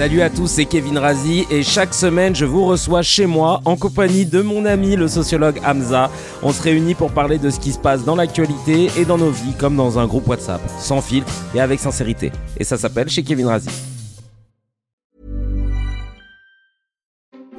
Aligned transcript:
Salut 0.00 0.22
à 0.22 0.30
tous, 0.30 0.46
c'est 0.46 0.64
Kevin 0.64 0.96
Razi 0.96 1.46
et 1.50 1.62
chaque 1.62 1.92
semaine 1.92 2.34
je 2.34 2.46
vous 2.46 2.64
reçois 2.64 3.02
chez 3.02 3.26
moi 3.26 3.60
en 3.66 3.76
compagnie 3.76 4.24
de 4.24 4.40
mon 4.40 4.64
ami 4.64 4.96
le 4.96 5.08
sociologue 5.08 5.60
Hamza. 5.62 6.10
On 6.42 6.54
se 6.54 6.62
réunit 6.62 6.94
pour 6.94 7.12
parler 7.12 7.36
de 7.36 7.50
ce 7.50 7.60
qui 7.60 7.70
se 7.70 7.78
passe 7.78 8.02
dans 8.02 8.16
l'actualité 8.16 8.88
et 8.96 9.04
dans 9.04 9.18
nos 9.18 9.28
vies 9.28 9.52
comme 9.58 9.76
dans 9.76 9.98
un 9.98 10.06
groupe 10.06 10.26
WhatsApp, 10.26 10.62
sans 10.78 11.02
filtre 11.02 11.30
et 11.54 11.60
avec 11.60 11.80
sincérité. 11.80 12.32
Et 12.56 12.64
ça 12.64 12.78
s'appelle 12.78 13.10
chez 13.10 13.22
Kevin 13.22 13.48
Razi. 13.48 13.68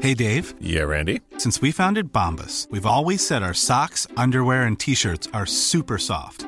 Hey 0.02 0.16
Dave. 0.16 0.56
Yeah, 0.60 0.86
Randy? 0.86 1.20
Since 1.38 1.62
we 1.62 1.72
founded 1.72 2.12
Bombus, 2.12 2.68
we've 2.72 2.88
always 2.88 3.20
said 3.20 3.44
our 3.44 3.54
socks, 3.54 4.08
underwear 4.18 4.64
and 4.64 4.80
t-shirts 4.80 5.30
are 5.32 5.46
super 5.46 6.00
soft. 6.00 6.48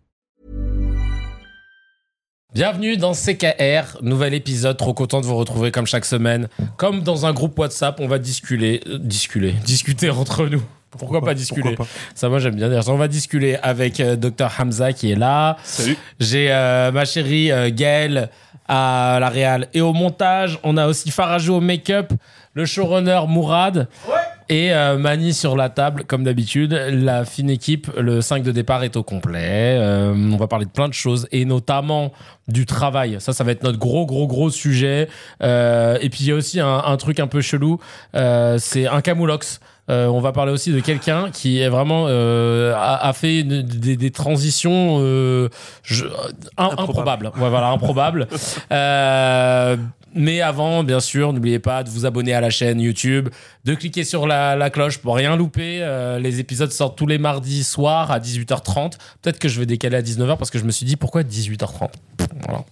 Bienvenue 2.53 2.97
dans 2.97 3.13
CKR, 3.13 3.99
nouvel 4.01 4.33
épisode, 4.33 4.75
trop 4.75 4.93
content 4.93 5.21
de 5.21 5.25
vous 5.25 5.37
retrouver 5.37 5.71
comme 5.71 5.85
chaque 5.85 6.03
semaine. 6.03 6.49
Comme 6.75 7.01
dans 7.01 7.25
un 7.25 7.31
groupe 7.31 7.57
WhatsApp, 7.57 8.01
on 8.01 8.09
va 8.09 8.19
discuter, 8.19 8.81
euh, 8.87 8.97
discuter, 8.97 9.51
discuter 9.65 10.09
entre 10.09 10.47
nous. 10.47 10.61
Pourquoi, 10.89 11.21
pas 11.21 11.33
discuter 11.33 11.77
Ça, 12.13 12.27
moi, 12.27 12.39
j'aime 12.39 12.55
bien 12.55 12.67
dire 12.67 12.83
ça. 12.83 12.91
On 12.91 12.97
va 12.97 13.07
discuter 13.07 13.55
avec 13.55 14.01
euh, 14.01 14.17
Dr 14.17 14.49
Hamza 14.59 14.91
qui 14.91 15.11
est 15.11 15.15
là. 15.15 15.55
Salut. 15.63 15.95
J'ai 16.19 16.51
euh, 16.51 16.91
ma 16.91 17.05
chérie 17.05 17.53
euh, 17.53 17.69
Gaëlle 17.71 18.29
à 18.67 19.17
la 19.21 19.29
réal 19.29 19.69
et 19.73 19.79
au 19.79 19.93
montage. 19.93 20.59
On 20.63 20.75
a 20.75 20.87
aussi 20.87 21.09
Farajou 21.09 21.53
au 21.53 21.61
make-up, 21.61 22.11
le 22.53 22.65
showrunner 22.65 23.21
Mourad. 23.29 23.87
Et 24.53 24.73
euh, 24.73 24.97
Mani 24.97 25.33
sur 25.33 25.55
la 25.55 25.69
table, 25.69 26.03
comme 26.05 26.25
d'habitude. 26.25 26.73
La 26.91 27.23
fine 27.23 27.49
équipe, 27.49 27.89
le 27.97 28.19
5 28.19 28.43
de 28.43 28.51
départ 28.51 28.83
est 28.83 28.97
au 28.97 29.01
complet. 29.03 29.77
Euh, 29.79 30.13
on 30.13 30.35
va 30.35 30.47
parler 30.47 30.65
de 30.65 30.71
plein 30.71 30.89
de 30.89 30.93
choses 30.93 31.25
et 31.31 31.45
notamment 31.45 32.11
du 32.49 32.65
travail. 32.65 33.15
Ça, 33.19 33.31
ça 33.31 33.45
va 33.45 33.53
être 33.53 33.63
notre 33.63 33.79
gros, 33.79 34.05
gros, 34.05 34.27
gros 34.27 34.49
sujet. 34.49 35.07
Euh, 35.41 35.97
et 36.01 36.09
puis 36.09 36.19
il 36.25 36.27
y 36.27 36.31
a 36.33 36.35
aussi 36.35 36.59
un, 36.59 36.81
un 36.85 36.97
truc 36.97 37.21
un 37.21 37.27
peu 37.27 37.39
chelou. 37.39 37.79
C'est 38.13 38.87
un 38.87 38.99
camoulox. 39.01 39.61
Euh, 39.89 40.07
on 40.07 40.19
va 40.19 40.31
parler 40.33 40.51
aussi 40.51 40.71
de 40.73 40.79
quelqu'un 40.81 41.31
qui 41.31 41.59
est 41.59 41.67
vraiment 41.69 42.05
euh, 42.07 42.73
a, 42.75 43.07
a 43.07 43.13
fait 43.13 43.39
une- 43.41 43.61
des, 43.63 43.97
des 43.97 44.11
transitions 44.11 44.97
euh, 45.01 45.49
je- 45.81 46.05
improbables. 46.57 47.31
Ouais, 47.37 47.49
voilà, 47.49 47.69
improbables. 47.69 48.27
Mais 50.13 50.41
avant, 50.41 50.83
bien 50.83 50.99
sûr, 50.99 51.31
n'oubliez 51.31 51.59
pas 51.59 51.83
de 51.83 51.89
vous 51.89 52.05
abonner 52.05 52.33
à 52.33 52.41
la 52.41 52.49
chaîne 52.49 52.81
YouTube, 52.81 53.29
de 53.63 53.73
cliquer 53.75 54.03
sur 54.03 54.27
la, 54.27 54.69
cloche 54.69 54.97
pour 54.97 55.15
rien 55.15 55.35
louper. 55.35 55.79
Euh, 55.81 56.19
les 56.19 56.39
épisodes 56.39 56.71
sortent 56.71 56.97
tous 56.97 57.07
les 57.07 57.17
mardis 57.17 57.63
soirs 57.63 58.11
à 58.11 58.19
18h30. 58.19 58.93
Peut-être 59.21 59.39
que 59.39 59.47
je 59.47 59.59
vais 59.59 59.65
décaler 59.65 59.97
à 59.97 60.01
19h 60.01 60.37
parce 60.37 60.49
que 60.49 60.59
je 60.59 60.65
me 60.65 60.71
suis 60.71 60.85
dit 60.85 60.97
pourquoi 60.97 61.23
18h30 61.23 61.89
Voilà. 62.45 62.65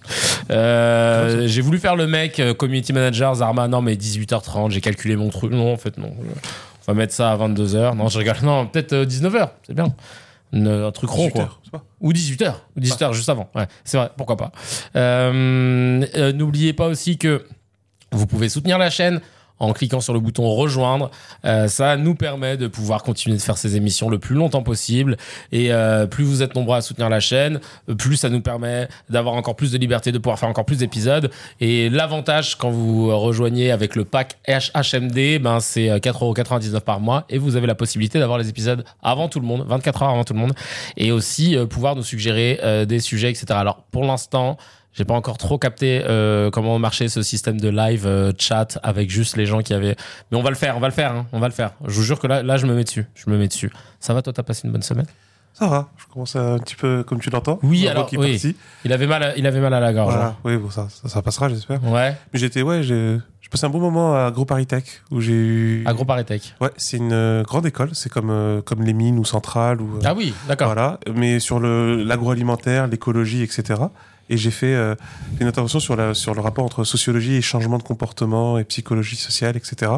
Euh, 0.52 1.48
j'ai 1.48 1.62
voulu 1.62 1.80
faire 1.80 1.96
le 1.96 2.08
mec 2.08 2.40
euh, 2.40 2.54
community 2.54 2.94
manager 2.94 3.36
Zarma. 3.36 3.68
Non, 3.68 3.82
mais 3.82 3.96
18h30. 3.96 4.72
J'ai 4.72 4.82
calculé 4.82 5.16
mon 5.16 5.30
truc. 5.30 5.52
Non, 5.52 5.74
en 5.74 5.78
fait, 5.78 5.98
non. 5.98 6.12
On 6.18 6.92
va 6.92 6.98
mettre 6.98 7.14
ça 7.14 7.32
à 7.32 7.38
22h. 7.38 7.96
Non, 7.96 8.08
je 8.08 8.18
rigole. 8.18 8.36
Non, 8.44 8.66
peut-être 8.66 8.94
euh, 8.94 9.06
19h. 9.06 9.50
C'est 9.66 9.74
bien. 9.74 9.94
Un 10.52 10.92
truc 10.92 11.10
rond, 11.10 11.28
18 11.28 11.32
quoi. 11.34 11.42
heures, 11.44 11.62
c'est 11.64 11.72
pas 11.72 11.84
Ou 12.02 12.12
18h. 12.12 12.54
Ou 12.76 12.80
18h 12.80 13.14
juste 13.14 13.30
avant. 13.30 13.50
Ouais, 13.56 13.68
c'est 13.84 13.98
vrai. 13.98 14.10
Pourquoi 14.18 14.36
pas. 14.36 14.52
Euh, 14.96 16.06
euh, 16.16 16.34
N'oubliez 16.34 16.74
pas 16.74 16.88
aussi 16.88 17.18
que 17.18 17.46
vous 18.12 18.26
pouvez 18.26 18.50
soutenir 18.50 18.78
la 18.80 18.90
chaîne 18.90 19.22
en 19.60 19.74
cliquant 19.74 20.02
sur 20.02 20.14
le 20.14 20.20
bouton 20.20 20.50
rejoindre. 20.54 21.12
Euh, 21.46 21.68
ça 21.68 21.98
nous 21.98 22.16
permet 22.16 22.58
de 22.58 22.68
pouvoir 22.68 23.04
continuer 23.04 23.38
de 23.38 23.42
faire 23.42 23.58
ces 23.58 23.76
émissions 23.76 24.10
le 24.10 24.20
plus 24.20 24.36
longtemps 24.36 24.64
possible. 24.64 25.18
Et 25.52 25.72
euh, 25.72 26.06
plus 26.06 26.24
vous 26.24 26.42
êtes 26.44 26.56
nombreux 26.56 26.78
à 26.78 26.82
soutenir 26.82 27.10
la 27.10 27.20
chaîne, 27.20 27.60
euh, 27.90 27.96
plus 27.96 28.18
ça 28.18 28.30
nous 28.30 28.42
permet 28.42 28.88
d'avoir 29.10 29.36
encore 29.36 29.56
plus 29.56 29.72
de 29.72 29.78
liberté, 29.78 30.12
de 30.12 30.18
pouvoir 30.18 30.40
faire 30.40 30.50
encore 30.50 30.66
plus 30.66 30.78
d'épisodes. 30.78 31.32
Et 31.60 31.90
l'avantage 31.90 32.56
quand 32.56 32.70
vous 32.70 33.18
rejoignez 33.18 33.72
avec 33.72 33.96
le 33.96 34.06
pack 34.06 34.38
HMD, 34.48 35.40
ben 35.42 35.60
c'est 35.60 35.90
euh, 35.90 36.00
4,99€ 36.00 36.80
par 36.82 37.00
mois 37.00 37.26
et 37.30 37.38
vous 37.38 37.56
avez 37.56 37.68
la 37.68 37.76
possibilité 37.76 38.20
d'avoir 38.20 38.38
les 38.38 38.50
épisodes 38.50 38.84
avant 39.02 39.30
tout 39.30 39.40
le 39.40 39.46
monde, 39.46 39.66
24 39.68 40.04
heures 40.04 40.10
avant 40.10 40.24
tout 40.24 40.34
le 40.34 40.40
monde, 40.40 40.54
et 40.98 41.12
aussi 41.12 41.56
euh, 41.56 41.66
pouvoir 41.66 41.96
nous 41.96 42.04
suggérer 42.04 42.60
euh, 42.64 42.86
des 42.86 43.00
sujets, 43.00 43.30
etc. 43.30 43.46
Alors 43.52 43.84
pour 43.92 44.04
l'instant, 44.04 44.58
j'ai 45.00 45.06
pas 45.06 45.14
encore 45.14 45.38
trop 45.38 45.58
capté 45.58 46.04
euh, 46.06 46.50
comment 46.52 46.78
marchait 46.78 47.08
ce 47.08 47.22
système 47.22 47.58
de 47.58 47.70
live 47.70 48.06
euh, 48.06 48.34
chat 48.38 48.78
avec 48.84 49.10
juste 49.10 49.38
les 49.38 49.46
gens 49.46 49.62
qui 49.62 49.74
avaient. 49.74 49.96
Mais 50.30 50.38
on 50.38 50.44
va 50.44 50.50
le 50.50 50.58
faire, 50.58 50.76
on 50.76 50.82
va 50.82 50.88
le 50.90 50.94
faire, 50.94 51.14
hein, 51.14 51.26
on 51.32 51.40
va 51.40 51.48
le 51.48 51.54
faire. 51.54 51.72
Je 51.88 51.94
vous 51.94 52.04
jure 52.04 52.20
que 52.20 52.28
là, 52.28 52.44
là, 52.44 52.58
je 52.58 52.66
me 52.66 52.76
mets 52.76 52.84
dessus, 52.84 53.06
je 53.16 53.30
me 53.30 53.38
mets 53.38 53.48
dessus. 53.48 53.72
Ça 54.02 54.14
va, 54.14 54.22
toi, 54.22 54.34
t'as 54.34 54.44
passé 54.44 54.64
une 54.68 54.74
bonne 54.74 54.82
semaine? 54.84 55.06
Ça 55.54 55.68
va, 55.68 55.88
je 55.98 56.04
commence 56.12 56.36
à- 56.36 56.56
un 56.56 56.60
petit 56.60 56.76
peu 56.76 57.04
comme 57.04 57.22
tu 57.22 57.30
l'entends. 57.30 57.60
Oui, 57.64 57.88
alors, 57.88 58.08
qui 58.08 58.18
oui. 58.18 58.56
Il 58.84 58.92
avait 58.92 59.08
mal, 59.08 59.24
à, 59.24 59.38
il 59.38 59.48
avait 59.48 59.62
mal 59.62 59.74
à 59.74 59.80
la 59.80 59.94
gorge. 59.94 60.14
Voilà, 60.14 60.36
oui, 60.44 60.58
bon, 60.58 60.70
ça, 60.70 60.88
ça, 60.90 61.08
ça 61.08 61.22
passera, 61.22 61.48
j'espère. 61.48 61.80
hein. 61.86 61.92
Ouais. 61.94 62.18
Mais 62.34 62.40
j'étais, 62.40 62.62
ouais, 62.62 62.84
j'ai 62.84 63.20
passé 63.50 63.66
un 63.66 63.70
bon 63.70 63.80
moment 63.80 64.16
à 64.16 64.26
AgroParisTech 64.28 65.02
où 65.12 65.22
j'ai 65.22 65.32
eu. 65.34 65.84
AgroParisTech. 65.88 66.56
Ouais, 66.60 66.72
c'est 66.76 66.98
une 66.98 67.14
euh, 67.14 67.44
grande 67.44 67.66
école, 67.66 67.92
c'est 67.94 68.10
comme, 68.12 68.30
euh, 68.32 68.62
comme 68.62 68.84
les 68.84 68.94
mines 68.94 69.18
ou 69.18 69.24
Centrale. 69.26 69.82
Ou, 69.82 70.00
Ah 70.04 70.14
oui, 70.14 70.34
d'accord. 70.50 70.68
Voilà, 70.68 71.00
mais 71.16 71.40
sur 71.40 71.60
le- 71.62 72.04
l'agroalimentaire, 72.04 72.88
l'écologie, 72.88 73.42
etc. 73.44 73.82
Et 74.30 74.38
j'ai 74.38 74.52
fait 74.52 74.74
euh, 74.76 74.96
une 75.40 75.48
intervention 75.48 75.80
sur, 75.80 75.96
la, 75.96 76.14
sur 76.14 76.34
le 76.36 76.42
rapport 76.42 76.64
entre 76.66 76.84
sociologie 76.84 77.36
et 77.36 77.42
changement 77.42 77.78
de 77.78 77.84
comportement 77.84 78.58
et 78.60 78.64
psychologie 78.64 79.16
sociale, 79.16 79.58
etc. 79.58 79.92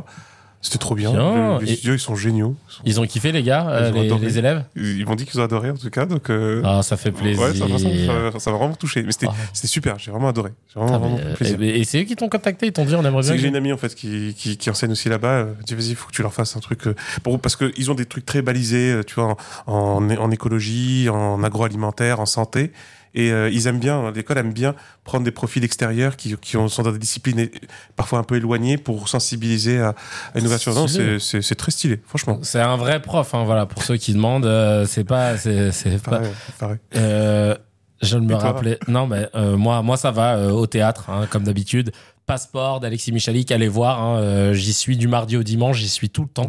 C'était 0.64 0.78
trop 0.78 0.94
bien. 0.94 1.12
Bien. 1.12 1.58
Le- 1.58 1.66
les 1.66 1.74
studios, 1.74 1.96
ils 1.96 2.00
sont 2.00 2.16
géniaux. 2.16 2.56
Ils, 2.70 2.72
sont- 2.74 2.82
Ils 2.86 3.00
ont 3.02 3.06
kiffé, 3.08 3.32
les 3.32 3.42
gars, 3.42 3.68
euh, 3.68 3.92
les, 4.20 4.38
élèves 4.38 4.64
ils 4.76 5.04
m'ont 5.08 5.16
dit 5.16 5.26
qu'ils 5.26 5.40
ont 5.40 5.44
adoré, 5.44 5.72
en 5.72 5.76
tout 5.76 5.90
cas. 5.90 6.06
Donc, 6.06 6.30
euh, 6.30 6.62
Ah, 6.64 6.84
ça 6.84 6.98
fait 6.98 7.12
plaisir. 7.12 7.42
Ouais, 7.42 7.56
ça 7.56 7.66
m'a- 7.68 8.40
ça 8.40 8.52
vraiment 8.52 8.76
touché. 8.76 9.02
Mais 9.02 9.12
c'était 9.12 9.26
Ah. 9.28 9.34
super, 9.56 9.98
j'ai 9.98 10.12
vraiment 10.12 10.28
adoré. 10.30 10.52
J'ai 10.68 10.80
Ah, 10.80 10.86
vraiment, 10.86 11.10
mais, 11.10 11.22
vraiment 11.22 11.36
plaisir. 11.36 11.58
euh, 11.60 11.64
et, 11.64 11.80
et 11.80 11.84
c'est 11.84 12.02
eux 12.02 12.04
qui 12.04 12.16
t'ont 12.16 12.30
contacté, 12.30 12.68
ils 12.68 12.74
t'ont 12.74 12.86
dit 12.86 12.94
on 12.94 13.04
aimerait 13.04 13.24
C'est 13.24 13.30
bien. 13.30 13.36
que 13.38 13.42
j'ai 13.42 13.48
une 13.48 13.56
amie 13.56 13.74
en 13.74 13.78
fait 13.78 13.96
qui, 13.96 14.36
qui, 14.38 14.56
qui 14.56 14.70
enseigne 14.70 14.92
aussi 14.92 15.10
là-bas. 15.10 15.28
euh, 15.30 15.54
dit 15.66 15.74
vas-y, 15.74 15.90
il 15.90 15.96
faut 15.96 16.08
que 16.08 16.14
tu 16.14 16.22
leur 16.22 16.32
fasses 16.34 16.56
un 16.56 16.60
truc. 16.60 16.84
pour, 17.24 17.40
parce 17.40 17.56
qu'ils 17.56 17.90
ont 17.90 17.96
des 17.96 18.06
trucs 18.06 18.28
très 18.28 18.44
balisés, 18.44 19.02
tu 19.08 19.16
vois, 19.16 19.36
en, 19.66 19.74
en, 19.74 20.10
en 20.16 20.30
écologie, 20.32 21.10
en 21.10 21.44
agroalimentaire, 21.44 22.20
en 22.20 22.28
santé. 22.28 22.72
Et 23.14 23.32
euh, 23.32 23.50
ils 23.50 23.68
aiment 23.68 23.80
bien, 23.80 24.10
l'école 24.12 24.38
aime 24.38 24.54
bien 24.54 24.74
prendre 25.04 25.26
des 25.26 25.32
profils 25.32 25.64
extérieurs 25.64 26.16
qui, 26.16 26.36
qui 26.38 26.56
ont- 26.58 26.70
sont 26.70 26.84
dans 26.84 26.92
des 26.94 26.98
disciplines 27.00 27.50
parfois 27.96 28.20
un 28.20 28.24
peu 28.24 28.38
éloignées 28.38 28.78
pour 28.78 29.10
sensibiliser 29.10 29.80
à, 29.80 29.90
à 29.90 29.96
l'innovation. 30.38 30.74
Non, 30.74 30.88
c'est- 30.88 31.20
c'est 31.20 31.42
c'est 31.42 31.56
très 31.56 31.72
stylé, 31.72 32.00
franchement. 32.08 32.40
C'est 32.44 32.62
un 32.62 32.78
vrai 32.78 33.02
prof, 33.02 33.34
hein, 33.36 33.44
voilà, 33.44 33.66
pour 33.66 33.84
ceux 33.84 33.98
qui 33.98 34.14
demandent, 34.14 34.46
euh, 34.46 34.86
c'est 34.86 35.04
pas. 35.04 35.38
c'est 35.38 35.72
c'est 35.72 36.02
pas 36.02 36.12
Pareil, 36.12 36.32
pareil. 36.60 36.78
Euh, 36.96 37.56
Je 38.02 38.18
ne 38.18 38.26
me 38.26 38.34
rappelais. 38.34 38.80
Non, 38.88 39.06
mais 39.06 39.30
euh, 39.36 39.56
moi, 39.58 39.84
moi, 39.84 39.96
ça 39.96 40.10
va 40.10 40.36
euh, 40.36 40.50
au 40.50 40.66
théâtre, 40.66 41.10
hein, 41.12 41.28
comme 41.30 41.44
d'habitude. 41.44 41.92
Passeport 42.26 42.80
d'Alexis 42.80 43.12
Michalik, 43.12 43.52
allez 43.52 43.68
voir. 43.68 44.02
hein, 44.02 44.18
euh, 44.20 44.54
j'y 44.54 44.74
suis 44.74 44.96
du 44.98 45.08
mardi 45.08 45.36
au 45.38 45.44
dimanche, 45.44 45.78
j'y 45.80 45.90
suis 45.90 46.10
tout 46.10 46.22
le 46.24 46.30
temps. 46.30 46.48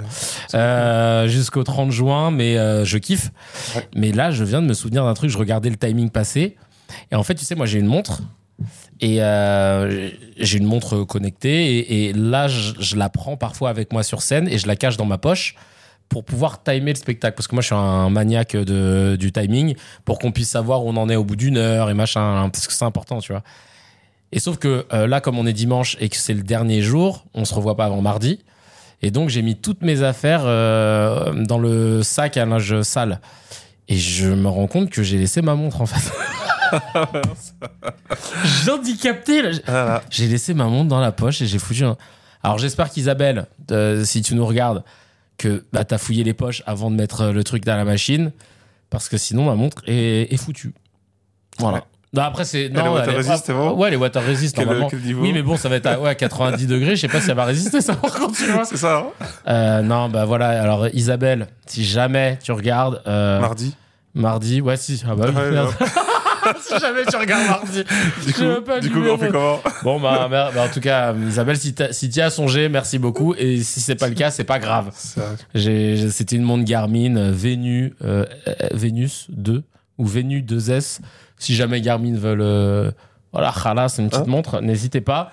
Euh, 0.55 1.27
Jusqu'au 1.29 1.65
30 1.65 1.91
juin, 1.91 2.31
mais 2.31 2.57
euh, 2.59 2.85
je 2.85 2.99
kiffe. 2.99 3.31
Ouais. 3.75 3.89
Mais 3.97 4.13
là, 4.13 4.31
je 4.31 4.45
viens 4.45 4.63
de 4.63 4.67
me 4.67 4.75
souvenir 4.75 5.05
d'un 5.05 5.15
truc, 5.15 5.31
je 5.31 5.39
regardais 5.39 5.71
le 5.71 5.77
timing 5.77 6.11
passer. 6.11 6.57
Et 7.11 7.15
en 7.17 7.23
fait, 7.23 7.35
tu 7.35 7.45
sais, 7.45 7.55
moi, 7.55 7.67
j'ai 7.67 7.79
une 7.79 7.87
montre. 7.87 8.21
Et 9.01 9.17
j'ai 10.37 10.59
une 10.59 10.67
montre 10.67 11.03
connectée. 11.05 11.79
Et, 11.79 12.05
et 12.09 12.13
là, 12.13 12.47
je, 12.49 12.75
je 12.79 12.97
la 12.97 13.09
prends 13.09 13.37
parfois 13.37 13.71
avec 13.71 13.93
moi 13.93 14.03
sur 14.05 14.23
scène 14.23 14.47
et 14.49 14.59
je 14.59 14.67
la 14.69 14.77
cache 14.77 14.97
dans 14.97 15.07
ma 15.07 15.19
poche 15.19 15.57
pour 16.09 16.25
pouvoir 16.25 16.63
timer 16.63 16.93
le 16.93 16.99
spectacle. 16.99 17.35
Parce 17.35 17.49
que 17.49 17.55
moi, 17.57 17.63
je 17.63 17.67
suis 17.67 17.75
un 17.75 18.11
maniaque 18.11 18.55
de, 18.55 19.17
du 19.19 19.33
timing 19.33 19.75
pour 20.05 20.19
qu'on 20.21 20.31
puisse 20.31 20.51
savoir 20.51 20.85
où 20.85 20.91
on 20.91 20.97
en 20.97 21.09
est 21.09 21.17
au 21.17 21.25
bout 21.25 21.35
d'une 21.37 21.57
heure 21.57 21.91
et 21.91 21.95
machin. 21.95 22.21
hein, 22.21 22.49
Parce 22.51 22.67
que 22.69 22.73
c'est 22.73 22.85
important, 22.85 23.19
tu 23.21 23.33
vois. 23.33 23.43
Et 24.33 24.41
sauf 24.41 24.57
que 24.57 24.87
euh, 24.93 25.07
là, 25.07 25.21
comme 25.21 25.39
on 25.39 25.47
est 25.47 25.53
dimanche 25.53 25.97
et 26.01 26.09
que 26.09 26.17
c'est 26.17 26.35
le 26.35 26.43
dernier 26.43 26.81
jour, 26.81 27.27
on 27.35 27.45
se 27.45 27.55
revoit 27.55 27.77
pas 27.77 27.85
avant 27.85 28.01
mardi. 28.01 28.41
Et 29.03 29.11
donc, 29.11 29.29
j'ai 29.29 29.43
mis 29.43 29.57
toutes 29.57 29.83
mes 29.83 30.03
affaires 30.03 30.43
euh, 30.45 31.33
dans 31.45 31.59
le 31.59 32.03
sac 32.03 32.37
à 32.37 32.47
linge 32.47 32.83
sale. 32.83 33.21
Et 33.89 33.97
je 33.97 34.29
me 34.29 34.49
rends 34.49 34.69
compte 34.69 34.91
que 34.91 35.03
j'ai 35.03 35.19
laissé 35.19 35.43
ma 35.43 35.55
montre, 35.55 35.81
en 35.83 35.87
fait. 35.87 36.13
J'ai 38.65 38.71
handicapé, 38.71 39.43
là. 39.43 40.03
J'ai 40.09 40.27
laissé 40.27 40.55
ma 40.55 40.65
montre 40.65 40.89
dans 40.89 41.01
la 41.01 41.13
poche 41.13 41.43
et 41.43 41.47
j'ai 41.47 41.59
foutu 41.59 41.85
un... 41.85 41.99
Alors 42.43 42.57
j'espère 42.57 42.91
qu'Isabelle, 42.91 43.47
euh, 43.71 44.05
si 44.05 44.23
tu 44.23 44.35
nous 44.35 44.47
regardes, 44.47 44.83
que 45.37 45.65
bah, 45.73 45.85
t'as 45.85 45.99
fouillé 45.99 46.25
les 46.25 46.33
poches 46.33 46.63
avant 46.67 46.91
de 46.91 46.97
mettre 46.97 47.27
le 47.27 47.45
truc 47.45 47.65
dans 47.65 47.77
la 47.77 47.85
machine, 47.85 48.33
parce 48.89 49.11
que 49.11 49.19
sinon 49.19 49.45
ma 49.45 49.55
montre 49.55 49.83
est, 49.87 50.33
est 50.33 50.37
foutue. 50.39 50.73
Voilà. 51.59 51.79
Ouais. 51.79 51.85
Non, 52.15 52.23
après 52.23 52.45
c'est... 52.45 52.69
Non, 52.69 52.85
est 52.85 52.89
water 52.91 53.09
elle 53.09 53.15
est- 53.15 53.29
resist, 53.31 53.53
Ouais, 53.77 53.91
les 53.91 53.97
water 53.97 54.23
resist, 54.27 54.55
Quel- 54.57 54.67
normalement. 54.67 54.89
quel 54.91 55.15
oui, 55.15 55.33
mais 55.33 55.41
bon, 55.43 55.57
ça 55.57 55.69
va 55.71 55.77
être 55.77 55.87
à 55.87 55.99
ouais, 55.99 56.15
90 56.15 56.67
degrés, 56.67 56.95
je 56.97 57.01
sais 57.01 57.09
pas 57.09 57.21
si 57.23 57.31
elle 57.31 57.37
va 57.37 57.47
résister, 57.47 57.81
ça 57.81 57.95
par 57.97 58.13
contre, 58.13 58.37
tu 58.37 58.45
vois. 58.51 58.65
C'est 58.67 58.77
ça, 58.77 58.99
hein 58.99 59.25
Euh, 59.49 59.81
non, 59.83 60.09
bah 60.11 60.27
voilà, 60.27 60.49
alors 60.63 60.89
Isabelle, 60.93 61.47
si 61.67 61.85
jamais 61.85 62.39
tu 62.43 62.53
regardes... 62.53 63.01
euh, 63.07 63.41
Mardi. 63.41 63.75
mardi, 64.15 64.61
ouais, 64.61 64.77
si, 64.77 65.03
ah 65.09 65.15
bah 65.15 65.27
oui, 65.29 65.35
Ouais, 65.35 65.87
si 66.61 66.79
jamais 66.81 67.07
tu 67.09 67.17
regardes 67.17 67.47
mardi. 67.49 67.85
Du 68.27 68.33
coup, 68.35 68.61
pas 68.67 68.81
du 68.81 68.91
coup 68.91 68.99
on 69.11 69.17
fait 69.17 69.31
comment 69.31 69.61
Bon, 69.83 70.01
bah, 70.01 70.29
bah, 70.31 70.51
en 70.59 70.69
tout 70.69 70.81
cas, 70.81 71.15
Isabelle, 71.15 71.57
si 71.57 71.75
si 71.93 72.11
tu 72.11 72.21
as 72.21 72.29
songé, 72.31 72.69
merci 72.69 72.99
beaucoup. 72.99 73.33
Et 73.39 73.63
si 73.63 73.81
c'est 73.81 73.95
pas 73.95 74.09
le 74.09 74.15
cas, 74.15 74.31
c'est 74.31 74.45
pas 74.45 74.59
grave. 74.59 74.91
C'était 75.55 76.37
une 76.37 76.43
montre 76.43 76.65
Garmin 76.65 77.17
euh, 77.17 77.31
Venu, 77.33 77.95
euh, 78.05 78.27
euh, 78.49 78.53
Vénus 78.73 79.27
2 79.31 79.63
ou 79.99 80.05
Venu 80.07 80.43
2S. 80.43 80.99
Si 81.43 81.57
jamais 81.57 81.81
Garmin 81.81 82.15
veulent. 82.15 82.41
euh, 82.41 82.93
voilà, 83.33 83.51
c'est 83.89 84.01
une 84.01 84.11
petite 84.11 84.29
Hein 84.29 84.31
montre, 84.31 84.61
n'hésitez 84.61 85.01
pas. 85.01 85.33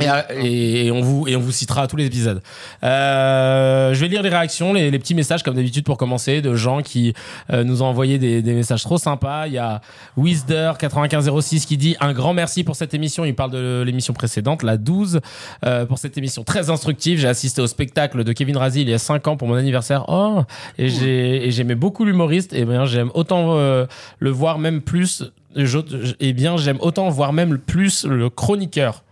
Et, 0.00 0.08
euh, 0.08 0.22
et- 0.42 0.86
et 0.86 0.90
on 0.90 1.02
vous, 1.02 1.28
et 1.28 1.36
on 1.36 1.40
vous 1.40 1.52
citera 1.52 1.82
à 1.82 1.86
tous 1.86 1.96
les 1.96 2.06
épisodes. 2.06 2.40
Euh, 2.82 3.92
je 3.92 4.00
vais 4.00 4.08
lire 4.08 4.22
les 4.22 4.30
réactions, 4.30 4.72
les, 4.72 4.90
les 4.90 4.98
petits 4.98 5.14
messages 5.14 5.42
comme 5.42 5.54
d'habitude 5.54 5.84
pour 5.84 5.98
commencer, 5.98 6.40
de 6.40 6.54
gens 6.54 6.80
qui 6.80 7.12
euh, 7.52 7.64
nous 7.64 7.82
ont 7.82 7.86
envoyé 7.86 8.18
des, 8.18 8.40
des 8.40 8.54
messages 8.54 8.82
trop 8.82 8.96
sympas. 8.96 9.46
Il 9.46 9.52
y 9.52 9.58
a 9.58 9.82
Wisder9506 10.18 11.66
qui 11.66 11.76
dit 11.76 11.96
un 12.00 12.12
grand 12.12 12.32
merci 12.34 12.64
pour 12.64 12.76
cette 12.76 12.94
émission. 12.94 13.24
Il 13.24 13.34
parle 13.34 13.50
de 13.50 13.82
l'émission 13.84 14.14
précédente, 14.14 14.62
la 14.62 14.76
12, 14.76 15.20
euh, 15.64 15.84
pour 15.86 15.98
cette 15.98 16.16
émission 16.16 16.44
très 16.44 16.70
instructive. 16.70 17.18
J'ai 17.18 17.28
assisté 17.28 17.60
au 17.60 17.66
spectacle 17.66 18.24
de 18.24 18.32
Kevin 18.32 18.56
Razi 18.56 18.82
il 18.82 18.88
y 18.88 18.94
a 18.94 18.98
5 18.98 19.26
ans 19.28 19.36
pour 19.36 19.48
mon 19.48 19.54
anniversaire. 19.54 20.04
Oh, 20.08 20.42
et 20.78 20.88
j'ai 20.88 21.46
et 21.46 21.50
j'aimais 21.50 21.74
beaucoup 21.74 22.04
l'humoriste. 22.04 22.52
Et 22.54 22.64
bien 22.64 22.86
j'aime 22.86 23.10
autant 23.14 23.56
euh, 23.58 23.86
le 24.18 24.30
voir 24.30 24.58
même 24.58 24.80
plus. 24.80 25.24
je- 25.56 26.14
Et 26.20 26.32
bien 26.32 26.56
j'aime 26.56 26.78
autant 26.80 27.08
voir 27.10 27.32
même 27.32 27.58
plus 27.58 28.04
le 28.06 28.30
chroniqueur. 28.30 29.02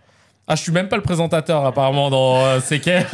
Ah, 0.47 0.55
je 0.55 0.61
suis 0.61 0.71
même 0.71 0.89
pas 0.89 0.97
le 0.97 1.03
présentateur 1.03 1.65
apparemment 1.65 2.09
dans 2.09 2.43
euh, 2.45 2.59
C'est 2.63 2.79
qu'est. 2.79 3.05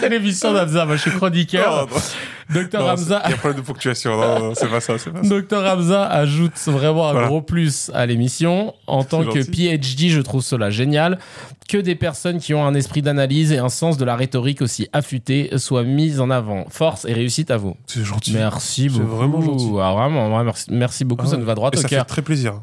C'est 0.00 0.08
l'émission 0.08 0.52
d'Hamza, 0.52 0.84
moi 0.84 0.96
je 0.96 1.02
suis 1.02 1.10
chroniqueur. 1.12 1.86
Non, 1.86 1.94
non. 1.94 2.02
Docteur 2.50 2.82
Non, 2.82 2.88
Hamza, 2.90 3.22
Il 3.26 3.30
y 3.30 3.34
a 3.34 3.36
problème 3.36 3.60
de 3.60 3.66
ponctuation. 3.66 4.16
Non, 4.20 4.38
non, 4.38 4.52
c'est 4.54 4.68
pas 4.68 4.80
ça, 4.80 4.98
c'est 4.98 5.10
pas 5.10 5.22
ça. 5.22 5.28
Docteur 5.28 5.64
Hamza 5.64 6.04
ajoute 6.04 6.52
vraiment 6.66 7.08
un 7.08 7.12
Voilà. 7.12 7.28
gros 7.28 7.40
plus 7.40 7.90
à 7.94 8.04
l'émission. 8.04 8.74
En 8.86 9.02
tant 9.04 9.24
que. 9.24 9.38
PhD, 9.42 10.10
je 10.10 10.20
trouve 10.20 10.42
cela 10.42 10.70
génial. 10.70 11.18
Que 11.68 11.78
des 11.78 11.94
personnes 11.94 12.38
qui 12.40 12.52
ont 12.52 12.66
un 12.66 12.74
esprit 12.74 13.00
d'analyse 13.02 13.52
et 13.52 13.58
un 13.58 13.68
sens 13.70 13.96
de 13.96 14.04
la 14.04 14.16
rhétorique 14.16 14.60
aussi 14.60 14.88
affûté 14.92 15.50
soient 15.56 15.84
mises 15.84 16.20
en 16.20 16.28
avant. 16.30 16.66
Force 16.68 17.06
et 17.06 17.12
réussite 17.14 17.50
à 17.50 17.56
vous. 17.56 17.76
C'est 17.86 18.04
gentil. 18.04 18.32
Merci 18.34 18.90
C'est 18.92 18.98
beaucoup. 19.00 19.16
vraiment 19.16 19.40
gentil. 19.40 19.70
Ah, 19.80 19.92
vraiment, 19.94 20.44
merci, 20.44 20.66
merci 20.70 21.04
beaucoup, 21.04 21.24
Ah 21.26 21.30
ça 21.30 21.36
nous 21.38 21.46
va 21.46 21.54
droit 21.54 21.70
Et 21.72 21.78
au 21.78 21.80
ça 21.80 21.88
fait 21.88 21.94
cœur. 21.96 22.06
très 22.06 22.20
plaisir. 22.22 22.54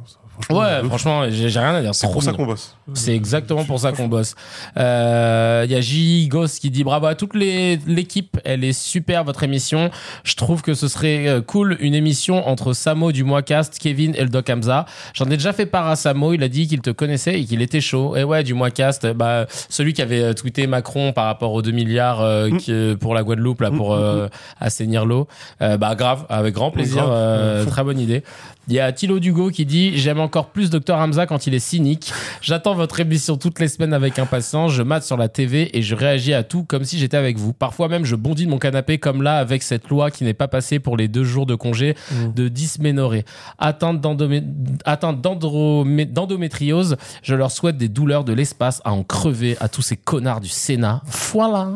Franchement, 0.44 0.60
Ouais, 0.62 0.88
franchement, 0.88 1.24
j'ai 1.30 1.48
rien 1.60 1.76
à 1.76 1.82
dire. 1.82 1.94
C'est 1.96 2.12
pour 2.12 2.24
ça 2.24 2.34
qu'on 2.34 2.46
bosse. 2.46 2.76
C'est 2.94 3.16
exactement 3.16 3.64
pour 3.64 3.80
ça 3.80 3.92
qu'on 3.92 4.08
bosse. 4.08 4.36
Euh, 4.78 5.64
Il 5.66 5.72
y 5.72 5.76
a 5.76 5.82
J. 5.82 6.28
Ghost 6.28 6.60
qui 6.60 6.70
dit 6.72 6.84
bravo 6.84 7.06
à 7.06 7.16
toute 7.16 7.36
les- 7.36 7.78
l'équipe, 7.88 8.38
elle 8.44 8.64
est 8.64 8.74
super 8.74 9.24
votre 9.24 9.44
émission. 9.44 9.90
Je 10.24 10.36
trouve 10.36 10.62
que 10.62 10.74
ce 10.74 10.88
serait 10.88 11.28
euh, 11.28 11.42
cool 11.42 11.78
une 11.80 11.94
émission 11.96 12.48
entre 12.48 12.74
Samo 12.74 13.12
du 13.12 13.24
Moicast, 13.24 13.78
Kevin 13.80 14.14
et 14.16 14.24
le 14.24 14.30
Doc 14.30 14.50
Hamza. 14.50 14.86
J'en 15.14 15.26
ai 15.26 15.38
déjà 15.38 15.54
fait 15.54 15.66
part 15.66 15.88
à 15.88 15.96
Samo, 15.96 16.34
il 16.34 16.44
a 16.44 16.48
dit 16.50 16.68
qu'il 16.68 16.82
te 16.82 16.90
connaissait 16.90 17.40
et 17.40 17.46
qu'il 17.46 17.62
était 17.62 17.82
chaud. 17.82 18.16
Et 18.16 18.24
ouais, 18.24 18.44
du 18.44 18.54
Moicast, 18.54 19.08
bah, 19.14 19.46
celui 19.70 19.94
qui 19.94 20.02
avait 20.02 20.22
euh, 20.24 20.34
tweeté 20.34 20.68
Macron 20.68 21.14
par 21.14 21.26
rapport 21.26 21.54
aux 21.54 21.62
2 21.62 21.72
milliards 21.72 22.22
euh, 22.22 22.50
Mm. 22.50 22.58
qui, 22.58 22.72
euh, 22.72 22.96
pour 22.96 23.14
la 23.14 23.24
Guadeloupe, 23.24 23.62
là, 23.62 23.72
pour 23.72 23.94
euh, 23.94 24.28
assainir 24.60 25.06
l'eau. 25.06 25.28
Euh, 25.62 25.78
bah 25.78 25.96
grave, 25.96 26.26
avec 26.30 26.54
grand 26.56 26.72
plaisir, 26.72 27.04
Grave. 27.04 27.10
euh, 27.12 27.64
Ouais. 27.66 27.70
très 27.70 27.84
bonne 27.84 28.00
idée. 28.00 28.24
Il 28.68 28.76
y 28.76 28.80
a 28.80 28.92
Thilo 28.92 29.20
Dugo 29.20 29.50
qui 29.50 29.66
dit 29.66 29.98
J'aime 29.98 30.20
encore 30.20 30.50
plus 30.50 30.70
Dr 30.70 30.96
Hamza 30.96 31.26
quand 31.26 31.48
il 31.48 31.54
est 31.54 31.60
cynique. 31.60 32.14
J'attends 32.42 32.76
votre 32.76 33.00
émission 33.00 33.36
toutes 33.36 33.60
les 33.60 33.68
semaines 33.68 33.94
avec 33.94 34.20
impatience. 34.20 34.72
Je 34.72 34.84
mate 34.84 35.04
sur 35.04 35.18
la 35.18 35.30
TV 35.30 35.76
et 35.78 35.82
je 35.82 35.96
réagis 35.96 36.34
à 36.34 36.44
tout 36.44 36.64
comme 36.64 36.84
si 36.84 37.00
j'étais 37.00 37.18
avec 37.18 37.38
vous. 37.38 37.54
Parfois 37.54 37.88
même, 37.88 38.06
je 38.06 38.16
bondis 38.16 38.46
de 38.46 38.52
mon 38.52 38.60
canapé 38.60 39.00
comme 39.00 39.24
là 39.24 39.38
avec 39.38 39.64
cette 39.64 39.90
loi 39.90 40.12
qui 40.12 40.24
n'est 40.24 40.36
pas 40.36 40.48
passée 40.48 40.80
pour 40.80 40.96
les 40.96 41.08
deux 41.08 41.24
jours 41.24 41.46
de 41.46 41.56
congé 41.56 41.96
de 42.36 42.48
dysménorrhée. 42.48 43.26
Atteinte 43.58 44.00
d'endométriose, 44.00 46.98
je 47.24 47.36
leur 47.36 47.52
souhaite 47.52 47.78
des 47.78 47.90
douleurs 47.90 48.24
de 48.24 48.34
l'espace 48.34 48.82
à 48.86 48.94
en 48.94 49.04
crever 49.04 49.58
à 49.60 49.70
tous 49.70 49.82
ces 49.82 49.98
connards 49.98 50.42
du 50.42 50.50
Sénat. 50.50 51.02
Voilà. 51.06 51.70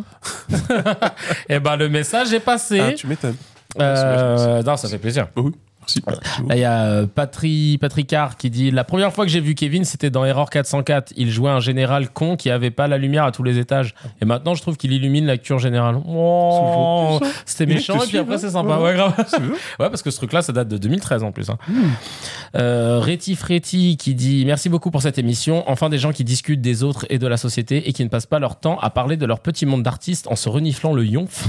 et 1.50 1.60
ben 1.60 1.76
le 1.76 1.90
message 1.90 2.34
est 2.34 2.40
passé. 2.40 2.80
Ah, 2.80 2.94
tu 2.94 3.08
m'étonnes. 3.08 3.36
Euh, 3.80 4.64
non, 4.64 4.78
ça 4.78 4.88
fait 4.88 4.98
plaisir. 4.98 5.28
Oui, 5.36 5.52
Là, 6.48 6.56
il 6.56 6.60
y 6.60 6.64
a 6.64 6.84
euh, 6.86 7.08
Patri, 7.08 7.78
Patricard 7.80 8.38
qui 8.38 8.50
dit 8.50 8.72
La 8.72 8.84
première 8.84 9.14
fois 9.14 9.26
que 9.26 9.32
j'ai 9.32 9.40
vu 9.40 9.56
Kevin, 9.56 9.86
c'était 9.86 10.10
dans 10.10 10.26
Error 10.26 10.50
404. 10.50 11.14
Il 11.16 11.32
jouait 11.32 11.52
un 11.52 11.60
général 11.60 12.10
con 12.10 12.36
qui 12.36 12.50
avait 12.50 12.72
pas 12.72 12.88
la 12.88 12.98
lumière 12.98 13.24
à 13.26 13.32
tous 13.32 13.44
les 13.44 13.58
étages. 13.60 13.96
Et 14.22 14.26
maintenant, 14.26 14.56
je 14.56 14.62
trouve 14.62 14.78
qu'il 14.78 14.92
illumine 14.94 15.26
la 15.26 15.38
cure 15.38 15.60
générale. 15.60 15.98
Oh, 16.08 17.20
c'était 17.46 17.66
méchant, 17.66 18.02
et 18.04 18.08
puis 18.08 18.18
après, 18.18 18.36
hein. 18.36 18.38
c'est 18.40 18.52
sympa. 18.52 18.78
Ouais, 18.78 18.94
grave. 18.94 19.14
Parce 19.78 20.02
que 20.02 20.12
ce 20.12 20.18
truc-là, 20.18 20.42
ça 20.42 20.54
date 20.54 20.68
de 20.68 20.78
2013 20.78 21.24
en 21.24 21.32
plus. 21.32 21.50
Hein. 21.50 21.58
Euh, 22.56 23.00
Réti 23.00 23.36
Fréti 23.36 23.98
qui 23.98 24.16
dit 24.16 24.44
Merci 24.46 24.70
beaucoup 24.70 24.92
pour 24.92 25.02
cette 25.02 25.18
émission. 25.18 25.64
Enfin, 25.68 25.90
des 25.90 25.98
gens 25.98 26.12
qui 26.12 26.24
discutent 26.24 26.62
des 26.62 26.84
autres 26.84 27.06
et 27.10 27.20
de 27.20 27.28
la 27.28 27.38
société 27.38 27.88
et 27.88 27.94
qui 27.94 28.04
ne 28.04 28.10
passent 28.10 28.26
pas 28.26 28.40
leur 28.40 28.60
temps 28.60 28.80
à 28.80 28.90
parler 28.90 29.18
de 29.18 29.26
leur 29.26 29.40
petit 29.40 29.66
monde 29.66 29.84
d'artistes 29.84 30.28
en 30.28 30.36
se 30.36 30.50
reniflant 30.50 30.94
le 30.94 31.06
yonf. 31.06 31.48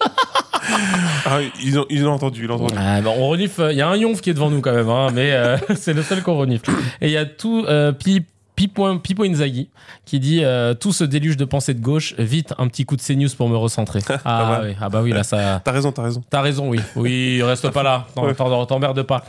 Ah, 1.26 1.38
ils 1.62 1.78
ont, 1.78 1.86
ils 1.90 2.06
ont 2.06 2.12
entendu, 2.12 2.44
ils 2.44 2.50
ont 2.50 2.54
entendu. 2.54 2.74
Ah, 2.78 3.00
bah, 3.00 3.10
on 3.16 3.28
renifle. 3.28 3.68
Il 3.70 3.76
y 3.76 3.82
a 3.82 3.88
un 3.88 3.96
yonf 3.96 4.20
qui 4.20 4.30
est 4.30 4.34
devant 4.34 4.50
nous 4.50 4.60
quand 4.60 4.72
même, 4.72 4.88
hein, 4.88 5.08
mais 5.12 5.32
euh, 5.32 5.56
c'est 5.76 5.92
le 5.92 6.02
seul 6.02 6.22
qu'on 6.22 6.36
renifle. 6.36 6.70
Et 7.00 7.06
il 7.08 7.12
y 7.12 7.16
a 7.16 7.24
tout 7.26 7.64
euh, 7.68 7.92
Pi- 7.92 8.24
Pipo, 8.56 8.98
Pipo 8.98 9.24
Inzaghi 9.24 9.68
qui 10.04 10.20
dit 10.20 10.44
euh, 10.44 10.74
tout 10.74 10.92
ce 10.92 11.02
déluge 11.04 11.36
de 11.36 11.44
pensée 11.44 11.74
de 11.74 11.80
gauche. 11.80 12.14
Vite, 12.18 12.54
un 12.58 12.68
petit 12.68 12.84
coup 12.84 12.96
de 12.96 13.02
CNews 13.02 13.28
pour 13.36 13.48
me 13.48 13.56
recentrer. 13.56 14.00
Ah, 14.24 14.60
oui. 14.64 14.74
ah 14.80 14.88
bah 14.88 15.00
oui, 15.02 15.10
là 15.12 15.22
ça. 15.22 15.60
T'as 15.64 15.72
raison, 15.72 15.92
t'as 15.92 16.02
raison. 16.02 16.22
T'as 16.30 16.40
raison, 16.40 16.68
oui. 16.68 16.80
Oui, 16.96 17.42
reste 17.42 17.68
pas 17.70 17.82
là. 17.82 18.06
T'en- 18.14 18.24
Ouais. 18.24 18.34
T'emmerdes 18.34 19.02
pas. 19.02 19.24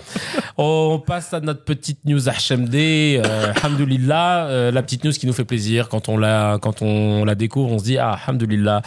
On 0.58 1.02
passe 1.06 1.34
à 1.34 1.40
notre 1.42 1.64
petite 1.64 2.00
news 2.06 2.20
HMD. 2.30 2.76
Euh, 2.76 3.52
Alhamdoulilah, 3.56 4.46
euh, 4.48 4.72
la 4.72 4.82
petite 4.84 5.04
news 5.04 5.12
qui 5.12 5.28
nous 5.28 5.34
fait 5.34 5.44
plaisir. 5.46 5.90
Quand 5.90 6.08
on 6.10 6.18
la, 6.18 6.58
quand 6.62 6.82
on 6.82 7.26
la 7.26 7.36
découvre, 7.36 7.72
on 7.74 7.80
se 7.80 7.84
dit, 7.84 7.98
ah, 7.98 8.18
Alhamdoulilah. 8.26 8.82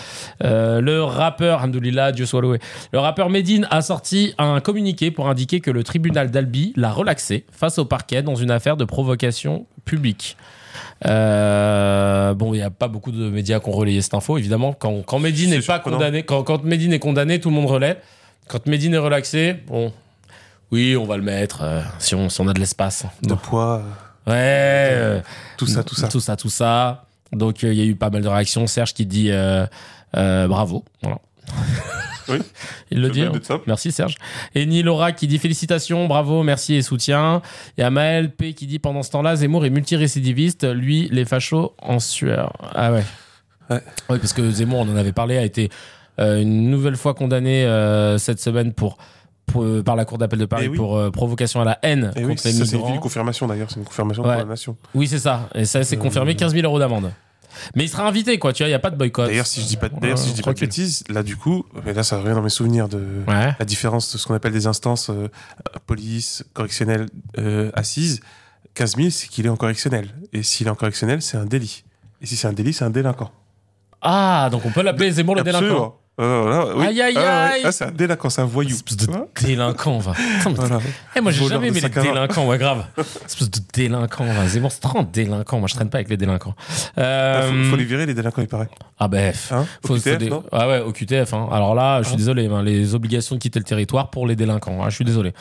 Euh, 0.44 0.80
le 0.80 1.02
rappeur, 1.02 1.58
Alhamdoulilah, 1.58 2.12
Dieu 2.12 2.26
soit 2.26 2.40
loué. 2.40 2.58
Le 2.92 2.98
rappeur 2.98 3.28
Medine 3.30 3.66
a 3.70 3.82
sorti 3.82 4.34
un 4.38 4.60
communiqué 4.60 5.10
pour 5.10 5.28
indiquer 5.28 5.60
que 5.60 5.70
le 5.70 5.84
tribunal 5.84 6.30
d'Albi 6.30 6.72
l'a 6.76 6.90
relaxé 6.92 7.44
face 7.52 7.78
au 7.78 7.84
parquet 7.84 8.22
dans 8.22 8.36
une 8.36 8.50
affaire 8.50 8.76
de 8.76 8.84
provocation 8.84 9.66
publique. 9.88 10.36
Euh, 11.06 12.34
bon, 12.34 12.54
il 12.54 12.58
n'y 12.58 12.62
a 12.62 12.70
pas 12.70 12.88
beaucoup 12.88 13.12
de 13.12 13.28
médias 13.30 13.60
qui 13.60 13.68
ont 13.68 13.72
relayé 13.72 14.02
cette 14.02 14.14
info. 14.14 14.38
Évidemment, 14.38 14.72
quand, 14.72 15.02
quand 15.02 15.18
n'est 15.20 15.60
pas 15.60 15.78
condamné, 15.78 16.22
quand, 16.22 16.42
quand 16.42 16.62
Medine 16.64 16.92
est 16.92 16.98
condamné, 16.98 17.40
tout 17.40 17.50
le 17.50 17.54
monde 17.56 17.66
relaie. 17.66 17.98
Quand 18.48 18.66
Medine 18.66 18.94
est 18.94 18.98
relaxé, 18.98 19.54
bon, 19.66 19.92
oui, 20.70 20.96
on 20.96 21.04
va 21.04 21.16
le 21.16 21.22
mettre 21.22 21.60
euh, 21.62 21.80
si, 21.98 22.14
on, 22.14 22.28
si 22.28 22.40
on 22.40 22.48
a 22.48 22.52
de 22.52 22.60
l'espace. 22.60 23.04
De 23.22 23.34
poids, 23.34 23.82
Ouais, 24.26 24.34
euh, 24.34 25.20
tout 25.56 25.66
ça, 25.66 25.82
tout 25.82 25.94
ça. 25.94 26.08
Tout 26.08 26.20
ça, 26.20 26.36
tout 26.36 26.50
ça. 26.50 27.06
Donc, 27.32 27.64
euh, 27.64 27.72
il 27.72 27.78
y 27.78 27.82
a 27.82 27.84
eu 27.84 27.94
pas 27.94 28.10
mal 28.10 28.22
de 28.22 28.28
réactions. 28.28 28.66
Serge 28.66 28.92
qui 28.92 29.06
dit 29.06 29.30
euh, 29.30 29.66
euh, 30.16 30.46
bravo. 30.48 30.84
Voilà. 31.02 31.18
Oui. 32.28 32.38
Il 32.90 33.00
le 33.00 33.10
dit. 33.10 33.24
Merci 33.66 33.92
Serge. 33.92 34.16
Et 34.54 34.66
Nilora 34.66 35.12
qui 35.12 35.26
dit 35.26 35.38
félicitations, 35.38 36.06
bravo, 36.06 36.42
merci 36.42 36.74
et 36.74 36.82
soutien. 36.82 37.42
Et 37.76 37.82
Amael 37.82 38.30
P 38.34 38.54
qui 38.54 38.66
dit 38.66 38.78
pendant 38.78 39.02
ce 39.02 39.10
temps-là, 39.10 39.36
Zemmour 39.36 39.64
est 39.66 39.70
multirécidiviste, 39.70 40.64
lui, 40.72 41.08
les 41.12 41.24
fachos 41.24 41.74
en 41.80 41.98
sueur. 41.98 42.52
Ah 42.74 42.92
ouais. 42.92 43.04
Ouais. 43.70 43.80
Oui, 44.08 44.18
parce 44.18 44.32
que 44.32 44.50
Zemmour, 44.50 44.80
on 44.80 44.88
en 44.92 44.96
avait 44.96 45.12
parlé, 45.12 45.36
a 45.36 45.44
été 45.44 45.68
euh, 46.20 46.40
une 46.40 46.70
nouvelle 46.70 46.96
fois 46.96 47.14
condamné 47.14 47.64
euh, 47.64 48.16
cette 48.18 48.40
semaine 48.40 48.72
pour, 48.72 48.96
pour- 49.46 49.62
euh, 49.64 49.82
par 49.82 49.94
la 49.94 50.04
Cour 50.04 50.18
d'appel 50.18 50.38
de 50.38 50.46
Paris 50.46 50.64
Eh 50.66 50.68
oui. 50.70 50.76
pour 50.76 50.96
euh, 50.96 51.10
provocation 51.10 51.60
à 51.60 51.64
la 51.64 51.78
haine 51.82 52.10
Et 52.16 52.20
oui, 52.24 52.34
contre 52.34 52.42
les 52.46 52.52
ça 52.52 52.64
c'est 52.64 52.76
une 52.76 52.98
confirmation 53.00 53.46
d'ailleurs, 53.46 53.70
c'est 53.70 53.78
une 53.78 53.84
confirmation 53.84 54.22
Ouais. 54.24 54.30
pour 54.32 54.38
la 54.42 54.44
nation. 54.48 54.76
Oui, 54.94 55.06
c'est 55.06 55.18
ça. 55.18 55.48
Et 55.54 55.64
ça, 55.64 55.84
c'est 55.84 55.96
Euh, 55.96 56.00
confirmé 56.00 56.34
15 56.34 56.52
000 56.54 56.64
euros 56.66 56.78
d'amende. 56.78 57.12
Mais 57.74 57.84
il 57.84 57.88
sera 57.88 58.06
invité, 58.06 58.38
quoi. 58.38 58.52
Tu 58.52 58.62
vois, 58.62 58.68
il 58.68 58.70
n'y 58.70 58.74
a 58.74 58.78
pas 58.78 58.90
de 58.90 58.96
boycott. 58.96 59.26
D'ailleurs, 59.28 59.46
si 59.46 59.60
je 59.60 59.66
dis 59.66 59.76
pas, 59.76 59.88
d'ailleurs, 59.88 60.18
si 60.18 60.28
je 60.30 60.34
dis 60.34 60.42
pas 60.42 60.52
de 60.52 60.60
bêtises, 60.60 61.04
là 61.08 61.22
du 61.22 61.36
coup, 61.36 61.64
mais 61.84 61.92
là 61.94 62.02
ça 62.02 62.18
revient 62.18 62.34
dans 62.34 62.42
mes 62.42 62.48
souvenirs 62.48 62.88
de 62.88 62.98
Ouais. 63.26 63.54
la 63.58 63.64
différence 63.64 64.12
de 64.12 64.18
ce 64.18 64.26
qu'on 64.26 64.34
appelle 64.34 64.52
des 64.52 64.66
instances 64.66 65.10
euh, 65.10 65.28
police, 65.86 66.44
correctionnelle, 66.54 67.06
euh, 67.38 67.70
assise. 67.74 68.20
15 68.74 68.96
000, 68.96 69.10
c'est 69.10 69.28
qu'il 69.28 69.46
est 69.46 69.48
en 69.48 69.56
correctionnel. 69.56 70.08
Et 70.32 70.42
s'il 70.42 70.66
est 70.66 70.70
en 70.70 70.74
correctionnel, 70.74 71.20
c'est 71.22 71.36
un 71.36 71.46
délit. 71.46 71.84
Et 72.20 72.26
si 72.26 72.36
c'est 72.36 72.46
un 72.48 72.52
délit, 72.52 72.72
c'est 72.72 72.84
un 72.84 72.90
délinquant. 72.90 73.30
Ah, 74.00 74.48
donc 74.52 74.64
on 74.64 74.70
peut 74.70 74.82
l'appeler 74.82 75.10
Zemmour 75.10 75.34
le 75.36 75.42
délinquant. 75.42 75.98
Absolument. 76.18 76.20
Euh, 76.20 76.42
voilà, 76.42 76.76
oui. 76.76 76.86
Aïe, 76.86 77.00
aïe, 77.02 77.14
Ah, 77.16 77.44
aïe. 77.52 77.62
Ah, 77.64 77.72
c'est 77.72 77.84
un 77.84 77.90
délinquant, 77.90 78.28
c'est 78.30 78.40
un 78.40 78.44
voyou. 78.46 78.74
Espèce 78.74 78.96
de 78.96 79.06
délinquant, 79.42 79.98
va. 79.98 80.12
Putain, 80.38 80.50
mais 80.50 80.54
Voilà. 80.56 80.78
Eh, 81.16 81.20
moi, 81.20 81.32
j'ai 81.32 81.46
jamais 81.46 81.68
aimé 81.68 81.80
les 81.80 81.88
délinquants, 81.88 82.46
ouais, 82.46 82.58
grave. 82.58 82.84
Espèce 83.26 83.50
de 83.50 83.60
délinquant, 83.72 84.24
va. 84.24 84.48
C'est 84.48 84.80
trop 84.80 84.98
un 84.98 85.02
délinquant. 85.04 85.58
Moi, 85.60 85.68
je 85.68 85.74
traîne 85.74 85.90
pas 85.90 85.98
avec 85.98 86.08
les 86.08 86.16
délinquants. 86.16 86.54
Euh, 86.98 87.40
Ah, 87.40 87.42
faut, 87.64 87.70
faut 87.70 87.76
les 87.76 87.84
virer, 87.84 88.06
les 88.06 88.14
délinquants, 88.14 88.42
il 88.42 88.48
paraît. 88.48 88.68
Ah, 88.98 89.06
ben. 89.08 89.32
Hein 89.52 89.64
faut- 89.86 89.94
Au 89.94 89.96
faut 89.96 90.02
QTF, 90.02 90.18
des- 90.18 90.28
non 90.30 90.42
Ah 90.50 90.68
ouais, 90.68 90.80
au 90.80 90.92
QTF. 90.92 91.32
hein. 91.34 91.48
Alors 91.52 91.74
là, 91.74 91.98
je 92.02 92.06
suis 92.08 92.14
Ah. 92.14 92.18
désolé, 92.18 92.46
hein, 92.46 92.62
les 92.62 92.94
obligations 92.94 93.36
de 93.36 93.40
quitter 93.40 93.58
le 93.60 93.64
territoire 93.64 94.10
pour 94.10 94.26
les 94.26 94.34
délinquants. 94.36 94.82
hein, 94.82 94.90
je 94.90 94.94
suis 94.96 95.04
désolé. 95.04 95.32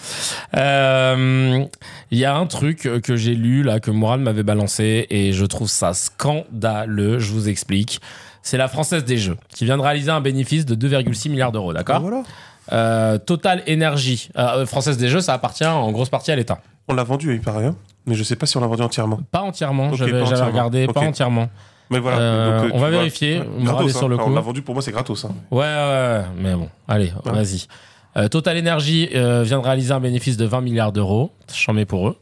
Euh, 0.55 1.63
Il 2.11 2.17
y 2.17 2.25
a 2.25 2.35
un 2.35 2.45
truc 2.45 2.87
que 3.03 3.15
j'ai 3.15 3.35
lu 3.35 3.63
là 3.63 3.79
que 3.79 3.91
Mourad 3.91 4.19
m'avait 4.21 4.43
balancé 4.43 5.07
et 5.09 5.33
je 5.33 5.45
trouve 5.45 5.67
ça 5.67 5.93
scandaleux. 5.93 7.19
Je 7.19 7.31
vous 7.33 7.49
explique. 7.49 7.99
C'est 8.47 8.57
la 8.57 8.69
Française 8.69 9.03
des 9.03 9.17
Jeux 9.17 9.35
qui 9.49 9.65
vient 9.65 9.75
de 9.75 9.81
réaliser 9.81 10.09
un 10.09 10.21
bénéfice 10.21 10.65
de 10.65 10.73
2,6 10.73 11.29
milliards 11.29 11.51
d'euros. 11.51 11.73
D'accord. 11.73 11.99
Voilà. 11.99 12.23
Euh, 12.71 13.17
Total 13.17 13.61
Énergie, 13.67 14.29
euh, 14.37 14.65
Française 14.65 14.97
des 14.97 15.09
Jeux, 15.09 15.19
ça 15.19 15.33
appartient 15.33 15.65
en 15.65 15.91
grosse 15.91 16.07
partie 16.09 16.31
à 16.31 16.35
l'État. 16.37 16.59
On 16.87 16.93
l'a 16.93 17.03
vendu, 17.03 17.33
il 17.33 17.41
paraît. 17.41 17.65
hein. 17.65 17.75
Mais 18.05 18.15
je 18.15 18.23
sais 18.23 18.37
pas 18.37 18.45
si 18.45 18.55
on 18.55 18.61
l'a 18.61 18.67
vendu 18.67 18.83
entièrement. 18.83 19.19
Pas 19.31 19.41
entièrement, 19.41 19.89
Ok, 19.89 19.95
j'avais 19.97 20.21
regardé, 20.43 20.87
pas 20.87 21.01
entièrement. 21.01 21.49
Mais 21.89 21.99
voilà. 21.99 22.19
Euh, 22.19 22.61
donc, 22.63 22.71
on 22.73 22.79
va 22.79 22.89
vois, 22.89 22.97
vérifier. 22.99 23.41
On 23.59 23.65
va 23.65 23.71
gratos, 23.73 23.97
sur 23.97 24.07
le 24.07 24.15
hein. 24.15 24.19
coup. 24.19 24.29
On 24.29 24.33
l'a 24.35 24.39
vendu, 24.41 24.61
pour 24.61 24.73
moi, 24.75 24.81
c'est 24.81 24.93
gratos. 24.93 25.25
hein. 25.25 25.31
Ouais, 25.51 25.59
ouais, 25.59 25.65
ouais, 25.65 26.23
mais 26.37 26.53
bon, 26.53 26.69
allez, 26.87 27.11
Ouais. 27.25 27.31
vas-y. 27.33 27.67
Euh, 28.15 28.29
Total 28.29 28.57
Energy 28.57 29.09
euh, 29.13 29.43
vient 29.43 29.59
de 29.59 29.63
réaliser 29.65 29.91
un 29.91 29.99
bénéfice 29.99 30.37
de 30.37 30.45
20 30.45 30.61
milliards 30.61 30.91
d'euros. 30.93 31.31
J'en 31.53 31.73
mets 31.73 31.85
pour 31.85 32.07
eux. 32.07 32.17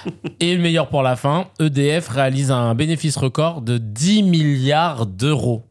Et 0.40 0.54
le 0.54 0.62
meilleur 0.62 0.88
pour 0.88 1.02
la 1.02 1.16
fin, 1.16 1.46
EDF 1.58 2.08
réalise 2.08 2.50
un 2.50 2.74
bénéfice 2.74 3.16
record 3.16 3.62
de 3.62 3.78
10 3.78 4.22
milliards 4.22 5.06
d'euros. 5.06 5.64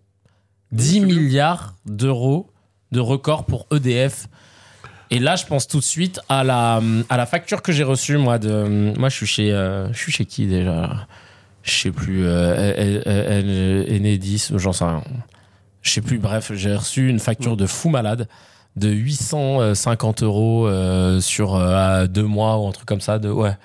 10 0.72 1.02
milliards 1.02 1.76
d'euros 1.86 2.50
de 2.92 3.00
record 3.00 3.46
pour 3.46 3.68
EDF. 3.72 4.28
Et 5.12 5.20
là, 5.20 5.36
je 5.36 5.46
pense 5.46 5.68
tout 5.68 5.80
de 5.80 5.84
suite 5.84 6.20
à 6.30 6.44
la, 6.44 6.82
à 7.10 7.18
la 7.18 7.26
facture 7.26 7.62
que 7.62 7.72
j'ai 7.72 7.84
reçue, 7.84 8.18
moi. 8.18 8.38
De, 8.38 8.94
moi, 8.98 9.10
je 9.10 9.16
suis 9.16 9.26
chez, 9.26 9.52
euh, 9.52 9.92
je 9.92 9.98
suis 9.98 10.12
chez 10.12 10.26
qui 10.26 10.46
déjà? 10.46 11.08
Je 11.64 11.72
sais 11.72 11.92
plus. 11.92 12.22
Euh, 12.24 13.84
Enedis, 13.90 14.50
j'en 14.56 14.74
sais 14.74 14.86
rien. 14.86 15.04
Je 15.82 15.92
sais 15.92 16.02
plus. 16.02 16.18
Bref, 16.18 16.52
j'ai 16.54 16.76
reçu 16.76 17.10
une 17.10 17.20
facture 17.20 17.58
de 17.58 17.66
fou 17.66 17.90
malade 17.90 18.28
de 18.76 18.90
850 18.90 20.24
euros 20.24 20.68
euh, 20.68 21.20
sur 21.20 21.56
euh, 21.56 22.08
deux 22.08 22.24
mois 22.24 22.58
ou 22.58 22.68
un 22.68 22.72
truc 22.72 22.88
comme 22.88 23.02
ça. 23.02 23.20
De, 23.20 23.30
ouais. 23.30 23.56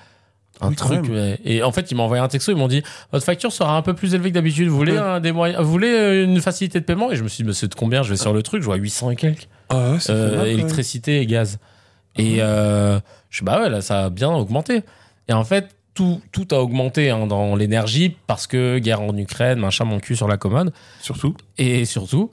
Un 0.61 0.69
Oui, 0.69 0.75
truc. 0.75 1.05
Et 1.43 1.63
en 1.63 1.71
fait, 1.71 1.91
ils 1.91 1.95
m'ont 1.95 2.03
envoyé 2.03 2.23
un 2.23 2.27
texto. 2.27 2.51
Ils 2.51 2.57
m'ont 2.57 2.67
dit 2.67 2.81
Votre 3.11 3.25
facture 3.25 3.51
sera 3.51 3.75
un 3.75 3.81
peu 3.81 3.93
plus 3.93 4.13
élevée 4.15 4.29
que 4.29 4.35
d'habitude. 4.35 4.67
Vous 4.69 4.77
voulez, 4.77 4.95
un 4.97 5.19
des 5.19 5.31
moyens, 5.31 5.61
vous 5.61 5.69
voulez 5.69 5.89
euh, 5.93 6.23
une 6.23 6.39
facilité 6.41 6.79
de 6.79 6.85
paiement? 6.85 7.11
Et 7.11 7.15
je 7.15 7.23
me 7.23 7.27
suis 7.27 7.43
dit 7.43 7.47
Mais 7.47 7.53
c'est 7.53 7.67
de 7.67 7.75
combien 7.75 8.03
Je 8.03 8.09
vais 8.11 8.17
sur 8.17 8.33
le 8.33 8.41
truc. 8.43 8.61
Je 8.61 8.65
vois 8.65 8.77
800 8.77 9.11
et 9.11 9.15
quelques. 9.15 9.47
Ah 9.69 9.91
ouais, 9.91 9.97
Euh, 10.09 10.37
mal, 10.37 10.47
électricité 10.47 11.19
et 11.21 11.25
gaz. 11.25 11.59
Et 12.17 12.37
euh, 12.39 12.99
je 13.29 13.39
sais 13.39 13.45
bah 13.45 13.59
ouais, 13.61 13.69
là, 13.69 13.81
ça 13.81 14.05
a 14.05 14.09
bien 14.09 14.29
augmenté. 14.31 14.83
Et 15.27 15.33
en 15.33 15.43
fait, 15.43 15.75
tout, 15.93 16.21
tout 16.31 16.47
a 16.51 16.55
augmenté 16.61 17.09
hein, 17.09 17.27
dans 17.27 17.55
l'énergie 17.57 18.15
parce 18.27 18.47
que 18.47 18.79
guerre 18.79 19.01
en 19.01 19.15
Ukraine, 19.17 19.59
machin, 19.59 19.83
mon 19.85 19.99
cul 19.99 20.15
sur 20.15 20.27
la 20.29 20.37
commode. 20.37 20.71
Surtout. 21.01 21.35
Et 21.57 21.83
surtout, 21.83 22.31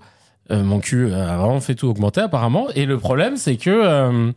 euh, 0.52 0.62
mon 0.62 0.78
cul 0.78 1.12
a 1.12 1.36
vraiment 1.38 1.60
fait 1.60 1.74
tout 1.74 1.88
augmenter 1.88 2.20
apparemment. 2.20 2.68
Et 2.76 2.86
le 2.86 2.98
problème, 2.98 3.36
c'est 3.36 3.56
que 3.56 4.32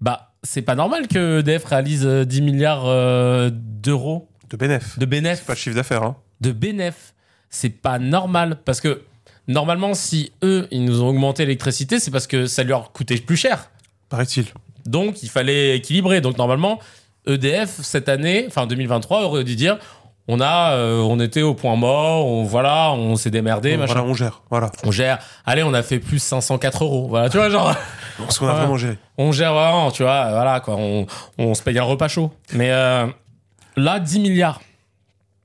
bah, 0.00 0.25
c'est 0.46 0.62
pas 0.62 0.74
normal 0.74 1.08
que 1.08 1.40
EDF 1.40 1.64
réalise 1.64 2.06
euh, 2.06 2.24
10 2.24 2.42
milliards 2.42 2.86
euh, 2.86 3.50
d'euros 3.52 4.28
De 4.50 4.56
bénéf. 4.56 4.98
de 4.98 5.04
bénéfices 5.04 5.44
Pas 5.44 5.54
de 5.54 5.58
chiffre 5.58 5.76
d'affaires. 5.76 6.02
Hein. 6.02 6.16
de 6.40 6.52
bénéf. 6.52 7.14
C'est 7.50 7.70
pas 7.70 7.98
normal 7.98 8.58
parce 8.64 8.80
que 8.80 9.02
normalement, 9.48 9.94
si 9.94 10.32
eux, 10.42 10.66
ils 10.70 10.84
nous 10.84 11.02
ont 11.02 11.08
augmenté 11.08 11.44
l'électricité, 11.44 11.98
c'est 11.98 12.10
parce 12.10 12.26
que 12.26 12.46
ça 12.46 12.64
leur 12.64 12.92
coûtait 12.92 13.16
plus 13.18 13.36
cher. 13.36 13.70
Paraît-il. 14.08 14.46
Donc, 14.84 15.22
il 15.22 15.28
fallait 15.28 15.76
équilibrer. 15.76 16.20
Donc, 16.20 16.38
normalement, 16.38 16.78
EDF, 17.26 17.80
cette 17.82 18.08
année, 18.08 18.44
enfin 18.46 18.66
2023, 18.66 19.22
aurait 19.24 19.44
dû 19.44 19.56
dire 19.56 19.78
on, 20.28 20.40
a, 20.40 20.72
euh, 20.72 21.00
on 21.00 21.20
était 21.20 21.42
au 21.42 21.54
point 21.54 21.76
mort, 21.76 22.26
on, 22.26 22.42
voilà, 22.44 22.92
on 22.92 23.16
s'est 23.16 23.30
démerdé, 23.30 23.76
machin. 23.76 23.94
Voilà, 23.94 24.08
on 24.08 24.14
gère. 24.14 24.42
Voilà. 24.50 24.70
On 24.84 24.90
gère. 24.90 25.18
Allez, 25.44 25.62
on 25.62 25.72
a 25.74 25.82
fait 25.82 25.98
plus 26.00 26.18
504 26.20 26.82
euros. 26.84 27.06
Voilà, 27.08 27.28
tu 27.28 27.36
vois, 27.36 27.48
genre, 27.50 27.74
Parce 28.18 28.38
qu'on 28.38 28.48
a 28.48 28.54
vraiment 28.54 28.76
géré. 28.76 28.98
on 29.18 29.30
gère 29.32 29.52
vraiment, 29.54 29.90
tu 29.90 30.02
vois, 30.02 30.30
voilà, 30.30 30.60
quoi. 30.60 30.76
On, 30.76 31.06
on 31.38 31.54
se 31.54 31.62
paye 31.62 31.78
un 31.78 31.84
repas 31.84 32.08
chaud. 32.08 32.32
Mais 32.52 32.70
euh, 32.72 33.06
là, 33.76 34.00
10 34.00 34.20
milliards. 34.20 34.60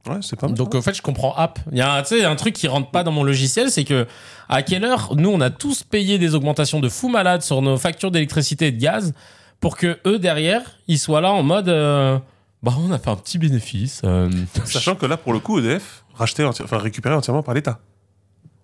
Ouais, 0.09 0.17
c'est 0.21 0.39
pas 0.39 0.47
mal. 0.47 0.55
Donc, 0.57 0.73
en 0.73 0.81
fait, 0.81 0.95
je 0.95 1.01
comprends 1.03 1.35
app. 1.35 1.59
Il 1.71 1.77
y 1.77 1.81
a 1.81 1.93
un, 1.93 2.01
tu 2.01 2.17
sais, 2.17 2.25
un 2.25 2.35
truc 2.35 2.55
qui 2.55 2.67
rentre 2.67 2.89
pas 2.89 3.03
dans 3.03 3.11
mon 3.11 3.23
logiciel, 3.23 3.69
c'est 3.69 3.83
que 3.83 4.07
à 4.49 4.63
quelle 4.63 4.83
heure, 4.83 5.11
nous, 5.15 5.29
on 5.29 5.39
a 5.41 5.51
tous 5.51 5.83
payé 5.83 6.17
des 6.17 6.33
augmentations 6.33 6.79
de 6.79 6.89
fou 6.89 7.07
malade 7.07 7.43
sur 7.43 7.61
nos 7.61 7.77
factures 7.77 8.09
d'électricité 8.09 8.67
et 8.67 8.71
de 8.71 8.81
gaz 8.81 9.13
pour 9.59 9.77
que 9.77 9.99
eux, 10.07 10.17
derrière, 10.17 10.61
ils 10.87 10.97
soient 10.97 11.21
là 11.21 11.31
en 11.31 11.43
mode. 11.43 11.69
euh, 11.69 12.17
bah, 12.63 12.73
on 12.77 12.91
a 12.91 12.99
fait 12.99 13.09
un 13.09 13.15
petit 13.15 13.37
bénéfice. 13.37 14.01
euh, 14.03 14.29
Sachant 14.65 14.95
que 14.95 15.05
là, 15.05 15.17
pour 15.17 15.33
le 15.33 15.39
coup, 15.39 15.59
EDF, 15.59 16.03
racheté, 16.13 16.43
enfin 16.45 16.77
récupéré 16.77 17.15
entièrement 17.15 17.43
par 17.43 17.53
l'État. 17.53 17.79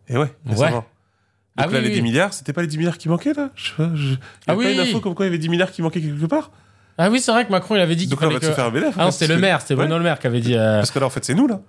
Et 0.08 0.18
ouais, 0.18 0.34
récemment. 0.46 0.78
Donc 0.78 0.86
Ah 1.58 1.66
là, 1.66 1.80
oui, 1.80 1.82
les 1.82 1.88
oui. 1.90 1.96
10 1.96 2.02
milliards, 2.04 2.34
c'était 2.34 2.54
pas 2.54 2.62
les 2.62 2.68
10 2.68 2.78
milliards 2.78 2.98
qui 2.98 3.10
manquaient, 3.10 3.34
là? 3.34 3.50
Je 3.56 3.74
pas, 3.74 3.90
je... 3.96 4.10
Il 4.14 4.18
Ah 4.48 4.54
pas 4.54 4.56
oui, 4.56 4.72
une 4.74 4.80
oui. 4.80 4.90
info 4.90 5.00
comme 5.02 5.16
quoi 5.16 5.26
il 5.26 5.30
y 5.30 5.32
avait 5.32 5.40
10 5.40 5.50
milliards 5.50 5.72
qui 5.72 5.82
manquaient 5.82 6.02
quelque 6.02 6.26
part? 6.28 6.52
Ah 7.00 7.10
oui, 7.10 7.20
c'est 7.20 7.32
vrai 7.32 7.46
que 7.46 7.52
Macron, 7.52 7.76
il 7.76 7.82
avait 7.82 7.96
dit 7.96 8.04
qu'il 8.06 8.12
Donc 8.12 8.22
là, 8.22 8.28
on 8.28 8.32
va 8.34 8.40
se 8.42 8.52
faire 8.52 8.66
un 8.66 8.72
bénéfice. 8.72 8.96
Ah 8.98 9.06
non, 9.06 9.12
c'était 9.12 9.34
le 9.34 9.40
maire, 9.40 9.62
c'était 9.62 9.74
Ouais. 9.74 9.82
Bruno 9.82 9.98
Le 9.98 10.04
Maire 10.04 10.20
qui 10.20 10.28
avait 10.28 10.40
dit. 10.40 10.56
euh, 10.56 10.78
Parce 10.80 10.92
que 10.92 11.00
là, 11.00 11.06
en 11.06 11.10
fait, 11.10 11.26
c'est 11.26 11.34
nous, 11.36 11.48
là. 11.48 11.60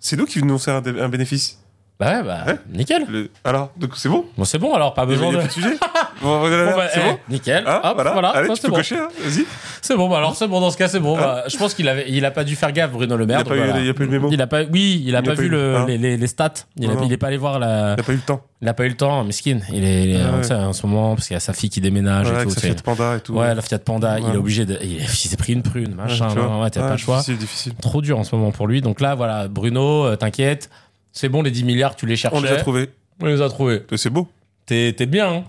C'est 0.00 0.16
nous 0.16 0.26
qui 0.26 0.38
venons 0.38 0.58
faire 0.58 0.76
un 0.76 1.08
bénéfice. 1.08 1.58
Bah 1.98 2.18
ouais, 2.18 2.22
bah, 2.24 2.38
Ouais. 2.46 2.56
nickel. 2.74 3.06
Le- 3.08 3.30
Alors, 3.42 3.70
donc 3.78 3.92
c'est 3.96 4.10
bon 4.10 4.26
Bon, 4.36 4.44
c'est 4.44 4.58
bon 4.58 4.74
alors, 4.74 4.92
pas 4.92 5.02
a- 5.02 5.06
besoin 5.06 5.32
de. 5.32 5.38
a 5.38 5.48
sujet 5.48 5.70
Bon, 6.22 6.40
voilà, 6.40 6.70
Bon, 6.72 6.76
bah, 6.76 6.88
c'est 6.92 7.00
eh, 7.02 7.10
bon 7.10 7.18
Nickel. 7.30 7.64
Hein, 7.66 7.80
Hop, 7.84 7.92
voilà. 7.94 8.28
Allez, 8.30 8.48
Ouais, 8.50 8.54
tu 8.54 8.62
peux 8.62 8.68
bon. 8.68 8.76
cocher, 8.76 8.98
hein, 8.98 9.08
vas-y. 9.24 9.44
C'est 9.80 9.96
bon, 9.96 10.08
bah 10.08 10.18
alors 10.18 10.34
c'est 10.36 10.46
bon, 10.48 10.60
dans 10.60 10.70
ce 10.70 10.76
cas, 10.76 10.88
c'est 10.88 11.00
bon. 11.00 11.16
Hein 11.16 11.20
Bah, 11.20 11.44
je 11.48 11.56
pense 11.56 11.72
qu'il 11.74 11.88
avait, 11.88 12.04
il 12.08 12.24
a 12.26 12.30
pas 12.30 12.44
dû 12.44 12.54
faire 12.56 12.72
gaffe, 12.72 12.90
Bruno 12.92 13.16
Le 13.16 13.24
Maire. 13.26 13.38
n'y 13.38 13.40
a, 13.40 13.44
donc 13.44 13.48
pas 13.52 13.56
eu- 13.56 13.64
voilà. 13.70 13.80
il 13.82 13.88
a 13.90 13.94
pas 13.94 14.02
eu 14.02 14.06
le 14.06 14.12
mémo. 14.12 14.28
Il 14.32 14.42
a 14.42 14.46
pas, 14.46 14.62
oui, 14.64 15.02
il 15.06 15.14
a 15.16 15.20
Il 15.20 15.24
pas 15.24 15.30
a 15.32 15.34
pas 15.34 15.40
vu 15.40 15.46
eu- 15.46 15.50
le- 15.50 15.76
hein. 15.76 15.84
les, 15.86 15.96
les- 15.98 16.16
les 16.18 16.26
stats. 16.26 16.52
Il, 16.76 16.84
a, 16.90 16.94
Non, 16.94 17.00
non. 17.00 17.06
il 17.06 17.12
est 17.12 17.16
pas 17.16 17.28
allé 17.28 17.36
voir 17.38 17.58
la. 17.58 17.92
Il 17.92 17.96
n'a 17.96 18.02
pas 18.02 18.12
eu 18.12 18.16
le 18.16 18.20
temps. 18.22 18.40
Il 18.62 18.68
a 18.68 18.74
pas 18.74 18.84
eu 18.84 18.88
le 18.88 18.96
temps, 18.96 19.22
miskin. 19.24 19.58
Il 19.72 19.84
est, 19.84 20.04
il 20.04 20.10
est 20.16 20.20
Ah 20.20 20.36
ouais. 20.38 20.52
en 20.64 20.72
ce 20.72 20.86
moment 20.86 21.14
parce 21.14 21.26
qu'il 21.28 21.34
y 21.34 21.36
a 21.36 21.40
sa 21.40 21.52
fille 21.52 21.70
qui 21.70 21.80
déménage 21.80 22.26
Voilà, 22.26 22.42
et 22.42 22.44
tout. 22.46 22.50
sais. 22.50 22.60
Fiat 22.60 22.74
Panda 22.82 23.16
et 23.16 23.20
tout. 23.20 23.34
Ouais, 23.34 23.54
la 23.54 23.62
Fiat 23.62 23.78
Panda, 23.78 24.18
il 24.18 24.24
Ouais. 24.26 24.32
est 24.34 24.36
obligé 24.36 24.64
de. 24.66 24.78
Il, 24.82 25.06
s'est 25.08 25.36
pris 25.36 25.52
une 25.54 25.62
prune, 25.62 25.94
machin. 25.94 26.28
Ouais, 26.30 26.62
ouais, 26.62 26.70
t'as 26.70 26.80
Ouais, 26.80 26.86
pas 26.88 26.92
le 26.92 26.96
choix. 26.98 27.16
Difficile, 27.16 27.38
difficile. 27.38 27.74
Trop 27.80 28.00
dur 28.02 28.18
en 28.18 28.24
ce 28.24 28.34
moment 28.34 28.50
pour 28.52 28.66
lui. 28.66 28.80
Donc 28.80 29.00
là, 29.00 29.14
voilà, 29.14 29.48
Bruno, 29.48 30.06
euh, 30.06 30.16
t'inquiète. 30.16 30.68
C'est 31.16 31.30
bon, 31.30 31.40
les 31.40 31.50
10 31.50 31.64
milliards, 31.64 31.96
tu 31.96 32.04
les 32.04 32.14
cherchais. 32.14 32.36
On 32.36 32.42
les 32.42 32.50
a 32.52 32.56
trouvés. 32.56 32.90
On 33.22 33.24
les 33.24 33.40
a 33.40 33.48
trouvés. 33.48 33.82
C'est 33.96 34.10
beau. 34.10 34.28
T'es 34.66 34.92
bien. 35.06 35.32
hein. 35.32 35.44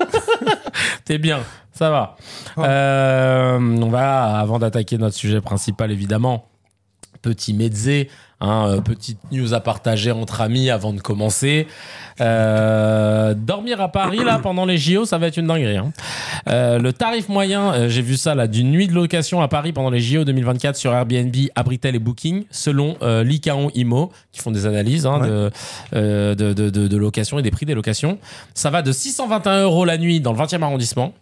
T'es 1.04 1.18
bien. 1.18 1.40
Ça 1.70 1.90
va. 1.90 2.16
Oh. 2.56 2.62
Euh, 2.64 3.58
on 3.58 3.90
va, 3.90 4.38
avant 4.38 4.58
d'attaquer 4.58 4.96
notre 4.96 5.14
sujet 5.14 5.42
principal, 5.42 5.92
évidemment, 5.92 6.46
petit 7.22 7.54
mezze, 7.54 8.06
hein, 8.40 8.66
euh, 8.68 8.80
petite 8.80 9.18
news 9.30 9.54
à 9.54 9.60
partager 9.60 10.10
entre 10.10 10.40
amis 10.40 10.68
avant 10.70 10.92
de 10.92 11.00
commencer. 11.00 11.66
Euh, 12.20 13.34
dormir 13.34 13.80
à 13.80 13.88
Paris, 13.88 14.18
là, 14.24 14.38
pendant 14.38 14.64
les 14.64 14.76
JO, 14.78 15.04
ça 15.04 15.18
va 15.18 15.28
être 15.28 15.36
une 15.36 15.46
dinguerie. 15.46 15.76
hein. 15.76 15.92
Euh, 16.48 16.78
le 16.78 16.92
tarif 16.92 17.28
moyen, 17.28 17.72
euh, 17.72 17.88
j'ai 17.88 18.02
vu 18.02 18.16
ça, 18.16 18.34
là, 18.34 18.46
d'une 18.46 18.70
nuit 18.70 18.88
de 18.88 18.92
location 18.92 19.40
à 19.40 19.48
Paris 19.48 19.72
pendant 19.72 19.90
les 19.90 20.00
JO 20.00 20.24
2024 20.24 20.76
sur 20.76 20.92
Airbnb, 20.92 21.34
Abritel 21.54 21.94
et 21.94 21.98
Booking, 21.98 22.44
selon 22.50 22.96
l'ICAON 23.24 23.70
IMO, 23.74 24.10
qui 24.32 24.40
font 24.40 24.50
des 24.50 24.66
analyses 24.66 25.06
hein, 25.06 25.20
Ouais. 25.20 25.28
de, 25.92 26.34
de, 26.52 26.68
de- 26.70 26.88
de 26.88 26.96
location 26.96 27.38
et 27.38 27.42
des 27.42 27.50
prix 27.50 27.66
des 27.66 27.74
locations. 27.74 28.18
Ça 28.54 28.70
va 28.70 28.82
de 28.82 28.92
621 28.92 29.62
euros 29.62 29.84
la 29.84 29.96
nuit 29.98 30.20
dans 30.20 30.32
le 30.32 30.38
20e 30.38 30.62
arrondissement 30.62 31.12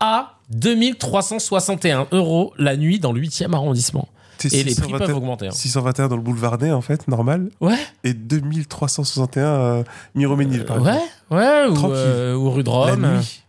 à 0.00 0.34
2361 0.50 2.08
euros 2.12 2.52
la 2.58 2.76
nuit 2.76 2.98
dans 2.98 3.12
le 3.12 3.20
8e 3.20 3.52
arrondissement. 3.54 4.08
Et 4.44 4.48
les 4.48 4.62
prix 4.64 4.74
621 4.74 4.98
peuvent 5.06 5.16
augmenter. 5.16 5.46
hein. 5.48 5.52
621 5.52 6.08
dans 6.08 6.16
le 6.16 6.22
boulevard 6.22 6.58
Ney, 6.58 6.70
en 6.72 6.80
fait, 6.80 7.06
normal. 7.08 7.50
Ouais, 7.60 7.76
Et 8.04 8.14
2361 8.14 9.44
euh, 9.44 9.84
Miromesnil, 10.14 10.64
par 10.64 10.80
ouais, 10.82 10.90
exemple. 10.92 11.08
ouais, 11.30 11.66
ou, 11.68 11.74
Tranquille. 11.74 11.96
euh, 11.96 12.34
ou 12.34 12.50
rue 12.50 12.62
de 12.64 12.68
La 12.70 12.74
Rome. 12.74 13.16
nuit. 13.16 13.42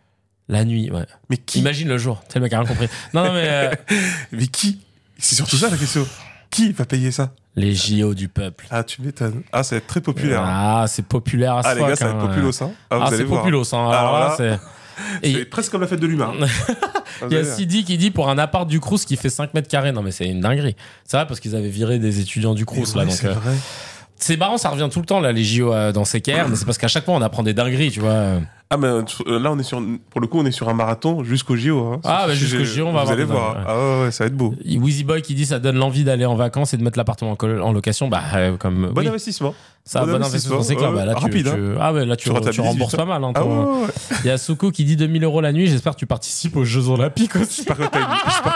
La 0.47 0.63
nuit, 0.65 0.91
ouais. 0.91 1.05
Mais 1.29 1.37
qui 1.37 1.59
Imagine 1.59 1.87
le 1.87 1.97
jour. 1.97 2.21
C'est 2.29 2.35
le 2.39 2.43
mec 2.43 2.51
qui 2.51 2.55
a 2.55 2.59
rien 2.59 2.67
compris. 2.67 2.87
Non, 3.13 3.25
non, 3.25 3.33
mais 3.33 3.45
euh, 3.47 3.71
Mais 4.31 4.47
qui? 4.47 4.79
C'est 5.17 5.35
surtout 5.35 5.55
ça 5.57 5.69
la 5.69 5.77
question. 5.77 6.05
Qui 6.51 6.71
va 6.71 6.85
payer 6.85 7.11
ça? 7.11 7.31
Les 7.55 7.73
JO 7.73 8.13
du 8.13 8.27
peuple. 8.27 8.67
Ah, 8.69 8.83
tu 8.83 9.01
m'étonnes. 9.01 9.41
Ah, 9.51 9.63
ça 9.63 9.75
va 9.75 9.77
être 9.77 9.87
très 9.87 10.01
populaire. 10.01 10.43
Ah, 10.45 10.85
c'est 10.87 11.05
populaire 11.05 11.55
à 11.57 11.63
ce 11.63 11.67
Ah, 11.69 11.73
les 11.75 11.81
gars, 11.81 11.95
ça 11.95 12.05
va 12.05 12.11
être 12.11 12.19
hein. 12.23 12.27
populos, 12.27 12.63
hein. 12.63 12.71
Ah, 12.91 12.99
Ah, 13.01 13.09
c'est 13.09 13.23
populos, 13.25 13.73
hein. 13.73 13.77
Alors 13.77 13.91
Alors 13.93 14.13
là, 14.19 14.27
là, 14.27 14.33
c'est. 14.37 14.59
C'est 15.23 15.45
presque 15.45 15.71
comme 15.71 15.81
la 15.81 15.87
fête 15.87 15.99
de 15.99 16.07
l'humain. 16.07 16.33
il 17.29 17.33
y 17.33 17.37
a 17.37 17.43
Sidi 17.43 17.83
qui 17.83 17.97
dit 17.97 18.11
pour 18.11 18.29
un 18.29 18.37
appart 18.37 18.67
du 18.67 18.79
Crous 18.79 19.05
qui 19.05 19.17
fait 19.17 19.29
5 19.29 19.53
mètres 19.53 19.67
carrés. 19.67 19.91
Non, 19.91 20.01
mais 20.01 20.11
c'est 20.11 20.27
une 20.27 20.41
dinguerie. 20.41 20.75
C'est 21.05 21.17
vrai 21.17 21.27
parce 21.27 21.39
qu'ils 21.39 21.55
avaient 21.55 21.69
viré 21.69 21.99
des 21.99 22.19
étudiants 22.19 22.53
du 22.53 22.65
Crous, 22.65 22.95
là. 22.95 23.05
Donc, 23.05 23.23
euh, 23.23 23.33
vrai. 23.33 23.53
c'est 24.17 24.37
marrant, 24.37 24.57
ça 24.57 24.69
revient 24.69 24.89
tout 24.91 24.99
le 24.99 25.05
temps, 25.05 25.19
là, 25.19 25.31
les 25.31 25.43
JO 25.43 25.73
euh, 25.73 25.91
dans 25.91 26.03
CKR. 26.03 26.49
mais 26.49 26.55
c'est 26.55 26.65
parce 26.65 26.77
qu'à 26.77 26.87
chaque 26.87 27.05
fois, 27.05 27.13
on 27.13 27.21
apprend 27.21 27.43
des 27.43 27.53
dingueries, 27.53 27.91
tu 27.91 27.99
vois. 27.99 28.39
Ah, 28.71 28.77
mais 28.77 28.87
euh, 28.87 29.03
là, 29.39 29.51
on 29.51 29.59
est 29.59 29.63
sur, 29.63 29.79
pour 30.09 30.21
le 30.21 30.27
coup, 30.27 30.39
on 30.39 30.45
est 30.45 30.51
sur 30.51 30.67
un 30.69 30.73
marathon 30.73 31.23
jusqu'au 31.23 31.55
JO. 31.55 31.79
Hein. 31.85 31.99
Ah, 32.03 32.25
bah, 32.27 32.33
jusqu'au 32.33 32.63
JO, 32.63 32.87
on 32.87 32.93
va 32.93 33.03
Vous 33.03 33.11
allez 33.11 33.23
voir. 33.23 33.55
Ah, 33.67 33.77
ouais, 33.77 34.03
ouais, 34.05 34.11
ça 34.11 34.23
va 34.23 34.27
être 34.27 34.35
beau. 34.35 34.55
Wheezy 34.65 35.03
Boy 35.03 35.21
qui 35.21 35.35
dit 35.35 35.45
ça 35.45 35.59
donne 35.59 35.75
l'envie 35.77 36.03
d'aller 36.03 36.25
en 36.25 36.35
vacances 36.35 36.73
et 36.73 36.77
de 36.77 36.83
mettre 36.83 36.97
l'appartement 36.97 37.37
en, 37.39 37.71
location. 37.71 38.07
Bah, 38.07 38.23
euh, 38.33 38.57
comme. 38.57 38.87
Bon 38.91 39.01
oui. 39.01 39.07
investissement. 39.07 39.53
Ça, 39.87 39.99
bon, 40.03 40.07
Bon 40.07 40.15
investissement, 40.15 40.63
c'est 40.63 40.75
clair. 40.75 40.91
Bah, 40.91 41.05
là, 41.05 41.13
tu, 41.13 41.23
rapide, 41.23 41.45
tu- 41.53 41.75
Ah 41.79 41.93
ouais, 41.93 42.07
là, 42.07 42.15
tu, 42.15 42.31
Tu 42.51 42.61
rembourses 42.61 42.95
pas 42.95 43.05
mal. 43.05 43.23
hein, 43.23 43.33
Ah, 43.35 43.39
ton-. 43.41 43.85
Il 44.23 44.27
y 44.27 44.31
a 44.31 44.39
Soukou 44.39 44.71
qui 44.71 44.83
dit 44.83 44.95
2000 44.95 45.23
euros 45.23 45.41
la 45.41 45.53
nuit. 45.53 45.67
J'espère 45.67 45.93
que 45.93 45.99
tu 45.99 46.07
participes 46.07 46.55
aux 46.55 46.65
Jeux 46.65 46.89
Olympiques 46.89 47.35
aussi. 47.35 47.57
J'espère 47.67 47.77
que 47.77 47.83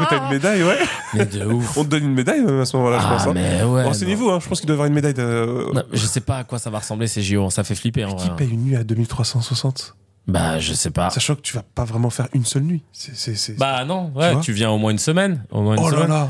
t'as 0.09 0.17
une, 0.17 0.23
une 0.23 0.29
médaille, 0.31 0.63
ouais. 0.63 0.79
Mais 1.13 1.25
de 1.27 1.45
ouf. 1.45 1.77
On 1.77 1.83
te 1.83 1.89
donne 1.89 2.05
une 2.05 2.15
médaille 2.15 2.41
même 2.41 2.59
à 2.61 2.65
ce 2.65 2.75
moment-là, 2.77 2.97
je 2.99 3.05
Ah, 3.07 3.11
pense. 3.13 3.27
hein. 3.27 3.31
mais 3.35 3.61
ouais. 3.61 3.83
Renseignez-vous, 3.83 4.31
hein, 4.31 4.39
je 4.41 4.49
pense 4.49 4.59
qu'il 4.59 4.65
doit 4.67 4.73
y 4.73 4.77
avoir 4.77 4.87
une 4.87 4.95
médaille 4.95 5.13
je 5.93 6.05
sais 6.05 6.21
pas 6.21 6.37
à 6.37 6.43
quoi 6.43 6.57
ça 6.57 6.71
va 6.71 6.79
ressembler 6.79 7.05
ces 7.05 7.21
JO. 7.21 7.51
Ça 7.51 7.63
fait 7.63 7.75
flipper 7.75 8.07
Qui 8.17 8.29
paye 8.31 8.49
une 8.49 8.63
nuit 8.63 8.75
à 8.75 8.83
2360 8.83 9.95
Bah, 10.29 10.59
je 10.59 10.73
sais 10.73 10.91
pas. 10.91 11.09
Sachant 11.09 11.35
que 11.35 11.41
tu 11.41 11.55
vas 11.55 11.63
pas 11.63 11.83
vraiment 11.85 12.09
faire 12.09 12.27
une 12.33 12.45
seule 12.45 12.63
nuit. 12.63 12.83
C'est, 12.93 13.15
c'est, 13.15 13.35
c'est- 13.35 13.53
Bah 13.57 13.83
non, 13.85 14.11
ouais, 14.15 14.39
tu, 14.41 14.51
viens 14.53 14.69
au 14.69 14.77
moins 14.77 14.91
une 14.91 14.99
semaine. 14.99 15.43
Au 15.51 15.61
moins 15.61 15.75
une 15.75 15.83
oh 15.83 15.89
là 15.89 15.95
semaine. 15.97 16.09
là 16.09 16.29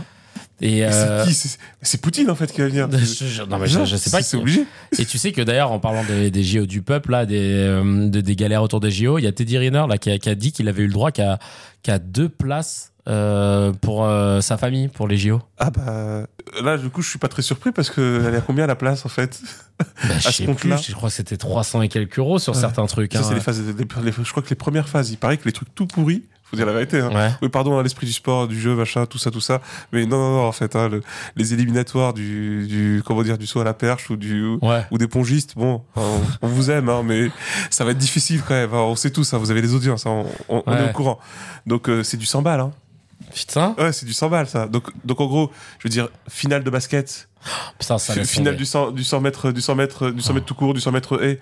Et 0.62 0.75
Mais 0.82 0.84
euh, 0.84 1.24
C'est 1.24 1.29
qui 1.29 1.34
c'est, 1.36 1.58
c'est 1.82 2.01
Poutine 2.01 2.29
en 2.29 2.36
fait 2.36 2.51
qui 2.51 2.62
va 2.62 2.68
venir. 2.68 2.88
je- 2.91 3.25
je- 3.25 3.44
non, 3.44 3.58
mais 3.60 3.68
je, 3.68 3.84
je 3.86 3.96
sais 3.96 4.10
pas. 4.10 4.22
C'est 4.22 4.38
qui- 4.38 4.41
obligé. 4.41 4.65
Et 4.98 5.06
tu 5.06 5.18
sais 5.18 5.32
que 5.32 5.41
d'ailleurs, 5.41 5.72
en 5.72 5.79
parlant 5.79 6.03
des, 6.06 6.32
des 6.32 6.44
JO 6.44 6.65
du 6.65 6.82
peuple, 6.82 7.12
là, 7.12 7.25
des, 7.25 7.39
euh, 7.41 8.10
de- 8.10 8.22
des 8.22 8.36
galères 8.36 8.63
autour 8.63 8.79
des 8.79 8.91
JO, 8.91 9.18
il 9.20 9.24
y 9.24 9.27
a 9.27 9.32
Teddy 9.32 9.58
Riner 9.58 9.86
là, 9.89 9.98
qui, 9.98 10.10
a, 10.12 10.18
qui 10.18 10.29
a 10.29 10.36
dit 10.36 10.51
qu'il 10.51 10.68
avait 10.68 10.84
eu 10.84 10.88
le 10.88 10.94
droit 10.94 11.12
qu'à 11.12 11.39
qu'à 11.82 11.98
deux 12.00 12.29
places 12.29 12.91
euh, 13.10 13.72
pour 13.74 14.06
euh, 14.06 14.39
sa 14.42 14.58
famille, 14.58 14.88
pour 14.88 15.08
les 15.08 15.18
JO. 15.18 15.42
Ah 15.58 15.70
bah 15.72 16.25
là 16.63 16.78
du 16.78 16.89
coup 16.89 17.01
je 17.01 17.10
suis 17.10 17.20
pas 17.20 17.28
très 17.28 17.42
surpris 17.42 17.72
parce 17.72 17.89
que 17.89 18.24
elle 18.28 18.34
est 18.34 18.38
à 18.38 18.42
combien 18.42 18.66
la 18.68 18.75
place 18.75 19.06
en 19.06 19.10
fait? 19.10 19.42
Bah, 19.80 19.86
je 20.20 20.28
À 20.28 20.32
ce 20.32 20.44
compte-là. 20.44 20.78
je 20.78 20.94
crois 20.94 21.10
que 21.10 21.16
c'était 21.16 21.38
300 21.38 21.82
et 21.84 21.89
quelques 21.89 22.18
euros 22.20 22.39
sur 22.39 22.54
Ouais. 22.54 22.60
certains 22.60 22.86
trucs. 22.86 23.13
Ça 23.13 23.20
hein. 23.20 23.24
c'est 23.28 23.34
les 23.36 23.39
phases. 23.42 23.62
les- 23.62 23.74
les- 24.04 24.12
je 24.12 24.32
crois 24.32 24.44
que 24.44 24.50
les 24.50 24.56
premières 24.56 24.89
phases, 24.89 25.10
il 25.12 25.18
paraît 25.18 25.38
que 25.38 25.46
les 25.46 25.51
trucs 25.54 25.74
tout 25.75 25.88
pourris. 25.88 26.24
Faut 26.44 26.56
dire 26.58 26.66
la 26.66 26.74
vérité. 26.74 27.00
Hein. 27.00 27.12
Ouais. 27.13 27.30
Oui, 27.44 27.50
pardon, 27.50 27.78
à 27.78 27.84
l'esprit 27.84 28.08
du 28.08 28.12
sport, 28.13 28.48
du 28.48 28.60
jeu, 28.60 28.74
machin, 28.75 29.06
tout 29.06 29.20
ça, 29.20 29.30
tout 29.30 29.39
ça. 29.39 29.62
Mais 29.94 30.08
non, 30.08 30.18
non, 30.18 30.32
non, 30.38 30.48
en 30.48 30.51
fait, 30.51 30.75
hein, 30.75 30.89
le- 30.89 31.04
les 31.36 31.54
éliminatoires 31.54 32.12
du, 32.13 32.66
du, 32.68 33.04
comment 33.06 33.22
dire, 33.22 33.38
du 33.38 33.46
saut 33.46 33.60
à 33.62 33.63
la 33.63 33.75
perche 33.75 34.10
ou 34.10 34.16
du, 34.18 34.44
Ouais. 34.63 34.84
ou 34.89 34.98
des 34.98 35.08
pongistes, 35.08 35.54
bon, 35.56 35.84
on, 35.96 36.01
on 36.42 36.48
vous 36.48 36.72
aime, 36.72 36.89
hein, 36.89 37.04
mais 37.06 37.30
ça 37.70 37.86
va 37.86 37.92
être 37.92 38.00
difficile 38.00 38.42
quand 38.48 38.56
même. 38.56 38.74
hein, 38.74 38.78
on 38.80 38.96
sait 38.96 39.12
tout 39.12 39.24
ça, 39.24 39.38
vous 39.38 39.51
avez 39.51 39.62
les 39.62 39.75
audiences, 39.75 40.08
hein, 40.08 40.24
on, 40.50 40.58
on- 40.58 40.63
on 40.66 40.72
Ouais. 40.74 40.82
est 40.86 40.89
au 40.89 40.94
courant. 40.94 41.20
Donc 41.68 41.88
euh, 41.88 42.01
c'est 42.01 42.18
du 42.18 42.25
100 42.25 42.42
balles. 42.42 42.62
Hein. 42.62 42.72
Putain, 43.33 43.75
Ouais, 43.77 43.91
c'est 43.91 44.05
du 44.05 44.13
100 44.13 44.29
balles 44.29 44.47
ça. 44.47 44.67
Donc, 44.67 44.89
donc 45.03 45.19
en 45.21 45.25
gros, 45.27 45.51
je 45.79 45.88
veux 45.88 45.89
dire, 45.89 46.09
finale 46.27 46.63
de 46.63 46.69
basket, 46.69 47.29
putain 47.79 47.97
ça 47.97 48.13
finale 48.25 48.55
du 48.55 48.65
100, 48.65 48.91
du 48.91 49.03
100 49.03 49.21
mètres, 49.21 49.51
du 49.51 49.61
100 49.61 49.75
mètres, 49.75 50.11
du 50.11 50.21
100 50.21 50.33
mètres 50.33 50.45
tout 50.45 50.55
court, 50.55 50.73
du 50.73 50.81
100 50.81 50.91
mètres 50.91 51.23
et 51.23 51.39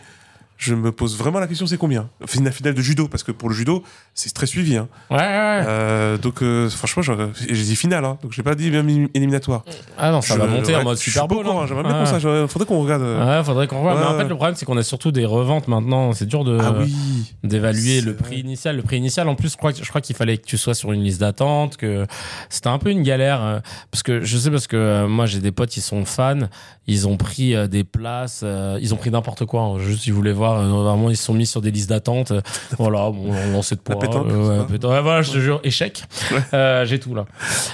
je 0.58 0.74
me 0.76 0.92
pose 0.92 1.16
vraiment 1.18 1.40
la 1.40 1.48
question, 1.48 1.68
c'est 1.68 1.78
combien? 1.78 2.10
Finale, 2.26 2.52
finale 2.54 2.74
de 2.74 2.82
judo, 2.82 3.08
parce 3.08 3.24
que 3.24 3.32
pour 3.32 3.48
le 3.50 3.56
judo, 3.56 3.84
c'est 4.14 4.34
très 4.34 4.48
suivi. 4.48 4.76
Hein. 4.78 4.88
Ouais, 5.12 5.18
ouais, 5.18 5.24
ouais. 5.24 5.64
Euh, 5.68 6.18
donc 6.18 6.42
euh, 6.42 6.70
franchement, 6.70 7.04
j'ai 7.04 7.64
dit 7.64 7.76
finale, 7.76 8.04
hein, 8.06 8.18
donc 8.24 8.32
j'ai 8.34 8.44
pas 8.44 8.56
dit 8.56 8.72
même 8.72 8.90
éliminatoire. 9.14 9.64
Ah 9.98 10.12
non, 10.12 10.22
ça 10.22 10.34
Je- 10.36 10.40
va 10.40 10.48
monter 10.48 10.76
en 10.76 10.84
mode 10.84 10.98
Super 10.98 11.28
pas 11.28 11.34
au 11.36 11.38
Bowl. 11.38 11.46
courant, 11.46 11.62
hein. 11.62 11.66
J'aimerais 11.68 11.84
bien 11.84 12.04
qu'on 12.04 12.28
euh, 12.28 12.48
faudrait 12.48 12.66
qu'on 12.68 12.82
regarde. 12.82 13.02
euh. 13.04 13.38
Ouais, 13.40 13.44
faudrait 13.44 13.68
qu'on 13.68 13.78
revoie. 13.78 13.96
Mais 14.00 14.06
en 14.06 14.18
fait, 14.18 14.28
le 14.28 14.36
problème, 14.36 14.56
c'est 14.56 14.66
qu'on 14.66 14.78
a 14.78 14.84
surtout 14.84 15.12
des 15.12 15.26
reventes 15.26 15.68
maintenant. 15.68 16.12
C'est 16.14 16.26
dur 16.26 16.44
de 16.44 16.58
Ah 16.60 16.74
oui. 16.80 16.94
d'évaluer 17.44 18.02
le 18.02 18.16
prix 18.16 18.40
initial. 18.40 18.76
Le 18.78 18.82
prix 18.82 18.98
initial, 18.98 19.27
en 19.29 19.36
plus, 19.36 19.51
je 19.51 19.58
crois, 19.58 19.72
je 19.74 19.88
crois 19.88 20.01
qu'il 20.01 20.16
fallait 20.16 20.38
que 20.38 20.46
tu 20.46 20.58
sois 20.58 20.74
sur 20.74 20.92
une 20.92 21.03
liste 21.03 21.20
d'attente, 21.22 21.77
que 21.77 22.05
c'était 22.50 22.70
un 22.70 22.79
peu 22.79 22.90
une 22.90 23.03
galère. 23.03 23.62
Parce 23.92 24.01
que 24.03 24.22
je 24.24 24.38
sais, 24.38 24.50
parce 24.51 24.68
que 24.68 25.05
moi, 25.05 25.25
j'ai 25.27 25.40
des 25.40 25.51
potes, 25.51 25.77
ils 25.77 25.81
sont 25.81 26.03
fans, 26.05 26.48
ils 26.88 27.08
ont 27.08 27.18
pris 27.18 27.53
des 27.70 27.84
places, 27.84 28.44
ils 28.81 28.94
ont 28.94 28.98
pris 28.98 29.12
n'importe 29.12 29.46
quoi. 29.46 29.62
hein. 29.62 29.79
Juste, 29.79 30.08
ils 30.08 30.14
voulaient 30.14 30.34
voir, 30.34 30.47
euh, 30.51 30.83
vraiment, 30.83 31.10
ils 31.10 31.18
se 31.18 31.24
sont 31.24 31.33
mis 31.33 31.46
sur 31.46 31.62
des 31.62 31.72
listes 31.72 31.90
d'attente. 31.90 32.33
voilà, 32.77 33.10
bon, 33.10 33.31
on 33.31 33.51
lançait 33.51 33.75
de 33.75 33.81
poids. 33.81 34.00
pétanque, 34.00 34.27
euh, 34.29 34.62
ouais, 34.62 34.66
pétanque. 34.66 34.92
Ouais, 34.92 35.01
voilà, 35.01 35.22
je 35.22 35.31
te 35.31 35.40
jure, 35.40 35.60
échec. 35.64 36.03
Euh, 36.53 36.86
j'ai 36.86 37.00
tout 37.00 37.16
là. 37.16 37.25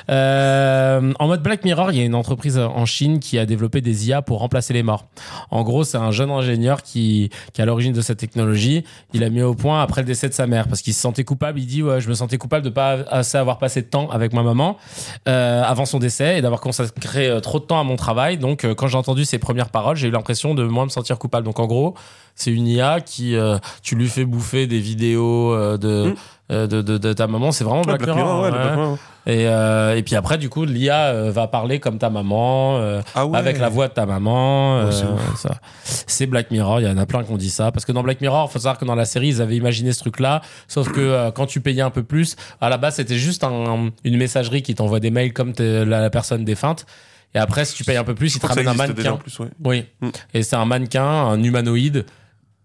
Euh, 0.10 1.14
en 1.20 1.28
mode 1.28 1.42
Black 1.42 1.64
Mirror, 1.64 1.92
il 1.92 1.98
y 1.98 2.02
a 2.02 2.06
une 2.06 2.16
entreprise 2.16 2.58
en 2.58 2.86
Chine 2.86 3.20
qui 3.20 3.38
a 3.38 3.46
développé 3.46 3.82
des 3.82 4.08
IA 4.08 4.22
pour 4.22 4.40
remplacer 4.40 4.74
les 4.74 4.84
morts. 4.84 5.06
En 5.52 5.64
gros, 5.64 5.84
c'est 5.84 5.98
un 5.98 6.12
jeune 6.12 6.32
ingénieur 6.32 6.82
qui, 6.82 7.30
qui 7.54 7.62
est 7.62 7.64
à 7.64 7.66
l'origine 7.66 7.94
de 7.94 8.02
cette 8.02 8.20
technologie. 8.20 8.84
Il 9.14 9.24
a 9.24 9.30
mis 9.30 9.42
au 9.42 9.54
point 9.54 9.82
après 9.82 10.02
le 10.02 10.08
décès 10.08 10.30
de 10.30 10.34
sa 10.34 10.48
mère 10.48 10.68
parce 10.68 10.82
qu'il 10.82 10.94
se 10.94 11.02
sentait 11.02 11.24
coupable. 11.24 11.60
Il 11.60 11.66
dit 11.66 11.84
ouais, 11.84 12.02
je 12.02 12.10
me 12.10 12.14
sentais 12.14 12.38
coupable 12.38 12.66
de 12.66 12.70
pas 12.70 12.98
assez 13.10 13.38
avoir 13.38 13.58
passé 13.58 13.82
de 13.82 13.88
temps 13.88 14.10
avec 14.10 14.34
ma 14.34 14.44
maman 14.44 14.78
avant 15.26 15.86
son 15.86 16.00
décès 16.00 16.38
et 16.38 16.42
d'avoir 16.42 16.62
consacré 16.62 17.40
trop 17.42 17.60
de 17.60 17.66
temps 17.66 17.80
à 17.80 17.84
mon 17.84 17.96
travail. 17.96 18.38
Donc, 18.38 18.66
quand 18.76 18.88
j'ai 18.88 18.98
entendu 18.98 19.26
ses 19.26 19.40
premières 19.40 19.70
paroles, 19.70 19.96
j'ai 19.96 20.08
eu 20.08 20.12
l'impression 20.12 20.54
de 20.56 20.64
moi 20.64 20.84
me 20.86 20.90
sentir 20.90 21.18
coupable. 21.18 21.46
Donc, 21.46 21.60
en 21.60 21.68
gros, 21.68 21.96
c'est 22.36 22.52
une 22.52 22.63
IA 22.66 23.02
qui 23.02 23.36
euh, 23.36 23.58
tu 23.82 23.96
lui 23.96 24.08
fais 24.08 24.26
bouffer 24.26 24.68
des 24.68 24.80
vidéos 24.80 25.54
euh, 25.54 25.78
de, 25.78 26.10
Mm. 26.12 26.16
euh, 26.52 26.68
de, 26.68 26.82
de, 26.82 26.98
de 26.98 27.14
ta 27.14 27.28
maman. 27.28 27.52
C'est 27.52 27.64
vraiment 27.64 27.82
Ouais, 27.82 27.98
Black, 27.98 28.16
Mirror. 28.16 28.42
Ouais, 28.44 28.52
ouais. 28.52 28.58
Mirror. 28.76 28.98
Et, 29.26 29.44
et 29.98 30.04
puis 30.04 30.16
après, 30.18 30.38
du 30.38 30.50
coup, 30.50 30.66
l'IA 30.66 31.30
va 31.32 31.48
parler 31.48 31.80
comme 31.80 31.98
ta 31.98 32.10
maman, 32.10 32.78
Ah 33.16 33.26
ouais. 33.26 33.38
avec 33.38 33.58
la 33.58 33.70
voix 33.70 33.88
de 33.88 33.94
ta 33.94 34.06
maman. 34.06 34.90
C'est 35.86 36.26
Black 36.26 36.52
Mirror, 36.52 36.82
il 36.82 36.88
y 36.88 36.90
en 36.90 36.98
a 36.98 37.06
plein 37.06 37.24
qui 37.24 37.32
ont 37.32 37.38
dit 37.38 37.50
ça. 37.50 37.72
Parce 37.72 37.86
que 37.86 37.92
dans 37.94 38.04
Black 38.04 38.20
Mirror, 38.22 38.52
faut 38.52 38.60
savoir 38.60 38.78
que 38.78 38.84
dans 38.86 38.96
la 38.96 39.06
série, 39.06 39.30
ils 39.30 39.42
avaient 39.42 39.56
imaginé 39.56 39.94
ce 39.94 40.00
truc-là. 40.00 40.42
Sauf 40.68 40.92
que 40.92 41.30
quand 41.32 41.46
tu 41.46 41.62
payais 41.62 41.82
un 41.82 41.90
peu 41.90 42.04
plus, 42.04 42.36
à 42.60 42.70
la 42.70 42.78
base, 42.78 42.96
c'était 42.96 43.16
juste 43.18 43.44
un- 43.46 43.90
une 44.04 44.18
messagerie 44.18 44.62
qui 44.62 44.76
t'envoie 44.76 45.00
des 45.00 45.12
mails 45.12 45.32
comme 45.34 45.54
la, 45.58 45.86
la 45.86 46.10
personne 46.10 46.44
défunte. 46.44 46.86
Et 47.36 47.40
après, 47.40 47.66
si 47.66 47.76
tu 47.76 47.84
payes 47.84 47.98
un 47.98 48.04
peu 48.04 48.14
plus, 48.16 48.36
ils 48.36 48.40
te 48.40 48.46
ramènent 48.46 48.68
un 48.68 48.74
mannequin. 48.76 49.14
en 49.14 49.18
plus, 49.18 49.40
ouais. 49.40 49.48
Oui. 49.64 49.86
Mm. 50.02 50.10
Et 50.36 50.44
c'est 50.44 50.56
un 50.56 50.66
mannequin, 50.66 51.04
un 51.06 51.42
humanoïde 51.42 52.06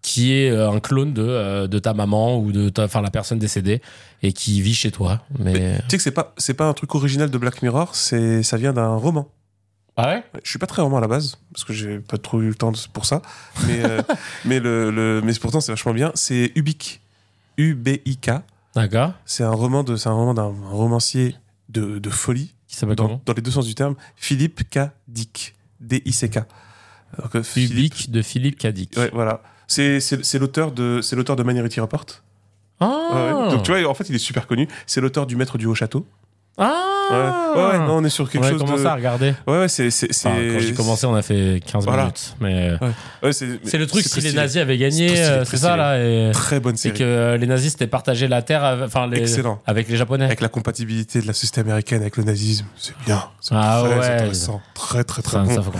qui 0.09 0.33
est 0.33 0.49
euh, 0.49 0.71
un 0.71 0.79
clone 0.79 1.13
de, 1.13 1.21
euh, 1.23 1.67
de 1.67 1.77
ta 1.79 1.93
maman 1.93 2.39
ou 2.39 2.51
de 2.51 2.69
ta, 2.69 2.85
enfin, 2.85 3.01
la 3.01 3.11
personne 3.11 3.37
décédée 3.39 3.81
et 4.23 4.33
qui 4.33 4.61
vit 4.61 4.73
chez 4.73 4.91
toi. 4.91 5.21
Mais, 5.37 5.77
Tu 5.81 5.89
sais 5.91 5.97
que 5.97 6.03
c'est 6.03 6.11
pas, 6.11 6.33
c'est 6.37 6.53
pas 6.55 6.67
un 6.67 6.73
truc 6.73 6.95
original 6.95 7.29
de 7.29 7.37
Black 7.37 7.61
Mirror, 7.61 7.95
c'est, 7.95 8.41
ça 8.43 8.57
vient 8.57 8.73
d'un 8.73 8.95
roman. 8.95 9.29
ah 9.97 10.07
ouais? 10.09 10.23
Je 10.43 10.49
suis 10.49 10.59
pas 10.59 10.65
très 10.67 10.81
roman 10.81 10.97
à 10.97 11.01
la 11.01 11.07
base 11.07 11.37
parce 11.53 11.63
que 11.63 11.73
j'ai 11.73 11.99
pas 11.99 12.17
trop 12.17 12.41
eu 12.41 12.47
le 12.47 12.55
temps 12.55 12.71
pour 12.93 13.05
ça, 13.05 13.21
mais 13.67 13.83
euh, 13.85 14.01
mais 14.45 14.59
le, 14.59 14.89
le- 14.91 15.21
mais 15.23 15.33
pourtant 15.39 15.61
c'est 15.61 15.71
vachement 15.71 15.93
bien. 15.93 16.11
C'est 16.15 16.51
Ubik, 16.55 17.01
U 17.57 17.75
B 17.75 17.89
I 18.05 18.17
K. 18.17 18.31
D'accord. 18.75 19.13
C'est 19.25 19.43
un 19.43 19.51
roman 19.51 19.83
de, 19.83 19.95
c'est 19.95 20.09
un 20.09 20.13
roman 20.13 20.33
d'un 20.33 20.53
romancier 20.71 21.35
de, 21.69 21.99
de 21.99 22.09
folie 22.09 22.53
Qui 22.67 22.75
s'appelle 22.77 22.95
dans, 22.95 23.21
dans 23.25 23.33
les 23.33 23.41
deux 23.41 23.51
sens 23.51 23.65
du 23.67 23.75
terme. 23.75 23.95
Philippe 24.15 24.69
K. 24.69 24.79
Dick, 25.07 25.55
D 25.79 26.01
I 26.05 26.13
C 26.13 26.29
K. 26.29 26.39
Alors 27.17 27.29
que 27.31 27.41
Philippe- 27.41 27.93
Public 27.93 28.11
de 28.11 28.21
Philippe 28.21 28.57
Cadic. 28.59 28.95
Ouais, 28.97 29.09
voilà. 29.13 29.41
C'est, 29.69 30.39
l'auteur 30.39 30.71
de, 30.71 30.99
c'est 31.01 31.15
l'auteur 31.15 31.35
de 31.35 31.43
Minority 31.43 31.79
Report. 31.79 32.05
Ah 32.79 33.09
ouais. 33.13 33.51
Donc 33.51 33.63
tu 33.63 33.71
vois, 33.71 33.89
en 33.89 33.93
fait, 33.93 34.09
il 34.09 34.15
est 34.15 34.19
super 34.19 34.47
connu. 34.47 34.67
C'est 34.87 34.99
l'auteur 34.99 35.27
du 35.27 35.35
Maître 35.35 35.57
du 35.57 35.67
Haut 35.67 35.75
Château. 35.75 36.05
Ah 36.61 36.85
Ouais, 37.55 37.63
ouais, 37.63 37.79
non, 37.79 37.97
on 37.97 38.03
est 38.03 38.09
sur 38.09 38.29
quelque 38.29 38.45
On 38.45 38.49
chose 38.49 38.59
commencé 38.61 38.83
de. 38.83 38.87
à 38.87 38.93
regarder. 38.95 39.33
Ouais, 39.47 39.59
ouais, 39.61 39.67
c'est, 39.67 39.87
Enfin, 39.87 40.35
quand 40.53 40.59
j'ai 40.59 40.73
commencé, 40.75 41.07
on 41.07 41.15
a 41.15 41.23
fait 41.23 41.59
15 41.65 41.85
Voilà. 41.85 42.03
minutes. 42.03 42.35
Mais 42.39 42.73
Ouais, 43.23 43.33
c'est, 43.33 43.77
le 43.77 43.87
truc 43.87 44.03
si 44.05 44.21
les 44.21 44.33
nazis 44.33 44.61
avaient 44.61 44.77
gagné, 44.77 45.19
euh, 45.19 45.43
c'est 45.45 45.57
ça 45.57 45.75
là. 45.75 45.97
Et, 45.99 46.29
Très 46.33 46.59
bonne 46.59 46.75
et 46.75 46.77
série. 46.77 46.99
que 46.99 47.03
euh, 47.03 47.37
les 47.37 47.47
nazis 47.47 47.71
s'étaient 47.71 47.87
partagé 47.87 48.27
la 48.27 48.43
terre, 48.43 48.63
avec- 48.63 48.85
enfin 48.85 49.07
les, 49.07 49.21
Excellent. 49.21 49.59
avec 49.65 49.89
les 49.89 49.97
japonais. 49.97 50.25
Avec 50.25 50.41
la 50.41 50.49
compatibilité 50.49 51.21
de 51.21 51.25
la 51.27 51.33
société 51.33 51.61
américaine 51.61 52.01
avec 52.01 52.17
le 52.17 52.23
nazisme, 52.23 52.65
c'est 52.77 52.93
bien. 53.05 53.23
C'est 53.41 53.55
Ah 53.57 53.81
très 53.83 53.97
ouais. 53.97 54.05
intéressant. 54.05 54.61
Très, 54.75 55.03
très, 55.03 55.21
très 55.23 55.37
Ça, 55.37 55.43
bon. 55.43 55.55
ça 55.55 55.61
faut. 55.63 55.71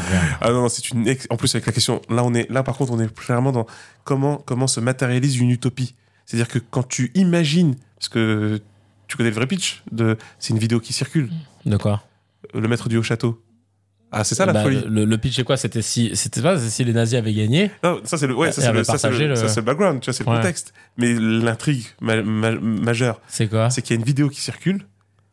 Ah 0.42 0.50
non, 0.52 0.62
non, 0.63 0.70
c'est 0.70 0.89
une 0.89 1.15
en 1.30 1.36
plus 1.38 1.54
avec 1.54 1.68
la 1.68 1.74
question 1.74 2.02
là 2.10 2.24
on 2.24 2.34
est 2.34 2.50
là 2.50 2.63
par 2.63 2.76
contre 2.78 2.92
on 2.94 3.00
est 3.00 3.13
clairement 3.13 3.52
dans 3.52 3.65
comment 4.04 4.38
comment 4.46 4.65
se 4.68 4.80
matérialise 4.80 5.38
une 5.38 5.52
utopie. 5.52 5.94
C'est-à-dire 6.26 6.48
que 6.48 6.58
quand 6.60 6.88
tu 6.88 7.12
imagines 7.15 7.76
parce 8.00 8.10
que 8.10 8.62
tu 9.10 9.17
connais 9.17 9.30
le 9.30 9.36
vrai 9.36 9.48
pitch 9.48 9.84
de 9.91 10.15
c'est 10.39 10.52
une 10.54 10.60
vidéo 10.60 10.80
qui 10.80 10.93
circule 10.93 11.30
De 11.65 11.76
quoi 11.76 12.04
le 12.54 12.67
maître 12.69 12.88
du 12.88 12.95
haut 12.98 13.04
château. 13.04 13.43
Ah, 14.12 14.24
c'est 14.24 14.34
ça 14.34 14.45
la 14.48 14.54
Bah, 14.54 14.63
folie. 14.63 14.82
le, 14.88 15.06
le 15.06 15.17
pitch 15.19 15.36
c'est 15.36 15.43
quoi? 15.43 15.56
C'était 15.58 15.82
si 15.84 16.15
c'était 16.15 16.41
pas 16.41 16.58
si 16.58 16.84
les 16.84 16.93
nazis 16.93 17.19
avaient 17.19 17.34
gagné. 17.34 17.69
Non, 17.84 18.00
ça 18.06 18.17
c'est 18.17 18.26
le 18.26 18.34
ouais, 18.36 18.52
ça 18.52 18.62
c'est 18.62 18.72
le, 18.72 18.84
ça, 18.84 18.98
c'est 18.98 19.02
partagé 19.08 19.26
le, 19.28 19.36
le- 19.36 19.48
ça, 19.48 19.54
le 19.56 19.62
background, 19.62 20.00
tu 20.02 20.06
vois, 20.06 20.13
c'est 20.13 20.24
le 20.26 20.32
contexte. 20.36 20.74
Mais 20.98 21.13
l'intrigue 21.13 21.86
ma- 22.02 22.22
ma- 22.24 22.52
majeure, 22.60 23.22
C'est 23.28 23.48
quoi? 23.48 23.69
c'est 23.69 23.82
qu'il 23.84 23.95
y 23.95 23.98
a 23.98 24.00
une 24.00 24.06
vidéo 24.06 24.30
qui 24.30 24.41
circule 24.41 24.86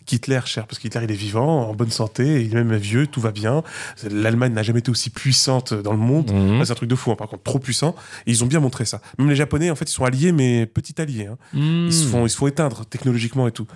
qu'Hitler, 0.06 0.40
cher, 0.46 0.66
parce 0.66 0.78
qu'Hitler 0.78 1.02
il 1.04 1.10
est 1.10 1.14
vivant, 1.14 1.68
en 1.68 1.74
bonne 1.74 1.90
santé, 1.90 2.44
il 2.44 2.52
est 2.52 2.64
même 2.64 2.76
vieux, 2.76 3.06
tout 3.06 3.20
va 3.20 3.32
bien. 3.32 3.62
L'Allemagne 4.10 4.52
n'a 4.52 4.62
jamais 4.62 4.78
été 4.78 4.90
aussi 4.90 5.10
puissante 5.10 5.74
dans 5.74 5.92
le 5.92 5.98
monde. 5.98 6.32
Mhm. 6.32 6.64
C'est 6.64 6.72
un 6.72 6.74
truc 6.76 6.88
de 6.88 6.94
fou, 6.94 7.10
hein, 7.10 7.16
par 7.16 7.28
contre, 7.28 7.42
trop 7.42 7.58
puissant. 7.58 7.94
Et 8.26 8.30
ils 8.30 8.42
ont 8.44 8.46
bien 8.46 8.60
montré 8.60 8.84
ça. 8.84 9.02
Même 9.18 9.28
les 9.28 9.36
Japonais, 9.36 9.70
en 9.70 9.74
fait, 9.74 9.90
ils 9.90 9.92
sont 9.94 10.04
alliés, 10.04 10.32
mais 10.32 10.64
petits 10.66 10.94
alliés. 11.00 11.26
hein. 11.26 11.36
Hmm. 11.52 11.86
Ils, 11.86 11.92
se 11.92 12.06
font, 12.06 12.24
ils 12.26 12.30
se 12.30 12.36
font 12.36 12.46
éteindre 12.46 12.86
technologiquement 12.86 13.46
et 13.48 13.52
tout. 13.52 13.66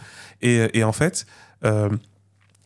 Et, 0.40 0.68
et 0.78 0.84
en 0.84 0.92
fait, 0.92 1.26
euh, 1.64 1.90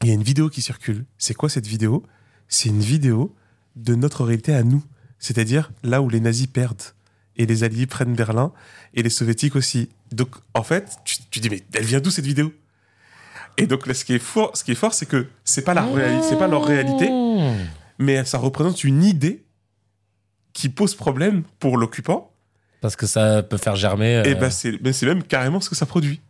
il 0.03 0.09
y 0.09 0.11
a 0.11 0.15
une 0.15 0.23
vidéo 0.23 0.51
qui 0.51 0.63
circule. 0.63 1.05
C'est 1.19 1.35
quoi 1.35 1.49
cette 1.49 1.67
vidéo? 1.67 2.03
C'est 2.49 2.69
une 2.69 2.81
vidéo 2.81 3.35
de 3.77 3.95
notre 3.95 4.23
réalité 4.25 4.55
à 4.55 4.63
nous. 4.63 4.85
C'est-à-dire 5.19 5.73
là 5.83 6.03
où 6.03 6.09
les 6.11 6.21
nazis 6.21 6.47
perdent 6.47 6.83
et 7.37 7.47
les 7.47 7.65
alliés 7.65 7.87
prennent 7.87 8.15
Berlin 8.15 8.53
et 8.93 9.03
les 9.03 9.11
soviétiques 9.11 9.57
aussi. 9.57 9.89
Donc 10.13 10.29
en 10.53 10.63
fait, 10.63 10.91
tu, 11.05 11.17
tu 11.31 11.41
dis 11.41 11.49
mais 11.51 11.63
elle 11.73 11.85
vient 11.85 12.01
d'où 12.01 12.11
cette 12.11 12.27
vidéo? 12.27 12.53
Et 13.57 13.67
donc 13.67 13.87
là, 13.87 13.95
ce 13.95 14.05
qui 14.05 14.15
est 14.15 14.19
fort, 14.19 14.57
ce 14.57 14.65
qui 14.65 14.73
est 14.73 14.77
fort, 14.77 14.95
c'est 14.95 15.07
que 15.07 15.27
c'est 15.45 15.63
pas 15.63 15.75
la 15.75 15.83
réali- 15.83 16.23
c'est 16.29 16.39
pas 16.39 16.49
leur 16.49 16.65
réalité, 16.65 17.09
Hmm. 17.11 17.55
mais 17.99 18.25
ça 18.25 18.39
représente 18.39 18.83
une 18.85 19.03
idée 19.05 19.45
qui 20.53 20.69
pose 20.69 20.95
problème 20.95 21.43
pour 21.59 21.77
l'occupant. 21.77 22.31
Parce 22.81 22.97
que 22.97 23.07
ça 23.07 23.43
peut 23.43 23.57
faire 23.57 23.77
germer. 23.77 24.23
Et 24.27 24.33
euh, 24.33 24.35
ben 24.35 24.51
c'est 24.51 24.73
ben, 24.73 24.93
c'est 24.93 25.07
même 25.07 25.23
carrément 25.23 25.61
ce 25.61 25.71
que 25.71 25.75
ça 25.77 25.87
produit. 25.87 26.21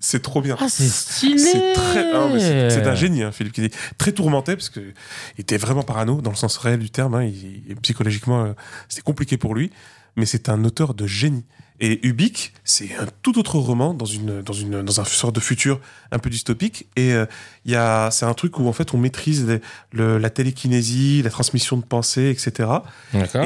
C'est 0.00 0.20
trop 0.22 0.42
bien. 0.42 0.56
Ah, 0.60 0.68
c'est 0.68 0.86
stylé 0.86 1.38
C'est 1.38 1.72
très, 1.72 2.04
ah, 2.12 2.28
c'est 2.38 2.86
un 2.86 2.94
génie, 2.94 3.22
hein, 3.22 3.32
Philippe 3.32 3.54
Kennedy. 3.54 3.74
Très 3.96 4.12
tourmenté 4.12 4.54
parce 4.54 4.68
que 4.68 4.80
il 4.80 5.40
était 5.40 5.56
vraiment 5.56 5.82
parano 5.82 6.20
dans 6.20 6.30
le 6.30 6.36
sens 6.36 6.56
réel 6.58 6.78
du 6.78 6.90
terme. 6.90 7.14
hein. 7.14 7.24
Il- 7.24 7.74
psychologiquement, 7.82 8.44
euh, 8.44 8.52
c'était 8.88 9.02
compliqué 9.02 9.38
pour 9.38 9.54
lui, 9.54 9.70
mais 10.16 10.26
c'est 10.26 10.48
un 10.50 10.62
auteur 10.64 10.92
de 10.94 11.06
génie. 11.06 11.44
Et 11.80 12.06
Ubik, 12.06 12.52
c'est 12.62 12.94
un 12.94 13.06
tout 13.22 13.36
autre 13.38 13.58
roman 13.58 13.94
dans 13.94 14.04
une 14.06 14.42
dans 14.42 14.52
une 14.52 14.82
dans 14.82 15.00
un 15.00 15.04
sorte 15.04 15.34
de 15.34 15.40
futur 15.40 15.80
un 16.12 16.20
peu 16.20 16.30
dystopique. 16.30 16.86
Et 16.94 17.12
euh, 17.12 17.26
y 17.66 17.74
a 17.74 18.10
c'est 18.12 18.24
un 18.26 18.34
truc 18.34 18.58
où 18.60 18.68
en 18.68 18.72
fait 18.72 18.94
on 18.94 18.98
maîtrise 18.98 19.44
les- 19.46 19.60
le- 19.92 20.18
la 20.18 20.30
télékinésie, 20.30 21.20
la 21.22 21.30
transmission 21.30 21.76
de 21.76 21.84
pensée, 21.84 22.30
etc. 22.30 22.68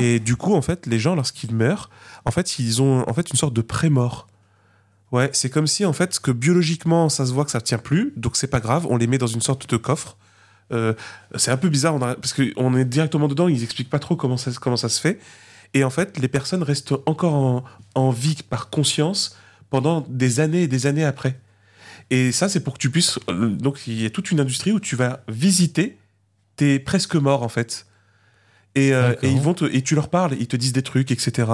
Et 0.02 0.20
du 0.20 0.36
coup, 0.36 0.54
en 0.54 0.60
fait, 0.62 0.84
les 0.86 0.98
gens, 0.98 1.14
lorsqu'ils 1.14 1.54
meurent, 1.54 1.88
en 2.26 2.30
fait, 2.30 2.58
ils 2.58 2.82
ont 2.82 3.08
en 3.08 3.14
fait 3.14 3.30
une 3.30 3.36
sorte 3.36 3.54
de 3.54 3.62
pré-mort. 3.62 4.28
Ouais, 5.10 5.30
c'est 5.32 5.48
comme 5.48 5.66
si, 5.66 5.86
en 5.86 5.94
fait, 5.94 6.20
que 6.20 6.30
biologiquement, 6.30 7.08
ça 7.08 7.24
se 7.24 7.32
voit 7.32 7.46
que 7.46 7.50
ça 7.50 7.62
tient 7.62 7.78
plus, 7.78 8.12
donc 8.16 8.36
c'est 8.36 8.46
pas 8.46 8.60
grave, 8.60 8.86
on 8.90 8.98
les 8.98 9.06
met 9.06 9.16
dans 9.16 9.26
une 9.26 9.40
sorte 9.40 9.66
de 9.70 9.78
coffre. 9.78 10.18
Euh, 10.70 10.92
c'est 11.36 11.50
un 11.50 11.56
peu 11.56 11.70
bizarre, 11.70 11.94
on 11.94 12.02
a- 12.02 12.14
parce 12.14 12.34
qu'on 12.34 12.76
est 12.76 12.84
directement 12.84 13.26
dedans, 13.26 13.48
ils 13.48 13.62
expliquent 13.64 13.88
pas 13.88 13.98
trop 14.00 14.16
comment 14.16 14.36
ça, 14.36 14.50
comment 14.60 14.76
ça 14.76 14.90
se 14.90 15.00
fait. 15.00 15.18
Et 15.74 15.84
en 15.84 15.90
fait, 15.90 16.18
les 16.18 16.28
personnes 16.28 16.62
restent 16.62 16.94
encore 17.06 17.34
en, 17.34 17.64
en 17.94 18.10
vie 18.10 18.36
par 18.48 18.70
conscience 18.70 19.36
pendant 19.70 20.00
des 20.08 20.40
années 20.40 20.62
et 20.62 20.68
des 20.68 20.86
années 20.86 21.04
après. 21.04 21.38
Et 22.10 22.32
ça, 22.32 22.48
c'est 22.48 22.60
pour 22.60 22.74
que 22.74 22.78
tu 22.78 22.90
puisses. 22.90 23.18
euh, 23.28 23.48
Donc, 23.50 23.86
il 23.86 24.00
y 24.00 24.06
a 24.06 24.10
toute 24.10 24.30
une 24.30 24.40
industrie 24.40 24.72
où 24.72 24.80
tu 24.80 24.96
vas 24.96 25.20
visiter 25.28 25.98
tes 26.56 26.78
presque 26.78 27.14
morts, 27.16 27.42
en 27.42 27.48
fait. 27.50 27.86
Et, 28.74 28.94
euh, 28.94 29.14
et 29.22 29.30
ils 29.30 29.40
vont 29.40 29.54
te, 29.54 29.64
et 29.66 29.82
tu 29.82 29.94
leur 29.94 30.08
parles, 30.08 30.36
ils 30.40 30.46
te 30.46 30.56
disent 30.56 30.72
des 30.72 30.82
trucs, 30.82 31.10
etc. 31.10 31.48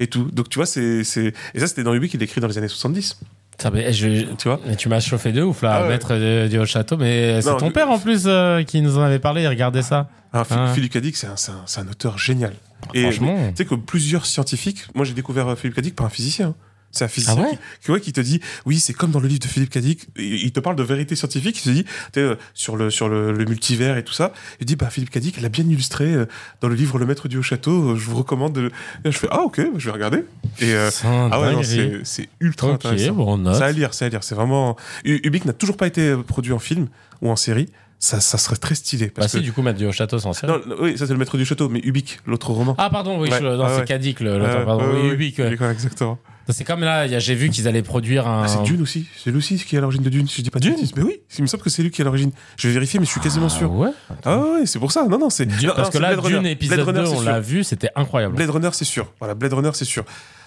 Et 0.00 0.06
tout. 0.06 0.30
Donc, 0.30 0.48
tu 0.48 0.58
vois, 0.58 0.66
c'est. 0.66 1.04
c'est- 1.04 1.34
Et 1.54 1.60
ça, 1.60 1.66
c'était 1.66 1.82
dans 1.82 1.92
Ubik, 1.94 2.14
il 2.14 2.20
l'écrit 2.20 2.40
dans 2.40 2.46
les 2.48 2.56
années 2.58 2.68
70. 2.68 3.18
Putain, 3.58 3.70
mais 3.70 3.92
je- 3.92 4.32
Tu 4.36 4.48
vois 4.48 4.60
mais 4.66 4.76
tu 4.76 4.88
m'as 4.88 5.00
chauffé 5.00 5.32
de 5.32 5.42
ouf 5.42 5.62
là, 5.62 5.72
Ah 5.78 5.82
ouais. 5.82 5.88
maître 5.88 6.14
de- 6.14 6.46
du 6.48 6.58
haut 6.58 6.64
château. 6.66 6.96
Mais 6.96 7.42
c'est 7.42 7.50
Non, 7.50 7.56
ton 7.56 7.70
père 7.72 7.90
en 7.90 7.98
plus 7.98 8.22
euh, 8.26 8.62
qui 8.62 8.80
nous 8.80 8.96
en 8.98 9.02
avait 9.02 9.18
parlé. 9.18 9.42
Il 9.42 9.48
regardait 9.48 9.82
ça. 9.82 10.08
Ah, 10.32 10.44
Phil- 10.44 10.56
Ah. 10.58 10.72
Philippe 10.74 10.92
Cadic, 10.92 11.16
c'est 11.16 11.26
un, 11.26 11.36
c'est 11.36 11.50
un- 11.52 11.62
c'est 11.66 11.80
un 11.80 11.88
auteur 11.88 12.18
génial. 12.18 12.52
Et 12.94 13.08
tu 13.10 13.20
sais 13.56 13.64
que 13.64 13.74
plusieurs 13.74 14.24
scientifiques, 14.26 14.86
moi 14.94 15.04
j'ai 15.04 15.12
découvert 15.14 15.48
euh, 15.48 15.56
Philippe 15.56 15.74
Cadic 15.74 15.96
par 15.96 16.06
un 16.06 16.10
physicien. 16.10 16.54
C'est 16.90 17.04
un 17.04 17.08
physicien 17.08 17.36
Ah 17.38 17.42
ouais 17.42 17.50
qui, 17.50 17.58
qui, 17.84 17.90
ouais, 17.90 18.00
qui 18.00 18.12
te 18.12 18.20
dit, 18.20 18.40
oui, 18.64 18.78
c'est 18.80 18.94
comme 18.94 19.10
dans 19.10 19.20
le 19.20 19.28
livre 19.28 19.40
de 19.40 19.46
Philippe 19.46 19.70
Cadic, 19.70 20.06
il 20.16 20.50
te 20.52 20.58
parle 20.60 20.74
de 20.76 20.82
vérité 20.82 21.14
scientifique, 21.16 21.58
il 21.58 21.62
te 21.62 21.70
dit, 21.70 21.84
euh, 22.16 22.34
sur, 22.54 22.76
le, 22.76 22.90
sur 22.90 23.08
le, 23.10 23.32
le 23.32 23.44
multivers 23.44 23.96
et 23.98 24.04
tout 24.04 24.14
ça, 24.14 24.32
il 24.60 24.66
dit, 24.66 24.74
bah, 24.74 24.88
Philippe 24.90 25.10
Cadic, 25.10 25.36
il 25.38 25.44
a 25.44 25.48
bien 25.50 25.64
illustré 25.64 26.06
euh, 26.06 26.26
dans 26.62 26.68
le 26.68 26.74
livre 26.74 26.98
Le 26.98 27.04
Maître 27.06 27.28
du 27.28 27.36
Haut 27.36 27.42
Château, 27.42 27.90
euh, 27.90 27.96
je 27.96 28.04
vous 28.08 28.16
recommande 28.16 28.54
de... 28.54 28.70
Et 29.04 29.12
je 29.12 29.18
fais, 29.18 29.28
ah 29.30 29.42
ok, 29.42 29.60
je 29.76 29.84
vais 29.86 29.92
regarder. 29.92 30.24
Et, 30.60 30.72
euh, 30.72 30.90
ah 31.04 31.40
ouais, 31.40 31.62
c'est 32.04 32.28
ultra 32.40 32.68
Ok, 32.68 32.74
intéressant. 32.86 33.12
bon. 33.12 33.52
C'est 33.54 33.62
à 33.62 33.70
lire, 33.72 33.92
c'est 33.92 34.06
à 34.06 34.08
lire, 34.08 34.24
c'est 34.24 34.34
vraiment... 34.34 34.76
Ubik 35.04 35.44
n'a 35.44 35.52
toujours 35.52 35.76
pas 35.76 35.86
été 35.86 36.16
produit 36.26 36.52
en 36.52 36.58
film 36.58 36.88
ou 37.20 37.30
en 37.30 37.36
série, 37.36 37.68
ça, 37.98 38.20
ça 38.20 38.38
serait 38.38 38.56
très 38.56 38.74
stylé. 38.76 39.06
Bah 39.08 39.12
Parce 39.16 39.32
si, 39.32 39.38
que... 39.38 39.42
du 39.42 39.52
coup, 39.52 39.60
maître 39.60 39.78
du 39.78 39.84
haut 39.86 39.92
château, 39.92 40.18
c'est 40.18 40.26
en 40.26 40.32
série. 40.32 40.52
Non, 40.52 40.60
non, 40.66 40.76
oui, 40.80 40.96
ça 40.96 41.06
c'est 41.06 41.12
le 41.12 41.18
maître 41.18 41.36
du 41.36 41.44
château, 41.44 41.68
mais 41.68 41.80
Ubik, 41.82 42.20
l'autre 42.26 42.50
roman. 42.52 42.74
Ah 42.78 42.88
pardon, 42.90 43.20
oui, 43.20 43.28
Ouais, 43.28 43.38
je- 43.40 43.44
non, 43.44 43.58
ouais, 43.64 43.68
c'est 43.74 43.80
ouais. 43.80 43.84
Kadik 43.86 44.20
le, 44.20 44.30
Euh, 44.30 44.64
pardon. 44.64 44.84
oui, 44.94 45.08
ouais, 45.08 45.14
Ubik, 45.14 45.38
ouais. 45.38 45.48
Ubik, 45.48 45.60
ouais, 45.60 45.72
exactement. 45.72 46.18
C'est 46.50 46.64
comme 46.64 46.80
là, 46.80 47.06
j'ai 47.18 47.34
vu 47.34 47.50
qu'ils 47.50 47.68
allaient 47.68 47.82
produire 47.82 48.26
un. 48.26 48.44
Ah, 48.44 48.48
c'est 48.48 48.62
Dune 48.62 48.80
aussi. 48.80 49.06
C'est 49.22 49.30
lui 49.30 49.38
aussi 49.38 49.58
qui 49.58 49.74
est 49.74 49.78
à 49.78 49.82
l'origine 49.82 50.02
de 50.02 50.08
Dune, 50.08 50.26
si 50.26 50.36
je 50.38 50.42
dis 50.42 50.50
pas 50.50 50.58
Dune. 50.58 50.76
Mais 50.96 51.02
oui, 51.02 51.20
il 51.36 51.42
me 51.42 51.46
semble 51.46 51.62
que 51.62 51.68
c'est 51.70 51.82
lui 51.82 51.90
qui 51.90 52.00
est 52.00 52.04
à 52.04 52.06
l'origine. 52.06 52.30
Je 52.56 52.68
vais 52.68 52.74
vérifier, 52.74 52.98
mais 52.98 53.06
je 53.06 53.10
suis 53.10 53.20
quasiment 53.20 53.46
Ah 53.46 53.50
sûr. 53.50 53.72
ouais. 53.72 53.90
Ah 54.24 54.38
ouais, 54.38 54.66
c'est 54.66 54.78
pour 54.78 54.90
ça. 54.92 55.04
Non, 55.06 55.18
non, 55.18 55.28
c'est. 55.30 55.46
Parce 55.46 55.62
non, 55.62 55.90
que 55.90 55.98
là, 55.98 56.08
Blade 56.14 56.20
Runner. 56.24 56.36
Dune 56.38 56.46
épisode 56.46 56.76
Blade 56.84 56.86
Runner, 56.96 57.00
2, 57.02 57.06
c'est 57.06 57.16
on 57.16 57.20
l'a 57.22 57.40
vu, 57.40 57.64
c'était 57.64 57.90
incroyable. 57.94 58.34
Blade 58.36 58.50
Runner, 58.50 58.70
c'est 58.72 58.84
sûr. 58.86 59.12
Voilà, 59.18 59.34
Blade 59.34 59.52
Runner, 59.52 59.70
c'est 59.74 59.84
sûr. 59.84 60.04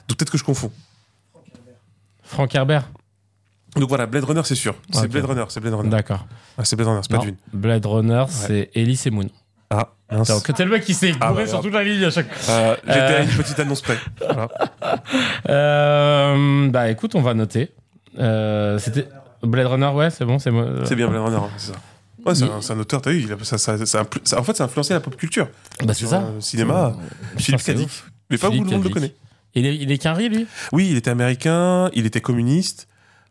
Donc 0.08 0.18
peut-être 0.18 0.32
que 0.32 0.38
je 0.38 0.44
confonds. 0.44 0.72
Frank 2.24 2.54
Herbert. 2.56 2.90
Donc 3.76 3.88
voilà, 3.88 4.06
Blade 4.06 4.24
Runner, 4.24 4.42
c'est 4.44 4.56
sûr. 4.56 4.76
C'est. 4.92 5.08
Blade 5.08 5.26
Runner, 5.26 5.46
c'est 5.50 5.60
Blade 5.60 5.74
Runner. 5.76 5.90
D'accord. 5.90 6.26
Ah, 6.58 6.66
c'est 6.66 6.76
Blade 6.76 6.88
Runner, 6.90 7.02
c'est 7.04 7.16
pas 7.16 7.24
Dune. 7.24 7.36
Blade 7.54 7.86
Runner, 7.86 8.26
c'est 8.28 8.70
Elise 8.74 9.06
et 9.08 9.12
Moon. 9.12 9.30
Ah, 9.74 9.88
mince. 10.12 10.28
Donc, 10.28 10.54
t'es 10.54 10.66
le 10.66 10.70
mec 10.72 10.84
qui 10.84 10.94
s'est 10.94 11.14
Ah, 11.22 11.30
bourré 11.30 11.44
bah, 11.46 11.50
sur 11.50 11.62
toute 11.62 11.74
la 11.74 11.84
ligne 11.84 12.04
à 12.04 12.12
chaque. 12.12 12.28
Euh, 12.50 12.76
J'étais 12.86 13.00
Euh. 13.00 13.20
à 13.20 13.24
une 13.24 13.30
petite 13.30 13.60
annonce 13.60 13.82
près. 13.82 13.98
Voilà. 14.20 14.48
Euh, 15.50 16.70
bah 16.70 16.90
écoute, 16.90 17.16
on 17.16 17.22
va 17.22 17.34
noter. 17.34 17.72
Euh, 18.20 18.78
C'était 18.80 19.08
Blade 19.44 19.68
Runner, 19.68 19.88
ouais, 19.88 20.10
c'est 20.10 20.26
bon, 20.26 20.40
c'est 20.40 20.52
moi. 20.52 20.66
C'est 20.86 20.96
bien 20.96 21.08
Blade 21.08 21.24
Runner, 21.24 21.38
hein, 21.38 21.50
c'est 21.58 21.72
ça. 21.72 21.80
Ouais, 22.26 22.36
c'est 22.36 22.46
Il- 22.46 22.52
un, 22.52 22.62
c'est 22.62 22.74
un 22.74 22.80
auteur, 22.80 23.02
t'as 23.02 23.12
vu, 23.12 23.22
il 23.24 23.34
a- 23.34 23.38
ça, 23.44 23.58
ça, 23.58 23.84
ça, 23.86 24.04
impl- 24.04 24.20
ça- 24.24 24.40
en 24.40 24.44
fait, 24.44 24.56
ça 24.56 24.64
a 24.64 24.68
influencé 24.68 24.94
la 24.94 25.00
pop 25.00 25.16
culture. 25.16 25.48
Bah 25.84 25.94
c'est 25.94 26.02
Sur, 26.02 26.10
ça. 26.10 26.18
euh, 26.22 26.36
Le 26.36 26.42
cinéma, 26.42 26.94
Philippe 27.38 27.62
c'est 27.62 27.74
Cadic. 27.74 27.88
ouf. 27.88 28.12
Mais 28.30 28.38
pas 28.38 28.48
Philippe 28.50 28.66
tout 28.66 28.70
le 28.72 28.76
monde 28.78 28.84
le 28.86 28.90
Cadic. 28.90 28.94
connaît. 29.12 29.16
Il 29.56 29.66
est, 29.66 29.76
il 29.76 29.92
est 29.92 29.98
quinri, 29.98 30.30
lui? 30.30 30.46
Oui, 30.72 30.88
il 30.92 30.98
était 30.98 31.10
américain, 31.10 31.90
il 31.94 32.06
était 32.06 32.22
communiste. 32.22 32.88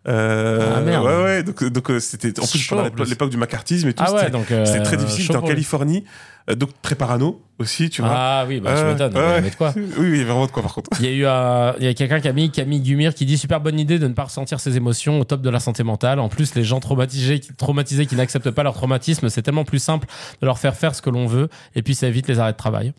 Euh, 0.09 0.75
Ah, 0.77 0.81
merde. 0.81 1.05
Ouais, 1.05 1.23
ouais. 1.23 1.43
Donc, 1.43 1.63
donc 1.65 1.91
euh, 1.91 2.01
c'était 2.01 2.39
en 2.41 2.47
plus 2.47 2.59
Chaud, 2.59 2.81
l'époque 3.07 3.31
du 3.31 3.37
macartisme 3.37 3.89
et 3.89 3.93
tout. 3.93 4.03
Ah 4.07 4.13
ouais, 4.13 4.19
c'était- 4.21 4.31
donc. 4.31 4.51
euh, 4.51 4.65
C'était 4.65 4.83
très 4.83 4.97
difficile. 4.97 5.25
C'était 5.27 5.37
en. 5.37 5.43
Californie, 5.43 6.05
euh, 6.49 6.55
donc 6.55 6.71
très 6.81 6.95
parano 6.95 7.43
aussi, 7.59 7.91
tu 7.91 8.01
vois. 8.01 8.11
Ah 8.15 8.45
oui, 8.49 8.61
bah 8.61 8.75
je 8.77 8.85
m'étonne. 8.87 9.15
ouais, 9.15 9.21
mais 9.21 9.21
il 9.21 9.29
y 9.29 9.33
ouais. 9.33 9.37
avait 9.39 9.51
de 9.51 9.55
quoi. 9.57 9.73
Oui, 9.77 9.83
oui, 9.99 10.07
il 10.09 10.11
y 10.13 10.15
avait 10.21 10.25
vraiment 10.25 10.47
de 10.47 10.51
quoi 10.53 10.63
par 10.63 10.73
contre. 10.75 10.89
Il 11.01 11.05
y 11.05 11.09
a 11.09 11.13
eu 11.13 11.77
il 11.81 11.85
y 11.85 11.89
a 11.89 11.95
quelqu'un 11.95 12.19
qui 12.21 12.29
a 12.29 12.33
mis 12.33 12.51
Camille 12.51 12.81
Gumir 12.81 13.15
qui 13.15 13.27
dit 13.27 13.37
super 13.37 13.61
bonne 13.61 13.79
idée 13.79 13.99
de 13.99 14.09
ne 14.09 14.15
pas 14.15 14.25
ressentir 14.25 14.59
ses 14.59 14.77
émotions 14.79 15.21
au 15.21 15.25
top 15.25 15.43
de 15.43 15.51
la 15.51 15.61
santé 15.61 15.83
mentale. 15.83 16.19
En 16.19 16.31
plus, 16.31 16.55
les 16.55 16.65
gens 16.65 16.81
traumatisés, 16.81 17.41
qui- 17.41 17.53
traumatisés 17.55 18.07
qui 18.07 18.17
n'acceptent 18.17 18.51
pas 18.53 18.63
leur 18.63 18.73
traumatisme, 18.75 19.29
c'est 19.29 19.43
tellement 19.43 19.65
plus 19.65 19.81
simple 19.81 20.07
de 20.41 20.47
leur 20.47 20.59
faire 20.59 20.75
faire 20.77 20.95
ce 20.95 21.03
que 21.03 21.11
l'on 21.11 21.27
veut 21.27 21.49
et 21.75 21.83
puis 21.83 21.95
ça 21.95 22.07
évite 22.07 22.27
les 22.27 22.39
arrêts 22.39 22.53
de 22.53 22.57
travail. 22.57 22.95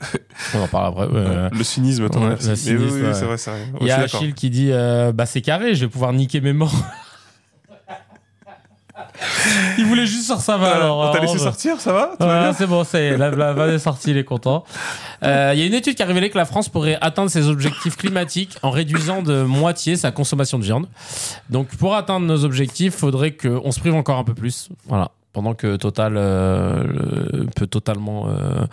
On 0.54 0.60
en 0.62 0.68
parle 0.68 0.88
après. 0.88 1.08
Le 1.56 1.64
cynisme, 1.64 2.04
attends, 2.06 2.22
Ouais, 2.22 2.30
le 2.30 2.56
cynisme, 2.56 2.78
oui, 3.06 3.10
c'est 3.12 3.24
vrai, 3.24 3.36
c'est 3.36 3.50
vrai. 3.50 3.60
Il 3.80 3.86
y 3.86 3.90
a. 3.90 4.00
Achille 4.00 4.34
qui 4.34 4.48
dit 4.50 4.70
euh, 4.72 5.12
bah 5.12 5.26
c'est 5.26 5.42
carré, 5.42 5.74
je 5.74 5.84
vais 5.84 5.90
pouvoir 5.90 6.12
niquer 6.12 6.40
mes 6.40 6.52
morts. 6.52 6.72
il 9.78 9.84
voulait 9.86 10.06
juste 10.06 10.24
sur 10.26 10.40
ça 10.40 10.56
va 10.56 10.74
alors. 10.76 10.98
On 10.98 11.12
t'a 11.12 11.18
euh, 11.18 11.22
laissé 11.22 11.34
on- 11.36 11.38
sortir, 11.44 11.80
ça 11.80 11.92
va 11.92 12.12
Voilà, 12.18 12.52
c'est 12.54 12.66
bon, 12.66 12.84
c'est 12.84 13.16
la, 13.16 13.30
la 13.30 13.52
vanne 13.52 13.74
est 13.74 13.78
sortie, 13.78 14.10
il 14.10 14.16
est 14.18 14.24
content. 14.24 14.64
Euh, 15.22 15.50
Il 15.54 15.60
y 15.60 15.62
a 15.62 15.66
une 15.66 15.74
étude 15.74 15.96
qui 15.96 16.02
a 16.02 16.06
révélé 16.06 16.30
que 16.30 16.38
la 16.38 16.46
France 16.46 16.70
pourrait 16.70 16.96
atteindre 17.02 17.30
ses 17.30 17.48
objectifs 17.48 17.94
climatiques 17.98 18.56
en 18.62 18.70
réduisant 18.70 19.20
de 19.20 19.42
moitié 19.42 19.96
sa 19.96 20.12
consommation 20.12 20.58
de 20.58 20.64
viande. 20.64 20.86
Donc, 21.50 21.68
pour 21.76 21.94
atteindre 21.94 22.24
nos 22.24 22.42
objectifs, 22.46 22.94
faudrait 22.94 23.32
qu'on 23.32 23.70
se 23.70 23.80
prive 23.80 23.94
encore 23.94 24.16
un 24.16 24.24
peu 24.24 24.32
plus. 24.32 24.70
Voilà. 24.88 25.10
Pendant 25.32 25.54
que 25.54 25.76
Total 25.76 26.14
euh, 26.16 27.44
peut 27.54 27.66
totalement 27.68 28.28
euh, 28.28 28.64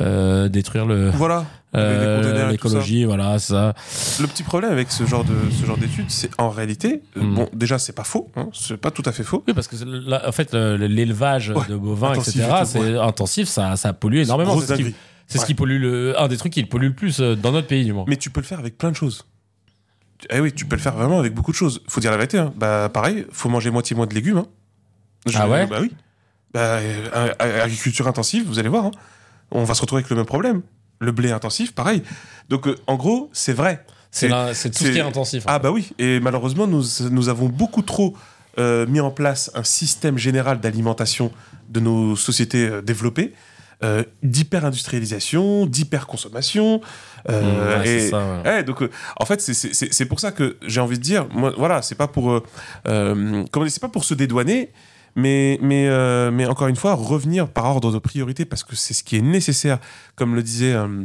euh, 0.00 0.48
détruire 0.48 0.86
le, 0.86 1.10
Voilà. 1.10 1.44
Euh, 1.74 2.50
l'écologie, 2.50 3.04
voilà, 3.04 3.38
ça. 3.38 3.74
Le 4.18 4.26
petit 4.26 4.42
problème 4.42 4.72
avec 4.72 4.90
ce 4.90 5.04
genre 5.04 5.24
de 5.24 5.34
ce 5.50 5.66
genre 5.66 5.76
d'études, 5.76 6.06
c'est 6.10 6.30
en 6.38 6.48
réalité, 6.48 7.02
euh, 7.18 7.22
Mm. 7.22 7.34
bon, 7.34 7.48
déjà 7.52 7.78
c'est 7.78 7.92
pas 7.92 8.04
faux, 8.04 8.30
hein, 8.36 8.48
c'est 8.54 8.78
pas 8.78 8.90
tout 8.90 9.02
à 9.04 9.12
fait 9.12 9.24
faux. 9.24 9.44
Oui, 9.46 9.52
parce 9.52 9.68
que 9.68 9.76
là, 9.84 10.22
en 10.26 10.32
fait, 10.32 10.54
le- 10.54 10.76
l'élevage 10.76 11.50
Ouais, 11.50 11.66
de 11.68 11.76
bovins, 11.76 12.14
etc., 12.14 12.44
et 12.62 12.64
c'est 12.64 12.96
intensif, 12.96 13.46
ça, 13.48 13.76
ça 13.76 13.92
pollue 13.92 14.20
énormément. 14.20 14.58
C'est 14.58 14.76
ce 14.78 15.44
qui- 15.44 15.52
ce 15.52 15.52
pollue 15.52 15.78
le, 15.82 16.18
un 16.18 16.28
des 16.28 16.38
trucs 16.38 16.52
qui 16.54 16.64
pollue 16.64 16.86
le 16.86 16.92
plus 16.94 17.20
dans 17.20 17.52
notre 17.52 17.66
pays, 17.66 17.84
du 17.84 17.92
moins. 17.92 18.06
Mais 18.08 18.16
tu 18.16 18.30
peux 18.30 18.40
le 18.40 18.46
faire 18.46 18.58
avec 18.60 18.78
plein 18.78 18.90
de 18.90 18.96
choses. 18.96 19.26
Eh 20.30 20.40
oui, 20.40 20.52
tu 20.54 20.64
peux 20.64 20.76
le 20.76 20.80
faire 20.82 20.94
vraiment 20.94 21.18
avec 21.18 21.34
beaucoup 21.34 21.50
de 21.50 21.56
choses. 21.56 21.82
Faut 21.88 22.00
dire 22.00 22.10
la 22.10 22.16
vérité. 22.16 22.38
Hein. 22.38 22.54
Bah 22.56 22.88
pareil, 22.88 23.26
faut 23.32 23.50
manger 23.50 23.70
moitié 23.70 23.94
moins 23.94 24.06
de 24.06 24.14
légumes. 24.14 24.38
Hein. 24.38 24.46
Je- 25.26 25.36
Ah 25.36 25.46
ouais? 25.46 25.66
Bah 25.66 25.78
oui. 25.82 25.92
Bah, 26.56 26.78
euh, 26.80 27.32
agriculture 27.62 28.08
intensive, 28.08 28.44
vous 28.46 28.58
allez 28.58 28.68
voir. 28.68 28.86
hein. 28.86 28.90
On 29.50 29.64
va 29.64 29.74
se 29.74 29.80
retrouver 29.82 30.00
avec 30.00 30.10
le 30.10 30.16
même 30.16 30.26
problème. 30.26 30.62
Le 31.00 31.12
blé 31.12 31.30
intensif, 31.30 31.74
pareil. 31.74 32.02
Donc 32.48 32.66
euh, 32.66 32.74
en 32.86 32.96
gros, 32.96 33.28
c'est 33.32 33.52
vrai. 33.52 33.84
C'est 34.10 34.28
tout 34.28 34.84
ce 34.84 34.90
qui 34.90 34.98
est 34.98 35.02
intensif. 35.02 35.44
Ah 35.46 35.58
bah 35.58 35.70
oui. 35.70 35.90
Et 35.98 36.20
malheureusement, 36.20 36.66
nous, 36.66 36.82
nous 37.10 37.28
avons 37.28 37.48
beaucoup 37.48 37.82
trop 37.82 38.16
euh, 38.58 38.86
mis 38.86 39.00
en 39.00 39.10
place 39.10 39.50
un 39.54 39.62
système 39.64 40.16
général 40.16 40.58
d'alimentation 40.60 41.30
de 41.68 41.80
nos 41.80 42.16
sociétés 42.16 42.80
développées. 42.82 43.34
euh, 43.84 44.02
d'hyper-industrialisation, 44.22 45.66
d'hyper-consommation. 45.66 46.80
euh, 47.28 47.42
Mmh, 47.42 47.80
ouais, 47.82 47.88
et, 47.88 48.00
c'est 48.00 48.08
ça, 48.10 48.18
ouais. 48.18 48.48
Ouais, 48.48 48.64
donc, 48.64 48.82
euh, 48.82 48.90
en 49.20 49.24
fait, 49.26 49.40
c'est- 49.40 50.04
pour 50.06 50.18
ça 50.20 50.32
que 50.32 50.56
j'ai 50.66 50.80
envie 50.80 50.96
de 50.98 51.02
dire, 51.02 51.26
moi, 51.30 51.52
voilà, 51.58 51.82
c'est 51.82 51.94
pas 51.94 52.08
pour, 52.08 52.42
comment 52.84 53.44
dire, 53.64 53.70
c'est 53.70 53.80
pas 53.82 53.88
pour 53.90 54.04
se 54.04 54.14
dédouaner, 54.14 54.72
Mais, 55.16 55.58
mais, 55.62 55.88
euh, 55.88 56.30
mais 56.30 56.46
encore 56.46 56.68
une 56.68 56.76
fois, 56.76 56.94
revenir 56.94 57.48
par 57.48 57.64
ordre 57.64 57.90
de 57.90 57.98
priorité, 57.98 58.44
parce 58.44 58.62
que 58.62 58.76
c'est 58.76 58.94
ce 58.94 59.02
qui 59.02 59.16
est 59.16 59.22
nécessaire, 59.22 59.78
comme 60.14 60.34
le 60.34 60.42
disait 60.42 60.74
euh, 60.74 61.04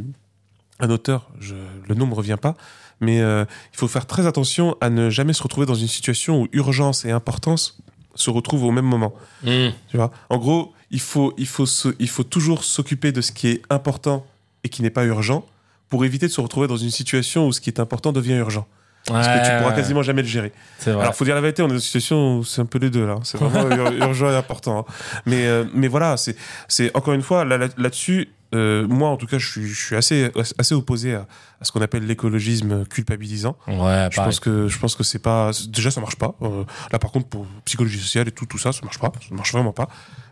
un 0.80 0.90
auteur, 0.90 1.30
je, 1.40 1.54
le 1.88 1.94
nom 1.94 2.04
ne 2.04 2.10
me 2.10 2.14
revient 2.14 2.36
pas, 2.40 2.54
mais 3.00 3.20
euh, 3.22 3.44
il 3.72 3.78
faut 3.78 3.88
faire 3.88 4.06
très 4.06 4.26
attention 4.26 4.76
à 4.82 4.90
ne 4.90 5.08
jamais 5.10 5.32
se 5.32 5.42
retrouver 5.42 5.66
dans 5.66 5.74
une 5.74 5.88
situation 5.88 6.42
où 6.42 6.48
urgence 6.52 7.04
et 7.06 7.10
importance 7.10 7.78
se 8.14 8.28
retrouvent 8.28 8.64
au 8.64 8.70
même 8.70 8.84
moment. 8.84 9.14
Hmm. 9.42 9.70
Tu 9.88 9.96
vois? 9.96 10.12
En 10.28 10.36
gros, 10.36 10.74
il 10.90 11.00
faut, 11.00 11.32
il, 11.38 11.46
faut 11.46 11.64
se- 11.66 11.94
il 11.98 12.08
faut 12.08 12.22
toujours 12.24 12.64
s'occuper 12.64 13.12
de 13.12 13.22
ce 13.22 13.32
qui 13.32 13.48
est 13.48 13.62
important 13.70 14.26
et 14.62 14.68
qui 14.68 14.82
n'est 14.82 14.90
pas 14.90 15.06
urgent 15.06 15.46
pour 15.88 16.04
éviter 16.04 16.26
de 16.26 16.32
se 16.32 16.40
retrouver 16.42 16.66
dans 16.68 16.76
une 16.76 16.90
situation 16.90 17.46
où 17.46 17.52
ce 17.52 17.60
qui 17.62 17.70
est 17.70 17.80
important 17.80 18.12
devient 18.12 18.34
urgent. 18.34 18.66
Parce 19.06 19.26
que 19.26 19.44
tu 19.50 19.58
pourras 19.58 19.72
quasiment 19.72 20.02
jamais 20.02 20.22
le 20.22 20.28
gérer. 20.28 20.52
Alors, 20.86 21.14
faut 21.14 21.24
dire 21.24 21.34
la 21.34 21.40
vérité, 21.40 21.62
on 21.62 21.66
est 21.66 21.68
dans 21.70 21.74
une 21.74 21.80
situation 21.80 22.38
où 22.38 22.44
c'est 22.44 22.60
un 22.60 22.66
peu 22.66 22.78
les 22.78 22.90
deux 22.90 23.06
là. 23.06 23.16
C'est 23.24 23.36
vraiment 23.38 23.68
ur- 23.76 23.92
urgent 23.92 24.30
et 24.30 24.36
important. 24.36 24.80
hein. 24.88 24.92
Mais, 25.26 25.46
euh, 25.46 25.64
mais 25.74 25.88
voilà, 25.88 26.16
c'est, 26.16 26.94
encore 26.96 27.14
une 27.14 27.22
fois 27.22 27.44
là, 27.44 27.58
là- 27.58 27.68
là-dessus. 27.76 28.28
euh, 28.54 28.86
moi, 28.86 29.08
en 29.08 29.16
tout 29.16 29.26
cas, 29.26 29.38
je 29.38 29.50
suis, 29.50 29.66
je 29.66 29.86
suis 29.86 29.96
assez, 29.96 30.30
assez 30.58 30.74
opposé 30.74 31.14
à, 31.14 31.26
à 31.60 31.64
ce 31.64 31.72
qu'on 31.72 31.80
appelle 31.80 32.06
l'écologisme 32.06 32.84
culpabilisant. 32.84 33.56
Ouais, 33.66 33.74
Je 34.10 34.16
pareil. 34.16 34.28
pense 34.28 34.40
que, 34.40 34.68
je 34.68 34.78
pense 34.78 34.94
que 34.94 35.02
c'est 35.02 35.18
pas. 35.18 35.50
Déjà, 35.68 35.90
ça 35.90 36.00
marche 36.02 36.16
pas. 36.16 36.34
Euh, 36.42 36.62
là, 36.92 36.98
par 36.98 37.10
contre, 37.10 37.26
pour 37.28 37.46
psychologie 37.64 37.98
sociale 37.98 38.28
et 38.28 38.30
tout, 38.32 38.44
tout 38.46 38.58
ça, 38.58 38.70
ça 38.72 38.80
marche 38.84 38.98
pas. 38.98 39.10
Ça 39.26 39.34
marche 39.34 39.52
vraiment 39.52 39.72
pas. 39.72 39.88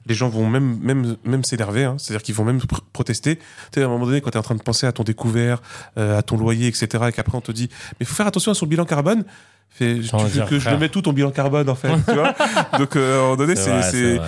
Les 0.07 0.15
gens 0.15 0.29
vont 0.29 0.49
même, 0.49 0.79
même, 0.81 1.17
même 1.25 1.45
s'énerver. 1.45 1.85
hein. 1.85 1.97
C'est-à-dire 1.99 2.23
qu'ils 2.23 2.35
vont 2.35 2.45
même 2.45 2.59
pr- 2.59 2.81
protester. 2.93 3.37
Tu 3.37 3.43
sais, 3.75 3.83
à 3.83 3.85
un 3.85 3.89
moment 3.89 4.07
donné, 4.07 4.21
quand 4.21 4.31
tu 4.31 4.37
es 4.37 4.41
en 4.41 4.43
train 4.43 4.55
de 4.55 4.63
penser 4.63 4.87
à 4.87 4.93
ton 4.93 5.03
découvert, 5.03 5.61
euh, 5.99 6.19
à 6.19 6.23
ton 6.23 6.37
loyer, 6.37 6.67
etc., 6.69 6.89
et 7.09 7.13
qu'après 7.13 7.37
on 7.37 7.41
te 7.43 7.53
dit, 7.53 7.69
mais 7.99 8.07
faut 8.07 8.15
faire 8.15 8.27
attention 8.27 8.51
à 8.53 8.55
son 8.55 8.67
bilan 8.67 8.85
carbone. 8.87 9.25
Fait, 9.69 10.01
tu 10.01 10.25
veux 10.27 10.41
que 10.47 10.59
je 10.59 10.65
le 10.71 10.79
mets 10.79 10.89
tout 10.89 11.03
ton 11.03 11.13
bilan 11.13 11.31
carbone 11.31 11.69
en 11.69 11.75
fait, 11.77 11.93
tu 12.09 12.15
vois? 12.15 12.35
Donc 12.79 12.97
euh, 12.97 13.15
à 13.15 13.19
un 13.19 13.23
moment 13.23 13.37
donné, 13.37 13.55
C'est 13.57 14.19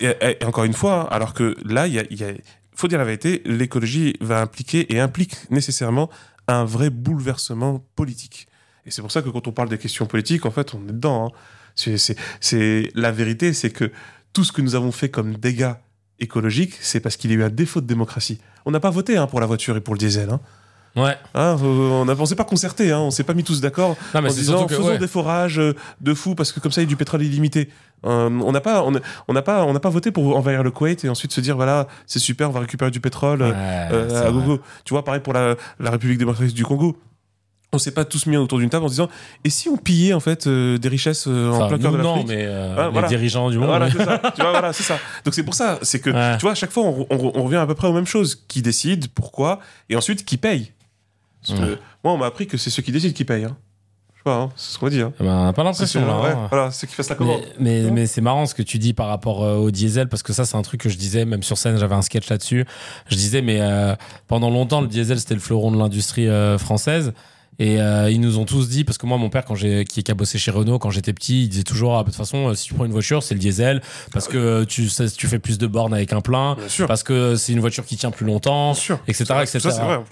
et, 0.00 0.44
encore 0.44 0.64
une 0.64 0.74
fois, 0.74 1.02
hein, 1.04 1.08
alors 1.10 1.32
que 1.34 1.56
là, 1.64 1.86
il 1.86 1.94
y 1.94 1.98
a, 1.98 2.04
il 2.10 2.20
y 2.20 2.24
a- 2.24 2.32
faut 2.74 2.88
dire 2.88 2.98
la 2.98 3.04
vérité, 3.04 3.40
l'écologie 3.46 4.16
va 4.20 4.40
impliquer 4.42 4.92
et 4.94 5.00
implique 5.00 5.34
nécessairement 5.50 6.10
un 6.48 6.64
vrai 6.64 6.90
bouleversement 6.90 7.82
politique. 7.96 8.48
Et 8.84 8.90
c'est 8.90 9.00
pour 9.02 9.10
ça 9.10 9.22
que 9.22 9.30
quand 9.30 9.46
on 9.48 9.52
parle 9.52 9.68
des 9.70 9.78
questions 9.78 10.04
politiques, 10.06 10.44
en 10.46 10.50
fait, 10.50 10.74
on 10.74 10.80
est 10.88 10.92
dedans. 10.92 11.32
hein. 11.32 11.38
C'est- 12.40 12.90
la 12.94 13.12
vérité, 13.12 13.52
c'est 13.52 13.70
que 13.70 13.90
tout 14.36 14.44
ce 14.44 14.52
que 14.52 14.60
nous 14.60 14.74
avons 14.74 14.92
fait 14.92 15.08
comme 15.08 15.36
dégâts 15.36 15.72
écologiques, 16.18 16.74
c'est 16.82 17.00
parce 17.00 17.16
qu'il 17.16 17.30
y 17.30 17.34
a 17.34 17.38
eu 17.38 17.42
un 17.42 17.48
défaut 17.48 17.80
de 17.80 17.86
démocratie. 17.86 18.38
On 18.66 18.70
n'a 18.70 18.80
pas 18.80 18.90
voté 18.90 19.16
hein, 19.16 19.26
pour 19.26 19.40
la 19.40 19.46
voiture 19.46 19.78
et 19.78 19.80
pour 19.80 19.94
le 19.94 19.98
diesel. 19.98 20.28
Hein. 20.28 20.40
Ouais. 20.94 21.16
Hein, 21.34 21.56
on 21.62 22.04
ne 22.04 22.24
s'est 22.26 22.34
pas 22.34 22.44
concerté, 22.44 22.92
hein, 22.92 22.98
on 22.98 23.10
s'est 23.10 23.24
pas 23.24 23.32
mis 23.32 23.44
tous 23.44 23.62
d'accord 23.62 23.96
en 24.12 24.22
disant 24.28 24.66
que, 24.66 24.74
faisons 24.74 24.88
ouais. 24.88 24.98
des 24.98 25.06
forages 25.06 25.58
euh, 25.58 25.74
de 26.02 26.12
fou 26.12 26.34
parce 26.34 26.52
que 26.52 26.60
comme 26.60 26.70
ça 26.70 26.82
il 26.82 26.84
y 26.84 26.86
a 26.86 26.88
du 26.88 26.96
pétrole 26.96 27.22
illimité. 27.22 27.70
Euh, 28.04 28.28
on 28.28 28.52
n'a 28.52 28.60
pas, 28.60 28.82
on 28.82 28.90
n'a 29.32 29.42
pas, 29.42 29.64
on 29.64 29.72
n'a 29.72 29.80
pas 29.80 29.88
voté 29.88 30.10
pour 30.10 30.36
envahir 30.36 30.62
le 30.62 30.70
Koweït 30.70 31.02
et 31.06 31.08
ensuite 31.08 31.32
se 31.32 31.40
dire 31.40 31.56
voilà 31.56 31.86
c'est 32.06 32.18
super, 32.18 32.50
on 32.50 32.52
va 32.52 32.60
récupérer 32.60 32.90
du 32.90 33.00
pétrole 33.00 33.40
euh, 33.40 33.52
Ouais, 33.52 33.88
euh, 33.92 34.28
à 34.28 34.30
gogo. 34.30 34.60
Tu 34.84 34.92
vois, 34.92 35.02
pareil 35.02 35.22
pour 35.22 35.32
la, 35.32 35.56
la 35.80 35.90
République 35.90 36.18
démocratique 36.18 36.54
du 36.54 36.64
Congo. 36.64 36.98
On 37.76 37.78
s'est 37.78 37.90
pas 37.92 38.04
tous 38.04 38.26
mis 38.26 38.36
autour 38.36 38.58
d'une 38.58 38.70
table 38.70 38.84
en 38.84 38.88
se 38.88 38.92
disant 38.94 39.08
et 39.44 39.50
si 39.50 39.68
on 39.68 39.76
pillait 39.76 40.12
en 40.14 40.20
fait 40.20 40.46
euh, 40.46 40.78
des 40.78 40.88
richesses 40.88 41.26
euh, 41.28 41.50
en 41.50 41.68
plein 41.68 41.78
cœur 41.78 41.92
de 41.92 41.96
nous, 41.98 42.02
non, 42.02 42.10
l'Afrique 42.14 42.28
mais 42.28 42.44
euh, 42.46 42.74
Ah, 42.78 42.84
les 42.86 42.90
voilà. 42.92 43.08
dirigeants 43.08 43.50
du 43.50 43.58
monde. 43.58 43.68
voilà, 43.68 43.90
c'est 43.90 44.02
ça. 44.04 44.18
Tu 44.34 44.40
vois, 44.42 44.50
voilà, 44.50 44.72
c'est 44.72 44.82
ça. 44.82 44.98
Donc 45.24 45.34
c'est 45.34 45.42
pour 45.44 45.54
ça, 45.54 45.78
c'est 45.82 46.00
que 46.00 46.10
Ouais. 46.10 46.36
tu 46.38 46.42
vois, 46.42 46.52
à 46.52 46.54
chaque 46.54 46.70
fois 46.72 46.84
on, 46.84 47.06
on- 47.10 47.32
on 47.34 47.42
revient 47.44 47.56
à 47.56 47.66
peu 47.66 47.74
près 47.74 47.86
aux 47.88 47.92
mêmes 47.92 48.06
choses. 48.06 48.42
Qui 48.48 48.62
décide, 48.62 49.08
pourquoi, 49.14 49.60
et 49.90 49.96
ensuite 49.96 50.24
qui 50.24 50.36
paye. 50.38 50.72
Parce 51.46 51.60
que 51.60 51.64
Ouais. 51.64 51.78
moi, 52.02 52.12
on 52.14 52.16
m'a 52.16 52.26
appris 52.26 52.46
que 52.46 52.56
c'est 52.56 52.70
ceux 52.70 52.82
qui 52.82 52.90
décident 52.90 53.12
qui 53.14 53.24
payent. 53.24 53.44
Hein. 53.44 53.56
Je 54.14 54.18
sais 54.20 54.24
pas, 54.24 54.36
hein, 54.42 54.48
c'est 54.56 54.72
ce 54.74 54.78
qu'on 54.78 54.88
dit. 54.88 55.00
Hein. 55.00 55.12
Eh 55.20 55.22
ben, 55.24 55.48
on 55.48 55.52
pas 55.52 55.62
C'est 55.62 55.64
l'impression 55.64 56.00
ceux- 56.00 56.06
là. 56.06 56.20
ouais, 56.20 56.30
hein. 56.30 56.46
voilà, 56.50 56.70
ceux 56.72 56.86
qui 56.88 56.94
fassent 56.94 57.10
la 57.10 57.14
commande. 57.14 57.42
Mais, 57.60 57.82
mais, 57.92 58.06
c'est 58.06 58.20
marrant 58.20 58.46
ce 58.46 58.54
que 58.54 58.62
tu 58.62 58.78
dis 58.78 58.92
par 58.94 59.06
rapport 59.08 59.40
au 59.40 59.70
diesel, 59.70 60.08
parce 60.08 60.22
que 60.24 60.32
ça, 60.32 60.44
c'est 60.44 60.56
un 60.56 60.62
truc 60.62 60.80
que 60.80 60.88
je 60.88 60.96
disais, 60.96 61.24
même 61.24 61.42
sur 61.44 61.56
scène, 61.58 61.78
j'avais 61.78 61.94
un 61.94 62.02
sketch 62.02 62.28
là-dessus. 62.30 62.64
Je 63.08 63.14
disais, 63.16 63.42
mais 63.42 63.60
pendant 64.26 64.50
longtemps, 64.50 64.80
le 64.80 64.88
diesel, 64.88 65.20
c'était 65.20 65.34
le 65.34 65.40
fleuron 65.40 65.70
de 65.70 65.78
l'industrie 65.78 66.26
française. 66.58 67.12
Et 67.58 67.80
euh, 67.80 68.10
ils 68.10 68.20
nous 68.20 68.38
ont 68.38 68.44
tous 68.44 68.68
dit, 68.68 68.84
parce 68.84 68.98
que 68.98 69.06
moi, 69.06 69.16
mon 69.18 69.30
père, 69.30 69.44
quand 69.44 69.54
j'ai, 69.54 69.84
qui, 69.84 70.02
qui 70.02 70.10
a 70.10 70.14
bossé 70.14 70.38
chez 70.38 70.50
Renault, 70.50 70.78
quand 70.78 70.90
j'étais 70.90 71.12
petit, 71.12 71.44
il 71.44 71.48
disait 71.48 71.62
toujours, 71.62 71.96
ah, 71.96 72.00
de 72.00 72.06
toute 72.08 72.14
façon, 72.16 72.48
euh, 72.48 72.54
si 72.54 72.66
tu 72.68 72.74
prends 72.74 72.84
une 72.84 72.92
voiture, 72.92 73.22
c'est 73.22 73.34
le 73.34 73.40
diesel, 73.40 73.80
parce 74.12 74.28
que 74.28 74.36
euh, 74.36 74.64
tu, 74.66 74.88
ça- 74.88 75.08
tu 75.08 75.26
fais 75.26 75.38
plus 75.38 75.56
de 75.58 75.66
bornes 75.66 75.94
avec 75.94 76.12
un 76.12 76.20
plein, 76.20 76.56
parce 76.86 77.02
que 77.02 77.34
c'est 77.36 77.52
une 77.52 77.60
voiture 77.60 77.84
qui 77.86 77.96
tient 77.96 78.10
plus 78.10 78.26
longtemps, 78.26 78.74
etc. 79.08 79.24
Etc. 79.42 79.58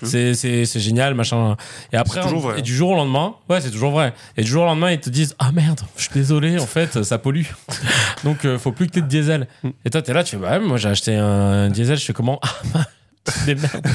c'est. 0.02 0.64
C'est, 0.64 0.80
génial, 0.80 1.14
machin. 1.14 1.56
Et 1.92 1.96
après, 1.96 2.20
on- 2.20 2.38
vrai. 2.38 2.58
et 2.58 2.62
du 2.62 2.74
jour 2.74 2.90
au 2.90 2.94
lendemain, 2.94 3.34
ouais, 3.48 3.60
c'est 3.60 3.70
toujours 3.70 3.90
vrai. 3.92 4.14
Et 4.36 4.42
du 4.42 4.50
jour 4.50 4.62
au 4.62 4.66
lendemain, 4.66 4.90
ils 4.92 5.00
te 5.00 5.10
disent, 5.10 5.34
ah 5.38 5.52
merde, 5.52 5.80
je 5.96 6.02
suis 6.02 6.10
désolé, 6.14 6.58
en 6.58 6.66
fait, 6.66 7.02
ça 7.02 7.18
pollue. 7.18 7.44
Donc, 8.24 8.44
euh, 8.44 8.58
faut 8.58 8.72
plus 8.72 8.86
que 8.86 8.92
t'aies 8.92 9.02
de 9.02 9.06
diesel. 9.06 9.46
Mm. 9.62 9.68
Et 9.84 9.90
toi, 9.90 10.02
t'es 10.02 10.12
là, 10.12 10.24
tu 10.24 10.36
fais, 10.36 10.42
bah, 10.42 10.58
moi, 10.58 10.76
j'ai 10.78 10.88
acheté 10.88 11.14
un 11.14 11.68
diesel, 11.70 11.98
je 11.98 12.04
fais 12.04 12.12
comment? 12.12 12.40
Ah, 13.30 13.30
bah, 13.38 13.46
des 13.46 13.54
merdes. 13.54 13.86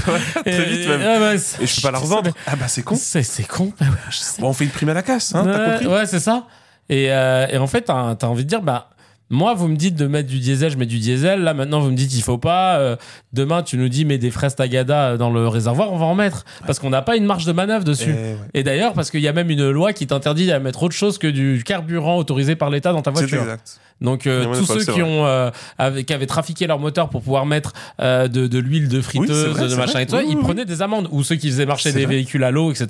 Très 0.45 0.65
vite, 0.65 0.87
même. 0.87 1.01
ouais, 1.01 1.19
ouais, 1.19 1.37
c'est- 1.37 1.61
Et 1.63 1.67
je 1.67 1.75
peux 1.75 1.81
pas 1.81 1.91
la 1.91 1.99
revendre. 1.99 2.31
Ah 2.47 2.55
bah 2.55 2.67
c'est 2.67 2.81
con. 2.83 2.95
C'est, 2.95 3.23
c'est 3.23 3.43
con. 3.43 3.71
Bah 3.79 3.85
ouais, 3.89 3.95
je 4.09 4.17
sais. 4.17 4.41
Bon, 4.41 4.49
on 4.49 4.53
fait 4.53 4.65
une 4.65 4.71
prime 4.71 4.89
à 4.89 4.93
la 4.93 5.03
casse, 5.03 5.33
hein, 5.35 5.43
t'as 5.45 5.59
Ouais, 5.65 5.71
compris 5.73 5.87
Ouais, 5.87 6.05
c'est 6.05 6.19
ça. 6.19 6.45
Et, 6.89 7.11
euh, 7.11 7.45
et 7.51 7.57
en 7.57 7.67
fait, 7.67 7.81
t'as 7.83 8.15
as 8.19 8.25
envie 8.25 8.43
de 8.45 8.49
dire, 8.49 8.61
bah, 8.63 8.89
moi, 9.31 9.53
vous 9.53 9.67
me 9.67 9.75
dites 9.75 9.95
de 9.95 10.07
mettre 10.07 10.27
du 10.27 10.39
diesel, 10.39 10.71
je 10.71 10.77
mets 10.77 10.87
du 10.87 10.97
diesel. 10.97 11.41
Là, 11.43 11.53
maintenant, 11.53 11.79
vous 11.81 11.91
me 11.91 11.95
dites, 11.95 12.15
il 12.15 12.23
faut 12.23 12.39
pas. 12.39 12.79
Euh, 12.79 12.95
demain, 13.31 13.61
tu 13.61 13.77
nous 13.77 13.87
dis, 13.87 14.03
mets 14.03 14.17
des 14.17 14.31
fraises 14.31 14.55
tagada 14.55 15.17
dans 15.17 15.29
le 15.29 15.47
réservoir, 15.47 15.93
on 15.93 15.97
va 15.99 16.05
en 16.07 16.15
mettre. 16.15 16.45
Parce 16.65 16.79
qu'on 16.79 16.89
n'a 16.89 17.03
pas 17.03 17.15
une 17.15 17.25
marge 17.25 17.45
de 17.45 17.51
manœuvre 17.51 17.83
dessus. 17.83 18.09
Eh 18.17 18.21
ouais. 18.31 18.37
Et 18.55 18.63
d'ailleurs, 18.63 18.93
parce 18.93 19.11
qu'il 19.11 19.21
y 19.21 19.27
a 19.27 19.33
même 19.33 19.51
une 19.51 19.69
loi 19.69 19.93
qui 19.93 20.07
t'interdit 20.07 20.51
à 20.51 20.57
mettre 20.59 20.81
autre 20.81 20.95
chose 20.95 21.19
que 21.19 21.27
du 21.27 21.61
carburant 21.63 22.17
autorisé 22.17 22.55
par 22.55 22.71
l'État 22.71 22.91
dans 22.91 23.03
ta 23.03 23.11
C'est 23.13 23.19
voiture. 23.19 23.41
exact. 23.43 23.79
Donc 24.01 24.27
euh, 24.27 24.45
tous 24.55 24.65
ceux 24.65 24.85
qui 24.93 25.01
ont 25.01 25.25
euh, 25.25 25.51
avec- 25.77 26.05
qui 26.05 26.13
avaient 26.13 26.25
trafiqué 26.25 26.67
leur 26.67 26.79
moteur 26.79 27.09
pour 27.09 27.21
pouvoir 27.21 27.45
mettre 27.45 27.73
euh, 27.99 28.27
de, 28.27 28.47
de 28.47 28.59
l'huile 28.59 28.87
de 28.87 29.01
friteuse, 29.01 29.47
vrai, 29.47 29.67
de 29.67 29.75
machin 29.75 29.91
vrai. 29.93 30.03
et 30.03 30.05
tout, 30.05 30.15
Oui, 30.15 30.25
ils 30.29 30.37
prenaient 30.37 30.65
des 30.65 30.81
amendes. 30.81 31.07
Ou 31.11 31.23
ceux 31.23 31.35
qui 31.35 31.49
faisaient 31.49 31.65
marcher 31.65 31.91
des 31.91 32.05
vrai. 32.05 32.15
véhicules 32.15 32.43
à 32.43 32.51
l'eau, 32.51 32.71
etc. 32.71 32.87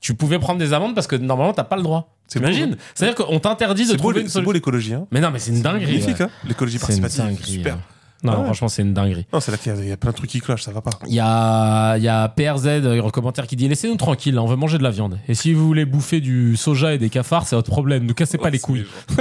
Tu 0.00 0.14
pouvais 0.14 0.38
prendre 0.38 0.58
des 0.60 0.72
amendes 0.72 0.94
parce 0.94 1.06
que 1.06 1.16
normalement 1.16 1.52
t'as 1.52 1.64
pas 1.64 1.76
le 1.76 1.82
droit. 1.82 2.14
T'imagines 2.28 2.70
beau, 2.70 2.76
C'est-à-dire 2.94 3.14
qu'on 3.26 3.40
t'interdit 3.40 3.82
de 3.84 3.88
C'est 3.90 3.96
beau, 3.96 4.12
trouver 4.12 4.28
c'est 4.28 4.40
beau 4.40 4.52
l'écologie. 4.52 4.94
Hein. 4.94 5.06
Mais 5.10 5.20
non, 5.20 5.30
mais 5.32 5.38
c'est 5.38 5.50
une 5.50 5.62
dinguerie. 5.62 5.86
Magnifique, 5.98 6.18
ouais. 6.20 6.26
hein. 6.26 6.30
L'écologie 6.48 6.78
C'est 6.78 6.94
une 6.94 7.00
participative. 7.00 7.36
dinguerie. 7.36 7.52
Super. 7.52 7.74
ouais. 7.74 7.80
Non, 8.24 8.38
Ouais. 8.38 8.44
franchement, 8.44 8.68
c'est 8.68 8.82
une 8.82 8.94
dinguerie. 8.94 9.26
Non, 9.32 9.40
c'est 9.40 9.50
là 9.50 9.58
qu'il 9.58 9.74
y 9.84 9.88
y, 9.88 9.92
a 9.92 9.96
plein 9.96 10.12
de 10.12 10.16
trucs 10.16 10.30
qui 10.30 10.40
clochent, 10.40 10.62
ça 10.62 10.70
va 10.70 10.80
pas. 10.80 10.92
Il 11.08 11.12
y 11.12 11.18
a, 11.18 11.96
il 11.96 12.04
y 12.04 12.08
a 12.08 12.28
PRZ, 12.28 12.66
euh, 12.68 13.10
commentaire 13.10 13.48
qui 13.48 13.56
dit 13.56 13.66
Laissez-nous 13.66 13.96
tranquilles, 13.96 14.36
là, 14.36 14.42
on 14.44 14.46
veut 14.46 14.54
manger 14.54 14.78
de 14.78 14.84
la 14.84 14.90
viande. 14.90 15.18
Et 15.26 15.34
si 15.34 15.52
vous 15.52 15.66
voulez 15.66 15.84
bouffer 15.84 16.20
du 16.20 16.56
soja 16.56 16.94
et 16.94 16.98
des 16.98 17.10
cafards, 17.10 17.48
c'est 17.48 17.56
votre 17.56 17.70
problème. 17.70 18.06
Ne 18.06 18.12
cassez 18.12 18.38
pas 18.38 18.48
les 18.50 18.60
couilles. 18.60 18.86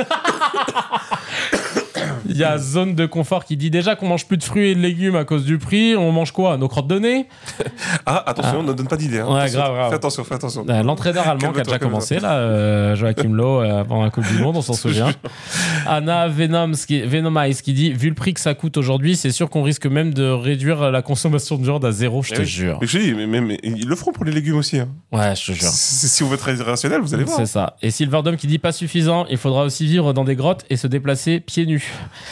Il 2.32 2.38
y 2.38 2.44
a 2.44 2.58
Zone 2.58 2.96
de 2.96 3.06
Confort 3.06 3.46
qui 3.46 3.58
dit 3.58 3.70
Déjà 3.70 3.96
qu'on 3.96 4.08
mange 4.08 4.26
plus 4.26 4.38
de 4.38 4.44
fruits 4.44 4.70
et 4.72 4.76
de 4.76 4.80
légumes 4.80 5.16
à 5.16 5.26
cause 5.26 5.46
du 5.46 5.58
prix, 5.58 5.96
on 5.96 6.12
mange 6.12 6.32
quoi? 6.32 6.58
Nos 6.58 6.68
crottes 6.68 6.88
de 6.88 7.00
nez? 7.00 7.28
Ah, 8.06 8.24
attention, 8.26 8.64
ne 8.64 8.74
donne 8.74 8.88
pas 8.88 8.98
d'idée. 8.98 9.20
Hein. 9.20 9.28
Ouais, 9.28 9.50
grave, 9.50 9.74
grave. 9.74 9.90
Fais 9.90 9.96
attention, 9.96 10.24
fais 10.24 10.36
attention. 10.36 10.66
Euh, 10.68 10.82
L'entraîneur 10.84 11.28
allemand 11.28 11.52
qui 11.54 11.60
a 11.60 11.64
déjà 11.64 11.78
commencé, 11.80 12.20
là, 12.20 12.34
euh, 12.38 12.96
Joachim 12.96 13.34
Lowe, 13.34 13.62
euh, 13.62 13.84
pendant 13.84 14.04
la 14.04 14.10
Coupe 14.10 14.26
du 14.28 14.40
Monde, 14.42 14.58
on 14.58 14.62
s'en 14.62 14.74
souvient. 14.82 15.12
Anna 15.86 16.28
Venom, 16.28 16.72
qui, 16.72 17.02
Venomize 17.02 17.62
qui 17.62 17.74
dit 17.74 17.92
Vu 17.92 18.10
le 18.10 18.16
prix 18.16 18.34
que 18.34 18.40
ça 18.40 18.54
coûte 18.54 18.78
aujourd'hui, 18.78 19.16
c'est 19.16 19.32
sûr 19.32 19.50
qu'on 19.50 19.64
risque 19.64 19.86
même 19.86 20.14
de 20.14 20.24
réduire 20.30 20.92
la 20.92 21.02
consommation 21.02 21.58
de 21.58 21.64
viande 21.64 21.86
à 21.86 21.92
zéro, 21.92 22.22
je 22.24 22.30
Eh 22.34 22.38
te 22.38 22.42
oui. 22.42 22.48
jure. 22.48 22.78
Mais 22.82 22.88
je 22.88 22.98
dis, 22.98 23.14
mais, 23.14 23.28
mais- 23.28 23.42
mais 23.42 23.60
ils 23.64 23.88
le 23.88 23.96
feront 23.96 24.12
pour 24.12 24.26
les 24.26 24.32
légumes 24.32 24.58
aussi. 24.58 24.80
Hein. 24.80 24.88
Ouais, 25.12 25.34
je 25.36 25.48
te 25.52 25.58
jure. 25.58 25.70
Si 25.70 26.24
vous 26.24 26.34
êtes 26.34 26.40
très 26.40 26.54
rationnel, 26.56 27.02
vous 27.02 27.14
allez 27.14 27.24
voir. 27.24 27.38
C'est 27.38 27.46
ça. 27.46 27.76
Et 27.82 27.92
Silverdome 27.92 28.38
qui 28.38 28.48
dit 28.48 28.60
pas 28.60 28.72
suffisant, 28.72 29.26
il 29.30 29.38
faudra 29.38 29.64
aussi 29.64 29.86
vivre 29.86 30.14
dans 30.14 30.24
des 30.24 30.36
grottes 30.36 30.66
et 30.70 30.78
se 30.78 30.88
déplacer 30.88 31.40
pieds 31.40 31.66
nus. 31.66 31.92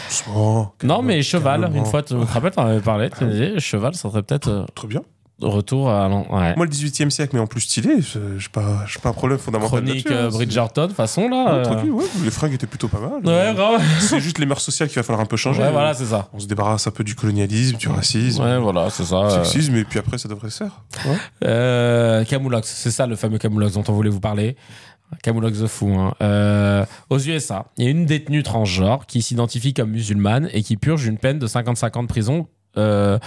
Doucement, 0.09 0.73
Non, 0.83 1.01
mais 1.01 1.21
cheval, 1.21 1.61
calmement. 1.61 1.77
une 1.79 1.85
fois, 1.85 2.01
tu 2.03 2.13
te 2.13 2.19
rappelles, 2.33 2.51
t'en 2.51 2.65
avais 2.65 2.79
parlé, 2.81 3.09
tu 3.17 3.25
disais, 3.25 3.59
cheval, 3.59 3.93
ça 3.95 4.09
serait 4.09 4.23
peut-être 4.23 4.47
euh, 4.47 4.65
Très 4.75 4.87
bien. 4.87 5.01
retour 5.41 5.89
à. 5.89 6.07
l'an- 6.09 6.25
Ouais. 6.29 6.53
Moi, 6.57 6.65
le 6.65 6.69
18 6.69 7.05
e 7.05 7.09
siècle, 7.09 7.31
mais 7.33 7.39
en 7.39 7.47
plus 7.47 7.61
stylé, 7.61 8.01
je 8.01 8.19
n'ai 8.19 8.39
pas, 8.51 8.85
j'ai 8.87 8.99
pas 8.99 9.09
un 9.09 9.13
problème 9.13 9.37
fondamental. 9.39 9.83
Chronique 9.83 10.11
euh, 10.11 10.29
Bridgerton, 10.29 10.89
façon 10.89 11.29
là. 11.29 11.61
Ouais, 11.61 11.67
euh, 11.67 11.91
ouais, 11.91 12.03
les 12.23 12.29
fringues 12.31 12.53
étaient 12.53 12.67
plutôt 12.67 12.87
pas 12.89 12.99
mal. 12.99 13.25
Ouais, 13.25 13.53
grave. 13.55 13.81
C'est 13.99 14.19
juste 14.19 14.37
les 14.39 14.45
mœurs 14.45 14.59
sociales 14.61 14.89
qu'il 14.89 14.97
va 14.97 15.03
falloir 15.03 15.21
un 15.23 15.25
peu 15.27 15.37
changer. 15.37 15.61
Ouais, 15.61 15.71
voilà, 15.71 15.93
c'est 15.93 16.05
ça. 16.07 16.27
On 16.33 16.39
se 16.39 16.47
débarrasse 16.47 16.85
un 16.87 16.91
peu 16.91 17.03
du 17.05 17.15
colonialisme, 17.15 17.77
du 17.77 17.87
racisme, 17.87 18.43
Ouais, 18.43 18.57
voilà, 18.59 18.89
c'est 18.89 19.05
ça. 19.05 19.19
du 19.19 19.25
euh. 19.35 19.43
sexisme, 19.45 19.75
et 19.77 19.85
puis 19.85 19.99
après, 19.99 20.17
ça 20.17 20.27
devrait 20.27 20.49
se 20.49 20.63
faire. 20.65 20.81
Ouais. 21.05 22.25
Camoulox, 22.27 22.67
c'est 22.67 22.91
ça 22.91 23.07
le 23.07 23.15
fameux 23.15 23.37
Camoulox 23.37 23.73
dont 23.73 23.83
on 23.87 23.93
voulait 23.93 24.09
vous 24.09 24.19
parler. 24.19 24.55
Camoulox 25.23 25.59
the 25.61 25.67
fou. 25.67 25.89
hein. 25.93 26.13
Euh, 26.21 26.85
aux 27.09 27.19
USA, 27.19 27.65
il 27.77 27.83
y 27.83 27.87
a 27.87 27.89
une 27.89 28.05
détenue 28.05 28.43
transgenre 28.43 29.05
qui 29.07 29.21
s'identifie 29.21 29.73
comme 29.73 29.91
musulmane 29.91 30.49
et 30.53 30.61
qui 30.63 30.77
purge 30.77 31.05
une 31.05 31.17
peine 31.17 31.39
de 31.39 31.47
55 31.47 31.97
ans 31.97 32.03
de 32.03 32.07
prison 32.07 32.47
euh, 32.77 33.17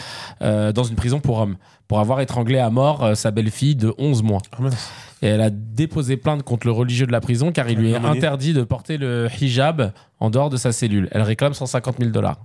euh, 0.42 0.72
dans 0.72 0.84
une 0.84 0.94
prison 0.94 1.18
pour 1.20 1.38
hommes 1.38 1.56
pour 1.88 1.98
avoir 2.00 2.20
étranglé 2.20 2.58
à 2.58 2.70
mort 2.70 3.16
sa 3.16 3.30
belle-fille 3.32 3.74
de 3.76 3.92
11 3.98 4.22
mois. 4.22 4.40
Mince. 4.58 4.90
Et 5.20 5.26
elle 5.26 5.40
a 5.42 5.50
déposé 5.50 6.16
plainte 6.16 6.42
contre 6.42 6.66
le 6.66 6.72
religieux 6.72 7.06
de 7.06 7.12
la 7.12 7.20
prison 7.20 7.52
car 7.52 7.68
il 7.68 7.78
lui 7.78 7.92
est 7.92 7.96
interdit 7.96 8.54
de 8.54 8.62
porter 8.62 8.96
le 8.96 9.28
hijab 9.40 9.92
en 10.18 10.30
dehors 10.30 10.48
de 10.50 10.56
sa 10.56 10.72
cellule. 10.72 11.08
Elle 11.12 11.22
réclame 11.22 11.52
150 11.54 11.96
000 11.98 12.10
dollars. 12.10 12.38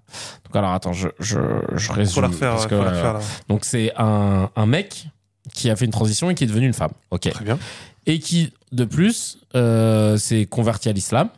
Donc 0.45 0.56
alors 0.56 0.71
attends, 0.71 0.93
je, 0.93 1.08
je, 1.19 1.39
je 1.76 1.91
résume. 1.91 2.23
La 2.23 2.28
refaire, 2.28 2.52
parce 2.52 2.67
que, 2.67 2.76
la 2.76 2.89
refaire, 2.89 3.13
là. 3.13 3.19
donc 3.47 3.63
c'est 3.63 3.93
un, 3.97 4.50
un 4.56 4.65
mec 4.65 5.08
qui 5.54 5.69
a 5.69 5.76
fait 5.76 5.86
une 5.86 5.91
transition 5.91 6.30
et 6.30 6.36
qui 6.36 6.43
est 6.43 6.47
devenu 6.47 6.67
une 6.67 6.73
femme. 6.73 6.91
Ok. 7.10 7.30
Très 7.30 7.45
bien. 7.45 7.58
Et 8.06 8.19
qui, 8.19 8.52
de 8.71 8.86
plus, 8.86 9.39
euh, 9.56 10.17
s'est 10.17 10.45
converti 10.45 10.89
à 10.89 10.91
l'islam 10.93 11.30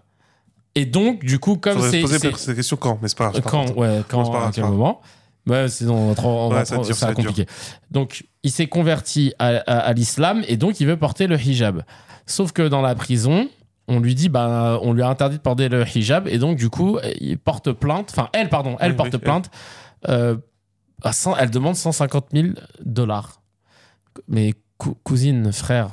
Et 0.76 0.86
donc, 0.86 1.24
du 1.26 1.39
coup, 1.39 1.58
comme 1.58 1.74
Faudrait 1.74 1.89
se 1.89 1.96
c'est. 1.96 2.02
poser 2.02 2.20
c'est- 2.20 2.38
cette 2.38 2.56
question 2.56 2.78
quand, 2.78 3.00
mais 3.02 3.08
c'est 3.08 3.18
pas 3.18 3.26
grave. 3.26 3.36
c'est 3.36 3.50
quand, 3.50 3.76
ouais, 3.76 4.02
quand, 4.08 4.26
c'est 4.26 4.32
pas 4.32 4.38
grave, 4.38 4.50
à 4.50 4.52
c'est 4.54 4.62
quel 4.62 4.70
moment 4.70 5.02
Ouais, 5.48 5.68
sinon 5.68 5.96
on 5.96 6.08
va 6.10 6.15
trop, 6.15 6.30
on 6.30 6.50
va 6.50 6.60
Ouais, 6.60 6.65
ça 6.65 6.76
va 6.76 6.82
trop- 6.82 6.84
être 6.84 6.88
dur, 6.88 6.96
ça 6.96 7.08
ça 7.08 7.13
compliqué. 7.13 7.46
Donc, 7.92 8.26
il 8.44 8.52
s'est 8.52 8.68
converti 8.68 9.34
à, 9.39 9.48
à- 9.48 9.80
à 9.80 9.94
l'islam 9.94 10.44
et 10.48 10.58
donc 10.58 10.80
il 10.80 10.86
veut 10.88 10.98
porter 10.98 11.28
le 11.28 11.39
hijab. 11.39 11.84
Sauf 12.28 12.52
que 12.52 12.68
dans 12.68 12.82
la 12.82 12.94
prison, 12.94 13.50
on 13.88 14.00
lui 14.00 14.13
dit, 14.13 14.30
bah, 14.30 14.78
on 14.84 14.94
lui 14.94 15.02
a 15.02 15.08
interdit 15.10 15.38
de 15.38 15.42
porter 15.42 15.68
le 15.70 15.84
hijab 15.88 16.28
et 16.28 16.38
donc 16.38 16.58
du 16.58 16.70
coup, 16.70 17.00
il 17.20 17.39
porte 17.39 17.72
plainte. 17.72 18.10
Enfin, 18.12 18.30
elle, 18.34 18.50
pardon, 18.50 18.76
elle 18.80 18.92
Oui, 18.92 18.98
porte 18.98 19.10
oui, 19.10 19.15
elle. 19.15 19.22
plainte. 19.22 19.50
euh, 20.08 20.36
à 21.02 21.13
100 21.13 21.36
elle 21.38 21.50
demande 21.50 21.76
150 21.76 22.28
000 22.34 22.48
dollars. 22.86 23.42
Mais 24.28 24.54
cou- 24.78 24.96
cousine, 25.04 25.52
frère, 25.52 25.89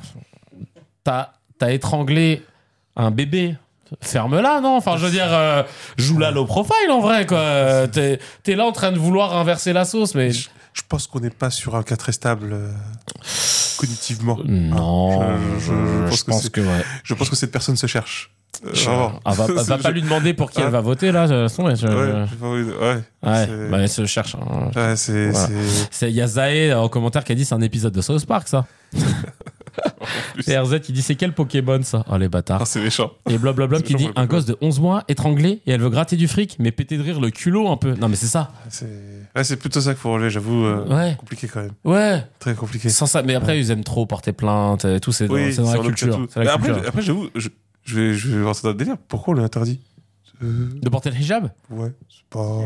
t'as 1.07 1.31
as 1.65 1.71
étranglé 1.71 2.43
un 2.95 3.11
bébé. 3.11 3.55
Ferme-la, 4.01 4.59
non? 4.59 4.75
Enfin, 4.75 4.97
je 4.97 5.05
veux 5.05 5.11
dire, 5.11 5.27
euh, 5.29 5.63
joue 5.97 6.17
la 6.17 6.29
low 6.31 6.45
profile 6.45 6.91
en 6.91 6.99
vrai, 6.99 7.25
quoi. 7.25 7.37
Euh, 7.37 7.87
T'es 7.87 8.19
es 8.45 8.55
là 8.55 8.65
en 8.65 8.73
train 8.73 8.91
de 8.91 8.99
vouloir 8.99 9.35
inverser 9.37 9.71
la 9.71 9.85
sauce, 9.85 10.13
mais. 10.13 10.31
Je, 10.31 10.49
je 10.73 10.81
pense 10.89 11.07
qu'on 11.07 11.21
n'est 11.21 11.29
pas 11.29 11.49
sur 11.49 11.75
un 11.75 11.83
cas 11.83 11.95
très 11.95 12.11
stable 12.11 12.49
euh, 12.51 12.71
cognitivement. 13.77 14.37
Non, 14.45 15.21
Ah, 15.21 15.27
je- 15.57 15.63
je- 16.09 16.15
je 16.17 16.23
pense 16.25 16.49
que 16.49 16.61
c'est- 16.61 16.67
ouais. 16.67 16.83
Je 17.03 17.13
pense 17.13 17.29
que 17.29 17.35
cette 17.37 17.51
personne 17.51 17.77
se 17.77 17.87
cherche. 17.87 18.31
Euh. 18.65 19.07
Ah, 19.23 19.31
va, 19.33 19.77
pas 19.77 19.91
lui 19.91 20.01
demander 20.01 20.33
pour 20.33 20.51
qui 20.51 20.59
Ah. 20.61 20.65
elle 20.65 20.71
va 20.71 20.81
voter, 20.81 21.13
là. 21.13 21.25
ouais, 23.23 23.69
bah, 23.71 23.77
elle 23.79 23.89
se 23.89 24.05
cherche. 24.05 24.35
hein. 24.35 24.69
ouais. 24.75 24.95
Voilà. 25.31 25.47
Il 26.01 26.09
y 26.09 26.21
a 26.21 26.27
Zae 26.27 26.73
en 26.75 26.89
commentaire 26.89 27.23
qui 27.23 27.31
a 27.31 27.35
dit 27.35 27.45
c'est 27.45 27.55
un 27.55 27.61
épisode 27.61 27.93
de 27.93 28.01
South 28.01 28.25
Park, 28.25 28.47
ça. 28.49 28.65
Et 30.47 30.57
RZ, 30.57 30.79
il 30.89 30.93
dit 30.93 31.01
c'est 31.01 31.15
quel 31.15 31.33
Pokémon, 31.33 31.81
ça? 31.83 32.05
Oh, 32.11 32.17
les 32.17 32.29
bâtards. 32.29 32.61
Ah, 32.61 32.65
c'est 32.65 32.81
méchant. 32.81 33.11
Et 33.29 33.37
blablabla 33.37 33.81
qui 33.81 33.95
dit 33.95 34.09
un 34.15 34.25
gosse 34.25 34.45
de 34.45 34.55
11 34.61 34.79
mois 34.79 35.03
étranglé 35.07 35.61
et 35.65 35.71
elle 35.71 35.81
veut 35.81 35.89
gratter 35.89 36.15
du 36.15 36.27
fric, 36.27 36.57
mais 36.59 36.71
péter 36.71 36.97
de 36.97 37.03
rire 37.03 37.19
le 37.19 37.29
culot 37.31 37.69
un 37.69 37.77
peu. 37.77 37.93
Non, 37.95 38.07
mais 38.09 38.15
c'est 38.15 38.27
ça. 38.27 38.51
C'est 38.69 38.85
ouais, 39.35 39.43
c'est 39.43 39.57
plutôt 39.57 39.81
ça 39.81 39.91
qu'il 39.93 39.99
faut 39.99 40.11
relever, 40.13 40.29
j'avoue. 40.29 40.65
euh, 40.65 40.85
Ouais. 40.87 41.15
Compliqué 41.19 41.47
quand 41.47 41.61
même. 41.61 41.71
Ouais. 41.83 42.23
Très 42.39 42.55
compliqué. 42.55 42.89
Sans 42.89 43.05
ça, 43.07 43.21
mais 43.23 43.35
après, 43.35 43.59
ils 43.59 43.71
aiment 43.71 43.83
trop 43.83 44.05
porter 44.05 44.31
plainte 44.33 44.85
et 44.85 44.99
tout, 44.99 45.11
c'est 45.11 45.27
dans, 45.27 45.33
Oui, 45.33 45.53
c'est 45.53 45.61
dans 45.61 45.73
la 45.73 45.79
culture. 45.79 46.27
la 46.35 46.43
Mais 46.43 46.47
après, 46.49 46.67
culture. 46.71 46.87
après 46.87 47.01
j'avoue, 47.01 47.29
je, 47.35 47.49
je 47.83 47.95
vais, 47.99 48.13
je 48.13 48.37
vais 48.37 48.45
rentrer 48.45 48.61
dans 48.63 48.69
le 48.69 48.75
délire. 48.75 48.95
Pourquoi 49.07 49.33
on 49.33 49.37
l'a 49.37 49.43
interdit 49.43 49.81
Euh, 50.43 50.69
De 50.81 50.89
porter 50.89 51.09
le 51.09 51.17
hijab? 51.17 51.49
Ouais, 51.69 51.91
c'est 52.09 52.25
pas. 52.29 52.59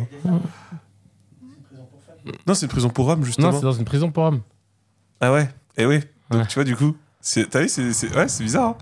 Non, 2.48 2.54
c'est 2.54 2.66
une 2.66 2.72
prison 2.72 2.90
pour 2.90 3.08
hommes, 3.08 3.24
justement. 3.26 3.52
Non, 3.52 3.58
c'est 3.58 3.64
dans 3.66 3.72
une 3.72 3.86
prison 3.86 4.12
pour 4.12 4.24
hommes. 4.24 4.42
Ah 5.20 5.32
ouais 5.34 5.50
Et 5.78 5.86
oui. 5.86 6.00
Donc 6.30 6.42
Ouais. 6.42 6.48
tu 6.48 6.56
vois, 6.56 6.64
du 6.64 6.76
coup, 6.76 6.96
t'as 7.50 7.62
vu, 7.62 7.70
c'est 7.70 7.94
c'est- 7.94 8.16
ouais, 8.16 8.28
c'est 8.28 8.44
bizarre. 8.44 8.70
hein. 8.70 8.78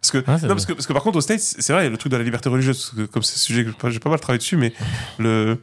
Parce 0.00 0.12
que, 0.12 0.18
Ouais, 0.18 0.40
non, 0.42 0.48
parce 0.48 0.64
que, 0.66 0.72
parce 0.74 0.86
que 0.86 0.92
par 0.92 1.02
contre, 1.02 1.18
aux 1.18 1.20
States, 1.20 1.40
c'est 1.40 1.72
vrai, 1.72 1.82
il 1.82 1.84
y 1.84 1.88
a 1.88 1.90
le 1.90 1.96
truc 1.96 2.12
de 2.12 2.16
la 2.16 2.22
liberté 2.22 2.48
religieuse, 2.48 2.92
que 2.96 3.02
comme 3.02 3.22
c'est 3.24 3.34
un 3.34 3.38
sujet 3.38 3.64
que 3.64 3.90
j'ai 3.90 3.98
pas 3.98 4.10
mal 4.10 4.20
travaillé 4.20 4.38
dessus, 4.38 4.56
mais 4.56 4.72
le. 5.18 5.60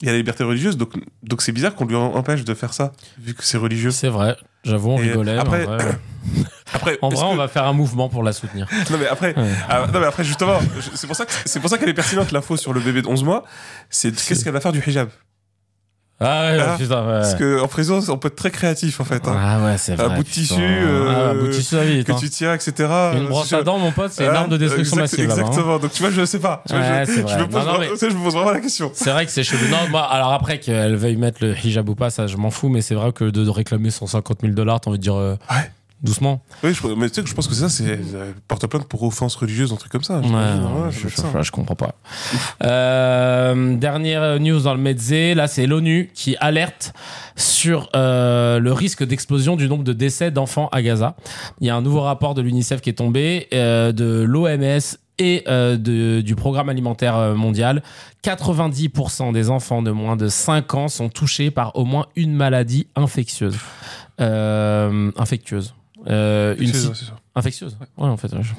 Il 0.00 0.06
y 0.06 0.08
a 0.08 0.12
la 0.12 0.18
liberté 0.18 0.42
religieuse, 0.42 0.76
donc 0.76 0.94
donc 1.22 1.42
c'est 1.42 1.52
bizarre 1.52 1.76
qu'on 1.76 1.84
lui 1.84 1.94
empêche 1.94 2.44
de 2.44 2.54
faire 2.54 2.74
ça, 2.74 2.90
vu 3.20 3.34
que 3.34 3.44
c'est 3.44 3.56
religieux. 3.58 3.92
C'est 3.92 4.08
vrai. 4.08 4.36
J'avoue, 4.64 4.90
on 4.90 4.98
Et 4.98 5.02
rigolait. 5.10 5.38
après- 5.38 5.64
en 5.64 5.76
vrai, 5.76 5.98
Après, 6.74 6.98
en 7.02 7.08
vrai, 7.08 7.24
on 7.24 7.36
va 7.36 7.46
faire 7.46 7.64
un 7.66 7.72
mouvement 7.72 8.08
pour 8.08 8.24
la 8.24 8.32
soutenir. 8.32 8.66
Non 8.90 8.98
mais 8.98 9.06
après, 9.06 9.36
Ouais. 9.38 9.48
ah, 9.68 9.86
non 9.92 10.00
mais 10.00 10.06
après 10.06 10.24
justement, 10.24 10.58
c'est 10.94 11.06
pour 11.06 11.14
ça 11.14 11.24
que 11.24 11.32
c'est 11.44 11.60
pour 11.60 11.70
ça 11.70 11.78
qu'elle 11.78 11.88
est 11.88 11.94
pertinente 11.94 12.32
l'info 12.32 12.56
sur 12.56 12.72
le 12.72 12.80
bébé 12.80 13.02
de 13.02 13.06
11 13.06 13.22
mois. 13.22 13.44
C'est 13.90 14.10
qu'est-ce 14.12 14.42
qu'elle 14.42 14.52
va 14.52 14.60
faire 14.60 14.72
du 14.72 14.80
hijab? 14.84 15.08
Ah 16.22 16.52
ouais, 16.52 16.58
Ah, 16.60 16.76
putain, 16.78 17.00
ouais. 17.06 17.12
Parce 17.20 17.34
que 17.34 17.60
en 17.60 17.68
prison, 17.68 18.00
on 18.08 18.16
peut 18.18 18.28
être 18.28 18.36
très 18.36 18.50
créatif 18.50 19.00
en 19.00 19.04
fait. 19.04 19.26
hein. 19.26 19.36
Ah 19.36 19.64
ouais, 19.64 19.74
c'est 19.78 19.92
Un 19.92 19.96
vrai. 20.06 20.16
bout 20.16 20.22
de 20.22 20.28
putain. 20.28 20.40
tissu, 20.40 20.54
euh, 20.60 21.08
Ah, 21.08 21.30
un 21.30 21.34
bout 21.34 21.46
de 21.48 21.52
tissu. 21.52 21.74
Que 21.76 22.12
hein. 22.12 22.16
tu 22.18 22.30
tiens, 22.30 22.54
etc. 22.54 22.72
Une 22.78 23.24
Euh, 23.24 23.28
brosse 23.28 23.48
si 23.48 23.54
à 23.54 23.62
dents, 23.62 23.78
mon 23.78 23.90
pote, 23.92 24.12
c'est 24.12 24.24
une 24.24 24.30
Ah, 24.34 24.40
arme 24.40 24.50
de 24.50 24.56
destruction 24.56 24.96
exact- 24.98 25.18
massive. 25.18 25.30
hein. 25.30 25.36
Exactement. 25.44 25.78
Donc 25.78 25.92
tu 25.92 26.02
vois, 26.02 26.10
je 26.10 26.24
sais 26.24 26.38
pas. 26.38 26.62
Tu 26.68 26.74
vois, 26.74 26.82
Ouais, 26.82 27.04
je, 27.06 27.12
me 27.12 27.46
pose, 27.46 27.64
Non, 27.66 27.72
non, 27.72 27.78
mais- 27.80 27.88
tu 27.90 27.96
sais, 27.96 28.10
je 28.10 28.16
me 28.16 28.22
pose 28.22 28.34
vraiment 28.34 28.50
la 28.52 28.60
question. 28.60 28.90
C'est 28.94 29.10
vrai 29.10 29.26
que 29.26 29.32
c'est 29.32 29.42
chelou. 29.44 29.68
Non, 29.70 29.88
moi, 29.90 30.02
alors 30.02 30.32
après 30.32 30.58
qu'elle 30.58 30.96
veuille 30.96 31.16
mettre 31.16 31.38
le 31.44 31.54
hijab 31.64 31.88
ou 31.88 31.94
pas, 31.94 32.10
ça, 32.10 32.26
je 32.26 32.36
m'en 32.36 32.50
fous, 32.50 32.68
mais 32.68 32.80
c'est 32.82 32.94
vrai 32.94 33.12
que 33.12 33.24
de, 33.24 33.44
de 33.44 33.50
réclamer 33.50 33.90
150 33.90 34.38
000 34.42 34.52
dollars, 34.54 34.80
t'as 34.80 34.90
envie 34.90 34.98
de 34.98 35.02
dire 35.02 35.14
euh, 35.16 35.36
Ouais. 35.50 35.70
Doucement. 36.02 36.42
Oui, 36.64 36.74
je, 36.74 36.86
mais 36.88 37.08
tu 37.08 37.14
sais 37.16 37.22
que 37.22 37.28
je 37.28 37.34
pense 37.34 37.46
que 37.48 37.54
ça, 37.54 37.68
c'est 37.68 37.84
euh, 37.86 38.32
porte-plainte 38.48 38.86
pour 38.88 39.02
offense 39.04 39.34
religieuse, 39.36 39.72
un 39.72 39.76
truc 39.76 39.92
comme 39.92 40.02
ça. 40.02 40.16
Ouais, 40.18 40.22
j'imagine. 40.24 40.60
non, 40.62 40.82
Ouais, 40.84 40.90
je, 40.90 41.08
je- 41.08 41.14
ça. 41.16 41.42
je 41.42 41.50
comprends 41.50 41.76
pas. 41.76 41.94
Euh, 42.64 43.76
dernière 43.76 44.38
news 44.40 44.60
dans 44.60 44.74
le 44.74 44.80
Medze, 44.80 45.34
là 45.34 45.46
c'est 45.46 45.66
l'ONU 45.66 46.10
qui 46.14 46.36
alerte 46.40 46.92
sur 47.36 47.88
euh, 47.94 48.58
le 48.58 48.72
risque 48.72 49.04
d'explosion 49.04 49.56
du 49.56 49.68
nombre 49.68 49.84
de 49.84 49.92
décès 49.92 50.30
d'enfants 50.30 50.68
à 50.72 50.82
Gaza. 50.82 51.16
Il 51.60 51.66
y 51.66 51.70
a 51.70 51.76
un 51.76 51.82
nouveau 51.82 52.00
rapport 52.00 52.34
de 52.34 52.42
l'UNICEF 52.42 52.80
qui 52.80 52.90
est 52.90 52.94
tombé, 52.94 53.48
euh, 53.54 53.92
de 53.92 54.22
l'OMS 54.22 54.80
et 55.18 55.44
euh, 55.48 55.76
de- 55.76 56.20
du 56.20 56.34
programme 56.34 56.68
alimentaire 56.68 57.16
mondial. 57.34 57.82
90% 58.24 59.32
des 59.32 59.50
enfants 59.50 59.82
de 59.82 59.90
moins 59.90 60.16
de 60.16 60.28
5 60.28 60.74
ans 60.74 60.88
sont 60.88 61.08
touchés 61.08 61.50
par 61.50 61.76
au 61.76 61.84
moins 61.84 62.06
une 62.16 62.34
maladie 62.34 62.86
infectieuse. 62.96 63.56
Euh, 64.20 65.10
infectieuse. 65.16 65.74
Euh, 66.08 66.54
une 66.58 66.72
si- 66.72 66.86
ça. 66.86 66.92
Infectieuse 67.34 67.76
Ouais, 67.96 68.08
en 68.08 68.16
fait. 68.16 68.32
ouais, 68.32 68.42
je- 68.42 68.52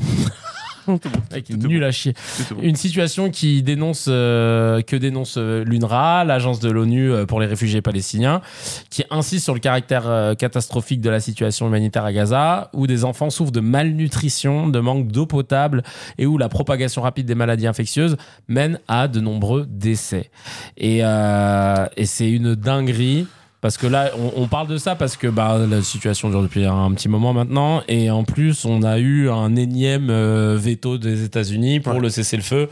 Mec, 0.85 1.45
Tout 1.45 1.53
est 1.53 1.55
nul 1.65 1.81
à 1.85 1.91
chier. 1.93 2.13
Une 2.61 2.75
situation 2.75 3.29
qui 3.29 3.63
dénonce, 3.63 4.07
euh, 4.09 4.81
que 4.81 4.97
dénonce 4.97 5.35
euh, 5.37 5.63
l'UNRWA, 5.63 6.25
l'agence 6.25 6.59
de 6.59 6.69
l'ONU 6.69 7.09
pour 7.25 7.39
les 7.39 7.45
réfugiés 7.47 7.81
palestiniens, 7.81 8.41
qui 8.89 9.05
insiste 9.09 9.45
sur 9.45 9.53
le 9.53 9.61
caractère 9.61 10.03
euh, 10.09 10.35
catastrophique 10.35 10.99
de 10.99 11.09
la 11.09 11.21
situation 11.21 11.67
humanitaire 11.67 12.03
à 12.03 12.11
Gaza, 12.11 12.69
où 12.73 12.85
des 12.85 13.05
enfants 13.05 13.29
souffrent 13.29 13.53
de 13.53 13.61
malnutrition, 13.61 14.67
de 14.67 14.79
manque 14.81 15.07
d'eau 15.07 15.25
potable 15.25 15.83
et 16.17 16.25
où 16.25 16.37
la 16.37 16.49
propagation 16.49 17.01
rapide 17.01 17.27
des 17.27 17.35
maladies 17.35 17.67
infectieuses 17.67 18.17
mène 18.49 18.77
à 18.89 19.07
de 19.07 19.21
nombreux 19.21 19.65
décès. 19.69 20.31
Et, 20.75 20.99
euh, 21.01 21.85
et 21.95 22.05
c'est 22.05 22.29
une 22.29 22.55
dinguerie. 22.55 23.25
Parce 23.63 23.77
que 23.77 23.87
là, 23.87 24.11
on, 24.19 24.43
on 24.43 24.47
parle 24.49 24.67
de 24.67 24.75
ça 24.77 24.93
parce 24.95 25.15
que 25.15 25.25
bah, 25.27 25.57
la 25.69 25.81
situation 25.81 26.29
dure 26.29 26.41
depuis 26.43 26.65
un, 26.65 26.91
petit 26.91 27.07
moment 27.07 27.31
maintenant. 27.31 27.81
Et 27.87 28.11
en 28.11 28.25
plus, 28.25 28.65
on 28.65 28.83
a 28.83 28.99
eu 28.99 29.29
un 29.29 29.55
énième 29.55 30.09
euh, 30.09 30.57
veto 30.59 30.97
des 30.97 31.23
États-Unis 31.23 31.79
pour 31.79 31.93
Ouais. 31.95 32.01
le 32.01 32.09
cessez-le-feu 32.09 32.69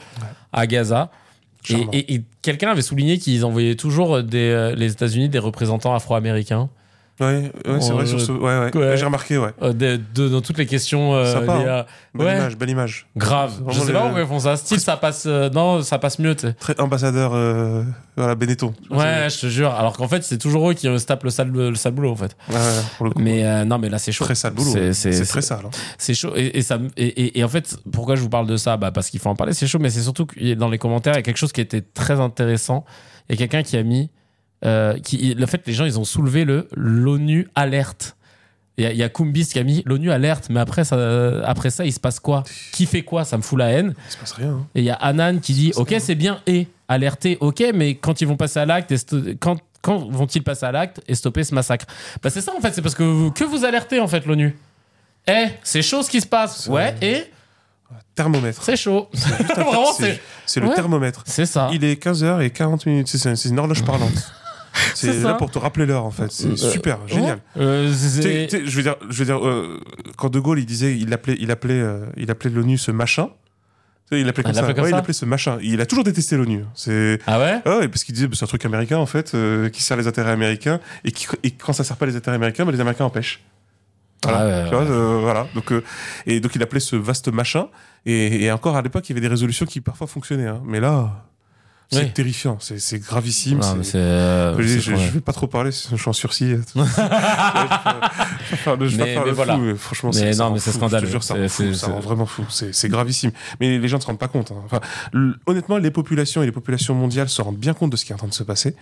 à 0.51 0.67
Gaza. 0.67 1.09
Et, 1.69 1.75
et- 1.93 2.13
et 2.15 2.21
quelqu'un 2.41 2.71
avait 2.71 2.81
souligné 2.81 3.19
qu'ils 3.19 3.45
envoyaient 3.45 3.75
toujours 3.75 4.21
des, 4.21 4.37
euh, 4.49 4.75
les 4.75 4.91
États-Unis 4.91 5.29
des 5.29 5.39
représentants 5.39 5.95
afro-américains 5.95 6.69
Ouais, 7.21 7.51
ouais, 7.67 7.81
c'est 7.81 7.91
vrai. 7.93 8.05
sur 8.07 8.17
je- 8.19 8.25
ce- 8.25 8.31
Ouais, 8.31 8.71
ouais. 8.73 8.97
J'ai 8.97 9.05
remarqué, 9.05 9.37
ouais. 9.37 9.51
euh, 9.61 9.73
de- 9.73 9.99
de- 10.15 10.27
dans 10.27 10.41
toutes 10.41 10.57
les 10.57 10.65
questions. 10.65 11.13
euh, 11.13 11.31
Sympa, 11.31 11.53
hein. 11.53 11.85
Belle 12.15 12.27
Ouais. 12.27 12.35
image, 12.37 12.57
belle 12.57 12.69
image. 12.71 13.05
Grave. 13.15 13.53
Je 13.69 13.79
sais 13.79 13.85
les- 13.87 13.93
pas 13.93 14.01
pourquoi 14.01 14.21
ils 14.21 14.27
font 14.27 14.39
ça. 14.39 14.57
Style, 14.57 14.79
ça 14.79 14.97
passe. 14.97 15.25
euh, 15.27 15.49
non, 15.51 15.81
ça 15.83 15.99
passe 15.99 16.17
mieux. 16.19 16.35
Très 16.35 16.79
ambassadeur, 16.81 17.31
euh, 17.33 17.83
voilà, 18.17 18.35
Benetton. 18.35 18.73
Ouais, 18.89 19.27
je 19.29 19.39
te 19.39 19.47
jure. 19.47 19.71
Alors 19.71 19.95
qu'en 19.95 20.07
fait, 20.07 20.23
c'est 20.23 20.37
toujours 20.39 20.69
eux 20.69 20.73
qui 20.73 20.87
euh, 20.87 20.97
se 20.97 21.05
tapent 21.05 21.23
le 21.23 21.29
sale, 21.29 21.51
le 21.51 21.75
sale 21.75 21.93
boulot, 21.93 22.11
en 22.11 22.15
fait. 22.15 22.35
Ouais, 22.49 22.55
ouais, 22.55 22.61
pour 22.97 23.05
le 23.05 23.11
coup. 23.13 23.21
Mais 23.21 23.45
euh, 23.45 23.63
non, 23.65 23.77
mais 23.77 23.89
là, 23.89 23.99
c'est 23.99 24.11
chaud. 24.11 24.25
très 24.25 24.35
sale 24.35 24.53
boulot. 24.53 24.71
C'est- 24.93 25.25
très 25.25 25.41
sale. 25.41 25.59
hein. 25.65 25.69
C'est 25.99 26.13
chaud. 26.15 26.33
Et, 26.35 26.57
et 26.57 26.61
ça, 26.63 26.79
me- 26.79 26.89
et, 26.97 27.05
et- 27.07 27.39
et 27.39 27.43
en 27.43 27.49
fait, 27.49 27.77
pourquoi 27.91 28.15
je 28.15 28.21
vous 28.21 28.29
parle 28.29 28.47
de 28.47 28.57
ça? 28.57 28.77
Bah 28.77 28.91
Parce 28.91 29.09
qu'il 29.11 29.19
faut 29.19 29.29
en 29.29 29.35
parler, 29.35 29.53
c'est 29.53 29.67
chaud, 29.67 29.79
mais 29.79 29.89
c'est 29.91 30.01
surtout 30.01 30.25
que 30.25 30.53
dans 30.55 30.69
les 30.69 30.77
commentaires, 30.79 31.13
il 31.13 31.17
y 31.17 31.19
a 31.19 31.23
quelque 31.23 31.37
chose 31.37 31.51
qui 31.53 31.61
était 31.61 31.81
très 31.81 32.19
intéressant. 32.19 32.83
Il 33.29 33.35
y 33.35 33.35
a 33.35 33.37
quelqu'un 33.37 33.61
qui 33.63 33.77
a 33.77 33.83
mis. 33.83 34.09
Euh, 34.63 34.97
qui, 34.99 35.33
le 35.33 35.45
fait, 35.47 35.61
les 35.65 35.73
gens, 35.73 35.85
ils 35.85 35.99
ont 35.99 36.03
soulevé 36.03 36.45
le 36.45 36.67
l'ONU 36.75 37.47
alerte. 37.55 38.15
Il 38.77 38.83
y 38.83 38.87
a, 38.87 38.91
il 38.91 38.97
y 38.97 39.03
a 39.03 39.09
Kumbis 39.09 39.47
qui 39.47 39.59
a 39.59 39.63
mis 39.63 39.83
l'ONU 39.85 40.11
alerte, 40.11 40.47
mais 40.49 40.59
après 40.59 40.83
ça, 40.85 40.97
après 41.45 41.69
ça, 41.71 41.83
il 41.85 41.91
se 41.91 41.99
passe 41.99 42.19
quoi? 42.19 42.43
Qui 42.71 42.85
fait 42.85 43.01
quoi? 43.01 43.25
Ça 43.25 43.37
me 43.37 43.41
fout 43.41 43.57
la 43.59 43.69
haine. 43.71 43.93
Il 44.07 44.11
se 44.11 44.17
passe 44.17 44.31
rien. 44.33 44.51
hein. 44.51 44.67
Et 44.75 44.79
il 44.81 44.85
y 44.85 44.89
a 44.91 44.95
Anan 44.95 45.39
qui 45.39 45.53
dit 45.53 45.71
Ok, 45.75 45.95
c'est 45.99 46.15
bien 46.15 46.41
et 46.47 46.67
alerter, 46.87 47.37
ok, 47.41 47.63
mais 47.73 47.95
quand 47.95 48.21
ils 48.21 48.27
vont 48.27 48.37
passer 48.37 48.59
à 48.59 48.65
l'acte, 48.65 48.93
quand, 49.39 49.57
quand 49.81 50.09
vont-ils 50.11 50.43
passer 50.43 50.65
à 50.65 50.71
l'acte 50.71 51.01
et 51.07 51.15
stopper 51.15 51.43
ce 51.43 51.53
massacre? 51.55 51.85
Bah, 52.21 52.29
c'est 52.29 52.41
ça 52.41 52.53
en 52.55 52.61
fait, 52.61 52.71
c'est 52.73 52.81
parce 52.81 52.95
que 52.95 53.03
vous- 53.03 53.31
que 53.31 53.43
vous 53.43 53.65
alertez 53.65 53.99
en 53.99 54.07
fait 54.07 54.25
l'ONU. 54.25 54.55
Eh, 55.27 55.47
c'est 55.63 55.81
chaud 55.81 56.01
ce 56.03 56.09
qui 56.09 56.21
se 56.21 56.27
passe. 56.27 56.67
Ouais, 56.67 56.95
et 57.01 57.25
Thermomètre. 58.15 58.63
c'est 58.63 58.77
chaud. 58.77 59.09
C'est 60.45 60.59
le 60.59 60.67
Ouais. 60.67 60.75
thermomètre. 60.75 61.23
C'est 61.25 61.45
ça. 61.45 61.69
Il 61.73 61.83
est 61.83 62.01
15h40 62.01 62.87
minutes. 62.89 63.07
C'est 63.07 63.45
une 63.49 63.59
horloge 63.59 63.83
parlante. 63.83 64.31
C'est 64.95 65.21
là 65.21 65.33
pour 65.35 65.51
te 65.51 65.59
rappeler 65.59 65.85
l'heure, 65.85 66.05
en 66.05 66.11
fait. 66.11 66.31
C'est 66.31 66.55
super, 66.57 66.99
génial. 67.07 67.39
Euh, 67.57 67.91
je 67.91 68.75
veux 68.75 68.83
dire, 68.83 68.95
je 69.09 69.17
veux 69.19 69.25
dire 69.25 69.45
euh, 69.45 69.79
quand 70.17 70.29
De 70.29 70.39
Gaulle 70.39 70.59
il 70.59 70.65
disait, 70.65 70.97
il 70.97 71.11
appelait, 71.13 71.35
il 71.39 71.51
appelait, 71.51 71.79
euh, 71.79 72.05
il 72.17 72.29
appelait 72.31 72.49
l'ONU 72.49 72.77
ce 72.77 72.91
machin. 72.91 73.29
Il 74.13 74.25
l'appelait 74.25 74.43
Ah, 74.45 74.49
comme 74.49 74.53
ça. 74.55 74.61
l'appelait 74.61 74.73
comme 74.75 74.83
Ouais, 74.83 74.89
ça 74.91 74.97
il 74.97 74.99
appelait 74.99 75.13
ce 75.13 75.25
machin. 75.25 75.57
Il 75.61 75.79
a 75.79 75.85
toujours 75.85 76.03
détesté 76.03 76.35
l'ONU. 76.35 76.65
C'est 76.73 77.19
Ah 77.27 77.39
ouais? 77.39 77.61
Ouais, 77.65 77.87
parce 77.87 78.03
qu'il 78.03 78.13
disait 78.13 78.27
bah, 78.27 78.33
c'est 78.37 78.43
un 78.43 78.47
truc 78.47 78.65
américain 78.65 78.97
en 78.97 79.05
fait 79.05 79.33
euh, 79.35 79.69
qui 79.69 79.81
sert 79.81 79.95
les 79.95 80.05
intérêts 80.07 80.31
américains 80.31 80.81
et, 81.05 81.11
qui, 81.13 81.27
et 81.43 81.51
quand 81.51 81.71
ça 81.71 81.85
sert 81.85 81.95
pas 81.95 82.05
les 82.05 82.15
intérêts 82.17 82.35
américains, 82.35 82.65
bah, 82.65 82.73
les 82.73 82.81
Américains 82.81 83.05
empêchent. 83.05 83.41
Voilà. 84.23 84.39
Ah 84.39 84.45
ouais, 84.63 84.69
Tu 84.69 84.75
vois, 84.75 84.83
euh, 84.83 85.19
voilà. 85.21 85.47
Donc 85.55 85.71
euh, 85.71 85.81
et 86.27 86.41
donc 86.41 86.53
il 86.55 86.61
appelait 86.61 86.81
ce 86.81 86.95
vaste 86.97 87.29
machin 87.29 87.67
et, 88.05 88.43
et 88.43 88.51
encore 88.51 88.75
à 88.75 88.81
l'époque 88.81 89.07
il 89.09 89.13
y 89.13 89.13
avait 89.13 89.21
des 89.21 89.29
résolutions 89.29 89.65
qui 89.65 89.79
parfois 89.79 90.07
fonctionnaient. 90.07 90.47
hein. 90.47 90.61
Mais 90.65 90.81
là, 90.81 91.25
c'est 91.91 91.99
Oui. 92.03 92.11
terrifiant. 92.13 92.57
C'est 92.59 92.99
gravissime. 92.99 93.59
Non, 93.59 93.75
mais 93.75 93.85
euh, 93.95 94.55
je, 94.59 94.79
je, 94.79 94.95
je 94.95 95.11
vais 95.11 95.19
pas 95.21 95.33
trop 95.33 95.47
parler, 95.47 95.71
je 95.71 95.95
suis 95.95 96.09
en 96.09 96.13
sursis. 96.13 96.51
je, 96.75 96.81
vais, 96.81 96.83
vais 98.51 98.57
faire 98.57 98.77
le, 98.77 98.87
je 98.87 98.97
vais 98.97 99.03
Mais- 99.05 99.13
faire 99.13 99.21
mais 99.23 99.27
le 99.29 99.35
voilà. 99.35 99.55
fou, 99.55 99.61
mais 99.61 99.75
franchement, 99.75 100.11
Mais 100.13 100.31
non, 100.35 100.51
mais 100.51 100.59
c'est 100.59 100.71
scandaleux. 100.71 101.01
Je 101.05 101.07
te 101.07 101.11
jure, 101.11 101.23
ça 101.23 101.35
C'est- 101.35 101.41
rend 101.41 101.47
fou, 101.49 101.63
c'est- 101.63 101.73
ça 101.73 101.85
c'est- 101.87 101.91
rend 101.91 101.99
vraiment 101.99 102.25
fou. 102.25 102.43
C'est 102.49 102.89
gravissime. 102.89 103.31
Mais 103.59 103.77
les 103.77 103.87
gens 103.87 103.97
ne 103.97 104.01
se 104.01 104.07
rendent 104.07 104.19
pas 104.19 104.27
compte. 104.27 104.51
hein. 104.51 104.61
Enfin, 104.65 104.79
honnêtement, 105.45 105.77
les 105.77 105.91
populations 105.91 106.41
et 106.43 106.45
les 106.45 106.51
populations 106.51 106.95
mondiales 106.95 107.29
se 107.29 107.41
rendent 107.41 107.57
bien 107.57 107.73
compte 107.73 107.91
de 107.91 107.97
ce 107.97 108.05
qui 108.05 108.11
est 108.11 108.15
en 108.15 108.19
train 108.19 108.27
de 108.27 108.33
se 108.33 108.43
passer. 108.43 108.75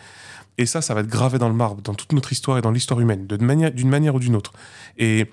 Et 0.57 0.65
ça, 0.65 0.81
ça 0.81 0.93
va 0.93 1.01
être 1.01 1.07
gravé 1.07 1.37
dans 1.39 1.47
le 1.49 1.55
marbre, 1.55 1.81
dans 1.81 1.93
toute 1.93 2.11
notre 2.11 2.31
histoire 2.33 2.57
et 2.57 2.61
dans 2.61 2.71
l'histoire 2.71 2.99
humaine, 2.99 3.25
d'une 3.27 3.45
manière, 3.89 4.15
ou 4.15 4.19
d'une 4.19 4.35
autre. 4.35 4.51
Et 4.97 5.31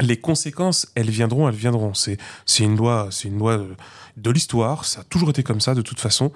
les 0.00 0.18
conséquences, 0.18 0.86
elles 0.94 1.10
viendront, 1.10 1.48
elles 1.48 1.54
viendront. 1.54 1.94
C'est, 1.94 2.18
c'est 2.46 2.64
une 2.64 2.76
loi, 2.76 3.08
c'est 3.10 3.28
une 3.28 3.38
loi 3.38 3.56
de, 3.58 3.74
de 4.16 4.30
l'histoire. 4.30 4.84
Ça 4.84 5.00
a 5.00 5.04
toujours 5.04 5.30
été 5.30 5.42
comme 5.42 5.60
ça, 5.60 5.74
de 5.74 5.82
toute 5.82 5.98
façon. 6.00 6.30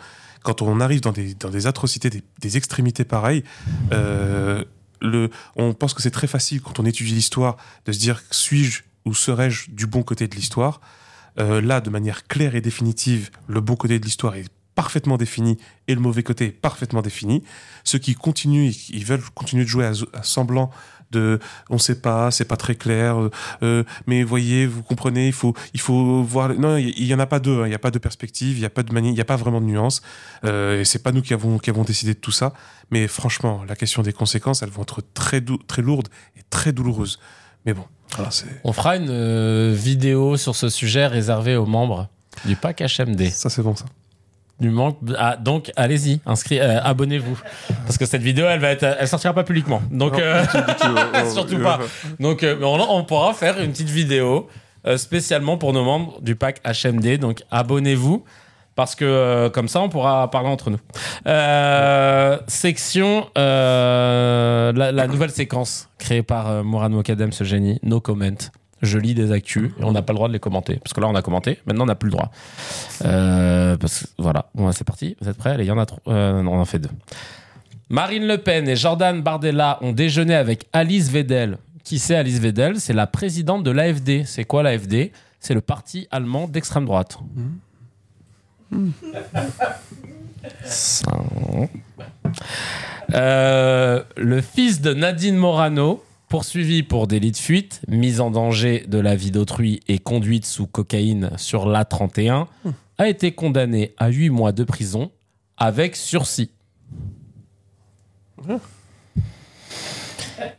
Quand 0.44 0.62
on 0.62 0.78
arrive 0.78 1.00
dans 1.00 1.10
des, 1.10 1.66
atrocités, 1.66 2.10
des, 2.38 2.56
extrémités 2.56 3.04
pareilles, 3.04 3.42
euh, 3.92 4.62
on 5.56 5.74
pense 5.74 5.94
que 5.94 6.02
c'est 6.02 6.10
très 6.10 6.26
facile 6.26 6.60
quand 6.60 6.78
on 6.78 6.84
étudie 6.84 7.14
l'histoire 7.14 7.56
de 7.86 7.92
se 7.92 7.98
dire 7.98 8.22
suis-je 8.30 8.82
ou 9.06 9.14
serais-je 9.14 9.70
du 9.70 9.86
bon 9.86 10.02
côté 10.02 10.28
de 10.28 10.36
l'histoire. 10.36 10.80
Euh, 11.38 11.60
là, 11.60 11.80
de 11.80 11.90
manière 11.90 12.26
claire 12.26 12.54
et 12.54 12.60
définitive, 12.60 13.30
le 13.48 13.60
bon 13.60 13.74
côté 13.74 13.98
de 13.98 14.04
l'histoire 14.04 14.36
est 14.36 14.48
parfaitement 14.74 15.16
défini 15.16 15.56
et 15.88 15.94
le 15.94 16.00
mauvais 16.00 16.22
côté 16.22 16.46
est 16.46 16.52
parfaitement 16.52 17.00
défini. 17.00 17.42
Ceux 17.82 17.98
qui 17.98 18.14
continuent, 18.14 18.70
ils 18.90 19.04
veulent 19.04 19.22
continuer 19.34 19.64
de 19.64 19.68
jouer 19.68 19.86
à, 19.86 19.92
à 20.12 20.22
semblant 20.22 20.70
de 21.14 21.38
on 21.70 21.78
sait 21.78 22.00
pas, 22.00 22.30
c'est 22.30 22.44
pas 22.44 22.56
très 22.56 22.74
clair, 22.74 23.18
euh, 23.20 23.30
euh, 23.62 23.84
mais 24.06 24.22
voyez, 24.22 24.66
vous 24.66 24.82
comprenez, 24.82 25.26
il 25.28 25.32
faut, 25.32 25.54
il 25.72 25.80
faut 25.80 26.22
voir. 26.22 26.50
Non, 26.54 26.76
il 26.76 27.04
y, 27.04 27.14
en 27.14 27.18
a 27.18 27.26
pas 27.26 27.38
deux, 27.40 27.62
hein, 27.62 27.66
il 27.66 27.70
y 27.72 27.74
a 27.74 27.78
pas 27.78 27.90
de 27.90 27.98
perspective, 27.98 28.58
il 28.58 28.60
y 28.60 28.66
a 28.66 28.70
pas 28.70 28.82
de 28.82 28.92
manie, 28.92 29.10
il 29.10 29.16
y 29.16 29.20
a 29.20 29.24
pas 29.24 29.36
vraiment 29.36 29.60
de 29.60 29.66
nuance. 29.66 30.02
Euh, 30.44 30.80
et 30.80 30.84
c'est 30.84 31.02
pas 31.02 31.12
nous 31.12 31.22
qui 31.22 31.32
avons, 31.32 31.58
qui 31.58 31.70
avons 31.70 31.84
décidé 31.84 32.14
de 32.14 32.18
tout 32.18 32.30
ça. 32.32 32.52
Mais 32.90 33.08
franchement, 33.08 33.64
la 33.66 33.76
question 33.76 34.02
des 34.02 34.12
conséquences, 34.12 34.62
elles 34.62 34.68
vont 34.70 34.82
être 34.82 35.02
très, 35.14 35.40
dou- 35.40 35.58
très 35.66 35.82
lourdes 35.82 36.08
et 36.36 36.40
très 36.50 36.72
douloureuses. 36.72 37.18
Mais 37.64 37.72
bon, 37.72 37.84
voilà, 38.14 38.30
c'est. 38.30 38.46
On 38.64 38.72
fera 38.72 38.96
une 38.96 39.08
euh, 39.10 39.72
vidéo 39.74 40.36
sur 40.36 40.54
ce 40.54 40.68
sujet 40.68 41.06
réservée 41.06 41.56
aux 41.56 41.66
membres 41.66 42.08
du 42.44 42.56
pack 42.56 42.80
HMD. 42.82 43.30
Ça, 43.30 43.48
c'est 43.48 43.62
bon, 43.62 43.74
ça. 43.74 43.86
Du 44.60 44.70
manque. 44.70 44.98
Ah, 45.18 45.36
donc, 45.36 45.72
allez-y, 45.74 46.20
inscrit, 46.26 46.60
euh, 46.60 46.80
abonnez-vous. 46.82 47.38
Parce 47.86 47.98
que 47.98 48.06
cette 48.06 48.22
vidéo, 48.22 48.46
elle 48.48 48.60
va 48.60 48.68
être, 48.70 48.84
elle 48.98 49.08
sortira 49.08 49.32
pas 49.34 49.42
publiquement. 49.42 49.82
Donc, 49.90 50.16
euh, 50.18 50.44
surtout 51.32 51.58
pas. 51.58 51.80
Donc, 52.20 52.42
euh, 52.44 52.56
on, 52.62 52.78
on 52.80 53.04
pourra 53.04 53.34
faire 53.34 53.60
une 53.60 53.72
petite 53.72 53.88
vidéo 53.88 54.48
euh, 54.86 54.96
spécialement 54.96 55.58
pour 55.58 55.72
nos 55.72 55.82
membres 55.82 56.20
du 56.20 56.36
pack 56.36 56.60
HMD. 56.64 57.18
Donc, 57.18 57.42
abonnez-vous. 57.50 58.24
Parce 58.76 58.94
que 58.96 59.04
euh, 59.04 59.50
comme 59.50 59.68
ça, 59.68 59.80
on 59.80 59.88
pourra 59.88 60.30
parler 60.30 60.48
entre 60.48 60.70
nous. 60.70 60.78
Section, 62.48 63.28
la, 63.36 64.72
la 64.72 65.06
nouvelle 65.06 65.30
séquence 65.30 65.88
créée 65.98 66.22
par 66.22 66.64
Mourad 66.64 66.90
Mokadem, 66.92 67.32
ce 67.32 67.44
génie, 67.44 67.78
no 67.82 68.00
comment. 68.00 68.30
Je 68.84 68.98
lis 68.98 69.14
des 69.14 69.32
actus 69.32 69.70
et 69.78 69.84
on 69.84 69.92
n'a 69.92 70.02
pas 70.02 70.12
le 70.12 70.16
droit 70.16 70.28
de 70.28 70.32
les 70.32 70.38
commenter. 70.38 70.76
Parce 70.76 70.92
que 70.92 71.00
là, 71.00 71.08
on 71.08 71.14
a 71.14 71.22
commenté, 71.22 71.58
maintenant, 71.66 71.84
on 71.84 71.86
n'a 71.86 71.94
plus 71.94 72.08
le 72.08 72.12
droit. 72.12 72.30
Euh, 73.04 73.76
parce 73.76 74.00
que, 74.00 74.06
voilà, 74.18 74.46
bon, 74.54 74.70
c'est 74.72 74.84
parti. 74.84 75.16
Vous 75.20 75.28
êtes 75.28 75.36
prêts? 75.36 75.50
Allez, 75.50 75.64
il 75.64 75.68
y 75.68 75.70
en 75.70 75.78
a 75.78 75.86
trop. 75.86 76.00
Euh, 76.08 76.42
non, 76.42 76.54
on 76.54 76.60
en 76.60 76.64
fait 76.64 76.78
deux. 76.78 76.90
Marine 77.88 78.26
Le 78.26 78.38
Pen 78.38 78.68
et 78.68 78.76
Jordan 78.76 79.20
Bardella 79.22 79.78
ont 79.82 79.92
déjeuné 79.92 80.34
avec 80.34 80.66
Alice 80.72 81.10
Wedel. 81.10 81.58
Qui 81.84 81.98
c'est 81.98 82.16
Alice 82.16 82.40
Wedel 82.40 82.80
C'est 82.80 82.94
la 82.94 83.06
présidente 83.06 83.62
de 83.62 83.70
l'AFD. 83.70 84.24
C'est 84.24 84.44
quoi 84.44 84.62
l'AFD 84.62 85.12
C'est 85.38 85.54
le 85.54 85.60
parti 85.60 86.08
allemand 86.10 86.48
d'extrême 86.48 86.86
droite. 86.86 87.18
Ça. 90.64 91.12
Euh, 93.12 94.02
le 94.16 94.40
fils 94.40 94.80
de 94.80 94.94
Nadine 94.94 95.36
Morano, 95.36 96.02
poursuivi 96.38 96.82
pour 96.82 97.06
délit 97.06 97.30
de 97.30 97.36
fuite, 97.36 97.80
mise 97.86 98.20
en 98.20 98.32
danger 98.32 98.84
de 98.88 98.98
la 98.98 99.14
vie 99.14 99.30
d'autrui 99.30 99.78
et 99.86 100.00
conduite 100.00 100.44
sous 100.44 100.66
cocaïne 100.66 101.30
sur 101.36 101.64
l'A31, 101.68 102.46
a 102.98 103.06
été 103.08 103.30
condamné 103.30 103.94
à 103.98 104.08
8 104.08 104.30
mois 104.30 104.50
de 104.50 104.64
prison 104.64 105.12
avec 105.56 105.94
sursis. 105.94 106.50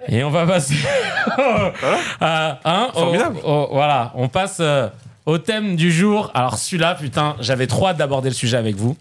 Et 0.08 0.24
on 0.24 0.30
va 0.30 0.48
passer 0.48 0.76
à, 2.22 2.60
hein, 2.64 2.88
au- 2.96 3.00
Formidable. 3.00 3.40
au- 3.44 3.68
voilà, 3.74 4.14
on 4.16 4.30
passe 4.30 4.60
euh, 4.62 4.88
au 5.26 5.38
thème 5.40 5.76
du 5.76 5.92
jour. 5.92 6.32
Alors 6.34 6.58
celui-là, 6.58 6.96
putain, 6.96 7.36
j'avais 7.42 7.68
trop 7.68 7.88
hâte 7.88 7.98
d'aborder 7.98 8.30
le 8.30 8.36
sujet 8.36 8.56
avec 8.56 8.78
vous. 8.78 8.96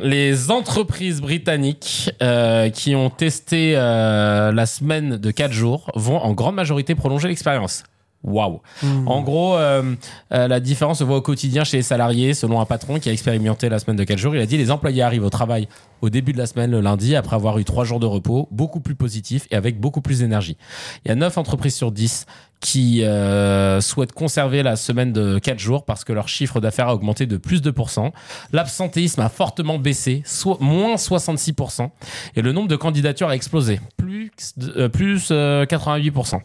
Les 0.00 0.50
entreprises 0.50 1.20
britanniques 1.20 2.10
euh, 2.22 2.70
qui 2.70 2.94
ont 2.94 3.10
testé 3.10 3.74
euh, 3.76 4.52
la 4.52 4.66
semaine 4.66 5.16
de 5.16 5.30
4 5.30 5.52
jours 5.52 5.90
vont 5.94 6.18
en 6.18 6.32
grande 6.32 6.54
majorité 6.54 6.94
prolonger 6.94 7.28
l'expérience. 7.28 7.84
Waouh. 8.22 8.60
En 9.06 9.22
gros, 9.22 9.56
euh, 9.56 9.94
euh, 10.32 10.46
la 10.46 10.60
différence 10.60 10.98
se 10.98 11.04
voit 11.04 11.16
au 11.16 11.22
quotidien 11.22 11.64
chez 11.64 11.78
les 11.78 11.82
salariés, 11.82 12.34
selon 12.34 12.60
un 12.60 12.66
patron 12.66 12.98
qui 12.98 13.08
a 13.08 13.12
expérimenté 13.12 13.70
la 13.70 13.78
semaine 13.78 13.96
de 13.96 14.04
4 14.04 14.18
jours. 14.18 14.34
Il 14.34 14.42
a 14.42 14.46
dit 14.46 14.58
les 14.58 14.70
employés 14.70 15.02
arrivent 15.02 15.24
au 15.24 15.30
travail 15.30 15.68
au 16.02 16.10
début 16.10 16.32
de 16.32 16.38
la 16.38 16.46
semaine, 16.46 16.70
le 16.70 16.80
lundi, 16.80 17.16
après 17.16 17.36
avoir 17.36 17.58
eu 17.58 17.64
3 17.64 17.84
jours 17.84 17.98
de 17.98 18.06
repos, 18.06 18.46
beaucoup 18.50 18.80
plus 18.80 18.94
positifs 18.94 19.46
et 19.50 19.56
avec 19.56 19.80
beaucoup 19.80 20.02
plus 20.02 20.18
d'énergie. 20.18 20.58
Il 21.04 21.08
y 21.08 21.12
a 21.12 21.14
9 21.14 21.38
entreprises 21.38 21.74
sur 21.74 21.92
10 21.92 22.26
qui 22.60 23.02
euh, 23.04 23.80
souhaitent 23.80 24.12
conserver 24.12 24.62
la 24.62 24.76
semaine 24.76 25.12
de 25.14 25.38
4 25.38 25.58
jours 25.58 25.84
parce 25.86 26.04
que 26.04 26.12
leur 26.12 26.28
chiffre 26.28 26.60
d'affaires 26.60 26.88
a 26.88 26.94
augmenté 26.94 27.24
de 27.26 27.38
plus 27.38 27.62
de 27.62 27.70
2%. 27.70 28.10
L'absentéisme 28.52 29.20
a 29.22 29.28
fortement 29.30 29.78
baissé, 29.78 30.22
soit 30.26 30.58
moins 30.60 30.96
66%. 30.96 31.88
Et 32.36 32.42
le 32.42 32.52
nombre 32.52 32.68
de 32.68 32.76
candidatures 32.76 33.28
a 33.28 33.34
explosé, 33.34 33.80
plus, 33.96 34.30
euh, 34.76 34.88
plus 34.90 35.28
euh, 35.30 35.64
88%. 35.64 36.40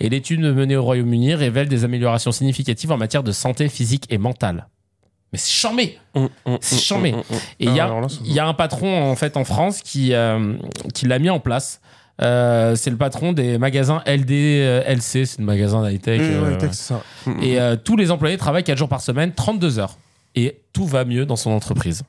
Et 0.00 0.08
l'étude 0.08 0.40
menée 0.40 0.76
au 0.76 0.82
Royaume-Uni 0.82 1.34
révèle 1.34 1.68
des 1.68 1.84
améliorations 1.84 2.32
significatives 2.32 2.90
en 2.90 2.96
matière 2.96 3.22
de 3.22 3.32
santé 3.32 3.68
physique 3.68 4.06
et 4.08 4.16
mentale. 4.18 4.66
Mais 5.32 5.38
c'est 5.38 5.52
charmé 5.52 5.98
C'est 6.60 6.80
chambé. 6.80 7.10
Et 7.60 7.66
il 7.66 7.74
y, 7.74 7.78
Ah, 7.80 7.84
a- 7.84 7.86
alors 7.86 8.00
là, 8.00 8.08
c'est 8.08 8.18
il 8.24 8.32
y 8.32 8.40
a 8.40 8.46
un 8.46 8.54
patron 8.54 9.02
en 9.10 9.14
fait 9.14 9.36
en 9.36 9.44
France 9.44 9.80
qui, 9.82 10.12
euh, 10.14 10.54
qui 10.94 11.06
l'a 11.06 11.18
mis 11.20 11.30
en 11.30 11.38
place. 11.38 11.80
Euh, 12.22 12.76
c'est 12.76 12.90
le 12.90 12.96
patron 12.96 13.32
des 13.32 13.58
magasins 13.58 14.02
LD, 14.06 14.30
euh, 14.32 14.96
c'est 15.00 15.38
le 15.38 15.44
magasin 15.44 15.88
d'high-tech. 15.88 16.20
Mmh, 16.20 16.24
euh, 16.24 16.58
ouais, 16.58 16.72
ça. 16.72 17.02
Et 17.42 17.58
tous 17.84 17.96
les 17.96 18.10
employés 18.10 18.36
travaillent 18.36 18.64
4 18.64 18.76
jours 18.78 18.88
par 18.88 19.00
semaine, 19.00 19.32
32 19.32 19.78
heures. 19.78 19.96
Et 20.36 20.60
tout 20.72 20.86
va 20.86 21.04
mieux 21.04 21.26
dans 21.26 21.36
son 21.36 21.50
entreprise. 21.50 22.02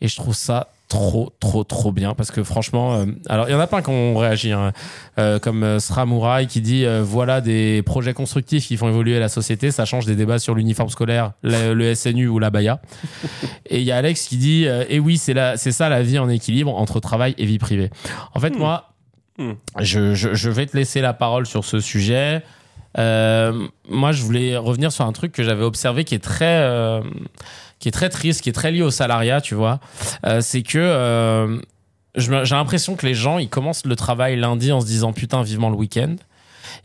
Et 0.00 0.08
je 0.08 0.16
trouve 0.16 0.34
ça 0.34 0.68
trop, 0.88 1.32
trop, 1.40 1.64
trop 1.64 1.92
bien. 1.92 2.14
Parce 2.14 2.30
que 2.30 2.42
franchement, 2.42 2.94
euh, 2.94 3.06
alors 3.28 3.48
il 3.48 3.52
y 3.52 3.54
en 3.54 3.60
a 3.60 3.66
plein 3.66 3.80
qui 3.80 3.90
ont 3.90 4.16
réagi. 4.16 4.52
hein. 4.52 4.72
Euh, 5.18 5.38
comme 5.38 5.80
Sra 5.80 6.04
Mouraï 6.04 6.46
qui 6.46 6.60
dit 6.60 6.84
euh, 6.84 7.02
voilà 7.02 7.40
des 7.40 7.82
projets 7.82 8.12
constructifs 8.12 8.66
qui 8.66 8.76
font 8.76 8.88
évoluer 8.88 9.18
la 9.18 9.28
société. 9.28 9.70
Ça 9.70 9.84
change 9.84 10.04
des 10.04 10.14
débats 10.14 10.38
sur 10.38 10.54
l'uniforme 10.54 10.90
scolaire, 10.90 11.32
le, 11.42 11.72
le 11.72 11.94
SNU 11.94 12.28
ou 12.28 12.38
la 12.38 12.50
Baya. 12.50 12.80
Et 13.70 13.78
il 13.78 13.84
y 13.84 13.92
a 13.92 13.96
Alex 13.96 14.26
qui 14.28 14.36
dit 14.36 14.66
et 14.88 14.98
oui, 14.98 15.16
c'est 15.16 15.56
ça 15.56 15.88
la 15.88 16.02
vie 16.02 16.18
en 16.18 16.28
équilibre 16.28 16.76
entre 16.76 17.00
travail 17.00 17.34
et 17.38 17.46
vie 17.46 17.58
privée. 17.58 17.90
En 18.34 18.40
fait, 18.40 18.56
moi, 18.56 18.93
Hmm. 19.38 19.52
je, 19.80 20.14
je- 20.14 20.48
vais 20.50 20.66
te 20.66 20.76
laisser 20.76 21.00
la 21.00 21.12
parole 21.12 21.46
sur 21.46 21.64
ce 21.64 21.80
sujet. 21.80 22.42
Euh, 22.98 23.66
moi, 23.88 24.12
je 24.12 24.22
voulais 24.22 24.56
revenir 24.56 24.92
sur 24.92 25.04
un 25.04 25.12
truc 25.12 25.32
que 25.32 25.42
j'avais 25.42 25.64
observé 25.64 26.04
qui 26.04 26.14
est 26.14 26.22
très, 26.22 26.60
euh, 26.62 27.00
qui 27.80 27.88
est 27.88 27.92
très 27.92 28.08
triste, 28.10 28.42
qui 28.42 28.48
est 28.50 28.52
très 28.52 28.70
lié 28.70 28.82
au 28.82 28.90
salariat, 28.92 29.40
tu 29.40 29.56
vois. 29.56 29.80
Euh, 30.24 30.40
c'est 30.40 30.62
que 30.62 30.78
euh, 30.78 31.58
j'ai 32.14 32.30
l'impression 32.54 32.94
que 32.94 33.04
les 33.06 33.14
gens, 33.14 33.38
ils 33.38 33.48
commencent 33.48 33.84
le 33.84 33.96
travail 33.96 34.36
lundi 34.36 34.70
en 34.70 34.80
se 34.80 34.86
disant 34.86 35.12
putain, 35.12 35.42
vivement 35.42 35.70
le 35.70 35.76
week-end. 35.76 36.14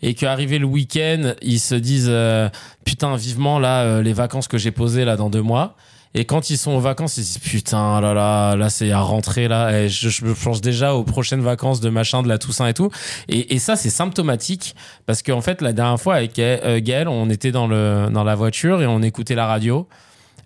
Et 0.01 0.13
qu'arrivé 0.15 0.57
le 0.57 0.65
week-end, 0.65 1.33
ils 1.43 1.59
se 1.59 1.75
disent 1.75 2.07
euh, 2.09 2.49
putain, 2.85 3.15
vivement 3.15 3.59
là, 3.59 3.81
euh, 3.83 4.01
les 4.01 4.13
vacances 4.13 4.47
que 4.47 4.57
j'ai 4.57 4.71
posées 4.71 5.05
là 5.05 5.15
dans 5.17 5.29
deux 5.29 5.41
mois. 5.43 5.75
Et 6.15 6.25
quand 6.25 6.49
ils 6.49 6.57
sont 6.57 6.71
en 6.71 6.79
vacances, 6.79 7.17
ils 7.17 7.23
se 7.23 7.39
disent 7.39 7.51
putain, 7.51 8.01
là 8.01 8.13
là, 8.13 8.55
là 8.55 8.69
c'est 8.69 8.91
à 8.91 8.99
rentrer 8.99 9.47
là. 9.47 9.79
Et 9.79 9.89
je, 9.89 10.09
je 10.09 10.25
me 10.25 10.33
pense 10.33 10.59
déjà 10.59 10.95
aux 10.95 11.03
prochaines 11.03 11.41
vacances 11.41 11.81
de 11.81 11.89
machin, 11.89 12.23
de 12.23 12.27
la 12.27 12.37
Toussaint 12.37 12.67
et 12.67 12.73
tout. 12.73 12.89
Et, 13.27 13.53
et 13.53 13.59
ça, 13.59 13.75
c'est 13.75 13.91
symptomatique 13.91 14.75
parce 15.05 15.21
qu'en 15.21 15.41
fait, 15.41 15.61
la 15.61 15.71
dernière 15.73 15.99
fois 15.99 16.15
avec 16.15 16.39
euh, 16.39 16.79
Gaël, 16.81 17.07
on 17.07 17.29
était 17.29 17.51
dans 17.51 17.67
le 17.67 18.09
dans 18.11 18.23
la 18.23 18.35
voiture 18.35 18.81
et 18.81 18.87
on 18.87 19.01
écoutait 19.01 19.35
la 19.35 19.45
radio. 19.45 19.87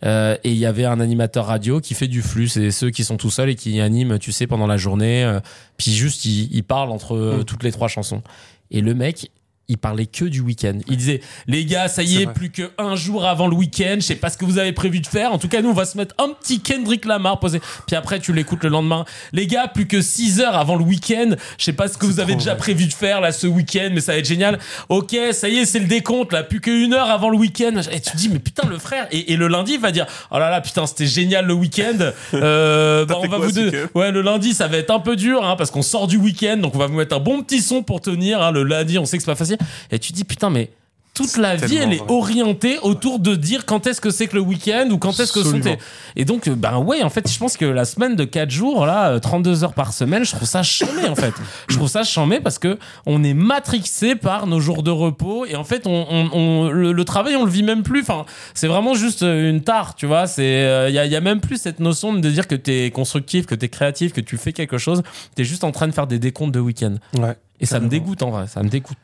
Euh, 0.06 0.36
et 0.44 0.52
il 0.52 0.58
y 0.58 0.66
avait 0.66 0.84
un 0.84 1.00
animateur 1.00 1.46
radio 1.46 1.80
qui 1.80 1.94
fait 1.94 2.10
du 2.10 2.22
flux, 2.22 2.50
c'est 2.50 2.72
ceux 2.72 2.90
qui 2.90 3.06
sont 3.06 3.16
tout 3.16 3.30
seuls 3.30 3.50
et 3.52 3.56
qui 3.56 3.80
animent, 3.80 4.20
tu 4.20 4.34
sais, 4.34 4.48
pendant 4.48 4.68
la 4.68 4.76
journée. 4.76 5.24
euh, 5.24 5.40
puis 5.78 5.94
juste, 5.94 6.26
il, 6.26 6.54
il 6.54 6.64
parle 6.64 6.92
entre 6.92 7.16
euh, 7.16 7.44
toutes 7.44 7.64
les 7.64 7.72
trois 7.72 7.88
chansons. 7.88 8.22
Et 8.70 8.82
le 8.82 8.94
mec, 8.96 9.32
il 9.70 9.78
parlait 9.78 10.06
que 10.06 10.26
du 10.26 10.42
week-end. 10.42 10.78
Il 10.88 10.98
disait, 10.98 11.22
les 11.48 11.64
gars, 11.66 11.88
ça 11.88 12.04
y 12.04 12.22
est, 12.22 12.26
vrai. 12.26 12.34
plus 12.34 12.50
que 12.52 12.72
un 12.78 12.96
jour 12.96 13.26
avant 13.26 13.48
le 13.48 13.56
week-end. 13.56 13.96
Je 13.96 14.02
sais 14.02 14.16
pas 14.16 14.30
ce 14.30 14.38
que 14.38 14.44
vous 14.46 14.58
avez 14.58 14.74
prévu 14.74 15.00
de 15.00 15.08
faire. 15.08 15.32
En 15.32 15.38
tout 15.38 15.48
cas, 15.48 15.62
nous, 15.62 15.70
on 15.70 15.74
va 15.74 15.86
se 15.86 15.98
mettre 15.98 16.14
un 16.18 16.30
petit 16.30 16.60
Kendrick 16.60 17.06
Lamar 17.06 17.40
posé. 17.40 17.62
Puis 17.88 17.96
après, 17.96 18.20
tu 18.20 18.34
l'écoutes 18.34 18.64
le 18.64 18.70
lendemain. 18.70 19.06
Les 19.32 19.48
gars, 19.48 19.68
plus 19.70 19.88
que 19.88 20.02
6 20.02 20.42
heures 20.42 20.56
avant 20.56 20.76
le 20.76 20.84
week-end. 20.84 21.32
Je 21.58 21.64
sais 21.64 21.74
pas 21.74 21.88
ce 21.88 21.98
que 21.98 22.06
vous 22.06 22.20
avez 22.20 22.34
déjà 22.36 22.52
vrai. 22.52 22.60
prévu 22.60 22.88
de 22.88 22.94
faire 22.94 23.22
là 23.22 23.32
ce 23.32 23.48
week-end, 23.48 23.90
mais 23.94 24.02
ça 24.02 24.12
va 24.12 24.18
être 24.18 24.28
génial. 24.28 24.60
Ok, 24.90 25.16
ça 25.32 25.48
y 25.48 25.58
est, 25.58 25.66
c'est 25.66 25.80
le 25.80 25.88
décompte 25.88 26.34
là. 26.34 26.44
Plus 26.44 26.60
qu'une 26.60 26.94
heure 26.94 27.10
avant 27.10 27.30
le 27.30 27.38
week-end. 27.38 27.80
Et 27.92 28.00
tu 28.02 28.12
te 28.12 28.18
dis, 28.18 28.30
mais 28.30 28.40
putain, 28.40 28.68
le 28.68 28.78
frère. 28.78 29.08
Et, 29.12 29.32
et 29.32 29.38
le 29.38 29.48
lundi, 29.48 29.76
il 29.76 29.80
va 29.80 29.92
dire, 29.92 30.08
oh 30.32 30.40
là 30.40 30.50
là, 30.50 30.60
putain, 30.60 30.86
c'était 30.88 31.08
génial 31.08 31.46
le 31.46 31.54
week-end. 31.54 32.12
Euh, 32.34 33.06
bah, 33.08 33.16
on 33.18 33.28
va 33.28 33.38
quoi 33.38 33.48
vous 33.48 34.00
Ouais, 34.00 34.12
le 34.12 34.22
lundi, 34.22 34.54
ça 34.54 34.68
va 34.68 34.78
être 34.78 34.92
un 34.92 35.00
peu 35.00 35.16
dur, 35.16 35.46
hein, 35.46 35.56
parce 35.56 35.72
qu'on 35.72 35.82
sort 35.82 36.08
du 36.08 36.18
week-end, 36.18 36.58
donc 36.58 36.76
on 36.76 36.80
va 36.80 36.88
vous 36.88 36.98
mettre 36.98 37.16
un 37.16 37.20
bon 37.20 37.42
petit 37.42 37.62
son 37.62 37.82
pour 37.82 38.02
tenir. 38.02 38.42
hein. 38.42 38.52
Le 38.52 38.64
lundi, 38.64 38.98
on 39.00 39.06
sait 39.06 39.18
que 39.18 39.24
c'est 39.24 39.32
pas 39.32 39.36
facile. 39.36 39.53
Dire. 39.58 39.68
Et 39.92 40.00
tu 40.00 40.14
dis, 40.14 40.24
putain, 40.24 40.50
mais 40.50 40.70
toute 41.16 41.38
la 41.38 41.56
vie, 41.56 41.76
elle 41.76 41.94
est 41.94 41.98
vrai. 41.98 42.08
orientée 42.10 42.80
autour 42.82 43.20
de 43.20 43.36
dire 43.36 43.68
quand 43.68 43.86
est-ce 43.86 44.02
que 44.02 44.10
c'est 44.10 44.26
que 44.26 44.34
le 44.36 44.42
week-end 44.42 44.88
ou 44.90 44.98
quand 44.98 45.20
est-ce 45.20 45.32
que 45.32 45.44
sont 45.44 45.60
tes... 45.60 45.78
Et 46.16 46.26
donc, 46.26 46.48
euh, 46.48 46.56
ben 46.56 46.80
ouais, 46.80 47.04
en 47.04 47.12
fait, 47.12 47.32
je 47.32 47.38
pense 47.38 47.56
que 47.56 47.66
la 47.66 47.86
semaine 47.86 48.16
de 48.16 48.24
4 48.24 48.50
jours, 48.50 48.88
là, 48.88 49.10
euh, 49.12 49.20
32 49.20 49.64
heures 49.64 49.76
par 49.76 49.94
semaine, 49.94 50.26
je 50.26 50.32
trouve 50.32 50.48
ça 50.48 50.64
chambé, 50.64 51.08
en 51.08 51.14
fait. 51.14 51.36
Je 51.70 51.76
trouve 51.76 51.88
ça 51.88 52.04
chambé 52.04 52.40
parce 52.40 52.58
que 52.58 52.80
on 53.06 53.24
est 53.24 53.36
matrixé 53.36 54.16
par 54.16 54.48
nos 54.48 54.60
jours 54.60 54.82
de 54.82 54.90
repos 54.90 55.46
et 55.46 55.56
en 55.56 55.64
fait, 55.64 55.86
on, 55.86 56.04
on- 56.10 56.30
on- 56.34 56.70
le, 56.72 56.92
le 56.94 57.06
travail, 57.06 57.36
on 57.36 57.46
le 57.46 57.52
vit 57.52 57.62
même 57.62 57.84
plus. 57.84 58.02
Enfin, 58.02 58.26
c'est 58.56 58.68
vraiment 58.68 58.96
juste 58.96 59.22
euh, 59.22 59.52
une 59.52 59.62
tare, 59.62 59.94
tu 59.94 60.08
vois. 60.08 60.26
C'est, 60.26 60.88
il 60.90 60.96
y, 60.96 60.98
a, 60.98 61.06
y 61.06 61.16
a 61.16 61.22
même 61.22 61.42
plus 61.42 61.58
cette 61.62 61.80
notion 61.80 62.12
de 62.12 62.28
dire 62.32 62.48
que 62.48 62.56
t'es 62.56 62.90
constructif, 62.90 63.46
que 63.46 63.54
t'es 63.54 63.70
créatif, 63.70 64.14
que 64.14 64.22
tu 64.22 64.38
fais 64.38 64.52
quelque 64.52 64.80
chose. 64.80 65.04
T'es 65.36 65.44
juste 65.44 65.64
en 65.64 65.72
train 65.72 65.86
de 65.88 65.92
faire 65.94 66.08
des 66.08 66.18
décomptes 66.18 66.54
de 66.56 66.60
week-end. 66.60 66.96
Ouais. 67.20 67.36
Et 67.60 67.68
ça 67.68 67.80
me 67.80 67.88
dégoûte 67.88 68.24
en 68.24 68.32
vrai, 68.32 68.48
ça 68.48 68.64
me 68.64 68.70
dégoûte. 68.70 68.98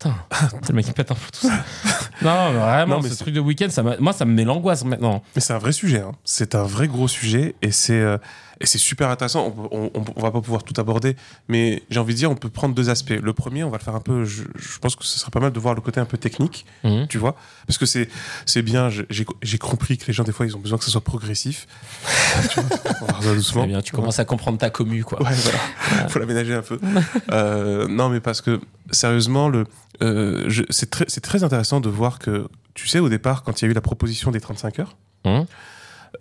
Putain, 0.00 0.14
c'est 0.62 0.70
le 0.70 0.74
mec 0.76 0.86
qui 0.86 0.92
pète 0.92 1.10
un 1.10 1.14
peu 1.14 1.20
tout 1.32 1.46
ça. 1.46 1.52
Non, 2.22 2.52
vraiment, 2.52 2.96
Non, 2.96 3.02
mais 3.02 3.08
ce 3.10 3.16
truc 3.18 3.34
de 3.34 3.40
week-end, 3.40 3.68
ça 3.70 3.82
moi, 3.82 4.12
ça 4.12 4.24
me 4.24 4.32
met 4.32 4.44
l'angoisse 4.44 4.84
maintenant. 4.84 5.22
Mais 5.34 5.40
c'est 5.40 5.52
un 5.52 5.58
vrai 5.58 5.72
sujet. 5.72 6.00
hein. 6.00 6.12
C'est 6.24 6.54
un 6.54 6.64
vrai 6.64 6.86
gros 6.88 7.08
sujet 7.08 7.54
et 7.62 7.70
c'est 7.72 7.98
euh, 8.00 8.18
et 8.60 8.66
c'est 8.66 8.78
super 8.78 9.08
intéressant. 9.10 9.54
On, 9.70 9.90
on, 9.94 10.02
on- 10.16 10.20
va 10.20 10.30
pas 10.30 10.40
pouvoir 10.40 10.62
tout 10.64 10.74
aborder, 10.78 11.16
mais 11.48 11.82
j'ai 11.90 11.98
envie 11.98 12.12
de 12.14 12.18
dire, 12.18 12.30
on 12.30 12.34
peut 12.34 12.50
prendre 12.50 12.74
deux 12.74 12.90
aspects. 12.90 13.10
Le 13.20 13.32
premier, 13.32 13.64
on 13.64 13.70
va 13.70 13.78
le 13.78 13.82
faire 13.82 13.94
un 13.94 14.00
peu. 14.00 14.24
Je, 14.24 14.42
je 14.56 14.78
pense 14.78 14.96
que 14.96 15.04
ce 15.04 15.18
serait 15.18 15.30
pas 15.30 15.40
mal 15.40 15.50
de 15.52 15.58
voir 15.60 15.74
le 15.74 15.80
côté 15.80 15.98
un 16.00 16.04
peu 16.04 16.18
technique, 16.18 16.66
Mhm. 16.84 17.06
tu 17.08 17.18
vois, 17.18 17.36
parce 17.66 17.78
que 17.78 17.86
c'est 17.86 18.08
c'est 18.46 18.62
bien. 18.62 18.88
J'ai 18.90 19.58
compris 19.58 19.96
que 19.98 20.06
les 20.06 20.12
gens 20.12 20.24
des 20.24 20.32
fois 20.32 20.44
ils 20.46 20.54
ont 20.56 20.60
besoin 20.60 20.76
que 20.78 20.84
ce 20.84 20.90
soit 20.90 21.00
progressif. 21.00 21.66
tu 22.50 22.60
vois, 22.60 22.68
on 23.18 23.20
va 23.20 23.34
doucement. 23.34 23.66
Bien, 23.66 23.80
tu 23.82 23.92
commences 23.92 24.18
à 24.18 24.24
comprendre 24.24 24.58
ta 24.58 24.70
commu, 24.70 25.04
quoi. 25.04 25.22
Ouais, 25.22 25.32
voilà. 25.34 26.08
Faut 26.08 26.18
l'aménager 26.18 26.54
un 26.54 26.62
peu. 26.62 26.78
Euh, 27.32 27.86
non, 27.88 28.08
mais 28.10 28.20
parce 28.20 28.40
que 28.40 28.60
sérieusement, 28.90 29.48
le, 29.48 29.66
euh, 30.02 30.50
c'est 30.70 30.90
très, 30.90 31.04
c'est 31.08 31.20
très 31.22 31.44
intéressant 31.44 31.80
de 31.80 31.88
voir 31.88 32.18
que, 32.18 32.48
tu 32.74 32.86
sais, 32.88 32.98
au 32.98 33.08
départ, 33.08 33.42
quand 33.42 33.60
il 33.60 33.64
y 33.64 33.68
a 33.68 33.70
eu 33.70 33.74
la 33.74 33.80
proposition 33.80 34.30
des 34.30 34.40
35 34.40 34.78
heures, 34.80 34.96
Mhm. 35.24 35.46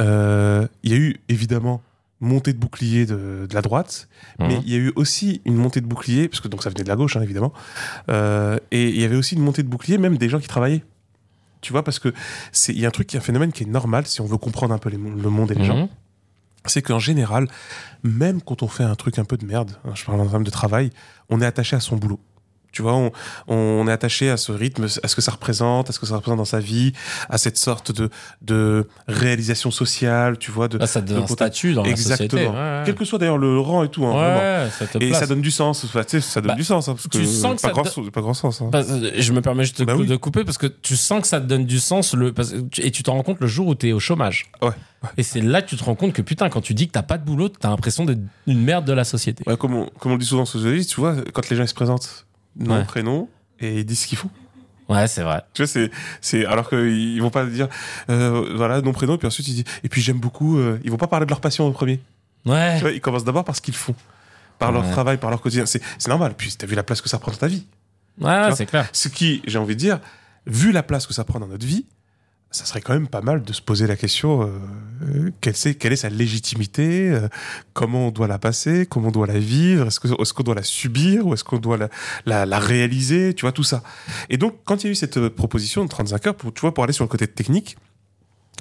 euh, 0.01 0.67
il 0.83 0.91
y 0.91 0.93
a 0.93 0.97
eu 0.97 1.17
évidemment 1.29 1.81
montée 2.21 2.51
de 2.53 2.57
bouclier 2.59 3.05
de, 3.05 3.47
de 3.49 3.53
la 3.53 3.61
droite, 3.61 4.09
Mhm. 4.39 4.47
mais 4.47 4.61
il 4.65 4.69
y 4.71 4.75
a 4.75 4.77
eu 4.77 4.91
aussi 4.95 5.41
une 5.45 5.55
montée 5.55 5.79
de 5.81 5.85
bouclier, 5.87 6.27
parce 6.27 6.41
que 6.41 6.47
donc 6.49 6.63
ça 6.63 6.69
venait 6.69 6.83
de 6.83 6.89
la 6.89 6.95
gauche, 6.95 7.15
hein, 7.15 7.21
évidemment, 7.21 7.53
euh, 8.09 8.57
et 8.71 8.89
il 8.89 8.99
y 8.99 9.05
avait 9.05 9.15
aussi 9.15 9.35
une 9.35 9.41
montée 9.41 9.63
de 9.63 9.69
bouclier, 9.69 9.97
même 9.97 10.17
des 10.17 10.27
gens 10.29 10.39
qui 10.39 10.47
travaillaient. 10.47 10.83
Tu 11.61 11.71
vois, 11.73 11.83
parce 11.83 11.99
que 11.99 12.13
c'est 12.51 12.73
il 12.73 12.79
y 12.79 12.85
a 12.85 12.87
un 12.87 12.91
truc 12.91 13.13
un 13.15 13.19
phénomène 13.19 13.51
qui 13.51 13.63
est 13.63 13.67
normal 13.67 14.05
si 14.05 14.21
on 14.21 14.25
veut 14.25 14.37
comprendre 14.37 14.73
un 14.73 14.77
peu 14.77 14.89
les 14.89 14.97
le 14.97 15.29
monde 15.29 15.51
et 15.51 15.55
les 15.55 15.65
gens 15.65 15.75
Mhm. 15.77 15.87
c'est 16.65 16.81
qu'en 16.81 16.99
général, 16.99 17.47
même 18.03 18.41
quand 18.41 18.63
on 18.63 18.67
fait 18.67 18.83
un 18.83 18.95
truc 18.95 19.17
un 19.19 19.25
peu 19.25 19.37
de 19.37 19.45
merde, 19.45 19.71
hein, 19.85 19.91
je 19.95 20.05
parle 20.05 20.21
en 20.21 20.27
termes 20.27 20.43
de 20.43 20.51
travail, 20.51 20.89
on 21.29 21.41
est 21.41 21.45
attaché 21.45 21.75
à 21.75 21.79
son 21.79 21.95
boulot. 21.97 22.19
Tu 22.71 22.81
vois, 22.81 22.93
on, 22.95 23.11
on 23.47 23.87
est 23.87 23.91
attaché 23.91 24.29
à 24.29 24.37
ce 24.37 24.51
rythme, 24.51 24.85
à 25.03 25.07
ce 25.07 25.15
que 25.15 25.21
ça 25.21 25.31
représente, 25.31 25.89
à 25.89 25.93
ce 25.93 25.99
que 25.99 26.05
ça 26.05 26.15
représente 26.15 26.37
dans 26.37 26.45
sa 26.45 26.59
vie, 26.59 26.93
à 27.29 27.37
cette 27.37 27.57
sorte 27.57 27.91
de, 27.91 28.09
de 28.41 28.87
réalisation 29.07 29.71
sociale, 29.71 30.37
tu 30.37 30.51
vois. 30.51 30.67
De, 30.67 30.77
Là, 30.77 30.87
ça 30.87 31.01
donne 31.01 31.17
de 31.17 31.23
un 31.23 31.27
statut 31.27 31.73
dans 31.73 31.83
la 31.83 31.89
Exactement. 31.89 32.29
société. 32.29 32.47
Ouais, 32.47 32.55
ouais. 32.55 32.81
Quel 32.85 32.95
que 32.95 33.05
soit 33.05 33.17
d'ailleurs 33.19 33.37
le 33.37 33.59
rang 33.59 33.83
et 33.83 33.89
tout, 33.89 34.05
hein, 34.05 34.11
vraiment. 34.13 34.37
Ouais, 34.65 34.69
ça 34.77 34.85
te 34.87 34.97
Et 35.03 35.07
place. 35.09 35.19
ça 35.19 35.27
donne 35.27 35.41
du 35.41 35.51
sens. 35.51 35.85
Tu 35.91 35.97
sais, 36.07 36.21
ça 36.21 36.41
donne 36.41 36.49
Bah, 36.49 36.55
du 36.55 36.63
sens. 36.63 36.87
hein, 36.87 36.93
parce 36.93 37.09
tu 37.09 37.19
que 37.19 37.25
sens 37.25 37.55
que 37.55 37.61
pas 37.61 37.67
ça 37.69 37.73
grand, 37.73 38.09
pas 38.11 38.21
grand 38.21 38.33
sens. 38.33 38.61
hein. 38.61 38.69
Parce- 38.71 38.87
Je 39.17 39.33
me 39.33 39.41
permets 39.41 39.63
juste 39.63 39.79
de, 39.79 39.85
Bah 39.85 39.95
oui. 39.97 40.05
de 40.05 40.15
couper 40.15 40.43
parce 40.43 40.57
que 40.57 40.67
tu 40.67 40.95
sens 40.95 41.21
que 41.21 41.27
ça 41.27 41.39
te 41.41 41.45
donne 41.45 41.65
du 41.65 41.79
sens 41.79 42.13
le, 42.13 42.33
tu- 42.71 42.81
et 42.81 42.91
tu 42.91 43.03
t'en 43.03 43.13
rends 43.13 43.23
compte 43.23 43.39
le 43.41 43.47
jour 43.47 43.67
où 43.67 43.75
t'es 43.75 43.91
au 43.91 43.99
chômage. 43.99 44.51
Ouais. 44.61 44.69
Et 45.17 45.23
c'est 45.23 45.41
là 45.41 45.61
que 45.61 45.69
tu 45.69 45.75
te 45.77 45.83
rends 45.83 45.95
compte 45.95 46.13
que 46.13 46.21
putain, 46.21 46.49
quand 46.49 46.61
tu 46.61 46.73
dis 46.73 46.87
que 46.87 46.91
t'as 46.93 47.03
pas 47.03 47.17
de 47.17 47.25
boulot, 47.25 47.49
t'as 47.49 47.69
l'impression 47.69 48.05
d'être 48.05 48.19
une 48.47 48.61
merde 48.61 48.85
de 48.85 48.93
la 48.93 49.03
société. 49.05 49.43
Ouais, 49.47 49.55
comme, 49.57 49.73
on, 49.73 49.85
comme 49.99 50.11
on 50.11 50.15
le 50.15 50.19
dit 50.19 50.25
souvent 50.27 50.45
socialiste, 50.45 50.89
tu 50.91 50.99
vois, 50.99 51.15
quand 51.33 51.49
les 51.49 51.55
gens 51.55 51.63
ils 51.63 51.67
se 51.69 51.73
présentent, 51.73 52.25
nom, 52.59 52.75
Ouais. 52.77 52.83
prénom, 52.83 53.29
et 53.59 53.79
ils 53.79 53.85
disent 53.85 54.01
ce 54.01 54.07
qu'ils 54.07 54.17
font. 54.17 54.29
Ouais, 54.87 55.07
c'est 55.07 55.21
vrai. 55.21 55.43
Tu 55.53 55.61
vois, 55.61 55.67
c'est, 55.67 55.91
c'est, 56.21 56.45
alors 56.45 56.67
qu'ils 56.69 57.21
vont 57.21 57.29
pas 57.29 57.45
dire, 57.45 57.67
euh, 58.09 58.53
voilà, 58.55 58.81
nom, 58.81 58.91
prénom, 58.91 59.15
et 59.15 59.17
puis 59.17 59.27
ensuite 59.27 59.47
ils 59.47 59.53
disent, 59.55 59.63
et 59.83 59.89
puis 59.89 60.01
j'aime 60.01 60.17
beaucoup, 60.19 60.57
euh, 60.57 60.79
ils 60.83 60.89
vont 60.91 60.97
pas 60.97 61.07
parler 61.07 61.25
de 61.25 61.29
leur 61.31 61.41
passion 61.41 61.67
au 61.67 61.71
premier. 61.71 61.99
Ouais. 62.45 62.75
Tu 62.77 62.81
vois, 62.81 62.91
ils 62.91 63.01
commencent 63.01 63.23
d'abord 63.25 63.43
par 63.43 63.55
ce 63.55 63.61
qu'ils 63.61 63.75
font. 63.75 63.95
Par 64.57 64.71
leur 64.73 64.89
travail, 64.91 65.17
par 65.17 65.29
leur 65.29 65.39
quotidien. 65.41 65.65
C'est, 65.65 65.81
c'est 65.97 66.09
normal. 66.09 66.33
Puis 66.37 66.53
t'as 66.57 66.67
vu 66.67 66.75
la 66.75 66.83
place 66.83 66.99
que 67.01 67.07
ça 67.07 67.17
prend 67.17 67.31
dans 67.31 67.37
ta 67.37 67.47
vie. 67.47 67.65
Ouais, 68.19 68.49
c'est 68.55 68.65
clair. 68.65 68.89
Ce 68.91 69.07
qui, 69.07 69.41
j'ai 69.47 69.57
envie 69.57 69.75
de 69.75 69.79
dire, 69.79 69.99
vu 70.45 70.73
la 70.73 70.83
place 70.83 71.07
que 71.07 71.13
ça 71.13 71.23
prend 71.23 71.39
dans 71.39 71.47
notre 71.47 71.65
vie, 71.65 71.85
ça 72.51 72.65
serait 72.65 72.81
quand 72.81 72.93
même 72.93 73.07
pas 73.07 73.21
mal 73.21 73.43
de 73.43 73.53
se 73.53 73.61
poser 73.61 73.85
la 73.85 73.95
question, 73.95 74.41
euh, 74.41 75.29
quelle, 75.39 75.55
c'est, 75.55 75.75
quelle 75.75 75.93
est 75.93 75.97
sa 75.97 76.09
légitimité, 76.09 77.09
euh, 77.11 77.27
comment 77.73 78.07
on 78.07 78.11
doit 78.11 78.27
la 78.27 78.39
passer, 78.39 78.87
comment 78.87 79.09
on 79.09 79.11
doit 79.11 79.27
la 79.27 79.37
vivre, 79.37 79.85
est-ce, 79.87 79.99
que, 79.99 80.07
est-ce 80.19 80.33
qu'on 80.33 80.43
doit 80.43 80.55
la 80.55 80.63
subir 80.63 81.27
ou 81.27 81.33
est-ce 81.33 81.43
qu'on 81.43 81.59
doit 81.59 81.77
la, 81.77 81.89
la, 82.25 82.45
la 82.47 82.59
réaliser, 82.59 83.35
tu 83.35 83.41
vois, 83.41 83.51
tout 83.51 83.63
ça. 83.63 83.83
Et 84.29 84.37
donc, 84.37 84.55
quand 84.65 84.83
il 84.83 84.87
y 84.87 84.89
a 84.89 84.91
eu 84.91 84.95
cette 84.95 85.17
euh, 85.17 85.29
proposition 85.29 85.83
de 85.83 85.89
35 85.89 86.27
heures, 86.27 86.35
pour, 86.35 86.51
tu 86.51 86.61
vois, 86.61 86.73
pour 86.73 86.83
aller 86.83 86.93
sur 86.93 87.03
le 87.03 87.09
côté 87.09 87.27
technique, 87.27 87.77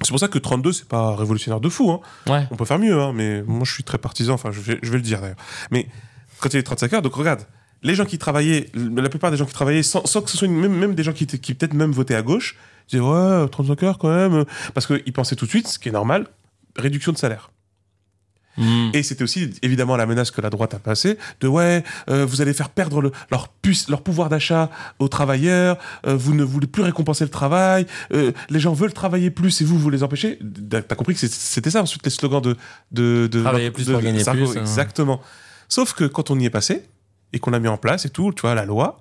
c'est 0.03 0.09
pour 0.09 0.19
ça 0.19 0.27
que 0.27 0.37
32, 0.37 0.71
c'est 0.71 0.87
pas 0.87 1.15
révolutionnaire 1.15 1.59
de 1.59 1.69
fou, 1.69 1.91
hein. 1.91 1.99
Ouais. 2.27 2.47
On 2.51 2.55
peut 2.55 2.65
faire 2.65 2.79
mieux, 2.79 3.01
hein, 3.01 3.11
mais 3.13 3.41
moi 3.41 3.63
je 3.65 3.73
suis 3.73 3.83
très 3.83 3.97
partisan, 3.97 4.33
enfin 4.33 4.51
je 4.51 4.61
vais, 4.61 4.79
je 4.81 4.91
vais 4.91 4.97
le 4.97 5.03
dire 5.03 5.19
d'ailleurs. 5.19 5.35
Mais 5.71 5.87
quand 6.39 6.49
il 6.49 6.53
y 6.53 6.57
a 6.57 6.59
eu 6.59 6.63
35 6.63 6.93
heures, 6.93 7.01
donc 7.01 7.15
regarde, 7.15 7.41
les 7.83 7.95
gens 7.95 8.05
qui 8.05 8.17
travaillaient, 8.17 8.69
la 8.73 9.09
plupart 9.09 9.31
des 9.31 9.37
gens 9.37 9.45
qui 9.45 9.53
travaillaient, 9.53 9.83
sans, 9.83 10.05
sans 10.05 10.21
que 10.21 10.29
ce 10.29 10.37
soit 10.37 10.47
une- 10.47 10.59
même, 10.59 10.73
même 10.77 10.95
des 10.95 11.03
gens 11.03 11.13
qui, 11.13 11.25
peut-être 11.25 11.73
même 11.73 11.91
votaient 11.91 12.15
à 12.15 12.21
gauche, 12.21 12.55
disaient 12.89 13.01
ouais, 13.01 13.47
35 13.49 13.83
heures 13.83 13.97
quand 13.97 14.09
même, 14.13 14.45
parce 14.73 14.85
qu'ils 14.87 15.13
pensaient 15.13 15.35
tout 15.35 15.45
de 15.45 15.49
suite, 15.51 15.67
ce 15.67 15.79
qui 15.79 15.89
est 15.89 15.93
normal, 15.93 16.27
réduction 16.75 17.11
de 17.11 17.17
salaire. 17.17 17.51
Mm. 18.57 18.89
Et 18.93 19.03
c'était 19.03 19.23
aussi 19.23 19.51
évidemment 19.61 19.95
la 19.95 20.05
menace 20.05 20.31
que 20.31 20.41
la 20.41 20.49
droite 20.49 20.73
a 20.73 20.79
passée 20.79 21.17
de 21.39 21.47
ouais, 21.47 21.83
euh, 22.09 22.25
vous 22.25 22.41
allez 22.41 22.51
faire 22.53 22.69
perdre 22.69 22.99
le- 23.01 23.11
leur, 23.31 23.47
puce, 23.47 23.87
leur 23.87 24.01
pouvoir 24.01 24.27
d'achat 24.27 24.69
aux 24.97 25.07
travailleurs, 25.07 25.77
euh, 26.05 26.15
vous 26.17 26.33
ne 26.33 26.43
voulez 26.43 26.67
plus 26.67 26.81
récompenser 26.83 27.23
le 27.23 27.29
travail, 27.29 27.85
euh, 28.11 28.33
les 28.49 28.59
gens 28.59 28.73
veulent 28.73 28.91
travailler 28.91 29.29
plus 29.29 29.61
et 29.61 29.63
vous, 29.63 29.79
vous 29.79 29.89
les 29.89 30.03
empêchez. 30.03 30.39
T'as 30.69 30.81
compris 30.95 31.13
que 31.13 31.21
c'était 31.25 31.69
ça 31.69 31.81
ensuite 31.81 32.03
les 32.03 32.09
slogans 32.09 32.41
de. 32.41 32.57
de, 32.91 33.27
de 33.31 33.41
Travailler 33.41 33.71
plus 33.71 33.85
de- 33.85 33.93
pour 33.93 34.01
gagner 34.01 34.23
plus, 34.25 34.57
hein. 34.57 34.61
Exactement. 34.61 35.21
Sauf 35.69 35.93
que 35.93 36.03
quand 36.03 36.29
on 36.31 36.37
y 36.39 36.45
est 36.45 36.49
passé 36.49 36.83
et 37.33 37.39
qu'on 37.39 37.51
l'a 37.51 37.59
mis 37.59 37.67
en 37.67 37.77
place 37.77 38.05
et 38.05 38.09
tout, 38.09 38.33
tu 38.33 38.41
vois, 38.41 38.55
la 38.55 38.65
loi, 38.65 38.99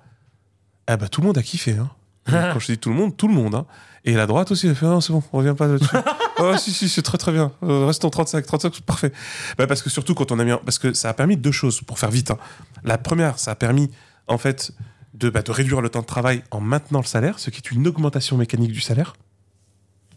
eh 0.90 0.96
ben, 0.96 1.08
tout 1.08 1.20
le 1.20 1.26
monde 1.28 1.38
a 1.38 1.42
kiffé. 1.42 1.76
Hein. 1.76 1.90
Quand 2.26 2.58
je 2.58 2.66
dis 2.72 2.78
tout 2.78 2.90
le 2.90 2.94
monde, 2.96 3.16
tout 3.16 3.28
le 3.28 3.34
monde. 3.34 3.54
Hein. 3.54 3.66
Et 4.04 4.12
la 4.14 4.26
droite 4.26 4.50
aussi, 4.50 4.66
elle 4.68 4.74
fait 4.74 4.86
non, 4.86 5.00
c'est 5.00 5.12
bon, 5.12 5.22
on 5.32 5.38
revient 5.38 5.54
pas 5.56 5.66
là-dessus. 5.66 5.96
oh, 6.38 6.54
si, 6.58 6.72
si, 6.72 6.88
c'est 6.88 7.02
très 7.02 7.18
très 7.18 7.32
bien. 7.32 7.52
Euh, 7.62 7.86
restons 7.86 8.10
35, 8.10 8.44
35, 8.46 8.74
c'est 8.74 8.84
parfait. 8.84 9.12
Bah, 9.56 9.66
parce 9.66 9.82
que 9.82 9.90
surtout 9.90 10.14
quand 10.14 10.30
on 10.32 10.38
a 10.38 10.44
mis. 10.44 10.52
en- 10.52 10.58
Parce 10.58 10.78
que 10.78 10.92
ça 10.92 11.08
a 11.08 11.14
permis 11.14 11.36
deux 11.36 11.52
choses, 11.52 11.80
pour 11.82 11.98
faire 11.98 12.10
vite. 12.10 12.30
hein. 12.30 12.38
La 12.84 12.96
première, 12.98 13.38
ça 13.38 13.50
a 13.52 13.54
permis, 13.54 13.90
en 14.28 14.38
fait, 14.38 14.72
de, 15.14 15.30
bah, 15.30 15.42
de 15.42 15.50
réduire 15.50 15.80
le 15.80 15.88
temps 15.88 16.00
de 16.00 16.06
travail 16.06 16.42
en 16.50 16.60
maintenant 16.60 17.00
le 17.00 17.06
salaire, 17.06 17.38
ce 17.38 17.50
qui 17.50 17.58
est 17.58 17.70
une 17.70 17.86
augmentation 17.88 18.36
mécanique 18.36 18.72
du 18.72 18.80
salaire. 18.80 19.14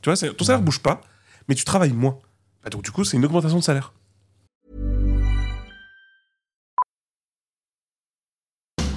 Tu 0.02 0.10
vois, 0.12 0.18
ton 0.34 0.44
salaire 0.46 0.62
bouge 0.62 0.80
pas, 0.80 1.02
mais 1.48 1.56
tu 1.56 1.64
travailles 1.66 1.94
moins. 1.94 2.18
Bah, 2.64 2.70
donc, 2.70 2.84
du 2.84 2.92
coup, 2.92 3.04
c'est 3.04 3.18
une 3.18 3.26
augmentation 3.26 3.58
de 3.58 3.64
salaire. 3.64 3.94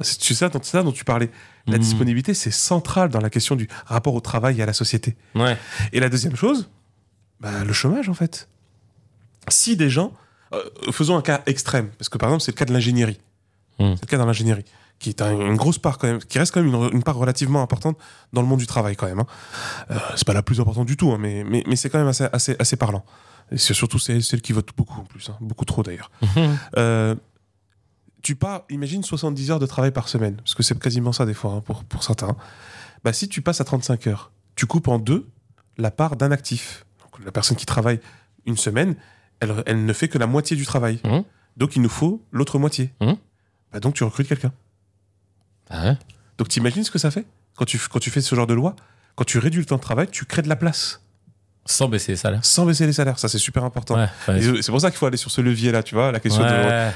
C'est 0.00 0.20
c'est 0.22 0.34
ça, 0.34 0.48
dont- 0.48 0.60
c'est 0.62 0.72
ça 0.72 0.82
dont 0.82 0.92
tu 0.92 1.04
parlais. 1.04 1.30
La 1.66 1.74
Mhm. 1.76 1.82
disponibilité, 1.82 2.34
c'est 2.34 2.50
central 2.50 3.08
dans 3.10 3.20
la 3.20 3.30
question 3.30 3.54
du 3.56 3.68
rapport 3.86 4.14
au 4.14 4.20
travail 4.20 4.58
et 4.58 4.62
à 4.62 4.66
la 4.66 4.72
société. 4.72 5.16
Ouais. 5.34 5.56
Et 5.92 6.00
la 6.00 6.08
deuxième 6.08 6.36
chose, 6.36 6.68
bah, 7.40 7.64
le 7.64 7.72
chômage, 7.72 8.08
en 8.08 8.14
fait. 8.14 8.48
Si 9.48 9.76
des 9.76 9.90
gens. 9.90 10.12
euh, 10.52 10.62
faisons 10.92 11.16
un 11.16 11.22
cas 11.22 11.42
extrême, 11.46 11.88
parce 11.98 12.08
que 12.08 12.16
par 12.16 12.28
exemple, 12.28 12.42
c'est 12.44 12.52
le 12.52 12.56
cas 12.56 12.64
de 12.64 12.72
l'ingénierie. 12.72 13.18
Hmm. 13.80 13.94
C'est 13.96 14.02
le 14.02 14.06
cas 14.06 14.18
dans 14.18 14.26
l'ingénierie, 14.26 14.64
qui 15.00 15.08
est 15.08 15.20
un- 15.20 15.32
une 15.32 15.56
grosse 15.56 15.78
part 15.78 15.98
quand 15.98 16.06
même, 16.06 16.20
qui 16.20 16.38
reste 16.38 16.54
quand 16.54 16.62
même 16.62 16.72
une, 16.72 16.90
une 16.92 17.02
part 17.02 17.16
relativement 17.16 17.60
importante 17.60 17.98
dans 18.32 18.40
le 18.40 18.46
monde 18.46 18.60
du 18.60 18.66
travail 18.68 18.94
quand 18.94 19.06
même. 19.06 19.18
Hein. 19.18 19.26
Euh, 19.90 19.98
c'est 20.14 20.24
pas 20.26 20.32
la 20.34 20.42
plus 20.42 20.60
importante 20.60 20.86
du 20.86 20.96
tout, 20.96 21.10
hein, 21.10 21.18
mais, 21.18 21.42
mais, 21.42 21.64
mais 21.66 21.74
c'est 21.74 21.90
quand 21.90 21.98
même 21.98 22.06
assez, 22.06 22.28
assez, 22.32 22.54
assez 22.60 22.76
parlant. 22.76 23.04
Et 23.50 23.58
c'est 23.58 23.74
surtout 23.74 23.98
celle, 23.98 24.22
celle 24.22 24.42
qui 24.42 24.52
vote 24.52 24.68
beaucoup 24.76 25.00
en 25.00 25.04
plus, 25.04 25.28
hein, 25.28 25.36
beaucoup 25.40 25.64
trop 25.64 25.82
d'ailleurs. 25.82 26.10
Euh, 26.76 27.16
tu 28.24 28.34
pars, 28.34 28.62
imagine 28.70 29.04
70 29.04 29.52
heures 29.52 29.58
de 29.60 29.66
travail 29.66 29.92
par 29.92 30.08
semaine, 30.08 30.36
parce 30.36 30.54
que 30.54 30.64
c'est 30.64 30.76
quasiment 30.78 31.12
ça 31.12 31.26
des 31.26 31.34
fois 31.34 31.52
hein, 31.52 31.60
pour, 31.60 31.84
pour 31.84 32.02
certains. 32.02 32.36
Bah, 33.04 33.12
si 33.12 33.28
tu 33.28 33.42
passes 33.42 33.60
à 33.60 33.64
35 33.64 34.06
heures, 34.08 34.32
tu 34.56 34.66
coupes 34.66 34.88
en 34.88 34.98
deux 34.98 35.28
la 35.76 35.90
part 35.90 36.16
d'un 36.16 36.32
actif. 36.32 36.86
Donc, 37.00 37.24
la 37.24 37.30
personne 37.30 37.56
qui 37.56 37.66
travaille 37.66 38.00
une 38.46 38.56
semaine, 38.56 38.96
elle, 39.40 39.62
elle 39.66 39.84
ne 39.84 39.92
fait 39.92 40.08
que 40.08 40.18
la 40.18 40.26
moitié 40.26 40.56
du 40.56 40.64
travail. 40.64 41.00
Mhm. 41.04 41.22
Donc 41.56 41.76
il 41.76 41.82
nous 41.82 41.88
faut 41.88 42.24
l'autre 42.32 42.58
moitié. 42.58 42.92
Mhm. 43.00 43.16
Bah, 43.72 43.80
donc 43.80 43.94
tu 43.94 44.04
recrutes 44.04 44.28
quelqu'un. 44.28 44.52
Ah 45.68 45.84
ouais 45.84 45.96
Donc 46.38 46.48
tu 46.48 46.58
imagines 46.58 46.82
ce 46.82 46.90
que 46.90 46.98
ça 46.98 47.10
fait? 47.10 47.26
Quand 47.56 47.66
tu, 47.66 47.78
quand 47.78 47.98
tu 48.00 48.10
fais 48.10 48.20
ce 48.20 48.34
genre 48.34 48.46
de 48.46 48.54
loi 48.54 48.74
Quand 49.16 49.24
tu 49.24 49.38
réduis 49.38 49.60
le 49.60 49.66
temps 49.66 49.76
de 49.76 49.80
travail, 49.80 50.08
tu 50.10 50.24
crées 50.24 50.42
de 50.42 50.48
la 50.48 50.56
place. 50.56 51.02
Sans 51.66 51.88
baisser 51.88 52.12
les 52.12 52.16
salaires. 52.16 52.44
Sans 52.44 52.66
baisser 52.66 52.86
les 52.86 52.92
salaires, 52.92 53.18
ça 53.18 53.28
c'est 53.28 53.38
super 53.38 53.64
important. 53.64 53.94
Ouais, 53.94 54.06
ouais. 54.28 54.38
Et 54.58 54.62
C'est 54.62 54.70
pour 54.70 54.80
ça 54.80 54.90
qu'il 54.90 54.98
faut 54.98 55.06
aller 55.06 55.16
sur 55.16 55.30
ce 55.30 55.40
levier-là, 55.40 55.82
tu 55.82 55.94
vois, 55.94 56.12
la 56.12 56.20
question 56.20 56.42
de... 56.42 56.48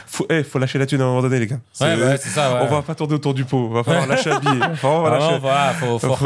Faut, 0.07 0.27
eh, 0.29 0.43
faut 0.45 0.59
lâcher 0.59 0.79
la 0.79 0.87
thune 0.87 1.01
à 1.01 1.05
un 1.05 1.07
moment 1.07 1.23
donné, 1.23 1.39
les 1.39 1.47
gars. 1.47 1.61
C'est 1.73 2.29
ça. 2.29 2.51
On 2.63 2.67
va 2.67 2.83
pas 2.83 2.95
tourner 2.95 3.15
autour 3.15 3.33
du 3.35 3.45
pot, 3.45 3.69
on 3.71 3.75
va 3.75 3.83
falloir 3.83 4.07
lâcher 4.17 4.31
un 4.31 4.41
billet. 4.41 4.61
On 4.83 5.03
va 5.03 5.11
lâcher- 5.19 5.39
voilà, 5.41 5.73
faut, 5.75 5.87
faut, 5.99 6.07
Faut- 6.17 6.25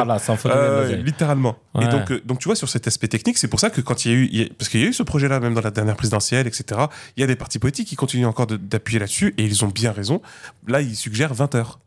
Euh, 0.56 0.88
littéralement. 1.04 1.56
Et 1.80 1.84
donc, 1.90 2.10
euh, 2.10 2.20
donc, 2.24 2.38
tu 2.40 2.48
vois, 2.48 2.56
sur 2.56 2.68
cet 2.68 2.86
aspect 2.88 3.08
technique, 3.08 3.38
c'est 3.38 3.48
pour 3.48 3.60
ça 3.60 3.70
que 3.70 3.80
quand 3.80 4.04
il 4.04 4.10
y 4.10 4.14
a 4.14 4.16
eu, 4.18 4.28
il 4.32 4.40
y 4.40 4.44
a- 4.44 4.48
parce 4.58 4.68
qu'il 4.68 4.80
y 4.80 4.84
a 4.84 4.86
eu 4.88 4.92
ce 4.92 5.02
projet-là, 5.02 5.38
même 5.40 5.54
dans 5.54 5.60
la 5.60 5.70
dernière 5.70 5.96
présidentielle, 5.96 6.46
etc., 6.46 6.80
il 7.16 7.20
y 7.20 7.24
a 7.24 7.26
des 7.26 7.36
partis 7.36 7.58
politiques 7.58 7.88
qui 7.88 7.96
continuent 7.96 8.26
encore 8.26 8.46
d'appuyer 8.46 8.98
là-dessus, 8.98 9.34
et 9.38 9.44
ils 9.44 9.64
ont 9.64 9.68
bien 9.68 9.92
raison. 9.92 10.20
Là, 10.66 10.80
ils 10.80 10.96
suggèrent 10.96 11.32
20 11.34 11.54
heures. 11.54 11.78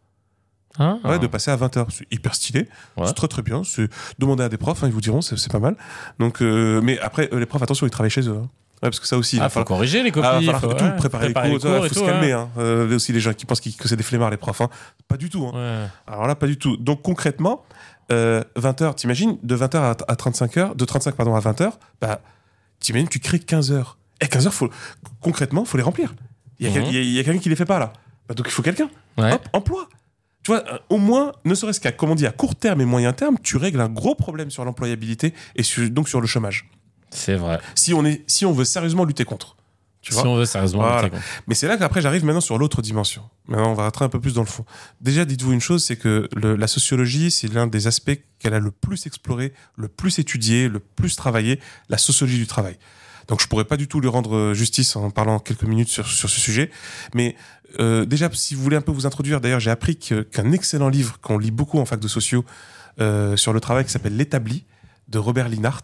Ah. 0.79 0.97
Ouais, 1.03 1.19
de 1.19 1.27
passer 1.27 1.51
à 1.51 1.55
20 1.55 1.77
heures. 1.77 1.87
C'est 1.89 2.05
hyper 2.11 2.35
stylé. 2.35 2.67
Ouais. 2.97 3.07
C'est 3.07 3.13
très 3.13 3.27
très 3.27 3.41
bien. 3.41 3.63
C'est 3.63 3.87
demander 4.19 4.43
à 4.43 4.49
des 4.49 4.57
profs, 4.57 4.83
hein, 4.83 4.87
ils 4.87 4.93
vous 4.93 5.01
diront, 5.01 5.21
c'est 5.21 5.51
pas 5.51 5.59
mal. 5.59 5.75
Donc, 6.19 6.41
euh, 6.41 6.81
mais 6.81 6.99
après, 6.99 7.29
euh, 7.33 7.39
les 7.39 7.45
profs, 7.45 7.61
attention, 7.61 7.85
ils 7.87 7.89
travaillent 7.91 8.09
chez 8.11 8.27
eux. 8.27 8.37
hein. 8.43 8.49
Ouais, 8.83 8.89
parce 8.89 8.99
que 8.99 9.07
ça 9.07 9.17
aussi, 9.17 9.37
il 9.37 9.39
Ah, 9.39 9.43
va 9.43 9.49
faut 9.49 9.53
falloir- 9.61 9.67
corriger 9.67 10.03
les 10.03 10.11
copies. 10.11 10.27
ah, 10.29 10.33
va 10.33 10.41
falloir 10.41 10.61
faut, 10.61 10.73
tout 10.73 10.83
ouais, 10.83 10.95
préparer, 10.97 11.27
les 11.29 11.33
cours, 11.33 11.59
tout 11.61 11.67
et 11.67 11.81
faut 11.81 11.87
tout, 11.87 11.93
se 12.01 12.05
calmer. 12.05 12.33
hein. 12.33 12.49
Hein. 12.57 12.59
Euh, 12.61 12.95
aussi 12.95 13.13
les 13.13 13.21
gens 13.21 13.33
qui 13.33 13.45
pensent 13.45 13.61
que 13.61 13.87
c'est 13.87 13.95
des 13.95 14.03
flemmards 14.03 14.29
les 14.29 14.37
profs, 14.37 14.59
hein. 14.61 14.69
pas 15.07 15.15
du 15.17 15.29
tout. 15.29 15.45
hein. 15.47 15.87
Alors 16.07 16.27
là, 16.27 16.35
pas 16.35 16.45
du 16.47 16.57
tout. 16.57 16.75
Donc 16.77 17.01
concrètement, 17.01 17.63
euh, 18.11 18.43
20 18.57 18.81
heures, 18.81 18.93
t'imagines, 18.95 19.37
de 19.41 19.55
20 19.55 19.73
heures 19.75 19.83
à, 19.83 19.95
à 20.11 20.15
35 20.17 20.57
heures, 20.57 20.75
de 20.75 20.83
35 20.85 21.15
pardon 21.15 21.35
à 21.35 21.39
20 21.39 21.61
heures, 21.61 21.79
bah, 22.01 22.19
t'imagines, 22.81 23.07
tu 23.07 23.19
crées 23.19 23.39
15 23.39 23.71
heures. 23.71 23.97
Et 24.21 24.27
15 24.27 24.45
heures, 24.45 24.53
faut, 24.53 24.69
concrètement, 25.21 25.63
faut 25.65 25.77
les 25.77 25.83
remplir. 25.83 26.13
Il 26.59 26.67
y 26.67 26.69
a, 26.69 26.73
quel- 26.73 26.83
Mhm. 26.83 26.89
il 26.89 26.95
y 26.95 26.97
a- 26.99 27.01
il 27.21 27.23
quelqu'un 27.25 27.39
qui 27.41 27.49
les 27.49 27.55
fait 27.55 27.65
pas 27.65 27.79
là. 27.79 27.93
Bah, 28.27 28.35
donc 28.35 28.45
il 28.47 28.51
faut 28.51 28.61
quelqu'un. 28.61 28.89
Hop, 29.17 29.47
emploi. 29.53 29.87
Tu 30.45 30.51
vois, 30.51 30.63
euh, 30.71 30.77
au 30.89 30.99
moins, 30.99 31.31
ne 31.43 31.55
serait-ce 31.55 31.79
qu'à, 31.79 31.91
comment 31.91 32.11
on 32.11 32.15
dit, 32.15 32.27
à 32.27 32.31
court 32.31 32.55
terme 32.55 32.79
et 32.79 32.85
moyen 32.85 33.13
terme, 33.13 33.37
tu 33.41 33.57
règles 33.57 33.81
un 33.81 33.89
gros 33.89 34.13
problème 34.13 34.51
sur 34.51 34.63
l'employabilité 34.63 35.33
et 35.55 35.63
sur- 35.63 35.89
donc 35.89 36.07
sur 36.07 36.21
le 36.21 36.27
chômage. 36.27 36.69
C'est 37.09 37.33
vrai. 37.33 37.59
Si 37.73 37.95
on, 37.95 38.05
est, 38.05 38.23
si 38.27 38.45
on 38.45 38.51
veut 38.51 38.63
sérieusement 38.63 39.05
lutter 39.05 39.25
contre. 39.25 39.55
Tu 40.03 40.13
vois 40.13 40.21
si 40.21 40.27
on 40.27 40.35
veut 40.35 40.45
sérieusement 40.45 40.81
Voilà. 40.83 40.97
lutter 41.01 41.09
contre. 41.15 41.23
Mais 41.47 41.55
c'est 41.55 41.67
là 41.67 41.77
qu'après 41.77 41.99
j'arrive 41.99 42.23
maintenant 42.25 42.41
sur 42.41 42.59
l'autre 42.59 42.83
dimension. 42.83 43.23
Maintenant 43.47 43.71
on 43.71 43.73
va 43.73 43.85
rentrer 43.85 44.05
un 44.05 44.09
peu 44.09 44.19
plus 44.19 44.35
dans 44.35 44.41
le 44.43 44.47
fond. 44.47 44.65
Déjà 45.01 45.25
dites-vous 45.25 45.51
une 45.51 45.61
chose, 45.61 45.83
c'est 45.83 45.95
que 45.95 46.29
le- 46.35 46.55
la 46.55 46.67
sociologie, 46.67 47.31
c'est 47.31 47.51
l'un 47.51 47.65
des 47.65 47.87
aspects 47.87 48.19
qu'elle 48.37 48.53
a 48.53 48.59
le 48.59 48.69
plus 48.69 49.07
exploré, 49.07 49.51
le 49.77 49.87
plus 49.87 50.19
étudié, 50.19 50.67
le 50.69 50.79
plus 50.79 51.15
travaillé, 51.15 51.59
la 51.89 51.97
sociologie 51.97 52.37
du 52.37 52.45
travail. 52.45 52.77
Donc 53.27 53.41
je 53.41 53.47
pourrais 53.47 53.65
pas 53.65 53.77
du 53.77 53.87
tout 53.87 53.99
lui 53.99 54.07
rendre 54.07 54.35
euh, 54.35 54.53
justice 54.53 54.95
en 54.95 55.09
parlant 55.09 55.39
quelques 55.39 55.63
minutes 55.63 55.87
sur, 55.89 56.05
sur 56.05 56.29
ce 56.29 56.39
sujet. 56.39 56.69
Mais 57.15 57.35
euh, 57.79 58.05
déjà, 58.05 58.29
si 58.33 58.55
vous 58.55 58.61
voulez 58.63 58.77
un 58.77 58.81
peu 58.81 58.91
vous 58.91 59.05
introduire, 59.05 59.41
d'ailleurs 59.41 59.59
j'ai 59.59 59.71
appris 59.71 59.95
qu'un 59.97 60.51
excellent 60.51 60.89
livre 60.89 61.19
qu'on 61.21 61.37
lit 61.37 61.51
beaucoup 61.51 61.79
en 61.79 61.85
fac 61.85 61.99
de 61.99 62.07
sociaux 62.07 62.45
euh, 63.01 63.35
sur 63.37 63.53
le 63.53 63.59
travail 63.59 63.85
qui 63.85 63.91
s'appelle 63.91 64.15
L'établi 64.15 64.65
de 65.07 65.17
Robert 65.19 65.49
Linhart. 65.49 65.83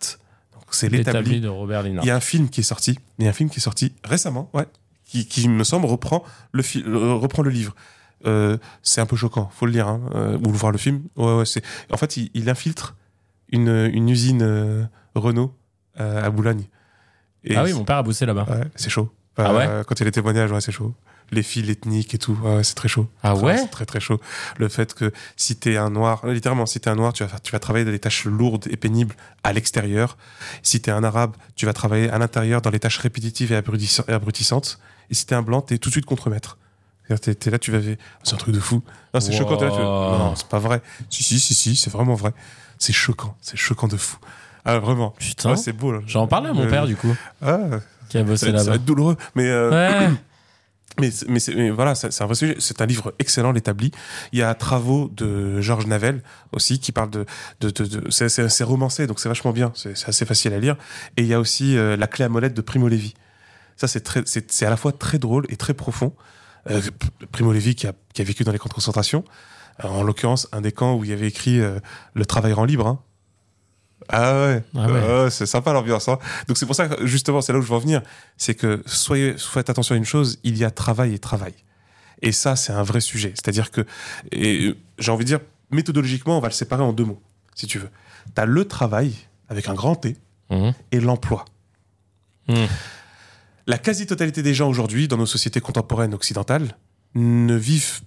C'est 0.73 0.87
L'établi 0.87 1.41
de 1.41 1.49
Robert 1.49 1.83
Linard. 1.83 2.05
il 2.05 2.07
y 2.07 2.11
a 2.11 2.15
un 2.15 2.21
film 2.21 2.47
qui 2.49 2.61
est 2.61 2.63
sorti. 2.63 2.97
Il 3.19 3.25
y 3.25 3.27
a 3.27 3.31
un 3.31 3.33
film 3.33 3.49
qui 3.49 3.57
est 3.57 3.61
sorti 3.61 3.93
récemment, 4.05 4.49
ouais, 4.53 4.65
qui, 5.03 5.27
qui 5.27 5.49
me 5.49 5.63
semble 5.65 5.85
reprend 5.85 6.23
le, 6.53 6.63
le- 6.85 7.13
reprend 7.13 7.43
le 7.43 7.49
livre. 7.49 7.75
Euh, 8.25 8.57
c'est 8.83 9.01
un 9.01 9.05
peu 9.05 9.17
choquant, 9.17 9.49
faut 9.53 9.65
le 9.65 9.73
lire, 9.73 9.87
hein, 9.89 9.99
euh, 10.15 10.37
ou 10.45 10.51
voir 10.51 10.71
le 10.71 10.77
film. 10.77 11.01
Ouais, 11.17 11.37
ouais, 11.39 11.45
c'est. 11.45 11.61
En 11.91 11.97
fait, 11.97 12.15
il, 12.17 12.31
il 12.35 12.49
infiltre 12.49 12.95
une, 13.51 13.89
une 13.93 14.07
usine 14.07 14.43
euh, 14.43 14.83
Renault 15.15 15.53
euh, 15.99 16.23
à 16.23 16.29
Boulogne. 16.29 16.63
Et 17.43 17.55
Ah 17.57 17.63
oui, 17.63 17.73
mon 17.73 17.83
père 17.83 17.97
a 17.97 18.03
bossé 18.03 18.25
là-bas. 18.25 18.45
Ouais, 18.49 18.61
c'est 18.75 18.89
chaud. 18.89 19.09
Ah 19.37 19.53
ouais 19.53 19.65
Euh, 19.67 19.83
Quand 19.83 19.95
il 19.95 20.01
y 20.01 20.03
a 20.03 20.05
les 20.05 20.11
témoignages, 20.11 20.51
ouais, 20.51 20.61
c'est 20.61 20.71
chaud. 20.71 20.93
Les 21.33 21.43
fils 21.43 21.69
ethniques 21.69 22.13
et 22.13 22.17
tout, 22.17 22.37
ouais, 22.43 22.61
c'est 22.63 22.73
très 22.75 22.89
chaud. 22.89 23.07
Ah 23.23 23.35
ouais 23.35 23.57
C'est 23.57 23.69
très 23.71 23.85
très 23.85 24.01
chaud. 24.01 24.19
Le 24.57 24.67
fait 24.67 24.93
que 24.93 25.13
si 25.37 25.55
t'es 25.55 25.77
un 25.77 25.89
noir, 25.89 26.25
littéralement, 26.27 26.65
si 26.65 26.79
t'es 26.81 26.89
un 26.89 26.95
noir, 26.95 27.13
tu 27.13 27.23
vas, 27.23 27.39
tu 27.39 27.53
vas 27.53 27.59
travailler 27.59 27.85
dans 27.85 27.91
les 27.91 27.99
tâches 27.99 28.25
lourdes 28.25 28.67
et 28.69 28.75
pénibles 28.75 29.15
à 29.43 29.53
l'extérieur. 29.53 30.17
Si 30.61 30.81
t'es 30.81 30.91
un 30.91 31.03
arabe, 31.05 31.35
tu 31.55 31.65
vas 31.65 31.71
travailler 31.73 32.09
à 32.09 32.17
l'intérieur 32.17 32.61
dans 32.61 32.69
les 32.69 32.79
tâches 32.79 32.97
répétitives 32.97 33.53
et 33.53 33.55
abrutissan- 33.55 34.03
et 34.09 34.13
abrutissantes. 34.13 34.79
Et 35.09 35.13
si 35.13 35.25
t'es 35.25 35.35
un 35.35 35.41
blanc, 35.41 35.61
t'es 35.61 35.77
tout 35.77 35.87
de 35.89 35.93
suite 35.93 36.05
contre-maître. 36.05 36.57
T'es, 37.21 37.35
t'es 37.35 37.49
là, 37.49 37.59
tu 37.59 37.71
vas. 37.71 37.79
C'est 38.23 38.33
un 38.35 38.37
truc 38.37 38.53
de 38.55 38.59
fou. 38.59 38.81
Non, 39.13 39.19
c'est 39.19 39.31
Wow. 39.33 39.37
choquant. 39.39 39.57
t'es 39.57 39.65
là, 39.65 39.71
tu 39.71 39.77
non, 39.79 40.33
c'est 40.35 40.47
pas 40.47 40.59
vrai. 40.59 40.81
Si, 41.09 41.23
si, 41.23 41.39
si, 41.39 41.53
si, 41.53 41.75
c'est 41.75 41.89
vraiment 41.91 42.15
vrai. 42.15 42.33
C'est 42.77 42.93
choquant. 42.93 43.35
C'est 43.41 43.57
choquant 43.57 43.87
de 43.87 43.97
fou. 43.97 44.17
Ah, 44.65 44.79
vraiment. 44.79 45.11
Putain. 45.17 45.51
Ouais, 45.51 45.57
c'est 45.57 45.73
beau. 45.73 45.91
là. 45.91 45.99
J'en 46.07 46.27
parlais 46.27 46.49
à 46.49 46.53
mon 46.53 46.63
Euh, 46.63 46.69
père, 46.69 46.85
du 46.87 46.95
coup, 46.95 47.13
Ah, 47.41 47.57
qui 48.09 48.17
a 48.17 48.21
ça, 48.21 48.25
bossé 48.25 48.45
va 48.45 48.51
être- 48.51 48.57
ça 48.59 48.63
va 48.63 48.69
là-bas. 48.71 48.75
être 48.75 48.85
douloureux. 48.85 49.17
Mais, 49.35 49.47
euh, 49.47 49.69
Ouais. 49.71 50.09
mais, 50.99 51.09
mais, 51.27 51.39
mais 51.55 51.69
voilà, 51.69 51.95
c'est 51.95 52.21
un 52.21 52.25
vrai 52.25 52.35
sujet. 52.35 52.55
C'est 52.59 52.81
un 52.81 52.85
livre 52.85 53.13
excellent, 53.19 53.51
l'établi. 53.51 53.91
Il 54.33 54.39
y 54.39 54.43
a 54.43 54.53
Travaux 54.53 55.09
de 55.15 55.61
Georges 55.61 55.87
Navel 55.87 56.21
aussi, 56.51 56.79
qui 56.79 56.91
parle 56.91 57.09
de. 57.09 57.25
de, 57.61 57.69
de, 57.69 57.85
de- 57.85 58.09
c'est- 58.09 58.63
romancé, 58.63 59.07
donc 59.07 59.19
c'est 59.19 59.29
vachement 59.29 59.51
bien. 59.53 59.71
C'est 59.75 60.07
assez 60.07 60.25
facile 60.25 60.53
à 60.53 60.59
lire. 60.59 60.75
Et 61.17 61.21
il 61.21 61.27
y 61.27 61.33
a 61.33 61.39
aussi 61.39 61.77
euh, 61.77 61.95
La 61.97 62.07
clé 62.07 62.25
à 62.25 62.29
molette 62.29 62.53
de 62.53 62.61
Primo 62.61 62.87
Levi. 62.87 63.13
Ça, 63.77 63.87
c'est 63.87 64.63
à 64.65 64.69
la 64.69 64.77
fois 64.77 64.91
très 64.91 65.17
drôle 65.17 65.45
et 65.49 65.55
très 65.55 65.73
profond. 65.73 66.13
Euh, 66.69 66.81
Primo 67.31 67.51
Levi 67.53 67.73
qui 67.73 67.87
a, 67.87 67.93
qui 68.13 68.21
a 68.21 68.25
vécu 68.25 68.43
dans 68.43 68.51
les 68.51 68.59
camps 68.59 68.69
de 68.69 68.73
concentration. 68.73 69.23
Euh, 69.83 69.87
en 69.87 70.03
l'occurrence, 70.03 70.47
un 70.51 70.61
des 70.61 70.71
camps 70.71 70.95
où 70.95 71.03
il 71.03 71.09
y 71.09 71.13
avait 71.13 71.27
écrit 71.27 71.59
euh, 71.59 71.79
Le 72.13 72.25
travail 72.25 72.53
rend 72.53 72.65
libre. 72.65 72.85
hein. 72.87 72.99
Ah 74.11 74.45
ouais, 74.45 74.63
Ah 74.75 74.87
ouais. 74.87 74.93
Euh, 74.99 75.29
c'est 75.29 75.45
sympa 75.45 75.73
l'ambiance. 75.73 76.07
hein. 76.09 76.19
Donc 76.47 76.57
c'est 76.57 76.65
pour 76.65 76.75
ça 76.75 76.87
que 76.87 77.05
justement, 77.05 77.41
c'est 77.41 77.53
là 77.53 77.59
où 77.59 77.61
je 77.61 77.67
veux 77.67 77.75
en 77.75 77.79
venir. 77.79 78.01
C'est 78.37 78.55
que 78.55 78.83
soyez, 78.85 79.35
faites 79.37 79.69
attention 79.69 79.95
à 79.95 79.97
une 79.97 80.05
chose, 80.05 80.39
il 80.43 80.57
y 80.57 80.63
a 80.65 80.71
travail 80.71 81.13
et 81.13 81.19
travail. 81.19 81.53
Et 82.21 82.31
ça, 82.31 82.55
c'est 82.55 82.73
un 82.73 82.83
vrai 82.83 82.99
sujet. 83.01 83.31
C'est-à-dire 83.35 83.71
que, 83.71 83.85
et, 84.31 84.67
euh, 84.67 84.77
j'ai 84.99 85.11
envie 85.11 85.23
de 85.25 85.29
dire, 85.29 85.39
méthodologiquement, 85.71 86.37
on 86.37 86.41
va 86.41 86.49
le 86.49 86.53
séparer 86.53 86.83
en 86.83 86.93
deux 86.93 87.05
mots, 87.05 87.21
si 87.55 87.65
tu 87.67 87.79
veux. 87.79 87.89
Tu 88.35 88.41
as 88.41 88.45
le 88.45 88.65
travail, 88.65 89.15
avec 89.49 89.67
un 89.69 89.73
grand 89.73 89.95
T, 89.95 90.17
Mhm. 90.49 90.73
et 90.91 90.99
l'emploi. 90.99 91.45
Mhm. 92.49 92.67
La 93.67 93.77
quasi-totalité 93.77 94.43
des 94.43 94.53
gens 94.53 94.67
aujourd'hui, 94.69 95.07
dans 95.07 95.17
nos 95.17 95.25
sociétés 95.25 95.61
contemporaines 95.61 96.13
occidentales, 96.13 96.75
ne 97.15 97.55
vivent 97.55 98.01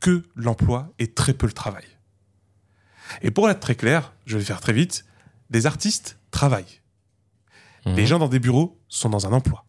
que 0.00 0.22
l'emploi 0.36 0.92
et 0.98 1.06
très 1.08 1.32
peu 1.32 1.46
le 1.46 1.52
travail. 1.52 1.84
Et 3.22 3.30
pour 3.30 3.48
être 3.48 3.60
très 3.60 3.74
clair, 3.76 4.12
je 4.26 4.34
vais 4.34 4.40
le 4.40 4.44
faire 4.46 4.60
très 4.60 4.72
vite, 4.74 5.04
des 5.50 5.66
artistes 5.66 6.18
travaillent. 6.30 6.80
Mhm. 7.84 7.94
Les 7.94 8.06
gens 8.06 8.18
dans 8.18 8.28
des 8.28 8.38
bureaux 8.40 8.78
sont 8.88 9.08
dans 9.08 9.26
un 9.26 9.32
emploi. 9.32 9.64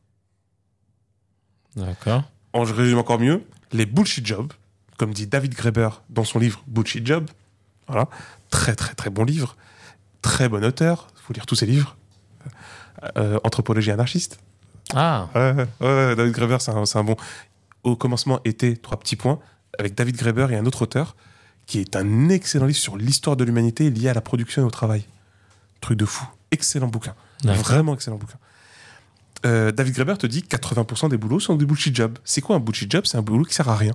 D'accord. 1.75 2.23
En 2.53 2.65
je 2.65 2.73
résume 2.73 2.97
encore 2.97 3.19
mieux, 3.19 3.43
les 3.71 3.85
bullshit 3.85 4.25
jobs, 4.25 4.51
comme 4.97 5.13
dit 5.13 5.27
David 5.27 5.53
Graeber 5.53 5.89
dans 6.09 6.23
son 6.23 6.39
livre 6.39 6.63
Bullshit 6.67 7.05
Job, 7.05 7.29
voilà, 7.87 8.07
très 8.49 8.75
très 8.75 8.95
très 8.95 9.09
bon 9.11 9.23
livre, 9.23 9.55
très 10.21 10.49
bon 10.49 10.63
auteur, 10.63 11.07
faut 11.15 11.33
lire 11.33 11.45
tous 11.45 11.55
ses 11.55 11.65
livres, 11.67 11.95
Euh, 13.15 13.37
Anthropologie 13.43 13.91
anarchiste. 13.91 14.39
Ah, 14.95 15.27
Ouais, 15.35 15.67
ouais, 15.81 16.15
David 16.15 16.33
Graeber, 16.33 16.57
c'est 16.59 16.71
un, 16.71 16.83
un 16.91 17.03
bon. 17.03 17.15
Au 17.83 17.95
commencement 17.95 18.39
était 18.43 18.75
trois 18.75 18.97
petits 18.99 19.15
points 19.15 19.37
avec 19.77 19.93
David 19.93 20.15
Graeber 20.15 20.47
et 20.51 20.55
un 20.57 20.65
autre 20.65 20.81
auteur 20.81 21.15
qui 21.67 21.79
est 21.79 21.95
un 21.95 22.29
excellent 22.29 22.65
livre 22.65 22.79
sur 22.79 22.97
l'histoire 22.97 23.35
de 23.35 23.43
l'humanité 23.43 23.91
liée 23.91 24.09
à 24.09 24.15
la 24.15 24.21
production 24.21 24.63
et 24.63 24.65
au 24.65 24.71
travail. 24.71 25.05
Truc 25.81 25.97
de 25.97 26.05
fou, 26.05 26.25
excellent 26.51 26.87
bouquin, 26.87 27.13
vraiment 27.43 27.93
excellent 27.93 28.17
bouquin. 28.17 28.37
Euh, 29.45 29.71
David 29.71 29.93
Graeber 29.93 30.17
te 30.17 30.25
dit 30.25 30.41
que 30.41 30.55
80% 30.55 31.09
des 31.09 31.17
boulots 31.17 31.39
sont 31.39 31.55
des 31.55 31.65
bullshit 31.65 31.95
jobs. 31.95 32.17
C'est 32.23 32.41
quoi 32.41 32.55
un 32.55 32.59
bullshit 32.59 32.91
job? 32.91 33.03
C'est 33.05 33.17
un 33.17 33.21
boulot 33.21 33.43
qui 33.43 33.53
sert 33.53 33.69
à 33.69 33.75
rien, 33.75 33.93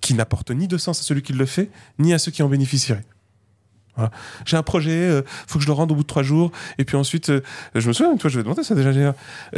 qui 0.00 0.14
n'apporte 0.14 0.50
ni 0.50 0.66
de 0.68 0.78
sens 0.78 1.00
à 1.00 1.02
celui 1.02 1.22
qui 1.22 1.32
le 1.34 1.46
fait, 1.46 1.70
ni 1.98 2.14
à 2.14 2.18
ceux 2.18 2.30
qui 2.30 2.42
en 2.42 2.48
bénéficieraient. 2.48 3.04
Voilà. 3.98 4.12
J'ai 4.46 4.56
un 4.56 4.62
projet, 4.62 4.92
euh, 4.92 5.22
faut 5.48 5.58
que 5.58 5.64
je 5.64 5.68
le 5.68 5.74
rende 5.74 5.90
au 5.90 5.96
bout 5.96 6.02
de 6.02 6.06
trois 6.06 6.22
jours, 6.22 6.52
et 6.78 6.84
puis 6.84 6.96
ensuite, 6.96 7.30
euh, 7.30 7.40
je 7.74 7.88
me 7.88 7.92
souviens, 7.92 8.16
toi, 8.16 8.30
je 8.30 8.38
vais 8.38 8.44
demander 8.44 8.62
ça 8.62 8.76
déjà. 8.76 8.92
J'ai, 8.92 9.02
euh, 9.02 9.12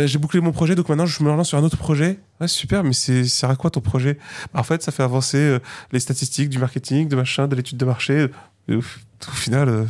j'ai 0.06 0.18
bouclé 0.18 0.40
mon 0.40 0.50
projet, 0.50 0.74
donc 0.74 0.88
maintenant 0.88 1.04
je 1.04 1.22
me 1.22 1.30
relance 1.30 1.48
sur 1.48 1.58
un 1.58 1.62
autre 1.62 1.76
projet. 1.76 2.18
Ouais, 2.40 2.48
super, 2.48 2.82
mais 2.82 2.94
c'est 2.94 3.24
sert 3.26 3.50
à 3.50 3.56
quoi 3.56 3.70
ton 3.70 3.82
projet? 3.82 4.18
Bah, 4.54 4.60
En 4.60 4.62
fait, 4.62 4.82
ça 4.82 4.92
fait 4.92 5.02
avancer 5.02 5.58
les 5.92 6.00
statistiques 6.00 6.48
du 6.48 6.58
marketing, 6.58 7.06
de 7.08 7.16
machin, 7.16 7.48
de 7.48 7.54
l'étude 7.54 7.76
de 7.76 7.84
marché. 7.84 8.28
Et 8.68 8.74
au, 8.74 8.78
au 8.78 9.32
final, 9.32 9.86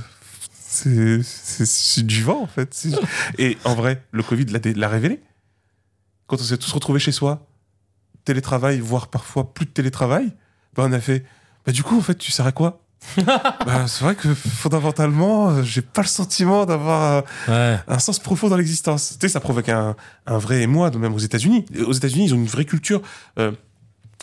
c'est, 0.71 2.03
du 2.07 2.23
vent 2.23 2.43
en 2.43 2.47
fait. 2.47 2.87
Et 3.39 3.59
en 3.64 3.75
vrai, 3.75 4.03
le 4.12 4.23
Covid 4.23 4.47
l'a, 4.47 4.89
révélé. 4.89 5.21
quand 6.27 6.41
on 6.41 6.45
s'est 6.45 6.57
tous 6.59 6.73
retrouvés 6.73 7.01
chez 7.01 7.12
soi, 7.12 7.47
télétravail, 8.25 8.79
voire 8.81 9.09
parfois 9.09 9.53
plus 9.53 9.66
de 9.66 9.71
télétravail, 9.71 10.33
bah, 10.75 10.85
on 10.87 10.93
a 10.93 11.01
fait, 11.01 11.25
bah, 11.66 11.73
du 11.73 11.83
coup, 11.83 11.99
en 11.99 12.03
fait, 12.03 12.14
tu 12.16 12.31
sers 12.31 12.47
à 12.47 12.53
quoi? 12.53 12.81
Bah, 13.16 13.87
c'est 13.89 14.05
vrai 14.05 14.14
que 14.14 14.33
fondamentalement, 14.35 15.62
j'ai 15.62 15.83
pas 15.83 16.03
le 16.03 16.07
sentiment 16.07 16.66
d'avoir 16.66 17.25
euh, 17.49 17.73
Ouais. 17.75 17.81
un 17.89 17.99
sens 17.99 18.18
profond 18.18 18.49
dans 18.49 18.57
l'existence. 18.57 19.16
Tu 19.18 19.27
sais, 19.27 19.33
ça 19.33 19.41
provoque 19.41 19.68
un, 19.71 19.97
un 20.27 20.39
vrai 20.39 20.62
émoi, 20.62 20.91
même 20.93 21.14
aux 21.14 21.18
États-Unis. 21.18 21.64
Aux 21.87 21.93
États-Unis, 21.93 22.27
ils 22.27 22.35
ont 22.35 22.39
une 22.39 22.47
vraie 22.47 22.64
culture. 22.66 23.01
euh, 23.39 23.53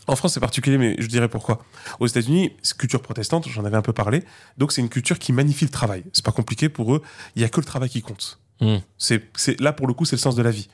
en 0.07 0.15
France, 0.15 0.33
c'est 0.33 0.39
particulier, 0.39 0.77
mais 0.77 0.95
je 0.99 1.07
dirais 1.07 1.27
pourquoi. 1.27 1.63
Aux 1.99 2.07
États-Unis, 2.07 2.53
c'est 2.63 2.77
culture 2.77 3.01
protestante, 3.01 3.47
j'en 3.49 3.65
avais 3.65 3.77
un 3.77 3.81
peu 3.81 3.93
parlé. 3.93 4.23
Donc, 4.57 4.71
c'est 4.71 4.81
une 4.81 4.89
culture 4.89 5.19
qui 5.19 5.33
magnifie 5.33 5.65
le 5.65 5.71
travail. 5.71 6.03
C'est 6.13 6.23
pas 6.23 6.31
compliqué 6.31 6.69
pour 6.69 6.95
eux. 6.95 7.01
Il 7.35 7.41
y 7.41 7.45
a 7.45 7.49
que 7.49 7.59
le 7.59 7.65
travail 7.65 7.89
qui 7.89 8.01
compte. 8.01 8.39
Mm. 8.61 8.77
C'est, 8.97 9.21
là 9.59 9.73
pour 9.73 9.85
le 9.87 9.93
coup, 9.93 10.05
c'est 10.05 10.15
le 10.15 10.21
sens 10.21 10.35
de 10.35 10.41
la 10.41 10.51
vie. 10.51 10.67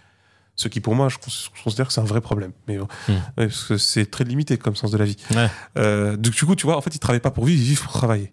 Ce 0.56 0.68
qui, 0.68 0.80
pour 0.82 0.94
moi, 0.94 1.10
je, 1.10 1.18
cons- 1.18 1.32
je 1.56 1.64
considère 1.64 1.88
que 1.88 1.94
c'est 1.94 2.02
un 2.02 2.06
vrai 2.06 2.22
problème. 2.22 2.52
Mais 2.68 2.78
bon, 2.78 2.88
Mm. 3.08 3.12
ouais, 3.14 3.48
parce 3.48 3.64
que 3.64 3.78
c'est 3.78 4.06
très 4.06 4.24
limité 4.24 4.58
comme 4.58 4.76
sens 4.76 4.92
de 4.92 4.98
la 4.98 5.06
vie. 5.06 5.18
Ouais. 5.32 5.50
Euh, 5.80 6.16
donc, 6.16 6.34
du 6.34 6.46
coup, 6.46 6.56
tu 6.56 6.66
vois, 6.68 6.78
en 6.78 6.82
fait, 6.82 6.94
ils 6.96 7.00
travaillent 7.00 7.20
pas 7.20 7.32
pour 7.32 7.46
vivre, 7.46 7.60
ils 7.60 7.66
vivent 7.70 7.82
pour 7.84 7.94
travailler. 7.94 8.32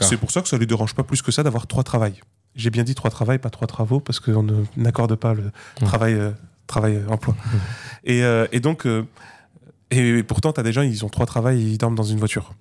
C'est 0.00 0.18
pour 0.18 0.30
ça 0.30 0.42
que 0.42 0.48
ça 0.48 0.58
les 0.58 0.66
dérange 0.66 0.94
pas 0.94 1.04
plus 1.04 1.22
que 1.22 1.32
ça 1.32 1.42
d'avoir 1.42 1.66
trois 1.66 1.82
travails. 1.84 2.20
J'ai 2.54 2.68
bien 2.68 2.82
dit 2.84 2.94
trois 2.94 3.10
travails, 3.10 3.38
pas 3.38 3.48
trois 3.48 3.66
travaux, 3.66 4.00
parce 4.00 4.20
qu'on 4.20 4.42
ne- 4.42 4.64
n'accorde 4.76 5.14
pas 5.14 5.32
le 5.32 5.50
travail, 5.80 6.14
euh, 6.14 6.32
travail 6.66 6.96
euh, 6.96 7.08
emploi. 7.08 7.34
Et, 8.04 8.22
euh, 8.22 8.46
et 8.52 8.60
donc, 8.60 8.86
euh, 8.86 9.06
et 9.90 10.22
pourtant, 10.22 10.52
tu 10.52 10.60
as 10.60 10.62
des 10.62 10.72
gens, 10.72 10.82
ils 10.82 11.04
ont 11.04 11.08
trois 11.08 11.26
travails 11.26 11.60
et 11.60 11.64
ils 11.72 11.78
dorment 11.78 11.94
dans 11.96 12.04
une 12.04 12.18
voiture. 12.18 12.54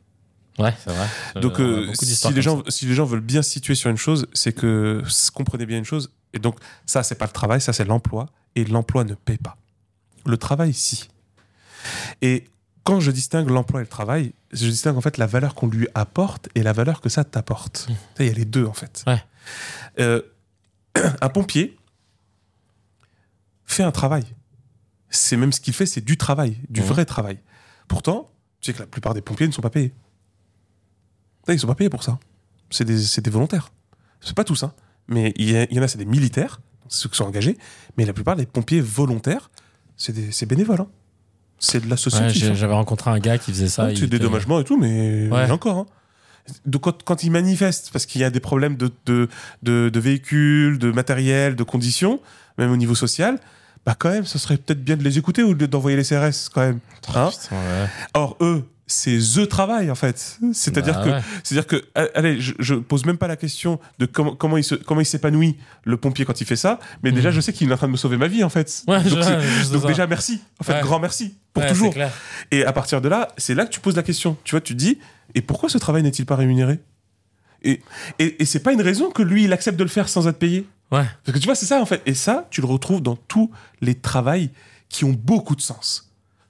Ouais, 0.57 0.75
c'est 0.83 0.91
vrai. 0.91 1.07
Donc, 1.41 1.59
Euh, 1.59 1.63
euh, 1.63 1.85
beaucoup 1.85 2.05
si, 2.05 2.33
les 2.33 2.41
gens, 2.41 2.63
si 2.67 2.85
les 2.85 2.93
gens 2.93 3.05
veulent 3.05 3.21
bien 3.21 3.41
se 3.41 3.49
situer 3.49 3.75
sur 3.75 3.89
une 3.89 3.97
chose, 3.97 4.27
c'est 4.33 4.51
que 4.51 5.01
comprenez 5.33 5.65
bien 5.65 5.77
une 5.77 5.85
chose. 5.85 6.11
Et 6.33 6.39
donc, 6.39 6.57
ça, 6.85 7.01
c'est 7.03 7.15
pas 7.15 7.25
le 7.25 7.31
travail, 7.31 7.61
ça, 7.61 7.71
c'est 7.71 7.85
l'emploi. 7.85 8.27
Et 8.55 8.65
l'emploi 8.65 9.03
ne 9.03 9.13
paie 9.13 9.37
pas. 9.37 9.57
Le 10.25 10.37
travail, 10.37 10.73
si. 10.73 11.07
Et 12.21 12.45
quand 12.83 12.99
je 12.99 13.11
distingue 13.11 13.49
l'emploi 13.49 13.79
et 13.79 13.83
le 13.83 13.89
travail, 13.89 14.33
je 14.51 14.67
distingue 14.67 14.97
en 14.97 15.01
fait 15.01 15.17
la 15.17 15.27
valeur 15.27 15.55
qu'on 15.55 15.67
lui 15.67 15.87
apporte 15.93 16.49
et 16.55 16.63
la 16.63 16.73
valeur 16.73 16.99
que 16.99 17.09
ça 17.09 17.23
t'apporte. 17.23 17.87
Sais, 18.17 18.25
Il 18.25 18.25
y 18.25 18.29
a 18.29 18.33
les 18.33 18.45
deux, 18.45 18.65
en 18.65 18.73
fait. 18.73 19.03
Ouais. 19.07 19.23
Euh, 19.99 20.21
un 21.21 21.29
pompier 21.29 21.77
fait 23.65 23.83
un 23.83 23.91
travail. 23.91 24.25
C'est 25.09 25.37
même 25.37 25.51
ce 25.51 25.59
qu'il 25.59 25.73
fait, 25.73 25.85
c'est 25.85 26.01
du 26.01 26.17
travail, 26.17 26.57
du 26.69 26.81
vrai 26.81 27.05
travail. 27.05 27.39
Pourtant, 27.87 28.29
tu 28.61 28.67
sais 28.71 28.73
que 28.75 28.79
la 28.79 28.87
plupart 28.87 29.13
des 29.13 29.21
pompiers 29.21 29.47
ne 29.47 29.51
sont 29.51 29.61
pas 29.61 29.69
payés. 29.71 29.93
Là, 31.47 31.53
ils 31.53 31.59
sont 31.59 31.67
pas 31.67 31.75
payés 31.75 31.89
pour 31.89 32.03
ça. 32.03 32.19
C'est 32.69 32.85
des, 32.85 32.95
des 33.21 33.29
volontaires. 33.31 33.71
C'est 34.21 34.35
pas 34.35 34.43
tous, 34.43 34.63
hein. 34.63 34.73
Mais 35.07 35.33
il 35.37 35.49
y, 35.49 35.79
en 35.79 35.81
a, 35.81 35.87
c'est 35.87 35.97
des 35.97 36.05
militaires, 36.05 36.61
ceux 36.87 37.09
qui 37.09 37.17
sont 37.17 37.23
engagés. 37.25 37.57
Mais 37.97 38.05
la 38.05 38.13
plupart 38.13 38.35
des 38.35 38.45
pompiers 38.45 38.81
volontaires, 38.81 39.49
c'est 39.97 40.13
des- 40.13 40.31
c'est 40.31 40.45
bénévole. 40.45 40.81
hein. 40.81 40.87
C'est 41.57 41.83
de 41.83 41.89
l'associatif. 41.89 42.43
Ouais, 42.49 42.55
j'avais 42.55 42.73
rencontré 42.73 43.09
un 43.09 43.19
gars 43.19 43.37
qui 43.39 43.51
faisait 43.51 43.67
ça. 43.67 43.89
C'est 43.89 44.01
des 44.01 44.07
dédommagements 44.19 44.59
et 44.59 44.63
tout, 44.63 44.77
mais 44.77 45.27
Ouais. 45.31 45.45
mais 45.47 45.51
encore. 45.51 45.77
hein. 45.77 45.85
Donc, 46.65 46.81
quand, 46.83 47.03
quand 47.03 47.23
ils 47.23 47.31
manifestent, 47.31 47.91
parce 47.91 48.05
qu'il 48.05 48.21
y 48.21 48.23
a 48.23 48.29
des 48.29 48.39
problèmes 48.39 48.75
de, 48.77 48.91
de, 49.05 49.27
de- 49.63 49.89
de 49.91 49.99
véhicules, 49.99 50.77
de 50.77 50.91
matériel, 50.91 51.55
de 51.55 51.63
conditions, 51.63 52.21
même 52.57 52.71
au 52.71 52.77
niveau 52.77 52.95
social, 52.95 53.39
bah 53.85 53.95
quand 53.97 54.09
même, 54.09 54.25
ce 54.25 54.37
serait 54.37 54.57
peut-être 54.57 54.83
bien 54.83 54.97
de 54.97 55.03
les 55.03 55.17
écouter 55.17 55.43
ou 55.43 55.53
de- 55.55 55.65
d'envoyer 55.65 55.97
les 55.97 56.03
CRS 56.03 56.49
quand 56.53 56.61
même. 56.61 56.79
Hein 57.15 57.29
Putain, 57.31 57.55
ouais. 57.55 57.87
Or, 58.13 58.37
eux, 58.41 58.63
c'est 58.87 59.17
eux 59.37 59.45
travail 59.47 59.89
en 59.91 59.95
fait. 59.95 60.39
C'est-à-dire 60.53 60.95
Bah 60.95 61.03
que, 61.03 61.09
ouais. 61.11 61.21
c'est-à-dire 61.43 61.67
que, 61.67 61.85
allez, 62.15 62.39
je, 62.41 62.53
je 62.59 62.73
pose 62.75 63.05
même 63.05 63.17
pas 63.17 63.27
la 63.27 63.35
question 63.35 63.79
de 63.99 64.05
comment, 64.07 64.35
comment 64.35 64.57
il 64.57 64.63
se, 64.63 64.75
comment 64.75 64.99
il 65.01 65.05
s'épanouit 65.05 65.57
le 65.85 65.95
pompier 65.97 66.25
quand 66.25 66.41
il 66.41 66.45
fait 66.45 66.55
ça, 66.55 66.79
mais 67.03 67.11
déjà 67.11 67.29
Mhm. 67.29 67.35
je 67.35 67.41
sais 67.41 67.53
qu'il 67.53 67.69
est 67.69 67.73
en 67.73 67.77
train 67.77 67.87
de 67.87 67.91
me 67.91 67.97
sauver 67.97 68.17
ma 68.17 68.27
vie 68.27 68.43
en 68.43 68.49
fait. 68.49 68.83
Ouais, 68.87 69.01
donc 69.03 69.19
je- 69.23 69.87
déjà 69.87 70.07
merci, 70.07 70.41
en 70.59 70.63
fait 70.63 70.73
Ouais. 70.73 70.81
grand 70.81 70.99
merci 70.99 71.35
pour 71.53 71.65
toujours. 71.67 71.93
Et 72.51 72.65
à 72.65 72.73
partir 72.73 72.99
de 73.01 73.09
là, 73.09 73.27
c'est 73.37 73.53
là 73.55 73.65
que 73.65 73.69
tu 73.71 73.79
poses 73.79 73.95
la 73.95 74.03
question. 74.03 74.37
Tu 74.43 74.51
vois, 74.51 74.61
tu 74.61 74.73
te 74.73 74.79
dis, 74.79 74.97
et 75.35 75.41
pourquoi 75.41 75.69
ce 75.69 75.77
travail 75.77 76.01
n'est-il 76.03 76.25
pas 76.25 76.35
rémunéré? 76.35 76.79
Et, 77.63 77.81
et, 78.19 78.41
et 78.41 78.45
c'est 78.45 78.59
pas 78.61 78.71
une 78.73 78.81
raison 78.81 79.11
que 79.11 79.21
lui, 79.23 79.43
il 79.45 79.53
accepte 79.53 79.77
de 79.77 79.83
le 79.83 79.89
faire 79.89 80.07
sans 80.09 80.27
être 80.27 80.39
payé. 80.39 80.67
Ouais. 80.91 81.05
Parce 81.23 81.35
que 81.35 81.39
tu 81.39 81.45
vois, 81.45 81.55
c'est 81.55 81.65
ça 81.65 81.81
en 81.81 81.85
fait. 81.85 82.01
Et 82.05 82.13
ça, 82.13 82.47
tu 82.49 82.61
le 82.61 82.67
retrouves 82.67 83.01
dans 83.01 83.15
tous 83.15 83.51
les 83.81 83.95
travails 83.95 84.49
qui 84.89 85.05
ont 85.05 85.11
beaucoup 85.13 85.55
de 85.55 85.61
sens. 85.61 86.09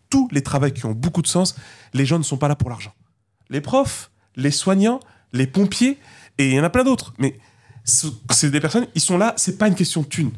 Tous 0.10 0.28
les 0.32 0.41
travails 0.41 0.74
qui 0.74 0.86
ont 0.86 0.91
beaucoup 0.93 1.22
de 1.22 1.28
sens, 1.28 1.55
les 1.93 2.05
gens 2.05 2.18
ne 2.18 2.24
sont 2.24 2.38
pas 2.38 2.47
là 2.47 2.55
pour 2.55 2.70
l'argent. 2.70 2.93
Les 3.49 3.62
profs, 3.62 4.12
les 4.36 4.51
soignants, 4.51 4.99
les 5.34 5.45
pompiers, 5.47 5.97
et 6.38 6.47
il 6.49 6.53
y 6.53 6.60
en 6.60 6.64
a 6.64 6.70
plein 6.70 6.84
d'autres. 6.84 7.14
Mais 7.18 7.38
ce- 7.84 8.07
c'est 8.32 8.49
des 8.49 8.60
personnes, 8.62 8.88
ils 8.95 9.01
sont 9.01 9.18
là, 9.18 9.34
c'est 9.38 9.57
pas 9.57 9.68
une 9.68 9.76
question 9.76 10.01
de 10.01 10.07
thune. 10.07 10.32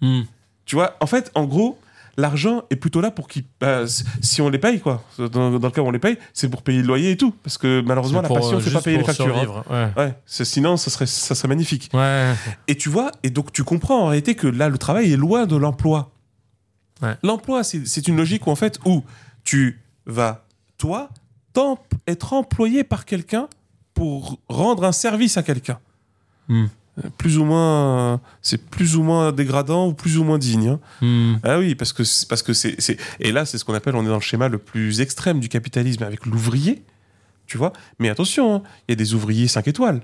Hmm. 0.00 0.22
Tu 0.64 0.76
vois, 0.76 0.96
en 1.00 1.06
fait, 1.06 1.30
en 1.34 1.44
gros, 1.44 1.78
l'argent 2.16 2.62
est 2.70 2.76
plutôt 2.76 3.00
là 3.00 3.10
pour 3.10 3.28
qu'ils. 3.28 3.44
bah, 3.60 3.84
si- 4.20 4.40
on 4.42 4.48
les 4.48 4.58
paye, 4.58 4.80
quoi. 4.80 5.02
Dans, 5.18 5.28
dans 5.58 5.68
le 5.68 5.70
cas 5.70 5.82
où 5.82 5.86
on 5.86 5.90
les 5.90 5.98
paye, 5.98 6.18
c'est 6.32 6.48
pour 6.48 6.62
payer 6.62 6.80
le 6.80 6.86
loyer 6.86 7.12
et 7.12 7.16
tout. 7.16 7.32
Parce 7.42 7.58
que 7.58 7.80
malheureusement, 7.80 8.22
C'est 8.22 8.28
la 8.34 8.40
passion 8.40 8.56
ne 8.56 8.60
fait 8.60 8.70
pas 8.70 8.82
payer 8.82 8.98
les 8.98 9.04
factures. 9.04 9.36
hein. 9.70 9.92
ouais. 9.96 10.02
Ouais, 10.04 10.14
c'est- 10.26 10.44
sinon, 10.44 10.76
ça 10.76 10.90
serait, 10.90 11.06
ça 11.06 11.34
serait 11.34 11.48
magnifique. 11.48 11.90
Ouais. 11.94 12.32
Et 12.68 12.76
tu 12.76 12.88
vois, 12.88 13.10
et 13.22 13.30
donc 13.30 13.52
tu 13.52 13.64
comprends 13.64 14.02
en 14.02 14.06
réalité 14.08 14.34
que 14.34 14.46
là, 14.46 14.68
le 14.68 14.78
travail 14.78 15.12
est 15.12 15.16
loin 15.16 15.46
de 15.46 15.56
l'emploi. 15.56 16.10
Ouais. 17.02 17.16
L'emploi, 17.22 17.64
c'est 17.64 17.86
c'est 17.86 18.06
une 18.08 18.16
logique 18.16 18.46
où, 18.46 18.50
en 18.50 18.56
fait, 18.56 18.78
où 18.84 19.02
tu 19.44 19.80
vas, 20.06 20.44
toi, 20.78 21.08
être 22.06 22.32
employé 22.32 22.84
par 22.84 23.04
quelqu'un 23.04 23.48
pour 23.94 24.38
rendre 24.48 24.84
un 24.84 24.92
service 24.92 25.36
à 25.36 25.42
quelqu'un. 25.42 25.78
Hmm. 26.48 26.66
Plus 27.16 27.38
ou 27.38 27.44
moins, 27.44 28.20
c'est 28.42 28.58
plus 28.58 28.96
ou 28.96 29.02
moins 29.02 29.32
dégradant 29.32 29.88
ou 29.88 29.94
plus 29.94 30.18
ou 30.18 30.24
moins 30.24 30.36
digne. 30.38 30.68
hein. 30.68 30.80
Hmm. 31.00 31.36
Ah 31.42 31.58
oui, 31.58 31.74
parce 31.74 31.92
que 31.94 32.04
c'est- 32.04 32.28
parce 32.28 32.42
que 32.42 32.52
c'est 32.52 32.76
et 33.18 33.32
là 33.32 33.46
c'est 33.46 33.56
ce 33.56 33.64
qu'on 33.64 33.72
appelle 33.72 33.96
on 33.96 34.04
est 34.04 34.08
dans 34.08 34.14
le 34.16 34.20
schéma 34.20 34.48
le 34.48 34.58
plus 34.58 35.00
extrême 35.00 35.40
du 35.40 35.48
capitalisme 35.48 36.02
avec 36.02 36.26
l'ouvrier, 36.26 36.82
tu 37.46 37.56
vois. 37.56 37.72
Mais 37.98 38.10
attention, 38.10 38.56
hein, 38.56 38.62
il 38.88 38.92
y 38.92 38.94
a 38.94 38.96
des 38.96 39.14
ouvriers 39.14 39.48
5 39.48 39.68
étoiles. 39.68 40.02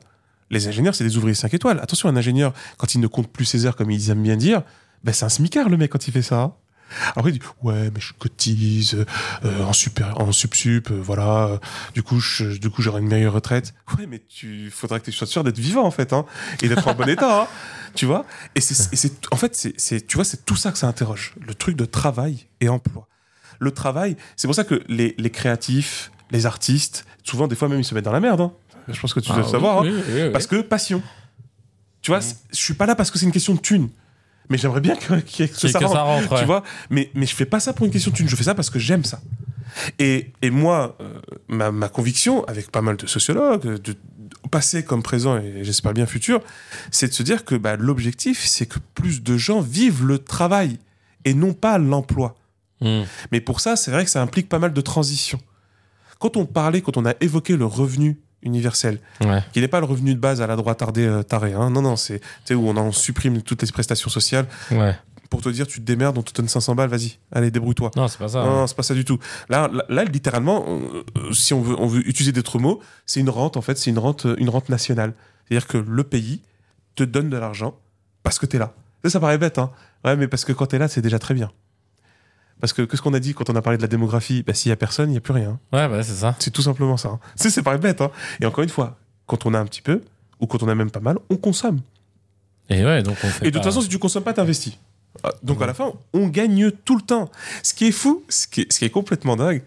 Les 0.51 0.67
ingénieurs 0.67 0.95
c'est 0.95 1.05
des 1.05 1.19
ouvriers 1.19 1.35
5 1.35 1.53
étoiles. 1.53 1.79
Attention, 1.83 2.09
un 2.09 2.17
ingénieur 2.17 2.55
quand 2.79 2.95
il 2.95 3.01
ne 3.03 3.07
compte 3.07 3.29
plus 3.29 3.45
ses 3.45 3.67
heures 3.67 3.77
comme 3.77 3.91
ils 3.91 4.09
aiment 4.09 4.23
bien 4.23 4.37
dire, 4.37 4.63
ben 5.05 5.13
c'est 5.13 5.27
un 5.27 5.29
smicard 5.29 5.69
le 5.69 5.77
mec 5.77 5.91
quand 5.93 6.09
il 6.09 6.13
fait 6.13 6.23
ça. 6.23 6.57
Après 7.17 7.31
il 7.31 7.39
dit 7.39 7.45
ouais 7.63 7.91
mais 7.93 8.01
je 8.01 8.13
cotise 8.15 9.05
euh, 9.45 9.63
en 9.65 9.73
super 9.73 10.19
en 10.21 10.33
sub 10.33 10.55
sup 10.55 10.91
voilà 10.91 11.47
euh, 11.47 11.59
du 11.95 12.03
coup 12.03 12.19
je, 12.21 12.57
du 12.59 12.71
coup 12.71 12.83
j'aurai 12.83 13.01
une 13.01 13.09
meilleure 13.09 13.33
retraite. 13.35 13.75
Ouais 13.99 14.07
mais 14.07 14.23
tu 14.29 14.71
faudrait 14.71 15.01
que 15.01 15.05
tu 15.07 15.13
sois 15.13 15.27
sûr 15.27 15.45
d'être 15.45 15.59
vivant 15.59 15.85
en 15.85 15.91
fait 15.91 16.13
hein, 16.13 16.25
et 16.63 16.69
d'être 16.69 16.89
en 16.89 16.95
bon 16.95 17.09
état. 17.09 17.43
hein, 17.43 17.47
tu 17.95 18.07
vois 18.07 18.25
et 18.55 18.61
c'est 18.61 19.13
en 19.33 19.37
fait 19.37 19.55
c'est 19.77 20.07
tu 20.07 20.17
vois 20.17 20.25
c'est 20.25 20.45
tout 20.45 20.57
ça 20.57 20.73
que 20.73 20.79
ça 20.79 20.87
interroge 20.89 21.35
le 21.47 21.55
truc 21.55 21.77
de 21.77 21.85
travail 21.85 22.47
et 22.61 22.69
emploi 22.69 23.09
le 23.59 23.71
travail 23.71 24.17
c'est 24.37 24.47
pour 24.47 24.55
ça 24.55 24.65
que 24.65 24.83
les, 24.89 25.15
les 25.19 25.31
créatifs 25.31 26.11
les 26.31 26.47
artistes 26.47 27.07
souvent 27.25 27.49
des 27.49 27.57
fois 27.57 27.69
même 27.69 27.81
ils 27.81 27.85
se 27.85 27.95
mettent 27.95 28.05
dans 28.05 28.13
la 28.13 28.21
merde 28.21 28.41
hein. 28.41 28.53
je 28.89 29.01
pense 29.01 29.13
que 29.15 29.21
tu 29.21 29.31
Ah 29.31 29.35
dois 29.35 29.41
le 29.43 29.47
oui, 29.47 29.53
savoir 29.53 29.79
hein. 29.79 29.83
oui, 29.85 29.93
oui, 29.95 30.23
oui. 30.25 30.31
parce 30.31 30.47
que 30.47 30.61
passion 30.61 31.03
tu 32.03 32.11
vois 32.11 32.21
je 32.21 32.57
suis 32.57 32.75
pas 32.75 32.87
là 32.87 32.95
parce 32.95 33.11
que 33.11 33.19
c'est 33.19 33.27
une 33.27 33.33
question 33.33 33.55
de 33.55 33.61
thune 33.61 33.89
mais 34.49 34.59
j'aimerais 34.59 34.81
bien 34.81 34.97
que, 34.97 35.15
que 35.15 35.45
Que 35.45 35.47
ça 35.47 35.69
ça 35.69 35.79
rentre, 35.81 35.97
rentre, 36.03 36.33
ouais. 36.33 36.39
tu 36.41 36.45
vois 36.47 36.63
mais 36.91 37.11
mais 37.15 37.27
je 37.27 37.35
fais 37.35 37.45
pas 37.47 37.61
ça 37.61 37.73
pour 37.73 37.87
une 37.87 37.93
question 37.93 38.11
de 38.11 38.17
thune 38.17 38.29
je 38.29 38.37
fais 38.37 38.45
ça 38.45 38.55
parce 38.55 38.71
que 38.71 38.79
j'aime 38.79 39.05
ça 39.05 39.21
et, 39.99 40.33
et 40.43 40.51
moi, 40.51 40.97
euh, 41.01 41.21
ma, 41.47 41.71
ma 41.71 41.89
conviction, 41.91 42.43
avec 42.45 42.71
pas 42.73 42.81
mal 42.81 42.97
de 42.97 43.07
sociologues, 43.07 43.63
de, 43.63 43.77
de- 43.77 43.97
passé 44.51 44.83
comme 44.83 45.03
présent 45.03 45.37
et 45.37 45.63
j'espère 45.63 45.93
bien 45.93 46.07
futur, 46.07 46.41
c'est 46.91 47.09
de 47.09 47.13
se 47.13 47.23
dire 47.23 47.45
que 47.45 47.55
bah, 47.55 47.77
l'objectif, 47.77 48.45
c'est 48.47 48.65
que 48.67 48.79
plus 48.95 49.23
de 49.23 49.37
gens 49.37 49.61
vivent 49.61 50.05
le 50.07 50.19
travail 50.19 50.79
et 51.27 51.35
non 51.35 51.53
pas 51.53 51.77
l'emploi. 51.79 52.35
Hmm. 52.81 53.03
Mais 53.31 53.41
pour 53.43 53.61
ça, 53.61 53.77
c'est 53.77 53.91
vrai 53.91 54.05
que 54.05 54.11
ça 54.11 54.23
implique 54.23 54.49
pas 54.49 54.59
mal 54.59 54.73
de 54.73 54.81
transitions. 54.81 55.41
Quand 56.19 56.37
on 56.39 56.47
parlait, 56.47 56.81
quand 56.81 56.97
on 56.97 57.05
a 57.05 57.13
évoqué 57.21 57.57
le 57.57 57.67
revenu 57.67 58.19
universel, 58.43 59.01
Ouais. 59.25 59.43
qui 59.53 59.61
n'est 59.61 59.69
pas 59.69 59.81
le 59.81 59.87
revenu 59.87 60.15
de 60.15 60.21
base 60.21 60.41
à 60.41 60.47
la 60.47 60.57
droite 60.57 60.79
tardée 60.79 61.07
euh, 61.07 61.23
taré, 61.23 61.53
hein. 61.55 61.71
non, 61.71 61.83
non, 61.83 61.97
c'est 61.97 62.21
où 62.51 62.69
on 62.69 62.77
en 62.77 62.93
supprime 62.93 63.43
toutes 63.43 63.63
les 63.63 63.73
prestations 63.73 64.11
sociales 64.11 64.47
Ouais. 64.71 64.95
pour 65.31 65.43
te 65.43 65.49
dire 65.49 65.67
tu 65.67 65.81
te 65.81 65.85
démerdes, 65.85 66.17
on 66.19 66.23
te 66.23 66.33
donne 66.33 66.49
500 66.49 66.75
balles, 66.75 66.89
vas-y, 66.89 67.19
allez, 67.33 67.51
débrouille-toi. 67.51 67.91
Non, 67.97 68.07
c'est 68.09 68.19
pas 68.19 68.29
ça. 68.29 68.45
Non, 68.45 68.51
non, 68.61 68.67
c'est 68.67 68.77
pas 68.77 68.83
ça 68.83 68.95
du 68.95 69.05
tout. 69.05 69.19
Là, 69.49 69.69
là, 69.73 69.85
là, 69.89 70.05
littéralement, 70.05 70.65
euh, 70.69 71.33
si 71.33 71.53
on 71.53 71.61
veut, 71.61 71.75
on 71.79 71.87
veut 71.87 72.07
utiliser 72.09 72.33
d'autres 72.33 72.59
mots, 72.59 72.81
c'est 73.07 73.21
une 73.21 73.31
rente, 73.31 73.57
en 73.57 73.61
fait, 73.63 73.77
c'est 73.77 73.91
une 73.91 73.99
rente, 73.99 74.27
euh, 74.27 74.37
une 74.39 74.49
rente 74.51 74.69
nationale. 74.69 75.15
C'est-à-dire 75.49 75.67
que 75.67 75.79
le 75.79 76.05
pays 76.05 76.43
te 76.95 77.03
donne 77.05 77.29
de 77.31 77.37
l'argent 77.37 77.75
parce 78.23 78.39
que 78.39 78.47
t'es 78.47 78.59
là. 78.59 78.73
Ça, 79.05 79.11
ça 79.11 79.21
paraît 79.21 79.39
bête, 79.39 79.59
hein. 79.59 79.71
Ouais, 80.05 80.17
mais 80.17 80.29
parce 80.29 80.45
que 80.45 80.53
quand 80.53 80.67
t'es 80.67 80.79
là, 80.79 80.89
c'est 80.89 81.01
déjà 81.03 81.19
très 81.19 81.35
bien. 81.35 81.51
Parce 82.61 82.73
que, 82.73 82.83
qu'est-ce 82.83 83.03
qu'on 83.03 83.15
a 83.15 83.21
dit 83.21 83.35
quand 83.35 83.49
on 83.51 83.57
a 83.57 83.63
parlé 83.63 83.77
de 83.77 83.83
la 83.83 83.89
démographie 83.89 84.43
Bah, 84.47 84.55
s'il 84.55 84.71
y 84.71 84.73
a 84.73 84.77
personne, 84.77 85.11
il 85.11 85.15
y 85.15 85.19
a 85.19 85.21
plus 85.21 85.33
rien. 85.33 85.59
Ouais, 85.73 85.89
bah, 85.89 86.03
c'est 86.03 86.15
ça. 86.15 86.35
C'est 86.39 86.51
tout 86.51 86.63
simplement 86.63 86.97
ça. 86.97 87.09
hein. 87.11 87.21
Sais, 87.37 87.51
ça 87.51 87.63
paraît 87.63 87.79
bête, 87.79 88.01
hein. 88.01 88.11
Et 88.41 88.47
encore 88.47 88.65
une 88.65 88.71
fois, 88.71 88.99
quand 89.27 89.47
on 89.47 89.55
a 89.55 89.59
un 89.61 89.65
petit 89.65 89.83
peu, 89.83 90.03
ou 90.41 90.47
quand 90.47 90.63
on 90.63 90.69
a 90.69 90.75
même 90.75 90.91
pas 90.91 91.01
mal, 91.01 91.19
on 91.31 91.37
consomme. 91.37 91.81
Et 92.71 92.85
ouais, 92.85 93.03
donc 93.03 93.17
on 93.23 93.29
fait. 93.29 93.47
Et 93.47 93.51
de 93.51 93.55
toute 93.55 93.63
pas- 93.63 93.71
façon, 93.71 93.81
si 93.81 93.89
tu 93.89 93.99
consommes 93.99 94.25
pas, 94.25 94.33
t'investis. 94.33 94.79
Ah, 95.25 95.31
Donc 95.43 95.61
à 95.63 95.67
la 95.67 95.75
fin, 95.75 95.93
on 96.13 96.29
gagne 96.29 96.71
tout 96.71 96.97
le 96.97 97.03
temps. 97.03 97.31
Ce 97.63 97.75
qui 97.75 97.87
est 97.87 97.93
fou, 97.93 98.23
ce 98.29 98.47
qui 98.47 98.63
est, 98.63 98.73
ce 98.73 98.79
qui 98.79 98.85
est 98.85 98.91
complètement 98.91 99.37
dingue, 99.37 99.63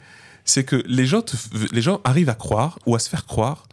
c'est 0.45 0.63
que 0.63 0.83
les 0.87 1.05
gens, 1.05 1.21
te 1.21 1.35
les 1.73 1.81
gens 1.81 1.99
arrivent 2.03 2.29
à 2.29 2.35
croire 2.35 2.77
ou 2.85 2.95
à 2.95 2.99
se 2.99 3.09
faire 3.09 3.25
croire 3.25 3.67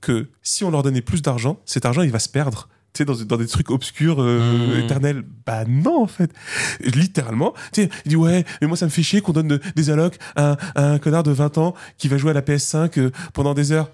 que 0.00 0.28
si 0.42 0.64
on 0.64 0.70
leur 0.70 0.82
donnait 0.82 1.00
plus 1.02 1.22
d'argent, 1.22 1.58
cet 1.64 1.84
argent 1.86 2.02
il 2.02 2.10
va 2.10 2.18
se 2.18 2.28
perdre 2.28 2.68
tu 2.94 2.98
sais, 2.98 3.04
dans, 3.04 3.14
dans 3.24 3.36
des 3.36 3.46
trucs 3.46 3.70
obscurs, 3.70 4.22
euh, 4.22 4.76
Mm. 4.78 4.84
éternels. 4.84 5.24
Bah 5.44 5.64
non, 5.66 6.02
en 6.02 6.06
fait. 6.06 6.32
Littéralement, 6.80 7.52
tu 7.72 7.82
sais, 7.82 7.90
il 8.04 8.10
dit 8.10 8.16
ouais, 8.16 8.44
mais 8.60 8.66
moi 8.68 8.76
ça 8.76 8.86
me 8.86 8.90
fait 8.90 9.02
chier 9.02 9.20
qu'on 9.20 9.32
donne 9.32 9.48
de- 9.48 9.60
des 9.76 9.90
allocs 9.90 10.16
à, 10.36 10.52
un- 10.52 10.56
à 10.76 10.84
un 10.92 10.98
connard 10.98 11.22
de 11.24 11.32
20 11.32 11.58
ans 11.58 11.74
qui 11.98 12.08
va 12.08 12.16
jouer 12.18 12.30
à 12.30 12.34
la 12.34 12.42
PS5 12.42 12.98
euh, 12.98 13.10
pendant 13.32 13.52
des 13.54 13.72
heures. 13.72 13.90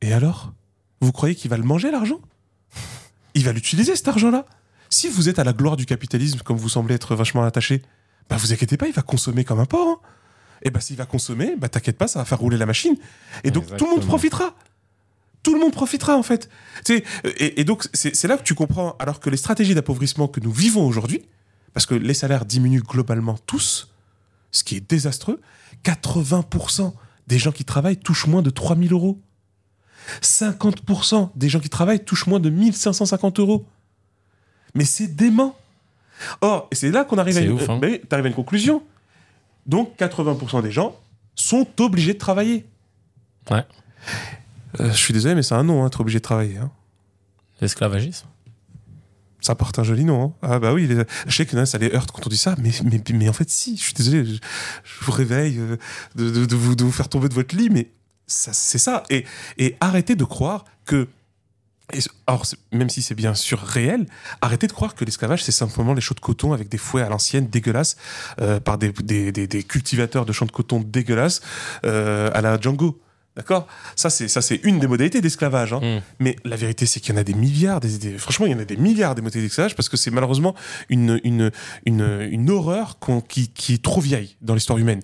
Et 0.00 0.12
alors? 0.12 0.52
Vous 1.00 1.12
croyez 1.12 1.34
qu'il 1.34 1.50
va 1.50 1.56
le 1.58 1.64
manger, 1.64 1.90
l'argent? 1.90 2.18
Il 3.34 3.44
va 3.44 3.52
l'utiliser, 3.52 3.94
cet 3.96 4.08
argent-là 4.08 4.46
Si 4.90 5.08
vous 5.08 5.28
êtes 5.28 5.38
à 5.38 5.44
la 5.44 5.52
gloire 5.52 5.76
du 5.76 5.86
capitalisme, 5.86 6.38
comme 6.44 6.56
vous 6.56 6.68
semblez 6.68 6.94
être 6.94 7.14
vachement 7.14 7.42
attaché, 7.44 7.82
bah 8.30 8.36
vous 8.38 8.52
inquiétez 8.52 8.76
pas, 8.76 8.86
il 8.86 8.92
va 8.94 9.02
consommer 9.02 9.44
comme 9.44 9.60
un 9.60 9.66
porc. 9.66 9.88
hein. 9.88 9.96
Et 10.62 10.70
bah 10.70 10.80
s'il 10.80 10.96
va 10.96 11.04
consommer, 11.04 11.56
bah 11.58 11.68
t'inquiète 11.68 11.98
pas, 11.98 12.06
ça 12.08 12.20
va 12.20 12.24
faire 12.24 12.38
rouler 12.38 12.56
la 12.56 12.64
machine. 12.64 12.96
Et 13.42 13.50
donc 13.50 13.66
tout 13.76 13.84
le 13.84 13.90
monde 13.90 14.06
profitera. 14.06 14.54
Tout 15.44 15.54
le 15.54 15.60
monde 15.60 15.72
profitera 15.72 16.16
en 16.16 16.24
fait. 16.24 16.48
Et, 16.88 17.60
et 17.60 17.64
donc 17.64 17.86
c'est 17.92 18.26
là 18.26 18.36
que 18.36 18.42
tu 18.42 18.54
comprends, 18.54 18.96
alors 18.98 19.20
que 19.20 19.30
les 19.30 19.36
stratégies 19.36 19.74
d'appauvrissement 19.76 20.26
que 20.26 20.40
nous 20.40 20.50
vivons 20.50 20.84
aujourd'hui, 20.84 21.22
parce 21.72 21.86
que 21.86 21.94
les 21.94 22.14
salaires 22.14 22.44
diminuent 22.44 22.82
globalement 22.82 23.36
tous, 23.46 23.92
ce 24.50 24.64
qui 24.64 24.76
est 24.76 24.90
désastreux, 24.90 25.40
80% 25.84 26.92
des 27.26 27.38
gens 27.38 27.52
qui 27.52 27.64
travaillent 27.64 27.96
touchent 27.96 28.26
moins 28.26 28.42
de 28.42 28.50
3000 28.50 28.92
euros. 28.92 29.20
50% 30.22 31.30
des 31.34 31.48
gens 31.48 31.60
qui 31.60 31.70
travaillent 31.70 32.04
touchent 32.04 32.26
moins 32.26 32.40
de 32.40 32.50
1550 32.50 33.40
euros. 33.40 33.66
Mais 34.74 34.84
c'est 34.84 35.08
dément. 35.08 35.56
Or, 36.40 36.68
et 36.70 36.74
c'est 36.74 36.90
là 36.90 37.04
qu'on 37.04 37.18
arrive 37.18 37.36
à 37.38 37.40
une, 37.40 37.52
ouf, 37.52 37.68
hein. 37.68 37.80
à 38.10 38.18
une 38.18 38.34
conclusion. 38.34 38.82
Donc, 39.66 39.96
80% 39.98 40.62
des 40.62 40.70
gens 40.70 40.96
sont 41.34 41.66
obligés 41.80 42.14
de 42.14 42.18
travailler. 42.18 42.66
Ouais. 43.50 43.64
Euh, 44.80 44.90
je 44.90 44.96
suis 44.96 45.12
désolé, 45.14 45.34
mais 45.34 45.42
c'est 45.42 45.54
un 45.54 45.62
nom, 45.64 45.82
hein, 45.84 45.86
être 45.86 46.00
obligé 46.00 46.18
de 46.18 46.22
travailler. 46.24 46.58
hein. 46.58 46.70
L'esclavagisme. 47.60 48.26
Ça 49.40 49.54
porte 49.54 49.78
un 49.78 49.84
joli 49.84 50.04
nom. 50.04 50.24
hein. 50.24 50.32
Ah 50.42 50.58
bah 50.58 50.72
oui, 50.72 50.86
les- 50.86 51.04
je 51.26 51.36
sais 51.36 51.44
que 51.46 51.64
ça 51.66 51.76
les 51.78 51.92
heurte 51.92 52.10
quand 52.12 52.26
on 52.26 52.30
dit 52.30 52.36
ça, 52.38 52.54
mais, 52.58 52.70
mais, 52.84 53.00
mais 53.12 53.28
en 53.28 53.32
fait, 53.34 53.48
si, 53.50 53.76
je 53.76 53.82
suis 53.82 53.92
désolé, 53.94 54.24
je, 54.24 54.32
je 54.34 55.04
vous 55.04 55.12
réveille 55.12 55.58
euh, 55.58 55.76
de, 56.14 56.30
de- 56.30 56.46
de 56.46 56.56
vous, 56.56 56.74
de 56.74 56.82
vous 56.82 56.92
faire 56.92 57.08
tomber 57.08 57.28
de 57.28 57.34
votre 57.34 57.54
lit, 57.54 57.68
mais 57.70 57.90
ça, 58.26 58.52
c'est 58.54 58.78
ça. 58.78 59.02
Et, 59.10 59.24
et 59.58 59.76
arrêtez 59.80 60.16
de 60.16 60.24
croire 60.24 60.64
que. 60.86 61.08
et- 61.92 61.98
alors, 62.26 62.46
même 62.72 62.88
si 62.88 63.02
c'est 63.02 63.14
bien 63.14 63.34
sûr 63.34 63.60
réel, 63.60 64.06
arrêtez 64.40 64.66
de 64.66 64.72
croire 64.72 64.94
que 64.94 65.04
l'esclavage, 65.04 65.44
c'est 65.44 65.52
simplement 65.52 65.92
les 65.92 66.00
champs 66.00 66.14
de 66.16 66.20
coton 66.20 66.54
avec 66.54 66.70
des 66.70 66.78
fouets 66.78 67.02
à 67.02 67.10
l'ancienne 67.10 67.46
dégueulasses 67.48 67.96
euh, 68.40 68.60
par 68.60 68.78
des, 68.78 68.92
des, 68.92 69.30
des- 69.30 69.46
des 69.46 69.62
cultivateurs 69.62 70.24
de 70.24 70.32
champs 70.32 70.46
de 70.46 70.52
coton 70.52 70.80
dégueulasses 70.80 71.42
euh, 71.84 72.30
à 72.32 72.40
la 72.40 72.58
Django. 72.58 72.98
D'accord? 73.36 73.66
Ça, 73.96 74.10
c'est 74.10 74.28
ça, 74.28 74.40
c'est 74.40 74.60
une 74.62 74.78
des 74.78 74.86
modalités 74.86 75.20
d'esclavage. 75.20 75.72
hein. 75.72 75.80
Mm. 75.98 76.02
Mais 76.20 76.36
la 76.44 76.54
vérité, 76.54 76.86
c'est 76.86 77.00
qu'il 77.00 77.12
y 77.14 77.18
en 77.18 77.20
a 77.20 77.24
des 77.24 77.34
milliards. 77.34 77.80
Des, 77.80 77.98
des- 77.98 78.16
franchement, 78.18 78.46
il 78.46 78.52
y 78.52 78.54
en 78.54 78.60
a 78.60 78.64
des 78.64 78.76
milliards 78.76 79.16
des 79.16 79.22
modalités 79.22 79.46
d'esclavage 79.48 79.74
parce 79.74 79.88
que 79.88 79.96
c'est 79.96 80.12
malheureusement 80.12 80.54
une, 80.88 81.20
une, 81.24 81.50
une, 81.84 82.28
une 82.30 82.50
horreur 82.50 82.98
qui, 83.28 83.48
qui 83.48 83.74
est 83.74 83.82
trop 83.82 84.00
vieille 84.00 84.36
dans 84.40 84.54
l'histoire 84.54 84.78
humaine. 84.78 85.00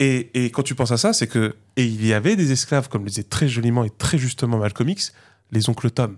Et, 0.00 0.30
et 0.46 0.50
quand 0.50 0.64
tu 0.64 0.74
penses 0.74 0.90
à 0.90 0.96
ça, 0.96 1.12
c'est 1.12 1.28
que. 1.28 1.54
Et 1.76 1.84
il 1.84 2.04
y 2.04 2.12
avait 2.12 2.34
des 2.36 2.50
esclaves, 2.52 2.88
comme 2.88 3.04
le 3.04 3.08
disait 3.10 3.22
très 3.22 3.46
joliment 3.48 3.84
et 3.84 3.90
très 3.90 4.18
justement 4.18 4.58
Malcolm 4.58 4.88
X, 4.88 5.12
les 5.52 5.68
oncles 5.70 5.90
Tom, 5.90 6.16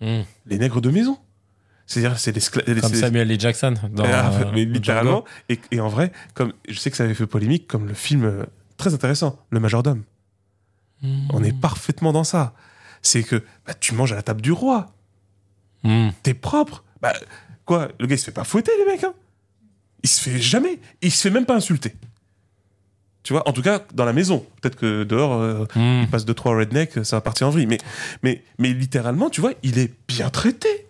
Mm. 0.00 0.22
les 0.46 0.58
nègres 0.58 0.80
de 0.80 0.90
maison. 0.90 1.18
C'est-à-dire, 1.86 2.18
c'est 2.18 2.32
l'esclave. 2.32 2.64
Comme 2.80 2.94
Samuel 2.94 3.30
L. 3.30 3.38
Jackson 3.38 3.74
dans 3.92 4.04
Ah, 4.04 4.32
euh, 4.40 4.50
mais 4.54 4.64
littéralement. 4.64 5.24
Et, 5.48 5.60
et 5.70 5.80
en 5.80 5.88
vrai, 5.88 6.10
comme 6.34 6.54
je 6.68 6.78
sais 6.78 6.90
que 6.90 6.96
ça 6.96 7.04
avait 7.04 7.14
fait 7.14 7.26
polémique, 7.26 7.66
comme 7.68 7.86
le 7.86 7.94
film 7.94 8.24
euh, 8.24 8.44
très 8.78 8.94
intéressant, 8.94 9.38
Le 9.50 9.60
Majordome. 9.60 10.02
Mm. 11.02 11.28
On 11.32 11.42
est 11.44 11.52
parfaitement 11.58 12.12
dans 12.12 12.24
ça. 12.24 12.54
C'est 13.02 13.22
que 13.22 13.42
bah, 13.66 13.74
tu 13.74 13.94
manges 13.94 14.12
à 14.12 14.16
la 14.16 14.22
table 14.22 14.40
du 14.40 14.52
roi. 14.52 14.92
Mm. 15.82 16.10
T'es 16.22 16.34
propre. 16.34 16.84
Bah, 17.00 17.12
quoi 17.64 17.88
Le 17.98 18.06
gars, 18.06 18.14
il 18.14 18.18
se 18.18 18.24
fait 18.24 18.30
pas 18.32 18.44
fouetter, 18.44 18.72
les 18.78 18.84
mecs. 18.92 19.04
Hein 19.04 19.14
il 20.04 20.08
se 20.08 20.20
fait 20.20 20.38
jamais. 20.40 20.78
Il 21.00 21.12
se 21.12 21.22
fait 21.22 21.30
même 21.30 21.46
pas 21.46 21.54
insulter. 21.56 21.94
Tu 23.22 23.32
vois, 23.32 23.48
en 23.48 23.52
tout 23.52 23.62
cas, 23.62 23.80
dans 23.94 24.04
la 24.04 24.12
maison. 24.12 24.44
Peut-être 24.60 24.74
que 24.76 25.04
dehors, 25.04 25.34
euh, 25.40 25.64
Mm. 25.76 26.02
il 26.02 26.08
passe 26.08 26.24
deux, 26.24 26.34
trois 26.34 26.56
rednecks, 26.56 27.04
ça 27.04 27.16
va 27.16 27.20
partir 27.20 27.46
en 27.46 27.50
vrille. 27.50 27.66
Mais, 27.66 27.78
mais, 28.24 28.42
mais 28.58 28.72
littéralement, 28.72 29.30
tu 29.30 29.40
vois, 29.40 29.52
il 29.62 29.78
est 29.78 29.92
bien 30.08 30.28
traité. 30.30 30.86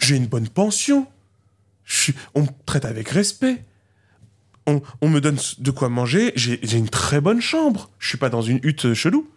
J'ai 0.00 0.16
une 0.16 0.26
bonne 0.26 0.48
pension. 0.48 1.06
On 2.34 2.42
me 2.42 2.48
traite 2.66 2.84
avec 2.86 3.08
respect. 3.10 3.62
On, 4.68 4.80
on 5.00 5.08
me 5.08 5.20
donne 5.20 5.38
de 5.58 5.70
quoi 5.70 5.88
manger. 5.88 6.32
J'ai 6.36 6.76
une 6.76 6.88
très 6.88 7.20
bonne 7.20 7.40
chambre. 7.40 7.90
Je 7.98 8.08
suis 8.08 8.18
pas 8.18 8.28
dans 8.28 8.42
une 8.42 8.60
hutte 8.62 8.84
euh, 8.86 8.94
chelou. 8.94 9.28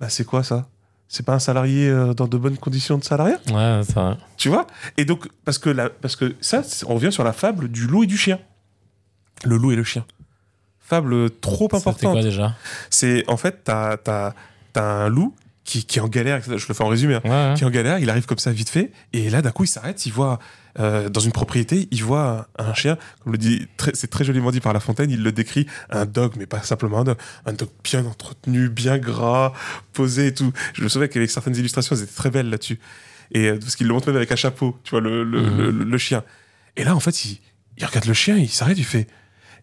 Bah, 0.00 0.08
c'est 0.08 0.24
quoi 0.24 0.42
ça? 0.42 0.66
C'est 1.06 1.24
pas 1.26 1.34
un 1.34 1.38
salarié 1.38 1.88
euh, 1.88 2.14
dans 2.14 2.26
de 2.26 2.36
bonnes 2.38 2.56
conditions 2.56 2.96
de 2.98 3.04
salariat? 3.04 3.38
Ouais, 3.52 3.80
c'est 3.84 3.94
vrai. 3.94 4.16
Tu 4.38 4.48
vois? 4.48 4.66
Et 4.96 5.04
donc, 5.04 5.28
parce 5.44 5.58
que, 5.58 5.68
la, 5.68 5.90
parce 5.90 6.16
que 6.16 6.34
ça, 6.40 6.62
c'est- 6.62 6.86
on 6.86 6.94
revient 6.94 7.12
sur 7.12 7.22
la 7.24 7.32
fable 7.34 7.68
du 7.68 7.86
loup 7.86 8.04
et 8.04 8.06
du 8.06 8.16
chien. 8.16 8.38
Le 9.44 9.56
loup 9.58 9.72
et 9.72 9.76
le 9.76 9.84
chien. 9.84 10.04
Fable 10.80 11.30
trop 11.30 11.66
importante. 11.74 12.12
quoi 12.14 12.22
déjà? 12.22 12.54
C'est 12.90 13.24
en 13.28 13.36
fait, 13.36 13.60
t'as 13.64 13.96
as, 14.06 14.34
un 14.80 15.08
loup 15.08 15.34
qui, 15.64 15.84
qui 15.84 15.98
est 15.98 16.02
en 16.02 16.08
galère, 16.08 16.40
je 16.42 16.66
le 16.66 16.74
fais 16.74 16.82
en 16.82 16.88
résumé, 16.88 17.14
hein, 17.16 17.20
Ouais, 17.24 17.30
ouais. 17.30 17.54
qui 17.56 17.62
est 17.62 17.66
en 17.66 17.70
galère, 17.70 17.98
il 17.98 18.08
arrive 18.10 18.26
comme 18.26 18.38
ça 18.38 18.50
vite 18.52 18.68
fait, 18.70 18.90
et 19.12 19.30
là 19.30 19.42
d'un 19.42 19.52
coup 19.52 19.64
il 19.64 19.68
s'arrête, 19.68 20.04
il 20.06 20.12
voit 20.12 20.38
euh, 20.78 21.08
dans 21.08 21.20
une 21.20 21.32
propriété, 21.32 21.88
il 21.90 22.02
voit 22.02 22.48
un, 22.58 22.72
chien, 22.74 22.96
comme 23.22 23.32
le 23.32 23.38
dit, 23.38 23.66
c'est 23.94 24.08
très 24.10 24.24
joliment 24.24 24.50
dit 24.50 24.60
par 24.60 24.72
La 24.72 24.80
Fontaine, 24.80 25.10
il 25.10 25.22
le 25.22 25.32
décrit, 25.32 25.66
un 25.90 26.06
dog, 26.06 26.32
mais 26.38 26.46
pas 26.46 26.62
simplement 26.62 27.00
un 27.00 27.04
dog, 27.04 27.16
un 27.46 27.52
dog 27.52 27.68
bien 27.84 28.04
entretenu, 28.06 28.68
bien 28.68 28.98
gras, 28.98 29.52
posé 29.92 30.28
et 30.28 30.34
tout. 30.34 30.52
Je 30.74 30.82
me 30.82 30.88
souviens 30.88 31.08
qu'avec 31.08 31.30
certaines 31.30 31.56
illustrations, 31.56 31.94
elles 31.96 32.02
étaient 32.04 32.14
très 32.14 32.30
belles 32.30 32.48
là-dessus. 32.50 32.78
Et 33.32 33.48
euh, 33.48 33.58
parce 33.58 33.76
qu'il 33.76 33.86
le 33.86 33.92
montre 33.94 34.08
même 34.08 34.16
avec 34.16 34.32
un 34.32 34.36
chapeau, 34.36 34.78
tu 34.84 34.90
vois, 34.90 35.00
le, 35.00 35.24
le, 35.24 35.42
Mhm. 35.42 35.56
le- 35.58 35.70
le- 35.70 35.84
le 35.84 35.98
chien. 35.98 36.22
Et 36.76 36.84
là, 36.84 36.94
en 36.96 37.00
fait, 37.00 37.24
il, 37.26 37.38
il 37.78 37.84
regarde 37.84 38.06
le 38.06 38.14
chien, 38.14 38.36
il 38.36 38.48
s'arrête, 38.48 38.78
il 38.78 38.84
fait 38.84 39.06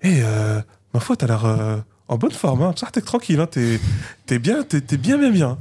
Hé, 0.01 0.22
euh, 0.24 0.62
ma 0.93 0.99
foi, 0.99 1.16
t'as 1.16 1.28
l'air 1.28 1.43
en 2.07 2.18
bonne 2.18 2.32
forme, 2.32 2.62
hein. 2.64 2.74
Ça, 2.78 2.88
t'es 2.91 3.01
tranquille, 3.01 3.39
hein. 3.39 3.47
T'es 3.47 3.80
t'es 4.26 4.39
bien, 4.39 4.64
t'es 4.64 4.80
bien, 4.97 5.18
bien, 5.18 5.30
bien. 5.32 5.57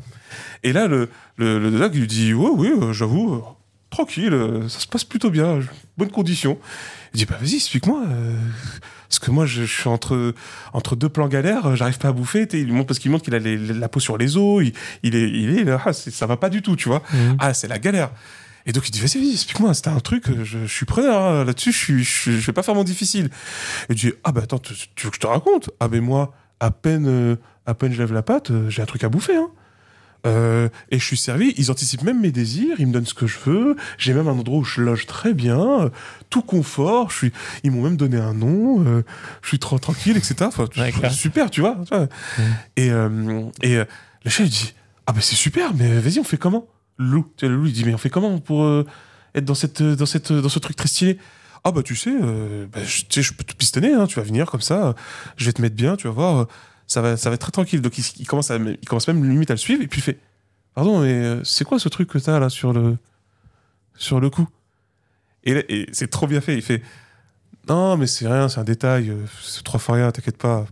Et 0.62 0.72
là, 0.72 0.86
le, 0.86 1.08
le, 1.36 1.58
le 1.58 1.70
dog 1.78 1.94
lui 1.94 2.06
dit 2.06 2.32
Ouais, 2.34 2.50
oui, 2.54 2.70
j'avoue, 2.92 3.42
tranquille, 3.90 4.32
euh, 4.34 4.68
ça 4.68 4.80
se 4.80 4.86
passe 4.86 5.04
plutôt 5.04 5.30
bien, 5.30 5.60
bonne 5.96 6.10
condition. 6.10 6.58
Il 7.14 7.18
dit 7.18 7.26
Bah, 7.26 7.36
vas-y, 7.40 7.56
explique-moi. 7.56 8.02
euh, 8.06 8.34
parce 9.08 9.18
que 9.20 9.30
moi, 9.30 9.46
je, 9.46 9.62
je 9.64 9.72
suis 9.80 9.88
entre, 9.88 10.34
entre 10.74 10.94
deux 10.94 11.08
plans 11.08 11.28
galères, 11.28 11.66
euh, 11.66 11.74
j'arrive 11.76 11.96
pas 11.98 12.08
à 12.08 12.12
bouffer. 12.12 12.46
Il 12.52 12.72
montre, 12.72 12.88
parce 12.88 12.98
qu'il 12.98 13.10
montre 13.10 13.24
qu'il 13.24 13.34
a 13.34 13.38
les- 13.38 13.56
la 13.56 13.88
peau 13.88 14.00
sur 14.00 14.18
les 14.18 14.36
os, 14.36 14.62
il, 14.62 14.72
il 15.02 15.14
est, 15.16 15.30
il 15.30 15.58
est 15.58 15.64
là, 15.64 15.80
ah, 15.86 15.92
ça 15.94 16.26
va 16.26 16.36
pas 16.36 16.50
du 16.50 16.60
tout, 16.60 16.76
tu 16.76 16.88
vois. 16.88 17.02
Mhm. 17.12 17.36
Ah, 17.38 17.54
c'est 17.54 17.68
la 17.68 17.78
galère. 17.78 18.10
Et 18.66 18.72
donc 18.72 18.86
il 18.86 18.90
dit, 18.90 19.00
vas-y, 19.00 19.32
explique-moi, 19.32 19.72
c'était 19.72 19.88
un 19.88 20.00
truc, 20.00 20.24
je, 20.44 20.58
je 20.58 20.66
suis 20.66 20.84
preneur 20.84 21.22
hein, 21.22 21.44
là-dessus, 21.46 21.72
je, 21.72 21.78
suis- 21.78 22.04
je, 22.04 22.30
je 22.32 22.46
vais 22.46 22.52
pas 22.52 22.62
faire 22.62 22.74
mon 22.74 22.84
difficile. 22.84 23.30
Et 23.88 23.92
il 23.92 23.96
dit, 23.96 24.12
ah 24.24 24.32
bah 24.32 24.42
attends, 24.44 24.58
tu, 24.58 24.74
tu 24.94 25.06
veux 25.06 25.10
que 25.10 25.16
je 25.16 25.20
te 25.20 25.26
raconte? 25.26 25.70
Ah 25.80 25.88
ben 25.88 26.02
moi, 26.02 26.34
à 26.60 26.70
peine, 26.70 27.06
euh, 27.08 27.36
à 27.64 27.72
peine 27.72 27.94
je 27.94 27.98
lève 27.98 28.12
la 28.12 28.20
patte, 28.22 28.52
j'ai 28.68 28.82
un 28.82 28.86
truc 28.86 29.04
à 29.04 29.08
bouffer. 29.08 29.36
Hein. 29.36 29.48
Euh, 30.26 30.68
et 30.90 30.98
je 30.98 31.04
suis 31.04 31.16
servi, 31.16 31.54
ils 31.56 31.70
anticipent 31.70 32.02
même 32.02 32.20
mes 32.20 32.32
désirs, 32.32 32.76
ils 32.78 32.86
me 32.86 32.92
donnent 32.92 33.06
ce 33.06 33.14
que 33.14 33.26
je 33.26 33.38
veux, 33.46 33.76
j'ai 33.98 34.12
même 34.14 34.26
un 34.26 34.32
endroit 34.32 34.58
où 34.58 34.64
je 34.64 34.80
loge 34.80 35.06
très 35.06 35.32
bien, 35.32 35.60
euh, 35.60 35.90
tout 36.28 36.42
confort, 36.42 37.10
je 37.10 37.16
suis, 37.16 37.32
ils 37.62 37.70
m'ont 37.70 37.82
même 37.82 37.96
donné 37.96 38.16
un 38.16 38.34
nom, 38.34 38.84
euh, 38.84 39.04
je 39.42 39.48
suis 39.48 39.58
trop 39.60 39.78
tranquille, 39.78 40.16
etc. 40.16 40.34
Enfin, 40.42 40.66
D'accord. 40.76 41.10
super, 41.12 41.50
tu 41.50 41.60
vois. 41.60 41.76
tu 41.88 41.94
vois. 41.94 42.08
Et, 42.76 42.90
euh, 42.90 43.44
et 43.62 43.76
euh, 43.76 43.84
le 44.24 44.30
chef 44.30 44.48
dit, 44.48 44.74
ah 45.06 45.12
ben 45.12 45.20
c'est 45.20 45.36
super, 45.36 45.72
mais 45.74 46.00
vas-y, 46.00 46.18
on 46.18 46.24
fait 46.24 46.36
comment? 46.36 46.66
Le 46.96 47.06
loup, 47.06 47.32
tu 47.36 47.46
sais, 47.46 47.48
le 47.48 47.56
loup, 47.56 47.66
il 47.66 47.72
dit, 47.72 47.84
mais 47.84 47.94
on 47.94 47.98
fait 47.98 48.10
comment 48.10 48.38
pour 48.40 48.66
être 49.34 49.44
dans, 49.44 49.54
cette, 49.54 49.82
dans, 49.82 50.06
cette, 50.06 50.32
dans 50.32 50.48
ce 50.48 50.58
truc 50.58 50.74
très 50.74 50.88
stylé 50.88 51.18
Ah 51.62 51.70
bah 51.70 51.84
tu 51.84 51.94
sais, 51.94 52.10
bah, 52.10 52.80
je, 52.84 53.02
tu 53.02 53.06
sais, 53.10 53.22
je 53.22 53.32
peux 53.32 53.44
te 53.44 53.54
pistonner, 53.54 53.92
hein, 53.92 54.06
tu 54.08 54.16
vas 54.16 54.24
venir 54.24 54.46
comme 54.46 54.62
ça, 54.62 54.96
je 55.36 55.44
vais 55.44 55.52
te 55.52 55.62
mettre 55.62 55.76
bien, 55.76 55.94
tu 55.94 56.08
vas 56.08 56.12
voir, 56.12 56.48
ça 56.88 57.02
va, 57.02 57.16
ça 57.16 57.28
va 57.30 57.34
être 57.34 57.42
très 57.42 57.52
tranquille. 57.52 57.80
Donc 57.80 57.96
il, 57.98 58.26
commence 58.26 58.50
il 58.50 58.88
commence 58.88 59.06
même 59.06 59.22
limite 59.28 59.50
à 59.50 59.54
le 59.54 59.58
suivre, 59.58 59.82
et 59.82 59.86
puis 59.86 60.00
il 60.00 60.02
fait, 60.02 60.18
pardon, 60.74 61.00
mais 61.00 61.12
euh, 61.12 61.44
c'est 61.44 61.64
quoi 61.64 61.78
ce 61.78 61.88
truc 61.88 62.08
que 62.08 62.18
t'as 62.18 62.40
là 62.40 62.48
sur 62.48 62.72
le, 62.72 62.96
sur 63.94 64.18
le 64.18 64.30
cou 64.30 64.48
Et, 65.44 65.86
c'est 65.92 66.10
trop 66.10 66.26
bien 66.26 66.40
fait, 66.40 66.56
il 66.56 66.62
fait, 66.62 66.82
non 67.68 67.96
mais 67.96 68.08
c'est 68.08 68.26
rien, 68.26 68.48
c'est 68.48 68.58
un 68.58 68.64
détail, 68.64 69.10
euh, 69.10 69.24
c'est 69.42 69.62
trois 69.62 69.78
fois 69.78 69.96
rien, 69.96 70.10
t'inquiète 70.10 70.38
pas, 70.38 70.66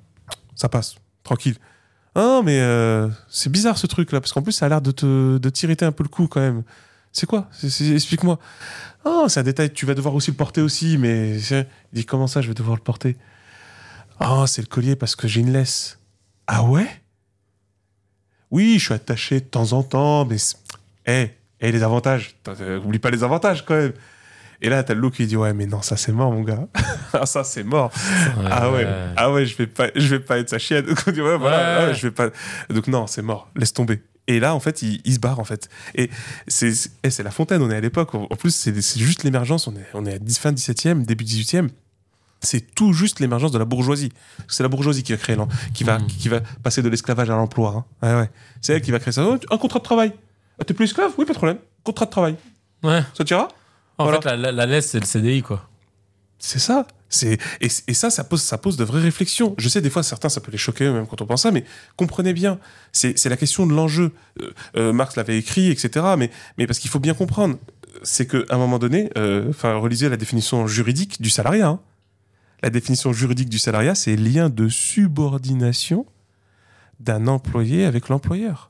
ça 0.56 0.68
passe, 0.68 0.96
tranquille. 1.22 1.56
Ah, 2.14 2.40
mais 2.42 2.60
euh, 2.60 3.08
c'est 3.28 3.52
bizarre 3.52 3.76
ce 3.76 3.86
truc 3.86 4.10
là, 4.10 4.20
parce 4.20 4.32
qu'en 4.32 4.40
plus 4.40 4.52
ça 4.52 4.64
a 4.64 4.68
l'air 4.70 4.80
de 4.80 4.90
te 4.90 5.36
de 5.36 5.50
t'irriter 5.50 5.84
un 5.84 5.92
peu 5.92 6.02
le 6.02 6.08
cou 6.08 6.26
quand 6.26 6.40
même. 6.40 6.62
C'est 7.12 7.26
quoi? 7.26 7.48
Explique-moi. 7.62 8.38
Ah, 9.04 9.24
c'est 9.28 9.40
un 9.40 9.42
détail, 9.42 9.72
tu 9.72 9.86
vas 9.86 9.94
devoir 9.94 10.14
aussi 10.14 10.30
le 10.30 10.36
porter 10.36 10.60
aussi, 10.60 10.98
mais 10.98 11.38
il 11.38 11.66
dit 11.92 12.04
comment 12.04 12.26
ça 12.26 12.40
je 12.40 12.48
vais 12.48 12.54
devoir 12.54 12.76
le 12.76 12.82
porter? 12.82 13.16
Ah, 14.18 14.44
c'est 14.46 14.62
le 14.62 14.66
collier 14.66 14.96
parce 14.96 15.14
que 15.14 15.28
j'ai 15.28 15.40
une 15.40 15.52
laisse. 15.52 15.98
Ah 16.46 16.64
ouais? 16.64 16.86
Oui, 18.50 18.78
je 18.78 18.84
suis 18.84 18.94
attaché 18.94 19.40
de 19.40 19.44
temps 19.46 19.72
en 19.72 19.82
temps, 19.82 20.24
mais. 20.24 20.36
Eh, 21.06 21.30
eh, 21.60 21.72
les 21.72 21.82
avantages. 21.82 22.36
Euh, 22.60 22.80
Oublie 22.80 22.98
pas 22.98 23.10
les 23.10 23.24
avantages 23.24 23.64
quand 23.64 23.74
même. 23.74 23.92
Et 24.62 24.68
là, 24.70 24.82
t'as 24.82 24.94
le 24.94 25.00
loup 25.00 25.10
qui 25.10 25.26
dit 25.26 25.36
Ouais, 25.36 25.52
mais 25.52 25.66
non, 25.66 25.82
ça 25.82 25.96
c'est 25.96 26.12
mort, 26.12 26.32
mon 26.32 26.42
gars. 26.42 26.66
ah, 27.12 27.26
ça 27.26 27.44
c'est 27.44 27.64
mort. 27.64 27.92
Ah 28.50 28.70
ouais, 28.70 28.86
ah 29.16 29.30
ouais, 29.32 29.44
je 29.46 29.56
vais 29.56 29.66
pas, 29.66 29.88
je 29.94 30.06
vais 30.08 30.20
pas 30.20 30.38
être 30.38 30.48
sa 30.48 30.58
chienne. 30.58 30.86
Donc 30.86 30.98
on 31.06 31.10
dit 31.10 31.20
ouais, 31.20 31.36
voilà, 31.36 31.80
Ouais. 31.80 31.86
ouais, 31.88 31.94
je 31.94 32.02
vais 32.06 32.10
pas. 32.12 32.30
Donc 32.70 32.86
non, 32.86 33.06
c'est 33.06 33.22
mort. 33.22 33.50
Laisse 33.56 33.72
tomber. 33.72 34.02
Et 34.28 34.40
là, 34.40 34.54
en 34.54 34.60
fait, 34.60 34.82
il, 34.82 35.00
il 35.04 35.14
se 35.14 35.20
barre, 35.20 35.38
en 35.38 35.44
fait. 35.44 35.68
Et 35.94 36.10
c'est 36.48 36.72
c'est- 36.74 36.90
eh, 37.20 37.22
la 37.22 37.30
fontaine, 37.30 37.62
on 37.62 37.70
est 37.70 37.76
à 37.76 37.80
l'époque. 37.80 38.14
En 38.14 38.26
plus, 38.36 38.54
c'est 38.54 38.80
c'est 38.80 38.98
juste 39.00 39.22
l'émergence. 39.24 39.66
On 39.68 39.74
est, 39.76 39.86
on 39.94 40.06
est 40.06 40.14
à 40.14 40.18
10 40.18 40.38
fin 40.38 40.52
17e, 40.52 41.04
début 41.04 41.24
18e. 41.24 41.68
C'est 42.40 42.74
tout 42.74 42.92
juste 42.92 43.18
l'émergence 43.20 43.50
de 43.52 43.58
la 43.58 43.64
bourgeoisie. 43.64 44.12
C'est 44.48 44.62
la 44.62 44.68
bourgeoisie 44.68 45.02
qui 45.02 45.12
va 45.12 45.18
créer, 45.18 45.36
qui 45.74 45.84
va, 45.84 45.98
qui 46.00 46.28
va 46.28 46.40
passer 46.62 46.82
de 46.82 46.88
l'esclavage 46.88 47.30
à 47.30 47.34
l'emploi. 47.36 47.86
hein. 48.02 48.06
Ouais, 48.14 48.20
ouais. 48.22 48.30
C'est 48.60 48.74
elle 48.74 48.82
qui 48.82 48.90
va 48.90 48.98
créer 48.98 49.12
ça. 49.12 49.24
Oh, 49.26 49.36
un 49.50 49.58
contrat 49.58 49.78
de 49.78 49.84
travail. 49.84 50.12
Ah, 50.60 50.64
T'es 50.64 50.74
plus 50.74 50.84
esclave? 50.84 51.12
Oui, 51.18 51.24
pas 51.24 51.32
de 51.32 51.38
problème. 51.38 51.58
Contrat 51.82 52.06
de 52.06 52.10
travail. 52.10 52.36
Ouais. 52.82 53.02
Ça 53.14 53.24
t'ira 53.24 53.48
En 53.98 54.04
Voilà. 54.04 54.20
fait, 54.20 54.28
la, 54.28 54.36
la, 54.36 54.52
la 54.52 54.66
laisse, 54.66 54.90
c'est 54.90 55.00
le 55.00 55.06
CDI, 55.06 55.42
quoi. 55.42 55.68
C'est 56.38 56.58
ça. 56.58 56.86
Et, 57.22 57.38
et 57.60 57.94
ça, 57.94 58.10
ça 58.10 58.24
pose, 58.24 58.42
ça 58.42 58.58
pose 58.58 58.76
de 58.76 58.84
vraies 58.84 59.00
réflexions. 59.00 59.54
Je 59.58 59.68
sais 59.68 59.80
des 59.80 59.88
fois 59.90 60.02
certains, 60.02 60.28
ça 60.28 60.40
peut 60.40 60.50
les 60.52 60.58
choquer 60.58 60.90
même 60.90 61.06
quand 61.06 61.22
on 61.22 61.26
pense 61.26 61.42
ça, 61.42 61.50
mais 61.52 61.64
comprenez 61.96 62.32
bien, 62.34 62.58
c'est 62.92 63.24
la 63.26 63.36
question 63.36 63.64
de 63.66 63.72
l'enjeu. 63.72 64.12
Euh, 64.42 64.50
euh, 64.76 64.92
Marx 64.92 65.16
l'avait 65.16 65.38
écrit, 65.38 65.70
etc. 65.70 66.04
Mais 66.18 66.30
mais 66.58 66.66
parce 66.66 66.78
qu'il 66.80 66.90
faut 66.90 66.98
bien 66.98 67.14
comprendre, 67.14 67.56
c'est 68.02 68.26
que 68.26 68.44
à 68.50 68.56
un 68.56 68.58
moment 68.58 68.78
donné, 68.78 69.08
euh, 69.16 69.50
relisez 69.62 70.08
la 70.08 70.16
définition 70.16 70.66
juridique 70.66 71.22
du 71.22 71.30
salariat. 71.30 71.68
hein. 71.68 71.80
La 72.62 72.70
définition 72.70 73.12
juridique 73.12 73.48
du 73.48 73.58
salariat, 73.58 73.94
c'est 73.94 74.16
lien 74.16 74.48
de 74.48 74.68
subordination 74.68 76.06
d'un 77.00 77.26
employé 77.26 77.84
avec 77.84 78.08
l'employeur. 78.08 78.68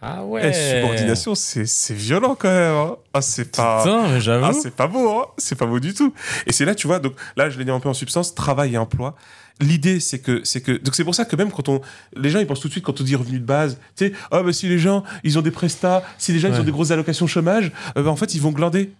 Ah 0.00 0.22
Et 0.40 0.52
subordination, 0.52 1.34
c'est 1.34 1.64
violent 1.92 2.36
quand 2.38 2.48
même. 2.48 2.72
hein. 2.72 2.96
Ah, 3.12 3.20
c'est 3.20 3.50
pas. 3.56 3.82
Ah, 4.44 4.52
c'est 4.52 4.74
pas 4.74 4.86
beau, 4.86 5.10
hein 5.10 5.24
c'est 5.38 5.56
pas 5.58 5.66
beau 5.66 5.80
du 5.80 5.92
tout. 5.92 6.14
Et 6.46 6.52
c'est 6.52 6.64
là, 6.64 6.76
tu 6.76 6.86
vois, 6.86 7.00
donc 7.00 7.14
là, 7.36 7.50
je 7.50 7.58
l'ai 7.58 7.64
dit 7.64 7.70
un 7.72 7.80
peu 7.80 7.88
en 7.88 7.94
substance, 7.94 8.32
travail 8.36 8.74
et 8.74 8.78
emploi. 8.78 9.16
L'idée, 9.60 9.98
c'est 9.98 10.20
que, 10.20 10.40
c'est 10.44 10.60
que, 10.60 10.70
donc 10.70 10.94
c'est 10.94 11.02
pour 11.02 11.16
ça 11.16 11.24
que 11.24 11.34
même 11.34 11.50
quand 11.50 11.68
on, 11.68 11.80
les 12.16 12.30
gens, 12.30 12.38
ils 12.38 12.46
pensent 12.46 12.60
tout 12.60 12.68
de 12.68 12.72
suite 12.72 12.84
quand 12.84 13.00
on 13.00 13.02
dit 13.04 13.16
revenu 13.16 13.40
de 13.40 13.44
base, 13.44 13.78
tu 13.96 14.06
sais, 14.06 14.12
ah 14.30 14.44
bah 14.44 14.52
si 14.52 14.68
les 14.68 14.78
gens, 14.78 15.02
ils 15.24 15.36
ont 15.36 15.42
des 15.42 15.50
prestats, 15.50 16.04
si 16.16 16.32
les 16.32 16.38
gens, 16.38 16.46
ils 16.46 16.52
Ouais. 16.54 16.60
ont 16.60 16.64
des 16.64 16.70
grosses 16.70 16.92
allocations 16.92 17.26
chômage, 17.26 17.72
euh, 17.96 18.04
bah, 18.04 18.10
en 18.10 18.14
fait, 18.16 18.36
ils 18.36 18.40
vont 18.40 18.52
glander. 18.52 18.92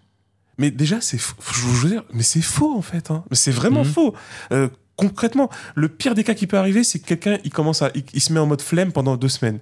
Mais 0.58 0.70
déjà, 0.70 1.00
c'est, 1.00 1.18
faux. 1.18 1.36
je 1.52 1.66
veux 1.66 1.88
dire, 1.90 2.04
mais 2.12 2.22
c'est 2.22 2.42
faux 2.42 2.76
en 2.76 2.82
fait, 2.82 3.10
hein. 3.10 3.24
Mais 3.30 3.36
c'est 3.36 3.52
vraiment 3.52 3.84
Mhm. 3.84 3.92
faux. 3.92 4.14
Euh, 4.52 4.68
concrètement, 4.96 5.48
le 5.76 5.88
pire 5.88 6.14
des 6.14 6.24
cas 6.24 6.34
qui 6.34 6.46
peut 6.46 6.58
arriver, 6.58 6.82
c'est 6.84 6.98
que 6.98 7.06
quelqu'un, 7.06 7.38
il 7.44 7.50
commence 7.52 7.82
à, 7.82 7.90
il, 7.94 8.04
il 8.12 8.20
se 8.20 8.32
met 8.32 8.40
en 8.40 8.46
mode 8.46 8.60
flemme 8.62 8.90
pendant 8.92 9.16
deux 9.16 9.28
semaines. 9.28 9.60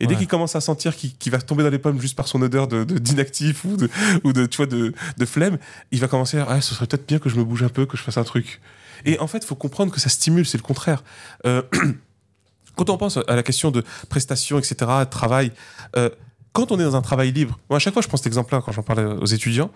Et 0.00 0.06
dès 0.06 0.14
qu'il 0.14 0.28
commence 0.28 0.54
à 0.54 0.60
sentir 0.60 0.94
qu'il 0.96 1.32
va 1.32 1.40
tomber 1.40 1.64
dans 1.64 1.70
les 1.70 1.78
pommes 1.80 2.00
juste 2.00 2.14
par 2.14 2.28
son 2.28 2.40
odeur 2.40 2.68
de 2.68 2.84
d'inactif 2.84 3.64
ou 3.64 3.76
de, 3.76 3.90
ou 4.22 4.32
de, 4.32 4.46
tu 4.46 4.58
vois, 4.58 4.66
de, 4.66 4.92
de 5.16 5.26
flemme, 5.26 5.58
il 5.90 5.98
va 5.98 6.06
commencer 6.06 6.38
à 6.38 6.46
ah, 6.48 6.60
ce 6.60 6.72
serait 6.72 6.86
peut-être 6.86 7.08
bien 7.08 7.18
que 7.18 7.28
je 7.28 7.34
me 7.36 7.42
bouge 7.42 7.64
un 7.64 7.68
peu, 7.68 7.84
que 7.84 7.96
je 7.96 8.02
fasse 8.04 8.16
un 8.16 8.22
truc. 8.22 8.60
Et 9.04 9.18
en 9.18 9.26
fait, 9.26 9.38
il 9.38 9.46
faut 9.46 9.56
comprendre 9.56 9.90
que 9.92 9.98
ça 9.98 10.08
stimule, 10.08 10.46
c'est 10.46 10.56
le 10.56 10.62
contraire. 10.62 11.02
Euh, 11.46 11.62
quand 12.76 12.90
on 12.90 12.96
pense 12.96 13.16
à 13.16 13.34
la 13.34 13.42
question 13.42 13.72
de 13.72 13.82
prestation, 14.08 14.56
etc., 14.58 14.76
de 15.00 15.04
travail, 15.10 15.50
euh, 15.96 16.10
quand 16.52 16.70
on 16.70 16.78
est 16.78 16.84
dans 16.84 16.94
un 16.96 17.02
travail 17.02 17.32
libre, 17.32 17.58
moi 17.68 17.76
à 17.78 17.80
chaque 17.80 17.92
fois 17.92 18.00
je 18.02 18.06
prends 18.08 18.16
cet 18.18 18.28
exemple-là 18.28 18.62
quand 18.64 18.70
j'en 18.70 18.84
parle 18.84 19.18
aux 19.20 19.26
étudiants, 19.26 19.72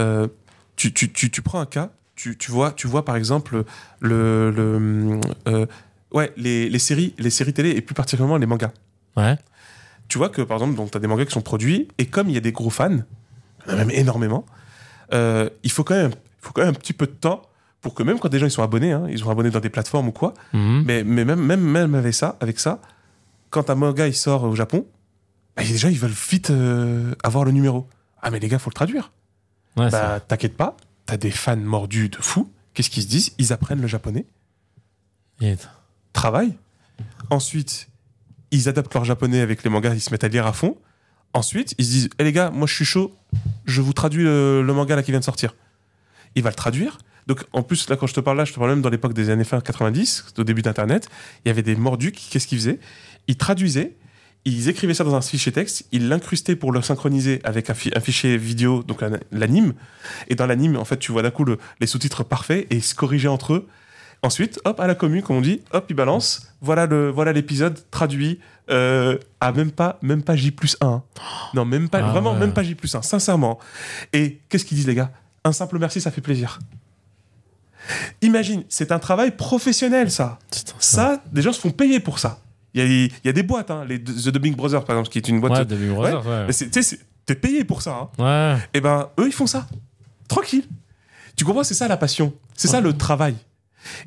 euh, 0.00 0.28
tu, 0.76 0.92
tu, 0.92 1.12
tu, 1.12 1.30
tu 1.30 1.42
prends 1.42 1.60
un 1.60 1.66
cas, 1.66 1.90
tu, 2.16 2.36
tu, 2.36 2.50
vois, 2.50 2.72
tu 2.72 2.86
vois 2.86 3.04
par 3.04 3.16
exemple 3.16 3.64
le, 4.00 4.50
le, 4.50 5.20
euh, 5.48 5.66
ouais, 6.12 6.32
les, 6.36 6.68
les, 6.68 6.78
séries, 6.78 7.14
les 7.18 7.30
séries 7.30 7.52
télé 7.52 7.70
et 7.70 7.80
plus 7.82 7.94
particulièrement 7.94 8.36
les 8.36 8.46
mangas 8.46 8.72
Ouais. 9.16 9.36
tu 10.08 10.18
vois 10.18 10.28
que 10.30 10.40
par 10.42 10.56
exemple, 10.62 10.80
tu 10.90 10.96
as 10.96 11.00
des 11.00 11.06
mangas 11.06 11.26
qui 11.26 11.32
sont 11.32 11.42
produits, 11.42 11.88
et 11.98 12.06
comme 12.06 12.28
il 12.28 12.34
y 12.34 12.38
a 12.38 12.40
des 12.40 12.52
gros 12.52 12.70
fans, 12.70 12.98
même 13.66 13.90
énormément, 13.90 14.46
euh, 15.12 15.48
il 15.62 15.70
faut 15.70 15.84
quand, 15.84 15.94
même, 15.94 16.12
faut 16.40 16.52
quand 16.52 16.62
même 16.62 16.70
un 16.70 16.74
petit 16.74 16.94
peu 16.94 17.06
de 17.06 17.12
temps 17.12 17.42
pour 17.82 17.94
que 17.94 18.02
même 18.02 18.18
quand 18.18 18.28
des 18.28 18.38
gens 18.38 18.46
ils 18.46 18.50
sont 18.50 18.62
abonnés, 18.62 18.92
hein, 18.92 19.06
ils 19.10 19.18
sont 19.18 19.28
abonnés 19.30 19.50
dans 19.50 19.60
des 19.60 19.68
plateformes 19.68 20.08
ou 20.08 20.12
quoi, 20.12 20.32
Mhm. 20.54 20.84
mais, 20.86 21.04
mais 21.04 21.24
même, 21.24 21.40
même, 21.40 21.60
même 21.60 21.94
avec 21.94 22.14
ça, 22.14 22.36
avec 22.40 22.58
ça, 22.60 22.80
quand 23.50 23.68
un 23.70 23.74
manga 23.74 24.06
il 24.06 24.14
sort 24.14 24.44
au 24.44 24.54
Japon, 24.54 24.86
bah, 25.56 25.62
déjà 25.64 25.90
ils 25.90 25.98
veulent 25.98 26.10
vite 26.30 26.48
euh, 26.50 27.14
avoir 27.22 27.44
le 27.44 27.50
numéro. 27.52 27.86
Ah 28.22 28.30
mais 28.30 28.38
les 28.38 28.48
gars, 28.48 28.58
faut 28.58 28.70
le 28.70 28.74
traduire. 28.74 29.12
Ouais, 29.76 29.88
bah 29.90 30.20
t'inquiète 30.20 30.56
pas, 30.56 30.76
t'as 31.06 31.16
des 31.16 31.30
fans 31.30 31.56
mordus 31.56 32.08
de 32.08 32.16
fou. 32.16 32.50
Qu'est-ce 32.74 32.90
qu'ils 32.90 33.02
se 33.02 33.08
disent? 33.08 33.32
Ils 33.38 33.52
apprennent 33.52 33.80
le 33.80 33.86
japonais, 33.88 34.26
vrai. 35.40 35.56
travaillent. 36.12 36.56
Ensuite, 37.30 37.88
ils 38.50 38.68
adaptent 38.68 38.92
leur 38.94 39.04
japonais 39.04 39.40
avec 39.40 39.62
les 39.64 39.70
mangas, 39.70 39.94
ils 39.94 40.00
se 40.00 40.10
mettent 40.10 40.24
à 40.24 40.28
lire 40.28 40.46
à 40.46 40.52
fond. 40.52 40.76
Ensuite, 41.34 41.74
ils 41.78 41.84
se 41.86 41.90
disent 41.90 42.08
Eh 42.18 42.24
les 42.24 42.32
gars, 42.32 42.50
moi 42.50 42.66
je 42.66 42.74
suis 42.74 42.84
chaud, 42.84 43.14
je 43.64 43.80
vous 43.80 43.92
traduis 43.92 44.22
le, 44.24 44.62
le 44.62 44.72
manga 44.74 44.96
là 44.96 45.02
qui 45.02 45.10
vient 45.10 45.20
de 45.20 45.24
sortir. 45.24 45.54
Il 46.34 46.42
va 46.42 46.50
le 46.50 46.54
traduire. 46.54 46.98
Donc 47.26 47.44
en 47.52 47.62
plus, 47.62 47.88
là 47.88 47.96
quand 47.96 48.06
je 48.06 48.14
te 48.14 48.20
parle 48.20 48.36
là, 48.36 48.44
je 48.44 48.52
te 48.52 48.58
parle 48.58 48.70
même 48.70 48.82
dans 48.82 48.90
l'époque 48.90 49.14
des 49.14 49.30
années 49.30 49.44
fin 49.44 49.60
90, 49.60 50.34
au 50.38 50.44
début 50.44 50.62
d'Internet, 50.62 51.08
il 51.44 51.48
y 51.48 51.50
avait 51.50 51.62
des 51.62 51.76
mordus 51.76 52.12
qui, 52.12 52.28
qu'est-ce 52.30 52.46
qu'ils 52.46 52.58
faisaient? 52.58 52.80
Ils 53.28 53.36
traduisaient, 53.36 53.96
ils 54.44 54.68
écrivaient 54.68 54.94
ça 54.94 55.04
dans 55.04 55.14
un 55.14 55.20
fichier 55.20 55.52
texte, 55.52 55.84
ils 55.92 56.08
l'incrustaient 56.08 56.56
pour 56.56 56.72
le 56.72 56.82
synchroniser 56.82 57.40
avec 57.44 57.70
un, 57.70 57.74
fi- 57.74 57.92
un 57.94 58.00
fichier 58.00 58.36
vidéo, 58.36 58.82
donc 58.82 59.00
l'anime. 59.30 59.74
Et 60.28 60.34
dans 60.34 60.46
l'anime, 60.46 60.76
en 60.76 60.84
fait, 60.84 60.96
tu 60.98 61.12
vois 61.12 61.22
d'un 61.22 61.30
coup 61.30 61.44
le- 61.44 61.58
les 61.80 61.86
sous-titres 61.86 62.24
parfaits 62.24 62.66
et 62.70 62.76
ils 62.76 62.82
se 62.82 62.94
corrigeaient 62.94 63.28
entre 63.28 63.52
eux. 63.54 63.68
Ensuite, 64.24 64.60
hop, 64.64 64.78
à 64.78 64.86
la 64.86 64.94
commune, 64.94 65.22
comme 65.22 65.36
on 65.36 65.40
dit, 65.40 65.60
hop, 65.72 65.84
ils 65.90 65.94
balancent. 65.96 66.52
Voilà 66.60 66.86
le, 66.86 67.10
voilà 67.10 67.32
l'épisode 67.32 67.78
traduit 67.90 68.38
euh, 68.70 69.18
à 69.40 69.50
même 69.52 69.72
pas, 69.72 69.98
même 70.02 70.22
pas 70.22 70.36
J 70.36 70.52
plus 70.52 70.76
1. 70.80 71.02
Non, 71.54 71.64
même 71.64 71.88
pas, 71.88 71.98
Ah 71.98 72.10
vraiment, 72.12 72.32
ouais. 72.32 72.38
même 72.38 72.52
pas 72.52 72.62
J 72.62 72.74
plus 72.76 72.94
1, 72.94 73.02
sincèrement. 73.02 73.58
Et 74.12 74.38
qu'est-ce 74.48 74.64
qu'ils 74.64 74.76
disent, 74.76 74.86
les 74.86 74.94
gars? 74.94 75.10
Un 75.44 75.52
simple 75.52 75.78
merci, 75.80 76.00
ça 76.00 76.12
fait 76.12 76.20
plaisir. 76.20 76.60
Imagine, 78.22 78.62
c'est 78.68 78.92
un 78.92 79.00
travail 79.00 79.32
professionnel, 79.32 80.10
ça. 80.10 80.38
Ça, 80.78 81.22
des 81.32 81.42
gens 81.42 81.52
se 81.52 81.60
font 81.60 81.70
payer 81.72 81.98
pour 81.98 82.18
ça. 82.20 82.38
Il 82.74 82.80
y 82.80 82.84
a, 82.84 82.86
il 82.86 83.10
y 83.24 83.28
a 83.28 83.32
des 83.32 83.42
boîtes, 83.42 83.70
hein, 83.70 83.84
les 83.86 84.02
The 84.02 84.28
Dubbing 84.28 84.54
Brothers, 84.56 84.84
par 84.84 84.96
exemple, 84.96 85.10
qui 85.10 85.18
est 85.18 85.28
une 85.28 85.40
boîte. 85.40 85.52
Ouais, 85.52 85.64
The 85.66 85.74
Big 85.78 85.90
Brother, 85.90 86.26
ouais. 86.46 86.52
C'est- 86.52 86.98
T'es 87.26 87.34
payé 87.36 87.64
pour 87.64 87.82
ça. 87.82 88.10
hein. 88.18 88.54
Ouais. 88.56 88.60
Et 88.74 88.80
ben, 88.80 89.08
eux, 89.20 89.26
ils 89.26 89.32
font 89.32 89.46
ça. 89.46 89.68
Tranquille. 90.26 90.64
Tu 91.36 91.44
comprends 91.44 91.62
C'est 91.62 91.74
ça 91.74 91.86
la 91.86 91.96
passion. 91.96 92.32
C'est 92.54 92.68
ça 92.68 92.80
le 92.80 92.92
travail. 92.96 93.36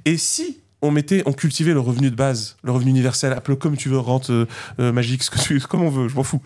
Et 0.03 0.18
si 0.18 0.59
on 0.82 0.91
mettait, 0.91 1.24
on 1.26 1.32
cultivait 1.34 1.74
le 1.74 1.80
revenu 1.80 2.09
de 2.11 2.16
base, 2.16 2.57
le 2.63 2.72
revenu 2.72 2.89
universel, 2.91 3.32
appelle-le 3.34 3.55
comme 3.57 3.78
tu 3.78 3.88
veux, 3.89 3.99
rente 3.99 4.30
euh, 4.32 4.45
euh, 4.80 4.91
magique, 4.91 5.24
ce 5.24 5.30
que 5.32 5.39
tu, 5.39 5.59
comme 5.70 5.82
on 5.84 5.89
veut, 5.89 6.07
je 6.09 6.16
m'en 6.16 6.24
fous. 6.24 6.41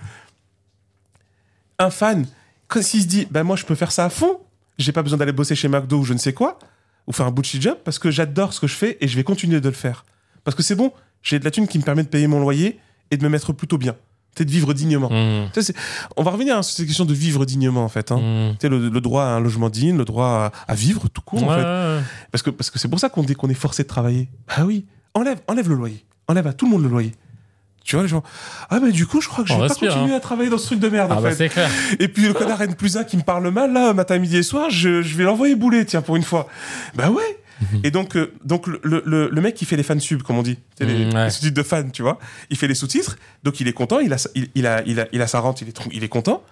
Un 1.77 1.89
fan, 1.89 2.25
quand 2.67 2.81
s'il 2.83 3.01
se 3.01 3.07
dit, 3.07 3.27
ben 3.31 3.43
moi 3.43 3.55
je 3.55 3.65
peux 3.65 3.75
faire 3.75 3.91
ça 3.91 4.05
à 4.05 4.09
fond, 4.09 4.39
j'ai 4.77 4.91
pas 4.91 5.01
besoin 5.03 5.17
d'aller 5.17 5.31
bosser 5.31 5.55
chez 5.55 5.67
McDo 5.67 5.99
ou 5.99 6.03
je 6.03 6.13
ne 6.13 6.17
sais 6.19 6.33
quoi, 6.33 6.59
ou 7.07 7.11
faire 7.13 7.25
un 7.25 7.31
bullshit 7.31 7.61
job 7.61 7.77
parce 7.83 7.99
que 7.99 8.11
j'adore 8.11 8.53
ce 8.53 8.59
que 8.59 8.67
je 8.67 8.75
fais 8.75 8.97
et 9.01 9.07
je 9.07 9.15
vais 9.15 9.23
continuer 9.23 9.61
de 9.61 9.69
le 9.69 9.75
faire. 9.75 10.05
Parce 10.43 10.55
que 10.55 10.63
c'est 10.63 10.75
bon, 10.75 10.91
j'ai 11.23 11.39
de 11.39 11.45
la 11.45 11.51
thune 11.51 11.67
qui 11.67 11.77
me 11.79 11.83
permet 11.83 12.03
de 12.03 12.07
payer 12.09 12.27
mon 12.27 12.39
loyer 12.39 12.79
et 13.11 13.17
de 13.17 13.23
me 13.23 13.29
mettre 13.29 13.53
plutôt 13.53 13.77
bien. 13.77 13.95
C'est 14.37 14.45
de 14.45 14.51
vivre 14.51 14.73
dignement. 14.73 15.09
C'est- 15.53 15.75
on 16.15 16.23
va 16.23 16.31
revenir 16.31 16.57
à 16.57 16.63
cette 16.63 16.85
question 16.85 17.03
de 17.03 17.13
vivre 17.13 17.45
dignement 17.45 17.83
en 17.83 17.89
fait. 17.89 18.11
Hein. 18.11 18.53
Sais, 18.61 18.69
le, 18.69 18.87
le 18.89 19.01
droit 19.01 19.23
à 19.23 19.27
un 19.27 19.39
logement 19.39 19.69
digne, 19.69 19.97
le 19.97 20.05
droit 20.05 20.51
à, 20.67 20.71
à 20.71 20.75
vivre 20.75 21.09
tout 21.09 21.21
court 21.21 21.43
en 21.43 21.49
fait. 21.55 22.03
Parce 22.31 22.41
que 22.43 22.49
parce 22.51 22.69
que 22.69 22.79
c'est 22.79 22.87
pour 22.87 22.99
ça 22.99 23.09
qu'on 23.09 23.23
dit 23.23 23.33
qu'on 23.35 23.49
est 23.49 23.53
forcé 23.55 23.83
de 23.83 23.87
travailler. 23.87 24.29
Ah 24.47 24.65
oui, 24.65 24.85
enlève 25.13 25.39
enlève 25.47 25.67
le 25.67 25.75
loyer, 25.75 26.05
enlève 26.27 26.47
à 26.47 26.53
tout 26.53 26.65
le 26.65 26.71
monde 26.71 26.83
le 26.83 26.89
loyer. 26.89 27.11
Tu 27.83 27.95
vois 27.95 28.03
les 28.03 28.09
gens. 28.09 28.23
Ah 28.69 28.79
bah 28.79 28.91
du 28.91 29.07
coup 29.07 29.19
je 29.19 29.27
crois 29.27 29.43
que 29.43 29.49
je 29.49 29.55
vais 29.55 29.67
pas 29.67 29.73
continuer 29.73 30.13
hein. 30.13 30.17
à 30.17 30.19
travailler 30.19 30.49
dans 30.51 30.59
ce 30.59 30.67
truc 30.67 30.79
de 30.79 30.89
merde 30.89 31.09
Ah 31.11 31.17
en 31.17 31.21
bah 31.21 31.31
fait. 31.31 31.35
c'est 31.35 31.49
clair. 31.49 31.69
Et 31.99 32.07
puis 32.07 32.23
le 32.27 32.33
connard 32.33 32.61
N 32.61 32.75
plus 32.75 32.95
1 32.97 33.03
qui 33.05 33.17
me 33.17 33.23
parle 33.23 33.49
mal 33.49 33.73
là 33.73 33.93
matin 33.93 34.19
midi 34.19 34.37
et 34.37 34.43
soir, 34.43 34.69
je, 34.69 35.01
je 35.01 35.17
vais 35.17 35.23
l'envoyer 35.23 35.55
bouler 35.55 35.85
tiens 35.85 36.01
pour 36.03 36.15
une 36.15 36.23
fois. 36.23 36.47
Bah 36.95 37.09
ouais. 37.09 37.39
Mhm. 37.61 37.81
Et 37.83 37.91
donc, 37.91 38.15
euh, 38.15 38.31
donc 38.45 38.67
le, 38.67 38.79
le, 38.83 39.29
le 39.29 39.41
mec 39.41 39.55
qui 39.55 39.65
fait 39.65 39.75
les 39.75 39.83
fans 39.83 39.99
sub, 39.99 40.21
comme 40.23 40.37
on 40.37 40.43
dit, 40.43 40.57
les, 40.79 41.05
ouais. 41.05 41.23
les 41.25 41.29
sous-titres 41.29 41.55
de 41.55 41.63
fans, 41.63 41.89
tu 41.89 42.01
vois, 42.01 42.17
il 42.49 42.57
fait 42.57 42.67
les 42.67 42.75
sous-titres, 42.75 43.17
donc 43.43 43.59
il 43.59 43.67
est 43.67 43.73
content, 43.73 43.99
il 43.99 44.13
a, 44.13 44.17
sa- 44.17 44.29
il, 44.35 44.49
il 44.55 44.65
a, 44.67 44.81
il, 44.85 44.99
a, 44.99 45.07
il 45.11 45.21
a 45.21 45.27
sa 45.27 45.39
rente, 45.39 45.61
il 45.61 45.67
est, 45.69 45.79
il 45.91 46.03
est 46.03 46.07
content, 46.09 46.43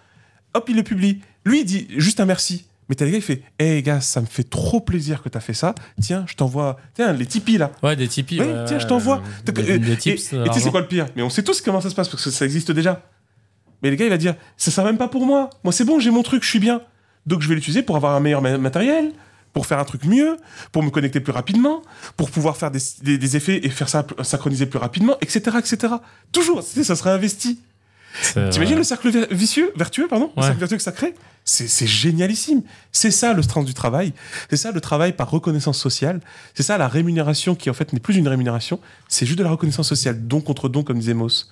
hop, 0.53 0.65
il 0.69 0.75
le 0.75 0.83
publie. 0.83 1.21
Lui, 1.45 1.61
il 1.61 1.65
dit 1.65 1.87
juste 1.97 2.19
un 2.19 2.25
merci. 2.25 2.65
Mais 2.89 2.95
t'as 2.95 3.03
les 3.03 3.11
gars, 3.11 3.17
il 3.17 3.21
fait 3.23 3.41
Hé 3.59 3.81
gars, 3.83 3.99
ça 3.99 4.21
me 4.21 4.25
fait 4.25 4.43
trop 4.49 4.79
plaisir 4.79 5.21
que 5.21 5.27
t'as 5.27 5.41
fait 5.41 5.53
ça. 5.53 5.75
Tiens, 6.01 6.23
je 6.25 6.35
t'envoie. 6.35 6.77
Tiens, 6.93 7.11
les 7.11 7.25
Tipeee 7.25 7.57
là. 7.57 7.71
Ouais, 7.83 7.97
des 7.97 8.07
Tipeee. 8.07 8.39
Ouais, 8.39 8.63
tiens, 8.65 8.79
je 8.79 8.87
t'envoie. 8.87 9.17
euh, 9.17 9.51
Des, 9.51 9.61
Des, 9.61 9.77
des 9.79 9.91
et- 9.91 9.97
tips. 9.97 10.31
et 10.31 10.35
euh, 10.37 10.45
tu 10.47 10.53
sais, 10.53 10.59
c'est 10.61 10.71
quoi 10.71 10.79
le 10.79 10.87
pire? 10.87 11.05
Mais 11.17 11.21
on 11.21 11.29
sait 11.29 11.43
tous 11.43 11.59
comment 11.59 11.81
ça 11.81 11.89
se 11.89 11.95
passe 11.95 12.07
parce 12.07 12.23
que 12.23 12.29
ça 12.29 12.45
existe 12.45 12.71
déjà. 12.71 13.01
Mais 13.83 13.89
les 13.89 13.97
gars, 13.97 14.05
il 14.05 14.09
va 14.09 14.17
dire 14.17 14.35
Ça 14.55 14.71
sert 14.71 14.85
même 14.85 14.97
pas 14.97 15.09
pour 15.09 15.25
moi. 15.25 15.49
Moi, 15.65 15.73
c'est 15.73 15.83
bon, 15.83 15.99
j'ai 15.99 16.11
mon 16.11 16.23
truc, 16.23 16.43
je 16.43 16.49
suis 16.49 16.59
bien. 16.59 16.81
Donc, 17.25 17.41
je 17.41 17.49
vais 17.49 17.55
l'utiliser 17.55 17.83
pour 17.83 17.97
avoir 17.97 18.15
un 18.15 18.21
meilleur 18.21 18.41
ma- 18.41 18.57
matériel, 18.57 19.11
pour 19.53 19.65
faire 19.65 19.79
un 19.79 19.83
truc 19.85 20.03
mieux, 20.05 20.37
pour 20.71 20.83
me 20.83 20.89
connecter 20.89 21.19
plus 21.19 21.33
rapidement, 21.33 21.81
pour 22.15 22.29
pouvoir 22.31 22.57
faire 22.57 22.71
des, 22.71 22.79
des- 23.01 23.17
des 23.17 23.35
effets 23.37 23.65
et 23.65 23.69
faire 23.69 23.89
ça 23.89 24.05
synchroniser 24.21 24.65
plus 24.65 24.79
rapidement, 24.79 25.15
etc. 25.21 25.57
etc. 25.59 25.93
Toujours, 26.31 26.61
ça 26.63 26.95
serait 26.95 27.11
investi. 27.11 27.59
T'imagines 28.49 28.77
le 28.77 28.83
cercle 28.83 29.27
vicieux, 29.31 29.71
vertueux, 29.75 30.07
pardon 30.07 30.31
Le 30.35 30.41
cercle 30.47 30.59
vertueux 30.59 30.77
que 30.77 30.83
ça 30.83 30.91
crée? 30.91 31.13
C'est 31.43 31.87
génialissime. 31.87 32.61
C'est 32.91 33.11
ça 33.11 33.33
le 33.33 33.41
sens 33.41 33.63
du 33.65 33.73
travail. 33.73 34.13
C'est 34.49 34.57
ça 34.57 34.71
le 34.71 34.81
travail 34.81 35.13
par 35.13 35.29
reconnaissance 35.29 35.77
sociale. 35.77 36.19
C'est 36.55 36.63
ça 36.63 36.77
la 36.77 36.87
rémunération 36.87 37.53
qui 37.55 37.69
en 37.69 37.73
fait 37.73 37.93
n'est 37.93 37.99
plus 37.99 38.15
une 38.17 38.27
rémunération. 38.27 38.79
C'est 39.07 39.25
juste 39.25 39.37
de 39.39 39.43
la 39.43 39.51
reconnaissance 39.51 39.87
sociale, 39.87 40.27
don 40.27 40.41
contre 40.41 40.67
don, 40.67 40.83
comme 40.83 40.99
disait 40.99 41.13
Mauss. 41.13 41.51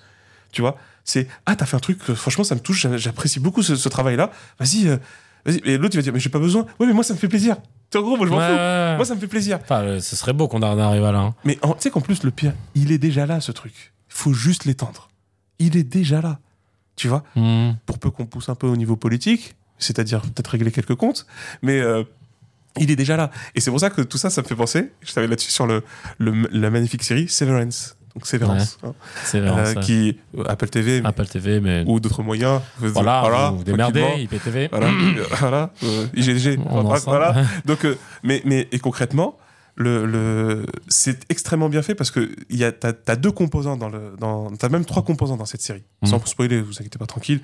Tu 0.52 0.60
vois? 0.60 0.76
C'est 1.04 1.28
ah, 1.46 1.54
t'as 1.56 1.66
fait 1.66 1.76
un 1.76 1.80
truc, 1.80 1.98
euh, 2.10 2.14
franchement, 2.14 2.42
ça 2.44 2.54
me 2.56 2.60
touche, 2.60 2.80
j'a- 2.82 2.96
j'apprécie 2.96 3.38
beaucoup 3.40 3.62
ce, 3.62 3.76
ce 3.76 3.88
travail-là. 3.88 4.32
Vas-y, 4.58 4.88
euh, 4.88 4.96
vas-y. 5.44 5.58
Et 5.64 5.78
l'autre, 5.78 5.94
il 5.94 5.98
va 5.98 6.02
dire, 6.02 6.12
mais 6.12 6.20
j'ai 6.20 6.30
pas 6.30 6.38
besoin. 6.40 6.66
Ouais, 6.80 6.86
mais 6.86 6.92
moi, 6.92 7.04
ça 7.04 7.14
me 7.14 7.18
fait 7.18 7.28
plaisir. 7.28 7.56
En 7.94 8.00
gros, 8.02 8.16
moi, 8.16 8.26
je 8.26 8.32
m'en 8.32 8.38
Ouais, 8.38 8.46
fous. 8.48 8.52
ouais. 8.54 8.96
Moi, 8.96 9.04
ça 9.06 9.14
me 9.14 9.20
fait 9.20 9.26
plaisir. 9.26 9.58
Enfin, 9.62 9.80
euh, 9.82 10.00
ce 10.00 10.16
serait 10.16 10.32
beau 10.32 10.48
qu'on 10.48 10.62
en 10.62 10.78
arrive 10.78 11.04
à 11.04 11.12
là. 11.12 11.18
hein. 11.20 11.34
Mais 11.44 11.58
en- 11.62 11.72
tu 11.74 11.82
sais 11.82 11.90
qu'en 11.90 12.00
plus, 12.02 12.22
le 12.24 12.30
pire, 12.30 12.52
il 12.74 12.92
est 12.92 12.98
déjà 12.98 13.24
là, 13.26 13.40
ce 13.40 13.52
truc. 13.52 13.92
Il 14.10 14.14
faut 14.14 14.32
juste 14.32 14.64
l'étendre. 14.64 15.08
il 15.58 15.76
est 15.78 15.84
déjà 15.84 16.20
là. 16.20 16.38
Tu 16.96 17.08
vois? 17.08 17.22
Hmm. 17.36 17.72
Pour 17.86 17.98
peu 17.98 18.10
qu'on 18.10 18.26
pousse 18.26 18.48
un 18.50 18.54
peu 18.54 18.66
au 18.66 18.76
niveau 18.76 18.96
politique, 18.96 19.54
c'est-à-dire 19.78 20.20
peut-être 20.22 20.48
régler 20.48 20.70
quelques 20.72 20.94
comptes, 20.94 21.26
mais 21.62 21.78
euh, 21.80 22.04
il 22.78 22.90
est 22.90 22.96
déjà 22.96 23.16
là. 23.16 23.30
Et 23.54 23.60
c'est 23.60 23.70
pour 23.70 23.80
ça 23.80 23.88
que 23.88 24.02
tout 24.02 24.18
ça, 24.18 24.28
ça 24.28 24.42
me 24.42 24.46
fait 24.46 24.54
penser, 24.56 24.92
je 25.00 25.12
t'avais 25.14 25.26
là-dessus 25.26 25.50
sur 25.50 25.66
le, 25.66 25.82
le- 26.18 26.48
la 26.52 26.68
magnifique 26.70 27.02
série 27.04 27.28
Severance. 27.28 27.96
Donc 28.16 28.26
Severance. 28.26 28.78
hein, 28.82 28.94
euh, 29.34 29.74
qui 29.82 30.18
euh, 30.38 30.44
Apple 30.46 30.68
TV 30.68 31.02
mais- 31.02 31.08
Apple 31.08 31.26
TV, 31.26 31.60
mais. 31.60 31.84
ou 31.86 32.00
d'autres 32.00 32.22
moyens. 32.22 32.62
Voilà, 32.78 33.50
vous 33.50 33.58
vous 33.58 33.64
démerdez. 33.64 34.04
IPTV. 34.20 34.68
Voilà, 34.72 34.88
voilà 35.38 35.70
euh, 35.84 36.06
IGG. 36.14 36.58
Voilà. 37.04 37.34
Donc, 37.66 37.86
mais, 38.22 38.40
mais 38.46 38.68
et 38.72 38.78
concrètement, 38.78 39.36
le, 39.74 40.06
le, 40.06 40.64
c'est 40.88 41.30
extrêmement 41.30 41.68
bien 41.68 41.82
fait 41.82 41.94
parce 41.94 42.10
que 42.10 42.30
il 42.48 42.56
y 42.56 42.64
a, 42.64 42.72
t'as, 42.72 42.94
t'as 42.94 43.16
deux 43.16 43.30
composants 43.32 43.76
dans 43.76 43.90
le, 43.90 44.14
dans, 44.18 44.50
t'as 44.56 44.70
même 44.70 44.86
trois 44.86 45.04
composants 45.04 45.36
dans 45.36 45.44
cette 45.44 45.60
série. 45.60 45.84
Mhm. 46.00 46.08
Sans 46.08 46.24
spoiler, 46.24 46.62
vous 46.62 46.72
inquiétez 46.72 46.98
pas, 46.98 47.04
tranquille. 47.04 47.40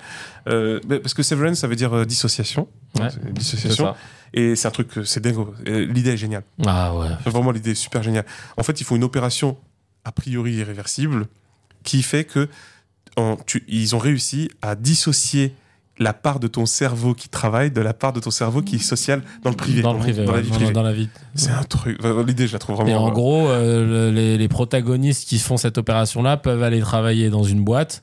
Euh, 0.47 0.79
parce 0.89 1.13
que 1.13 1.21
Severance, 1.21 1.59
ça 1.59 1.67
veut 1.67 1.75
dire 1.75 1.93
euh, 1.95 2.05
dissociation. 2.05 2.67
Ouais, 2.99 3.09
dissociation. 3.31 3.93
Et 4.33 4.55
c'est 4.55 4.67
un 4.67 4.71
truc, 4.71 4.89
c'est 5.05 5.19
dingo. 5.21 5.53
L'idée 5.63 6.13
est 6.13 6.17
géniale. 6.17 6.41
Ah 6.65 6.95
ouais. 6.95 7.09
Vraiment, 7.27 7.51
l'idée 7.51 7.71
est 7.71 7.75
super 7.75 8.01
géniale. 8.01 8.25
En 8.57 8.63
fait, 8.63 8.81
ils 8.81 8.83
font 8.83 8.95
une 8.95 9.03
opération 9.03 9.57
a 10.05 10.11
priori 10.11 10.53
irréversible 10.53 11.27
qui 11.83 12.01
fait 12.03 12.23
que 12.23 12.49
en- 13.17 13.37
tu- 13.45 13.63
ils 13.67 13.95
ont 13.95 13.99
réussi 13.99 14.49
à 14.61 14.75
dissocier 14.75 15.53
la 15.99 16.13
part 16.13 16.39
de 16.39 16.47
ton 16.47 16.65
cerveau 16.65 17.13
qui 17.13 17.29
travaille 17.29 17.69
de 17.69 17.79
la 17.81 17.93
part 17.93 18.13
de 18.13 18.19
ton 18.19 18.31
cerveau 18.31 18.63
qui 18.63 18.77
est 18.77 18.79
social 18.79 19.21
dans 19.43 19.51
le 19.51 19.55
privé. 19.55 19.83
Dans 19.83 19.93
le 19.93 19.99
privé, 19.99 20.25
dans 20.25 20.31
la 20.33 20.41
vie 20.41 20.49
dans- 20.49 20.55
privée. 20.55 20.71
dans 20.73 20.81
la 20.81 20.93
vie. 20.93 21.09
C'est 21.35 21.51
un 21.51 21.61
truc. 21.63 21.99
L'idée, 22.25 22.47
je 22.47 22.53
la 22.53 22.59
trouve 22.59 22.77
vraiment. 22.77 22.89
Et 22.89 22.95
en 22.95 23.11
gros, 23.11 23.47
euh, 23.47 24.09
le- 24.09 24.15
les, 24.15 24.37
les 24.39 24.47
protagonistes 24.47 25.27
qui 25.29 25.37
font 25.37 25.55
cette 25.57 25.77
opération-là 25.77 26.37
peuvent 26.37 26.63
aller 26.63 26.79
travailler 26.79 27.29
dans 27.29 27.43
une 27.43 27.63
boîte. 27.63 28.01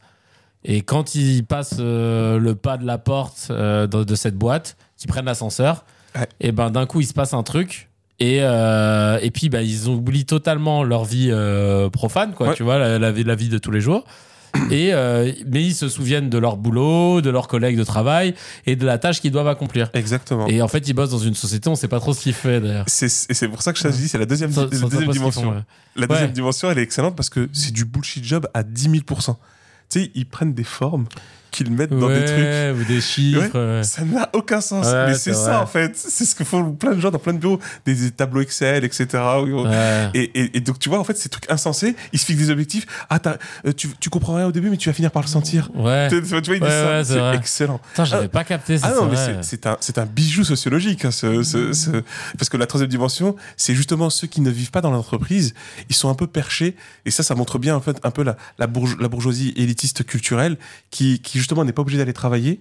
Et 0.62 0.82
quand 0.82 1.16
ils 1.16 1.42
passent 1.44 1.78
euh, 1.80 2.38
le 2.38 2.54
pas 2.54 2.76
de 2.76 2.86
la 2.86 2.98
porte 2.98 3.48
euh, 3.50 3.88
de, 3.88 4.04
de 4.04 4.14
cette 4.14 4.36
boîte, 4.36 4.76
qu'ils 4.96 5.08
prennent 5.08 5.24
l'ascenseur, 5.24 5.84
Ouais. 6.14 6.28
et 6.40 6.52
ben 6.52 6.70
d'un 6.70 6.86
coup 6.86 7.00
il 7.00 7.06
se 7.06 7.12
passe 7.12 7.34
un 7.34 7.42
truc. 7.42 7.88
Et, 8.20 8.38
euh, 8.42 9.18
et 9.22 9.30
puis 9.30 9.48
bah, 9.48 9.62
ils 9.62 9.88
oublient 9.88 10.26
totalement 10.26 10.84
leur 10.84 11.04
vie 11.04 11.28
euh, 11.30 11.88
profane, 11.90 12.34
quoi, 12.34 12.48
Ouais. 12.50 12.54
tu 12.54 12.62
vois, 12.62 12.78
la, 12.78 12.98
la 12.98 13.10
vie, 13.12 13.24
la 13.24 13.34
vie 13.34 13.48
de 13.48 13.58
tous 13.58 13.70
les 13.70 13.80
jours. 13.80 14.04
Et, 14.72 14.92
euh, 14.92 15.30
mais 15.46 15.62
ils 15.62 15.74
se 15.76 15.88
souviennent 15.88 16.28
de 16.28 16.36
leur 16.36 16.56
boulot, 16.56 17.20
de 17.20 17.30
leurs 17.30 17.46
collègues 17.46 17.78
de 17.78 17.84
travail 17.84 18.34
et 18.66 18.74
de 18.74 18.84
la 18.84 18.98
tâche 18.98 19.20
qu'ils 19.20 19.30
doivent 19.30 19.46
accomplir. 19.46 19.90
Exactement. 19.94 20.48
Et 20.48 20.60
en 20.60 20.66
fait, 20.66 20.88
ils 20.88 20.92
bossent 20.92 21.12
dans 21.12 21.18
une 21.20 21.36
société, 21.36 21.68
on 21.70 21.76
sait 21.76 21.86
pas 21.86 22.00
trop 22.00 22.12
ce 22.14 22.20
qu'ils 22.20 22.32
font 22.32 22.58
d'ailleurs. 22.60 22.84
C'est, 22.88 23.06
et 23.06 23.34
c'est 23.34 23.46
pour 23.46 23.62
ça 23.62 23.72
que 23.72 23.78
je 23.78 23.84
te 23.84 23.88
dis, 23.92 24.08
c'est 24.08 24.18
la 24.18 24.26
deuxième, 24.26 24.50
Ça- 24.50 24.62
la 24.68 24.76
ça- 24.76 24.86
deuxième 24.88 25.08
dimension. 25.12 25.42
font, 25.42 25.50
ouais. 25.52 25.62
La 25.94 26.08
deuxième 26.08 26.26
Ouais. 26.30 26.32
dimension, 26.34 26.68
elle 26.68 26.78
est 26.80 26.82
excellente 26.82 27.14
parce 27.14 27.30
que 27.30 27.48
c'est 27.52 27.72
du 27.72 27.84
bullshit 27.84 28.24
job 28.24 28.48
à 28.52 28.64
10 28.64 28.88
000% 28.88 29.38
Tu 29.88 30.00
sais, 30.02 30.10
ils 30.16 30.26
prennent 30.26 30.52
des 30.52 30.64
formes 30.64 31.06
qu'ils 31.50 31.70
mettent 31.70 31.90
dans 31.90 32.08
des 32.08 32.24
trucs. 32.24 32.80
Ou 32.80 32.84
des 32.84 33.00
chiffres. 33.00 33.40
Ouais, 33.54 33.76
ouais. 33.78 33.84
Ça 33.84 34.04
n'a 34.04 34.28
aucun 34.32 34.60
sens. 34.60 34.86
Mais 34.86 35.14
c'est 35.14 35.34
ça, 35.34 35.52
vrai. 35.52 35.56
en 35.56 35.66
fait. 35.66 35.96
C'est 35.96 36.24
ce 36.24 36.34
que 36.34 36.44
font 36.44 36.72
plein 36.72 36.94
de 36.94 37.00
gens 37.00 37.10
dans 37.10 37.18
plein 37.18 37.32
de 37.32 37.38
bureaux. 37.38 37.58
Des, 37.84 37.94
des 37.94 38.10
tableaux 38.10 38.40
Excel, 38.40 38.84
etc. 38.84 39.06
Et, 40.14 40.20
et- 40.34 40.56
et 40.56 40.60
donc, 40.60 40.78
tu 40.78 40.88
vois, 40.88 40.98
en 40.98 41.04
fait, 41.04 41.16
ces 41.16 41.28
trucs 41.28 41.50
insensés, 41.50 41.94
ils 42.12 42.18
se 42.18 42.24
fixent 42.24 42.40
des 42.40 42.50
objectifs. 42.50 42.86
Ah, 43.08 43.18
euh, 43.66 43.72
tu, 43.72 43.88
tu 44.00 44.10
comprends 44.10 44.34
rien 44.34 44.46
au 44.46 44.52
début, 44.52 44.70
mais 44.70 44.76
tu 44.76 44.88
vas 44.88 44.92
finir 44.92 45.10
par 45.10 45.22
le 45.22 45.28
sentir. 45.28 45.70
Ouais. 45.74 46.08
Tu, 46.08 46.20
tu 46.22 46.26
vois, 46.28 46.38
ils 46.40 46.60
disent 46.60 46.68
ça. 46.68 47.04
c'est 47.04 47.34
excellent. 47.36 47.80
Putain, 47.90 48.04
j'avais 48.04 48.28
pas 48.28 48.44
capté 48.44 48.78
ça. 48.78 48.88
Ah 48.90 48.94
non, 48.94 49.10
c'est 49.14 49.32
mais 49.36 49.42
c'est- 49.42 49.66
un, 49.66 50.02
un 50.02 50.06
bijou 50.06 50.44
sociologique. 50.44 51.04
hein, 51.04 51.10
ce, 51.10 51.42
ce- 51.42 51.72
ce- 51.72 52.02
Parce 52.38 52.48
que 52.48 52.56
la 52.56 52.66
troisième 52.66 52.90
dimension, 52.90 53.36
c'est 53.56 53.74
justement 53.74 54.10
ceux 54.10 54.26
qui 54.26 54.40
ne 54.40 54.50
vivent 54.50 54.70
pas 54.70 54.80
dans 54.80 54.90
l'entreprise. 54.90 55.54
Ils 55.88 55.96
sont 55.96 56.08
un 56.08 56.14
peu 56.14 56.26
perchés. 56.26 56.76
Et 57.04 57.10
ça, 57.10 57.22
ça 57.22 57.34
montre 57.34 57.58
bien, 57.58 57.74
en 57.76 57.80
fait, 57.80 57.98
un 58.04 58.10
peu 58.10 58.22
la, 58.22 58.36
la, 58.58 58.66
bourge- 58.66 58.96
la 59.00 59.08
bourgeoisie 59.08 59.52
élitiste 59.56 60.04
culturelle 60.04 60.56
qui, 60.90 61.20
qui 61.20 61.39
justement, 61.40 61.64
n'est 61.64 61.72
pas 61.72 61.82
obligée 61.82 61.98
d'aller 61.98 62.12
travailler. 62.12 62.60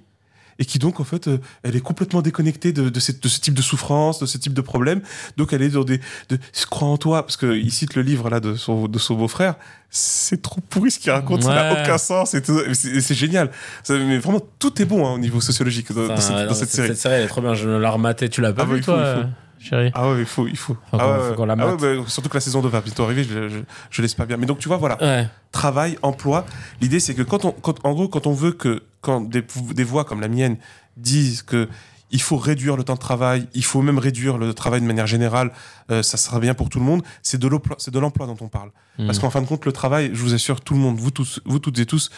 Et 0.62 0.66
qui 0.66 0.78
donc, 0.78 1.00
en 1.00 1.06
fait, 1.06 1.30
euh, 1.30 1.38
elle 1.64 1.78
est 1.78 1.80
complètement 1.80 2.22
déconnectée 2.22 2.74
de, 2.74 2.90
de, 2.90 3.00
cette- 3.00 3.24
de 3.24 3.30
ce 3.30 3.40
type 3.40 3.54
de 3.54 3.62
souffrance, 3.62 4.20
de 4.20 4.26
ce 4.26 4.38
type 4.38 4.54
de 4.54 4.60
problème. 4.60 5.00
Donc, 5.38 5.54
elle 5.54 5.62
est 5.62 5.70
dans 5.70 5.86
des. 5.86 6.00
De, 6.28 6.38
crois 6.70 6.90
en 6.90 6.98
toi, 6.98 7.24
parce 7.24 7.38
qu'il 7.38 7.72
cite 7.72 7.96
le 7.96 8.02
livre 8.02 8.30
là 8.30 8.42
de 8.42 8.56
son, 8.56 8.90
de 8.90 9.00
son 9.00 9.16
beau-frère. 9.16 9.56
C'est 9.90 10.42
trop 10.42 10.60
pourri 10.70 10.92
ce 10.92 11.00
qu'il 11.00 11.12
raconte, 11.12 11.44
ça 11.44 11.54
n'a 11.56 11.72
aucun 11.82 11.98
sens. 11.98 12.36
C'est 12.74 13.14
génial. 13.16 13.52
Ça- 13.84 13.98
mais 13.98 14.18
vraiment, 14.18 14.42
tout 14.60 14.82
est 14.82 14.86
bon 14.86 15.08
hein, 15.08 15.14
au 15.14 15.18
niveau 15.18 15.40
sociologique 15.40 15.94
dans, 15.94 16.18
cette, 16.18 16.36
ouais, 16.36 16.44
dans 16.44 16.50
non, 16.50 16.54
cette 16.54 16.68
cette- 16.68 16.76
série. 16.76 16.88
Cette 16.90 16.98
série, 16.98 17.16
elle 17.16 17.24
est 17.24 17.28
trop 17.28 17.40
bien. 17.42 17.54
Je 17.54 17.70
l'ai 17.70 17.88
rematée. 17.88 18.28
Tu 18.28 18.42
l'as 18.42 18.52
pas 18.52 18.64
Ah 18.64 18.66
bah, 18.66 18.74
vu, 18.74 18.80
il 18.80 18.84
faut, 18.84 18.92
toi, 18.92 19.02
il 19.16 19.22
faut. 19.22 19.28
euh, 19.28 19.32
chérie 19.60 19.92
Ah 19.94 20.10
ouais, 20.12 20.20
il 20.20 20.26
faut, 20.26 20.48
il 20.48 20.58
faut. 20.58 20.76
Ah 20.92 20.98
ouais, 20.98 21.20
faut 21.20 21.30
ouais. 21.32 21.36
qu'on 21.36 21.46
la 21.46 21.56
Ah 21.60 21.76
ouais, 21.76 21.78
bah, 21.98 22.04
surtout 22.08 22.30
que 22.30 22.36
la 22.38 22.42
saison 22.42 22.62
2 22.62 22.70
va 22.70 22.82
bientôt 22.82 23.04
arriver, 23.04 23.24
je, 23.24 23.50
je, 23.50 23.60
je 23.90 24.02
laisse 24.02 24.14
pas 24.16 24.26
bien. 24.26 24.38
Mais 24.38 24.46
donc, 24.46 24.60
tu 24.60 24.68
vois, 24.68 24.78
voilà. 24.78 25.02
Ouais. 25.02 25.28
Travail, 25.52 25.98
emploi. 26.02 26.46
L'idée, 26.82 27.00
c'est 27.00 27.14
que 27.16 27.22
quand 27.24 27.46
on, 27.46 27.52
quand, 27.52 27.76
en 27.86 27.94
gros, 27.94 28.08
quand 28.08 28.28
on 28.28 28.34
veut 28.34 28.52
que, 28.54 28.84
quand 29.02 29.22
des, 29.22 29.44
des 29.74 29.84
voix 29.84 30.06
comme 30.06 30.22
la 30.22 30.28
mienne 30.28 30.58
disent 30.98 31.42
que 31.44 31.68
il 32.12 32.22
faut 32.24 32.38
réduire 32.38 32.76
le 32.76 32.84
temps 32.84 32.96
de 32.96 33.00
travail, 33.00 33.48
il 33.54 33.64
faut 33.64 33.84
même 33.84 34.00
réduire 34.00 34.40
le 34.40 34.52
travail 34.56 34.82
de 34.82 34.86
manière 34.88 35.06
générale, 35.06 35.52
euh, 35.92 36.02
ça 36.02 36.18
sera 36.18 36.40
bien 36.40 36.56
pour 36.56 36.68
tout 36.70 36.80
le 36.80 36.86
monde. 36.86 37.04
C'est 37.22 37.38
de 37.38 37.48
l'emploi, 37.48 37.76
c'est 37.78 37.92
de 37.94 38.00
l'emploi 38.00 38.26
dont 38.26 38.38
on 38.42 38.48
parle. 38.48 38.72
Parce 38.98 39.18
Mhm. 39.18 39.22
qu'en 39.22 39.30
fin 39.30 39.42
de 39.44 39.46
compte, 39.46 39.64
le 39.68 39.72
travail, 39.72 40.10
je 40.12 40.20
vous 40.20 40.34
assure, 40.34 40.60
tout 40.62 40.74
le 40.74 40.80
monde, 40.80 40.98
vous 40.98 41.12
tous, 41.12 41.40
vous 41.46 41.60
toutes 41.60 41.78
et 41.78 41.86
tous, 41.86 42.10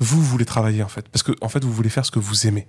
vous 0.00 0.20
voulez 0.22 0.44
travailler 0.44 0.82
en 0.82 0.88
fait, 0.88 1.08
parce 1.08 1.22
que 1.22 1.32
en 1.40 1.48
fait, 1.48 1.64
vous 1.64 1.72
voulez 1.72 1.88
faire 1.88 2.04
ce 2.04 2.10
que 2.10 2.18
vous 2.18 2.46
aimez. 2.46 2.66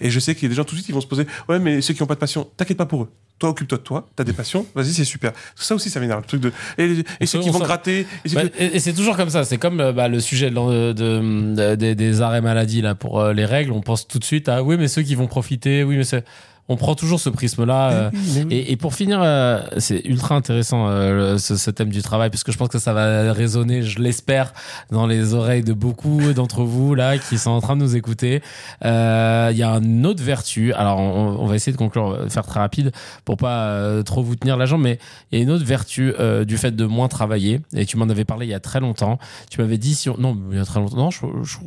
Et 0.00 0.08
je 0.08 0.18
sais 0.20 0.34
qu'il 0.34 0.44
y 0.44 0.46
a 0.46 0.48
des 0.48 0.54
gens 0.54 0.64
tout 0.64 0.70
de 0.70 0.76
suite 0.76 0.86
qui 0.86 0.92
vont 0.92 1.02
se 1.02 1.06
poser, 1.06 1.26
ouais, 1.50 1.58
mais 1.58 1.82
ceux 1.82 1.92
qui 1.92 2.00
n'ont 2.02 2.06
pas 2.06 2.14
de 2.14 2.20
passion, 2.20 2.48
t'inquiète 2.56 2.78
pas 2.78 2.86
pour 2.86 3.02
eux. 3.02 3.10
Toi, 3.42 3.50
occupe-toi 3.50 3.78
de 3.78 3.82
toi, 3.82 4.06
t'as 4.14 4.22
des 4.22 4.32
passions, 4.32 4.64
vas-y, 4.76 4.92
c'est 4.92 5.04
super. 5.04 5.32
Ça 5.56 5.74
aussi, 5.74 5.90
ça 5.90 5.98
m'énerve, 5.98 6.20
le 6.20 6.26
truc 6.28 6.40
de. 6.40 6.52
Et, 6.78 7.26
ceux 7.26 7.40
qui 7.40 7.48
on 7.48 7.52
vont 7.52 7.58
gratter. 7.58 8.06
et 8.24 8.28
Bah, 8.36 8.42
et 8.56 8.78
c'est 8.78 8.92
toujours 8.92 9.16
comme 9.16 9.30
ça. 9.30 9.42
C'est 9.42 9.58
comme 9.58 9.80
euh, 9.80 9.92
bah, 9.92 10.06
le 10.06 10.20
sujet 10.20 10.48
de, 10.48 10.54
l'en- 10.54 10.70
de- 10.70 10.92
de- 10.92 11.74
des- 11.74 11.96
des 11.96 12.20
arrêts 12.20 12.40
maladie 12.40 12.82
là 12.82 12.94
pour 12.94 13.18
euh, 13.18 13.32
les 13.32 13.44
règles. 13.44 13.72
On 13.72 13.80
pense 13.80 14.06
tout 14.06 14.20
de 14.20 14.24
suite 14.24 14.48
à 14.48 14.62
oui, 14.62 14.76
mais 14.78 14.86
ceux 14.86 15.02
qui 15.02 15.16
vont 15.16 15.26
profiter. 15.26 15.82
Oui, 15.82 15.96
mais 15.96 16.04
c'est. 16.04 16.24
On 16.68 16.76
prend 16.76 16.94
toujours 16.94 17.18
ce 17.20 17.28
prisme-là. 17.28 17.90
euh, 17.90 18.10
et, 18.50 18.72
et 18.72 18.76
pour 18.76 18.94
finir, 18.94 19.20
euh, 19.22 19.60
c'est 19.78 20.00
ultra 20.04 20.36
intéressant 20.36 20.88
euh, 20.88 21.32
le- 21.32 21.38
ce, 21.38 21.56
ce 21.56 21.70
thème 21.70 21.88
du 21.90 22.02
travail 22.02 22.30
parce 22.30 22.44
que 22.44 22.52
je 22.52 22.56
pense 22.56 22.68
que 22.68 22.78
ça 22.78 22.92
va 22.92 23.32
résonner, 23.32 23.82
je 23.82 23.98
l'espère, 24.00 24.54
dans 24.90 25.06
les 25.06 25.34
oreilles 25.34 25.64
de 25.64 25.72
beaucoup 25.72 26.32
d'entre 26.32 26.62
vous 26.62 26.94
là 26.94 27.18
qui 27.18 27.36
sont 27.36 27.50
en 27.50 27.60
train 27.60 27.76
de 27.76 27.82
nous 27.82 27.96
écouter. 27.96 28.42
Euh, 28.84 29.48
Il 29.52 29.58
y 29.58 29.62
a 29.64 29.72
une 29.72 30.06
autre 30.06 30.22
vertu. 30.22 30.72
Alors, 30.72 30.98
on, 31.00 31.36
on 31.40 31.46
va 31.46 31.56
essayer 31.56 31.72
de 31.72 31.76
conclure, 31.78 32.18
faire 32.30 32.46
très 32.46 32.60
rapide 32.60 32.92
pour 33.24 33.36
pas 33.36 33.64
euh, 33.66 34.02
trop 34.02 34.22
vous 34.22 34.36
tenir 34.36 34.56
la 34.56 34.64
jambe, 34.66 34.82
mais 34.82 34.98
il 35.30 35.38
y 35.38 35.40
a 35.40 35.44
une 35.44 35.50
autre 35.50 35.64
vertu 35.64 36.14
euh, 36.20 36.44
du 36.44 36.56
fait 36.56 36.70
de 36.74 36.84
moins 36.86 37.08
travailler. 37.08 37.60
Et 37.74 37.84
tu 37.86 37.96
m'en 37.96 38.08
avais 38.08 38.24
parlé 38.24 38.46
il 38.46 38.50
y 38.50 38.54
a 38.54 38.60
très 38.60 38.80
longtemps. 38.80 39.18
Tu 39.50 39.60
m'avais 39.60 39.78
dit 39.78 39.94
si 39.94 40.08
on... 40.08 40.16
non, 40.16 40.38
il 40.50 40.56
y 40.56 40.60
a 40.60 40.64
très 40.64 40.80
longtemps. 40.80 40.96
Non, 40.96 41.10
je- 41.10 41.26
je- 41.42 41.58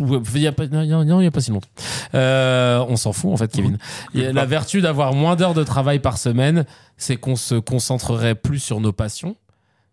il 0.00 0.40
y 0.40 0.46
a 0.46 0.52
pas, 0.52 0.64
a 0.64 1.40
si 1.40 1.50
longtemps. 1.50 1.68
Euh, 2.14 2.84
on 2.88 2.96
s'en 2.96 3.12
fout 3.12 3.32
en 3.32 3.36
fait, 3.36 3.50
Kevin. 3.52 3.78
La 4.14 4.46
vertu 4.46 4.80
d'avoir 4.80 5.14
moins 5.14 5.36
d'heures 5.36 5.54
de 5.54 5.64
travail 5.64 5.98
par 5.98 6.18
semaine, 6.18 6.64
c'est 6.96 7.16
qu'on 7.16 7.36
se 7.36 7.54
concentrerait 7.54 8.34
plus 8.34 8.58
sur 8.58 8.80
nos 8.80 8.92
passions, 8.92 9.36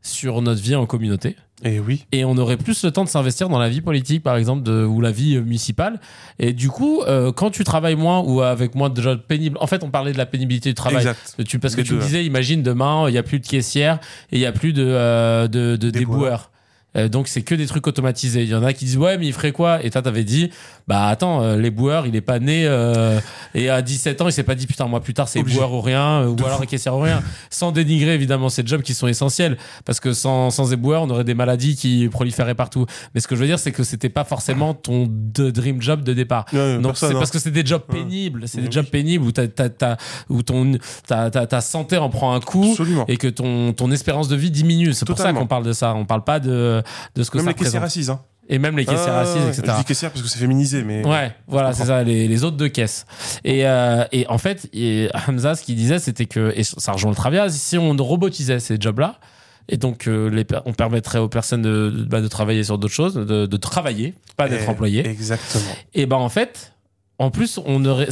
sur 0.01 0.41
notre 0.41 0.61
vie 0.61 0.75
en 0.75 0.85
communauté. 0.85 1.35
Et 1.63 1.79
oui. 1.79 2.05
Et 2.11 2.23
on 2.23 2.37
aurait 2.37 2.57
plus 2.57 2.83
le 2.83 2.91
temps 2.91 3.03
de 3.03 3.09
s'investir 3.09 3.49
dans 3.49 3.57
la 3.57 3.69
vie 3.69 3.81
politique, 3.81 4.21
par 4.21 4.37
exemple, 4.37 4.61
de, 4.61 4.85
ou 4.85 5.01
la 5.01 5.11
vie 5.11 5.35
euh, 5.35 5.41
municipale. 5.41 5.99
Et 6.37 6.53
du 6.53 6.69
coup, 6.69 7.01
euh, 7.01 7.31
quand 7.31 7.49
tu 7.49 7.63
travailles 7.63 7.95
moins 7.95 8.19
ou 8.19 8.41
avec 8.41 8.75
moins 8.75 8.89
de 8.89 9.01
jobs 9.01 9.19
pénibles, 9.19 9.57
en 9.59 9.65
fait, 9.65 9.83
on 9.83 9.89
parlait 9.89 10.13
de 10.13 10.19
la 10.19 10.27
pénibilité 10.27 10.69
du 10.69 10.75
travail. 10.75 10.97
Exact. 10.97 11.35
Tu, 11.47 11.57
parce 11.57 11.75
que 11.75 11.81
tu 11.81 11.95
me 11.95 12.01
disais, 12.01 12.23
imagine 12.23 12.61
demain, 12.61 13.05
il 13.09 13.13
n'y 13.13 13.17
a 13.17 13.23
plus 13.23 13.39
de 13.39 13.47
caissière 13.47 13.99
et 14.31 14.37
il 14.37 14.39
n'y 14.39 14.45
a 14.45 14.51
plus 14.51 14.71
de, 14.71 14.85
euh, 14.85 15.47
de, 15.47 15.77
de 15.77 15.89
Déboueurs. 15.89 16.51
Euh, 16.95 17.09
donc 17.09 17.27
c'est 17.27 17.41
que 17.41 17.53
des 17.53 17.65
trucs 17.67 17.85
automatisés. 17.85 18.43
Il 18.43 18.49
y 18.49 18.55
en 18.55 18.63
a 18.63 18.71
qui 18.73 18.85
disent 18.85 18.97
ouais 18.97 19.17
mais 19.17 19.27
il 19.27 19.33
ferait 19.33 19.51
quoi? 19.51 19.83
Et 19.83 19.89
toi 19.89 20.01
t'avais 20.01 20.23
dit 20.23 20.49
bah 20.87 21.07
attends 21.07 21.43
euh, 21.43 21.57
les 21.57 21.69
boueurs 21.69 22.07
il 22.07 22.15
est 22.15 22.21
pas 22.21 22.39
né 22.39 22.65
euh, 22.65 23.19
et 23.53 23.69
à 23.69 23.81
17 23.81 24.21
ans 24.21 24.27
il 24.27 24.31
s'est 24.31 24.43
pas 24.43 24.55
dit 24.55 24.67
putain 24.67 24.85
moi 24.87 25.01
plus 25.01 25.13
tard 25.13 25.27
c'est 25.27 25.43
boueur 25.43 25.73
ou 25.73 25.81
rien 25.81 26.21
euh, 26.21 26.27
ou 26.29 26.37
alors 26.45 26.65
caissière 26.65 26.95
ou 26.95 27.01
rien. 27.01 27.21
Sans 27.49 27.73
dénigrer 27.73 28.13
évidemment 28.13 28.47
ces 28.47 28.65
jobs 28.65 28.81
qui 28.81 28.93
sont 28.93 29.07
essentiels 29.07 29.57
parce 29.85 29.99
que 29.99 30.13
sans 30.13 30.49
sans 30.49 30.71
éboueurs 30.71 31.03
on 31.03 31.09
aurait 31.09 31.25
des 31.25 31.33
maladies 31.33 31.75
qui 31.75 32.07
proliféraient 32.09 32.55
partout. 32.55 32.85
Mais 33.13 33.19
ce 33.19 33.27
que 33.27 33.35
je 33.35 33.41
veux 33.41 33.47
dire 33.47 33.59
c'est 33.59 33.73
que 33.73 33.83
c'était 33.83 34.09
pas 34.09 34.23
forcément 34.23 34.73
ton 34.73 35.07
de 35.09 35.51
dream 35.51 35.81
job 35.81 36.03
de 36.03 36.13
départ. 36.13 36.45
Ouais, 36.53 36.79
Donc 36.79 36.97
c'est 36.97 37.07
hein. 37.07 37.11
parce 37.13 37.31
que 37.31 37.39
c'est 37.39 37.51
des 37.51 37.65
jobs 37.65 37.83
Ouais. 37.89 37.99
pénibles, 37.99 38.47
c'est 38.47 38.61
des 38.61 38.71
jobs 38.71 38.85
pénibles 38.85 39.23
où, 39.25 39.31
t'as- 39.31 39.47
t'as- 39.47 39.97
où 40.29 40.41
ton, 40.41 40.77
ta, 41.05 41.29
ta, 41.29 41.45
ta 41.47 41.61
santé 41.61 41.97
en 41.97 42.09
prend 42.09 42.33
un 42.33 42.39
coup 42.39 42.69
Absolument. 42.71 43.05
et 43.07 43.17
que 43.17 43.27
ton, 43.27 43.71
ton 43.73 43.91
espérance 43.91 44.27
de 44.29 44.35
vie 44.35 44.51
diminue. 44.51 44.93
C'est 44.93 45.05
pour 45.05 45.17
ça 45.17 45.31
qu'on 45.33 45.47
parle 45.47 45.63
de 45.65 45.73
ça. 45.73 45.93
On 45.95 46.05
parle 46.05 46.23
pas 46.23 46.39
de, 46.39 46.81
de 47.15 47.23
ce 47.23 47.31
que 47.31 47.37
Même 47.37 47.45
ça 47.45 47.51
les 47.51 47.55
caissières 47.55 47.83
assises, 47.83 48.09
hein. 48.09 48.21
Et 48.49 48.59
même 48.59 48.77
les 48.77 48.85
caissières 48.85 49.13
Ah, 49.15 49.19
assises, 49.21 49.45
etc. 49.47 49.63
Je 49.67 49.79
dis 49.79 49.85
caissière 49.85 50.09
parce 50.11 50.21
que 50.23 50.29
c'est 50.29 50.39
féminisé, 50.39 50.83
mais. 50.83 51.05
Ouais, 51.05 51.33
voilà, 51.47 51.73
c'est 51.73 51.85
ça, 51.85 52.03
les, 52.03 52.27
les 52.29 52.43
autres 52.45 52.55
deux 52.55 52.69
caisses. 52.69 53.05
Et, 53.43 53.67
euh, 53.67 54.05
et 54.13 54.25
en 54.27 54.37
fait, 54.37 54.69
et 54.73 55.09
Hamza, 55.27 55.55
ce 55.55 55.63
qu'il 55.63 55.75
disait, 55.75 55.99
c'était 55.99 56.27
que, 56.27 56.53
et 56.55 56.63
ça 56.63 56.93
rejoint 56.93 57.11
le 57.11 57.15
travail, 57.15 57.51
si 57.51 57.77
on 57.77 57.93
robotisait 57.97 58.59
ces 58.59 58.77
jobs-là, 58.79 59.19
et 59.67 59.75
donc 59.75 60.07
euh, 60.07 60.29
les, 60.29 60.45
on 60.65 60.71
permettrait 60.71 61.19
aux 61.19 61.27
personnes 61.27 61.61
de, 61.61 61.89
de, 61.89 62.03
bah, 62.05 62.21
de 62.21 62.27
travailler 62.29 62.63
sur 62.63 62.77
d'autres 62.77 62.93
choses, 62.93 63.15
de, 63.15 63.45
de 63.45 63.57
travailler, 63.57 64.13
pas 64.37 64.47
d'être 64.47 64.63
Eh, 64.65 64.69
employé. 64.69 65.05
Exactement. 65.05 65.65
Et 65.93 66.05
ben 66.05 66.15
en 66.15 66.29
fait, 66.29 66.71
en 67.19 67.31
plus, 67.31 67.59
on 67.65 67.83
aurait, 67.83 68.07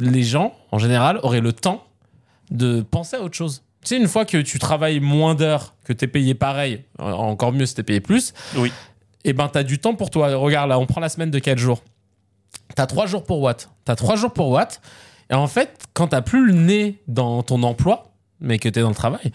les 0.00 0.22
gens, 0.22 0.52
en 0.70 0.78
général, 0.78 1.18
auraient 1.22 1.40
le 1.40 1.54
temps 1.54 1.82
de 2.50 2.82
penser 2.82 3.16
à 3.16 3.22
autre 3.22 3.34
chose. 3.36 3.62
Tu 3.86 3.94
sais, 3.94 4.00
une 4.00 4.08
fois 4.08 4.24
que 4.24 4.38
tu 4.38 4.58
travailles 4.58 4.98
moins 4.98 5.36
d'heures, 5.36 5.74
que 5.84 5.92
tu 5.92 6.06
es 6.06 6.08
payé 6.08 6.34
pareil, 6.34 6.82
encore 6.98 7.52
mieux 7.52 7.66
si 7.66 7.74
tu 7.76 7.82
es 7.82 7.84
payé 7.84 8.00
plus, 8.00 8.34
Oui. 8.56 8.72
et 9.24 9.32
ben 9.32 9.46
t'as 9.48 9.62
du 9.62 9.78
temps 9.78 9.94
pour 9.94 10.10
toi. 10.10 10.34
Regarde 10.34 10.68
là, 10.70 10.78
on 10.80 10.86
prend 10.86 11.00
la 11.00 11.08
semaine 11.08 11.30
de 11.30 11.38
4 11.38 11.56
jours. 11.56 11.84
T'as 12.74 12.86
3 12.86 13.06
jours 13.06 13.22
pour 13.22 13.40
Watt. 13.40 13.70
T'as 13.84 13.94
3 13.94 14.16
jours 14.16 14.32
pour 14.32 14.48
Watt. 14.48 14.80
Et 15.30 15.34
en 15.34 15.46
fait, 15.46 15.78
quand 15.94 16.08
t'as 16.08 16.20
plus 16.20 16.44
le 16.48 16.52
nez 16.52 17.00
dans 17.06 17.44
ton 17.44 17.62
emploi, 17.62 18.12
mais 18.40 18.58
que 18.58 18.68
t'es 18.68 18.80
dans 18.80 18.88
le 18.88 18.94
travail, 18.96 19.30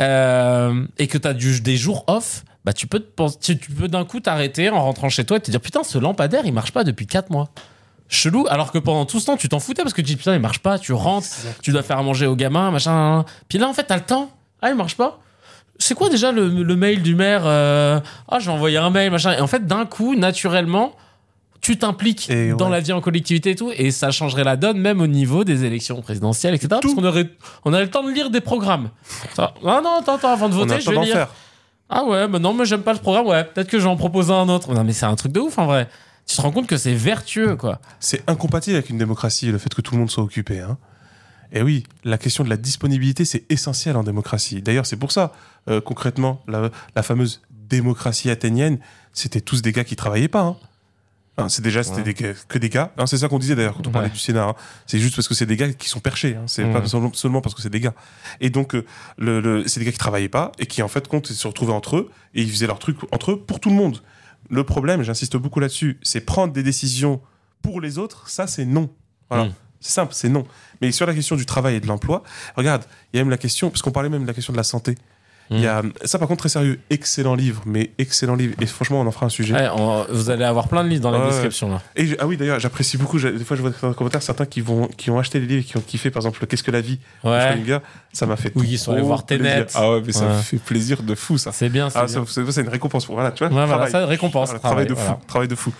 euh, 0.00 0.86
et 0.98 1.06
que 1.06 1.18
t'as 1.18 1.34
du, 1.34 1.60
des 1.60 1.76
jours 1.76 2.04
off, 2.06 2.44
bah 2.64 2.72
tu 2.72 2.86
peux, 2.86 3.00
te 3.00 3.10
penser- 3.14 3.38
tu, 3.38 3.58
tu 3.58 3.70
peux 3.70 3.88
d'un 3.88 4.04
coup 4.06 4.20
t'arrêter 4.20 4.70
en 4.70 4.82
rentrant 4.82 5.10
chez 5.10 5.24
toi 5.24 5.36
et 5.36 5.40
te 5.40 5.50
dire 5.50 5.60
putain, 5.60 5.82
ce 5.82 5.98
lampadaire 5.98 6.42
il 6.46 6.52
marche 6.52 6.72
pas 6.72 6.84
depuis 6.84 7.06
4 7.06 7.30
mois. 7.30 7.50
Chelou, 8.10 8.44
alors 8.50 8.72
que 8.72 8.78
pendant 8.78 9.06
tout 9.06 9.20
ce 9.20 9.26
temps 9.26 9.36
tu 9.36 9.48
t'en 9.48 9.60
foutais 9.60 9.82
parce 9.82 9.94
que 9.94 10.00
tu 10.02 10.06
dis 10.08 10.16
putain, 10.16 10.34
il 10.34 10.40
marche 10.40 10.58
pas, 10.58 10.78
tu 10.78 10.92
rentres, 10.92 11.28
tu 11.62 11.70
dois 11.70 11.82
faire 11.82 11.96
à 11.98 12.02
manger 12.02 12.26
aux 12.26 12.36
gamins, 12.36 12.70
machin. 12.70 13.24
Puis 13.48 13.56
là 13.58 13.68
en 13.68 13.72
fait, 13.72 13.84
t'as 13.84 13.96
le 13.96 14.02
temps. 14.02 14.30
Ah, 14.60 14.68
il 14.70 14.76
marche 14.76 14.96
pas 14.96 15.20
c'est 15.82 15.94
quoi 15.94 16.10
déjà 16.10 16.30
le, 16.30 16.46
le 16.48 16.76
mail 16.76 17.00
du 17.00 17.14
maire 17.14 17.40
euh, 17.46 18.00
Ah, 18.28 18.38
je 18.38 18.44
vais 18.46 18.52
envoyer 18.52 18.76
un 18.76 18.90
mail, 18.90 19.10
machin. 19.10 19.32
Et 19.32 19.40
en 19.40 19.46
fait, 19.46 19.66
d'un 19.66 19.86
coup, 19.86 20.14
naturellement, 20.14 20.92
tu 21.62 21.78
t'impliques 21.78 22.30
dans 22.58 22.66
ouais. 22.66 22.70
la 22.72 22.80
vie 22.80 22.92
en 22.92 23.00
collectivité 23.00 23.52
et 23.52 23.54
tout, 23.56 23.72
et 23.74 23.90
ça 23.90 24.10
changerait 24.10 24.44
la 24.44 24.56
donne 24.56 24.78
même 24.78 25.00
au 25.00 25.06
niveau 25.06 25.42
des 25.42 25.64
élections 25.64 26.00
présidentielles, 26.02 26.54
etc. 26.54 26.68
Parce 26.82 26.94
qu'on 26.94 27.04
aurait, 27.04 27.30
on 27.64 27.72
aurait 27.72 27.84
le 27.84 27.90
temps 27.90 28.02
de 28.02 28.10
lire 28.10 28.28
des 28.28 28.42
programmes. 28.42 28.90
Ça- 29.34 29.54
Ah 29.64 29.80
non, 29.82 30.00
attends, 30.00 30.16
attends, 30.16 30.32
avant 30.32 30.50
de 30.50 30.54
voter, 30.54 30.80
je 30.82 30.90
vais 30.90 31.00
lire. 31.00 31.14
faire. 31.14 31.28
Ah 31.88 32.04
ouais, 32.04 32.28
bah 32.28 32.38
non, 32.38 32.52
mais 32.52 32.66
j'aime 32.66 32.82
pas 32.82 32.92
le 32.92 32.98
programme, 32.98 33.26
ouais, 33.26 33.42
peut-être 33.44 33.68
que 33.68 33.78
je 33.78 33.84
vais 33.84 33.90
en 33.90 33.96
proposer 33.96 34.32
un 34.32 34.48
autre. 34.50 34.72
Non, 34.74 34.84
mais 34.84 34.92
c'est 34.92 35.06
un 35.06 35.16
truc 35.16 35.32
de 35.32 35.40
ouf 35.40 35.58
en 35.58 35.64
vrai. 35.66 35.88
Tu 36.26 36.36
te 36.36 36.40
rends 36.42 36.52
compte 36.52 36.66
que 36.68 36.76
c'est 36.76 36.94
vertueux, 36.94 37.56
quoi. 37.56 37.80
C'est 37.98 38.22
incompatible 38.28 38.76
avec 38.76 38.90
une 38.90 38.98
démocratie, 38.98 39.50
le 39.50 39.58
fait 39.58 39.74
que 39.74 39.80
tout 39.80 39.94
le 39.94 40.00
monde 40.00 40.10
soit 40.10 40.22
occupé. 40.22 40.60
Hein. 40.60 40.78
Et 41.52 41.62
oui, 41.62 41.84
la 42.04 42.18
question 42.18 42.44
de 42.44 42.48
la 42.48 42.56
disponibilité, 42.56 43.24
c'est 43.24 43.44
essentiel 43.50 43.96
en 43.96 44.04
démocratie. 44.04 44.62
D'ailleurs, 44.62 44.86
c'est 44.86 44.96
pour 44.96 45.10
ça, 45.10 45.32
euh, 45.68 45.80
concrètement, 45.80 46.42
la, 46.46 46.70
la 46.94 47.02
fameuse 47.02 47.42
démocratie 47.68 48.30
athénienne, 48.30 48.78
c'était 49.12 49.40
tous 49.40 49.60
des 49.62 49.72
gars 49.72 49.82
qui 49.84 49.96
travaillaient 49.96 50.28
pas. 50.28 50.42
Hein. 50.42 50.56
Hein, 51.38 51.48
c'est 51.48 51.62
déjà 51.62 51.82
c'était 51.82 52.02
des 52.02 52.14
que 52.14 52.58
des 52.58 52.68
gars. 52.68 52.92
Hein, 52.98 53.06
c'est 53.06 53.16
ça 53.16 53.28
qu'on 53.28 53.38
disait 53.38 53.54
d'ailleurs 53.56 53.74
quand 53.76 53.86
on 53.86 53.90
parlait 53.90 54.10
du 54.10 54.18
Sénat. 54.18 54.44
hein. 54.44 54.54
C'est 54.86 54.98
juste 54.98 55.16
parce 55.16 55.26
que 55.26 55.34
c'est 55.34 55.46
des 55.46 55.56
gars 55.56 55.72
qui 55.72 55.88
sont 55.88 56.00
perchés. 56.00 56.36
Hein. 56.36 56.42
C'est 56.46 56.64
Mhm. 56.64 56.72
pas 56.72 56.86
seulement, 56.86 57.12
seulement 57.14 57.40
parce 57.40 57.54
que 57.54 57.62
c'est 57.62 57.70
des 57.70 57.80
gars. 57.80 57.94
Et 58.40 58.50
donc, 58.50 58.74
euh, 58.74 58.84
le, 59.16 59.40
le- 59.40 59.66
c'est 59.66 59.80
des 59.80 59.86
gars 59.86 59.92
qui 59.92 59.98
travaillaient 59.98 60.28
pas 60.28 60.52
et 60.58 60.66
qui 60.66 60.82
en 60.82 60.88
fait 60.88 61.08
compte 61.08 61.28
se 61.28 61.46
retrouvaient 61.48 61.72
entre 61.72 61.96
eux 61.96 62.10
et 62.34 62.42
ils 62.42 62.50
faisaient 62.50 62.66
leur 62.66 62.78
truc 62.78 62.98
entre 63.12 63.32
eux 63.32 63.40
pour 63.40 63.58
tout 63.58 63.70
le 63.70 63.76
monde. 63.76 64.02
Le 64.50 64.64
problème, 64.64 65.02
j'insiste 65.02 65.36
beaucoup 65.36 65.60
là-dessus, 65.60 65.98
c'est 66.02 66.20
prendre 66.20 66.52
des 66.52 66.62
décisions 66.62 67.20
pour 67.62 67.80
les 67.80 67.98
autres. 67.98 68.28
Ça, 68.28 68.46
c'est 68.46 68.64
non. 68.64 68.90
Voilà. 69.28 69.44
Mhm. 69.44 69.52
C'est 69.80 69.92
simple, 69.92 70.12
c'est 70.14 70.28
non. 70.28 70.44
Mais 70.80 70.92
sur 70.92 71.06
la 71.06 71.14
question 71.14 71.36
du 71.36 71.46
travail 71.46 71.76
et 71.76 71.80
de 71.80 71.86
l'emploi, 71.86 72.22
regarde, 72.56 72.84
il 73.12 73.16
y 73.16 73.20
a 73.20 73.22
même 73.22 73.30
la 73.30 73.38
question, 73.38 73.70
parce 73.70 73.80
qu'on 73.80 73.92
parlait 73.92 74.10
même 74.10 74.22
de 74.22 74.26
la 74.26 74.34
question 74.34 74.52
de 74.52 74.58
la 74.58 74.64
santé. 74.64 74.96
Il 75.52 75.60
y 75.60 75.66
a, 75.66 75.82
ça 76.04 76.18
par 76.20 76.28
contre 76.28 76.40
très 76.40 76.48
sérieux, 76.48 76.78
excellent 76.90 77.34
livre, 77.34 77.62
mais 77.66 77.90
excellent 77.98 78.36
livre. 78.36 78.54
Et 78.60 78.66
franchement, 78.66 79.00
on 79.00 79.06
en 79.06 79.10
fera 79.10 79.26
un 79.26 79.30
sujet. 79.30 79.52
Ouais, 79.54 79.68
on- 79.76 80.04
vous 80.08 80.30
allez 80.30 80.44
avoir 80.44 80.68
plein 80.68 80.84
de 80.84 80.88
livres 80.88 81.02
dans 81.02 81.10
la 81.10 81.26
description 81.26 81.68
là. 81.70 81.82
Et 81.96 82.06
je- 82.06 82.14
ah 82.20 82.26
oui, 82.28 82.36
d'ailleurs, 82.36 82.60
j'apprécie 82.60 82.96
beaucoup. 82.96 83.18
Des 83.18 83.44
fois, 83.44 83.56
je 83.56 83.62
vois 83.62 83.72
dans 83.82 83.88
les 83.88 83.94
commentaires 83.94 84.22
certains 84.22 84.46
qui 84.46 84.60
vont, 84.60 84.86
qui 84.86 85.10
ont 85.10 85.18
acheté 85.18 85.40
les 85.40 85.46
livres 85.46 85.62
et 85.62 85.64
qui 85.64 85.76
ont 85.76 85.80
kiffé, 85.80 86.10
par 86.10 86.20
exemple, 86.20 86.38
le 86.40 86.46
Qu'est-ce 86.46 86.62
que 86.62 86.70
la 86.70 86.80
vie 86.80 86.98
de. 87.24 87.80
Ça 88.12 88.26
m'a 88.26 88.36
fait. 88.36 88.52
Oui, 88.54 88.68
ils 88.70 88.78
sont 88.78 88.92
allés 88.92 89.02
voir 89.02 89.26
Tenet. 89.26 89.66
Ah 89.74 89.90
ouais, 89.92 90.02
mais 90.06 90.12
ça 90.12 90.26
Ouais. 90.26 90.36
me 90.36 90.40
fait 90.40 90.58
plaisir 90.58 91.02
de 91.02 91.14
fou, 91.14 91.36
ça. 91.38 91.50
C'est 91.52 91.68
bien, 91.68 91.90
c'est 91.90 91.98
Ah, 91.98 92.06
ça, 92.08 92.20
c'est 92.26 92.60
une 92.60 92.68
récompense 92.68 93.04
pour 93.06 93.14
voilà, 93.16 93.30
tu 93.32 93.38
vois. 93.44 93.48
Ouais, 93.48 93.54
voilà, 93.66 93.86
travail. 93.86 93.90
ça, 93.92 94.06
récompense, 94.06 94.48
Voilà, 94.48 94.60
travail, 94.60 94.86
de 94.86 94.94
fou, 94.94 95.00
voilà. 95.00 95.18
travail 95.26 95.48
de 95.48 95.54
fou. 95.56 95.72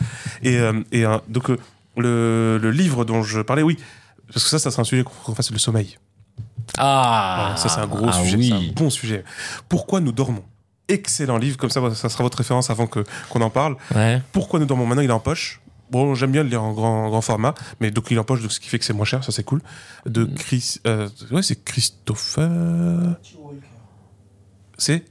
Et, 0.42 0.56
euh, 0.58 0.72
et 0.92 1.04
euh, 1.06 1.18
donc 1.28 1.50
euh, 1.50 1.56
le, 1.96 2.58
le 2.60 2.70
livre 2.70 3.04
dont 3.04 3.22
je 3.22 3.40
parlais, 3.40 3.62
oui, 3.62 3.76
parce 4.32 4.44
que 4.44 4.50
ça, 4.50 4.58
ça 4.58 4.70
sera 4.70 4.82
un 4.82 4.84
sujet 4.84 5.02
qu'on 5.04 5.34
fasse 5.34 5.50
le 5.50 5.58
sommeil. 5.58 5.96
Ah, 6.78 7.52
Ah, 7.52 7.56
ça, 7.56 7.68
c'est 7.68 7.80
un 7.80 7.86
gros 7.86 8.06
ah 8.08 8.12
sujet, 8.12 8.36
oui. 8.36 8.48
c'est 8.48 8.54
un 8.70 8.72
bon 8.74 8.90
sujet. 8.90 9.24
Pourquoi 9.68 10.00
nous 10.00 10.12
dormons? 10.12 10.44
Excellent 10.88 11.38
livre, 11.38 11.56
comme 11.56 11.70
ça, 11.70 11.80
ça 11.94 12.08
sera 12.08 12.22
votre 12.24 12.38
référence 12.38 12.68
avant 12.70 12.86
que 12.86 13.04
qu'on 13.28 13.40
en 13.42 13.50
parle. 13.50 13.76
Ouais. 13.94 14.20
Pourquoi 14.32 14.58
nous 14.58 14.66
dormons 14.66 14.86
Maintenant, 14.86 15.02
il 15.02 15.10
est 15.10 15.12
en 15.12 15.20
poche. 15.20 15.60
Bon, 15.90 16.14
j'aime 16.14 16.30
bien 16.32 16.42
le 16.44 16.48
lire 16.48 16.62
en 16.62 16.72
grand, 16.72 17.08
grand 17.08 17.20
format, 17.20 17.52
mais 17.80 17.90
donc 17.90 18.10
il 18.10 18.16
est 18.16 18.20
en 18.20 18.24
poche, 18.24 18.40
donc 18.42 18.52
ce 18.52 18.60
qui 18.60 18.68
fait 18.68 18.78
que 18.78 18.84
c'est 18.84 18.92
moins 18.92 19.04
cher, 19.04 19.24
ça 19.24 19.32
c'est 19.32 19.42
cool. 19.42 19.60
De 20.06 20.24
Mm. 20.24 20.34
Chris, 20.34 20.76
euh, 20.86 21.08
ouais, 21.32 21.42
c'est 21.42 21.64
Christopher. 21.64 22.48
C'est 24.78 25.04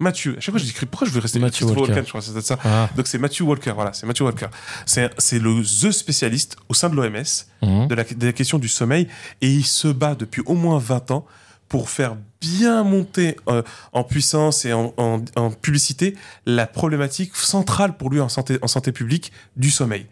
Mathieu. 0.00 0.34
À 0.36 0.40
chaque 0.40 0.52
fois, 0.52 0.58
je 0.58 0.64
dis 0.64 0.72
pourquoi 0.90 1.06
je 1.06 1.12
veux 1.12 1.20
rester 1.20 1.38
Matthew 1.38 1.56
Christopher 1.58 1.76
Walker. 1.82 1.92
Walken, 1.92 2.04
je 2.06 2.08
crois 2.10 2.20
c'est 2.22 2.40
ça. 2.40 2.58
Ah. 2.64 2.88
Donc 2.96 3.06
c'est 3.06 3.18
Matthew 3.18 3.42
Walker, 3.42 3.72
voilà, 3.74 3.92
c'est 3.92 4.06
Matthew 4.06 4.22
Walker. 4.22 4.46
C'est 4.86 5.38
le 5.38 5.62
the 5.62 5.92
spécialiste 5.92 6.56
au 6.68 6.74
sein 6.74 6.88
de 6.88 6.96
l'OMS 6.96 7.46
Mhm. 7.62 7.88
de, 7.88 7.94
la, 7.94 8.04
de 8.04 8.26
la 8.26 8.32
question 8.32 8.58
du 8.58 8.68
sommeil 8.68 9.06
et 9.42 9.50
il 9.50 9.64
se 9.64 9.88
bat 9.88 10.14
depuis 10.14 10.42
au 10.46 10.54
moins 10.54 10.78
20 10.78 11.10
ans 11.10 11.26
pour 11.68 11.90
faire 11.90 12.16
bien 12.40 12.82
monter 12.82 13.36
euh, 13.48 13.62
en 13.92 14.02
puissance 14.02 14.64
et 14.64 14.72
en, 14.72 14.92
en- 14.96 15.22
en 15.36 15.50
publicité 15.50 16.16
la 16.46 16.66
problématique 16.66 17.36
centrale 17.36 17.96
pour 17.98 18.08
lui 18.10 18.18
en 18.20 18.28
santé, 18.30 18.58
en 18.62 18.66
santé 18.66 18.92
publique 18.92 19.30
du 19.56 19.70
sommeil. 19.70 20.06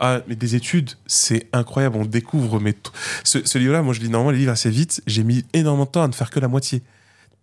Ah, 0.00 0.20
mais 0.28 0.36
des 0.36 0.54
études, 0.54 0.90
c'est 1.06 1.48
incroyable, 1.52 1.96
on 1.96 2.04
découvre. 2.04 2.60
Mais 2.60 2.74
ce, 3.24 3.38
ce 3.46 3.58
livre-là, 3.58 3.82
moi 3.82 3.94
je 3.94 4.00
lis 4.00 4.08
normalement 4.08 4.32
les 4.32 4.38
livres 4.38 4.52
assez 4.52 4.70
vite, 4.70 5.02
j'ai 5.06 5.24
mis 5.24 5.44
énormément 5.54 5.86
de 5.86 5.90
temps 5.90 6.02
à 6.02 6.08
ne 6.08 6.12
faire 6.12 6.30
que 6.30 6.40
la 6.40 6.48
moitié. 6.48 6.82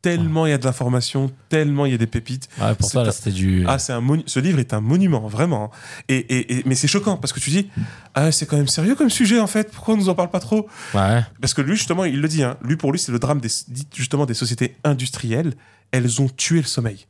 Tellement 0.01 0.45
il 0.45 0.51
y 0.51 0.53
a 0.53 0.59
de 0.59 0.65
l'information, 0.65 1.31
tellement 1.49 1.87
il 1.87 1.91
y 1.91 1.95
a 1.95 1.97
des 1.97 2.05
pépites. 2.05 2.47
Ouais, 2.59 2.75
pour 2.75 2.91
toi, 2.91 3.11
c'était 3.11 3.31
du. 3.31 3.65
ah, 3.67 3.79
c'est 3.79 3.91
un 3.91 4.01
monu- 4.01 4.21
ce 4.27 4.39
livre 4.39 4.59
est 4.59 4.71
un 4.73 4.79
monument, 4.81 5.27
vraiment. 5.27 5.71
Et, 6.09 6.17
et- 6.17 6.57
et- 6.59 6.63
mais 6.67 6.75
c'est 6.75 6.87
choquant 6.87 7.17
parce 7.17 7.33
que 7.33 7.39
tu 7.39 7.49
dis, 7.49 7.71
ah, 8.13 8.31
c'est 8.31 8.45
quand 8.45 8.57
même 8.57 8.67
sérieux 8.67 8.93
comme 8.93 9.09
sujet 9.09 9.39
en 9.39 9.47
fait. 9.47 9.71
Pourquoi 9.71 9.95
on 9.95 9.97
nous 9.97 10.09
en 10.09 10.13
parle 10.13 10.29
pas 10.29 10.39
trop? 10.39 10.67
Ouais. 10.93 11.23
Parce 11.41 11.55
que 11.55 11.61
lui, 11.63 11.75
justement, 11.75 12.05
il 12.05 12.21
le 12.21 12.27
dit. 12.27 12.43
Hein, 12.43 12.55
lui, 12.61 12.75
pour 12.77 12.91
lui, 12.91 12.99
c'est 12.99 13.11
le 13.11 13.17
drame 13.17 13.39
des, 13.41 13.49
justement 13.95 14.27
des 14.27 14.35
sociétés 14.35 14.75
industrielles. 14.83 15.55
Elles 15.91 16.21
ont 16.21 16.29
tué 16.29 16.57
le 16.57 16.67
sommeil, 16.67 17.07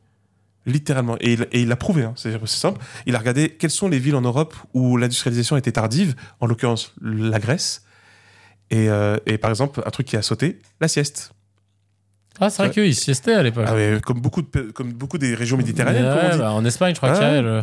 littéralement. 0.64 1.16
Et 1.20 1.34
il, 1.34 1.46
et 1.52 1.60
il 1.62 1.68
l'a 1.68 1.76
prouvé. 1.76 2.04
Hein, 2.04 2.14
c'est 2.16 2.32
c'est 2.46 2.46
simple. 2.56 2.80
Il 3.04 3.14
a 3.14 3.18
regardé 3.18 3.50
quelles 3.50 3.70
sont 3.70 3.88
les 3.88 3.98
villes 3.98 4.16
en 4.16 4.22
Europe 4.22 4.54
où 4.72 4.96
l'industrialisation 4.96 5.58
était 5.58 5.72
tardive. 5.72 6.14
En 6.40 6.46
l'occurrence, 6.46 6.94
la 7.02 7.38
Grèce. 7.40 7.82
Et, 8.70 8.88
euh, 8.88 9.18
et 9.26 9.36
par 9.38 9.50
exemple, 9.50 9.82
un 9.84 9.90
truc 9.90 10.06
qui 10.06 10.16
a 10.16 10.22
sauté, 10.22 10.58
la 10.80 10.88
sieste. 10.88 11.32
Ah, 12.40 12.50
c'est 12.50 12.62
vrai 12.64 12.70
qu'ils 12.72 12.94
siestaient 12.94 13.34
à 13.34 13.42
l'époque. 13.42 13.66
Ah, 13.68 14.00
comme 14.00 14.20
beaucoup 14.20 14.42
de, 14.42 14.70
comme 14.72 14.92
beaucoup 14.92 15.18
des 15.18 15.34
régions 15.34 15.56
méditerranéennes, 15.56 16.04
Ouais, 16.06 16.16
comme 16.20 16.26
on 16.28 16.32
dit. 16.32 16.38
bah, 16.38 16.52
en 16.52 16.64
Espagne, 16.64 16.94
je 16.94 17.00
crois 17.00 17.12
qu'il 17.12 17.22
y 17.22 17.24
Ah, 17.24 17.28
avait 17.30 17.42
le- 17.42 17.62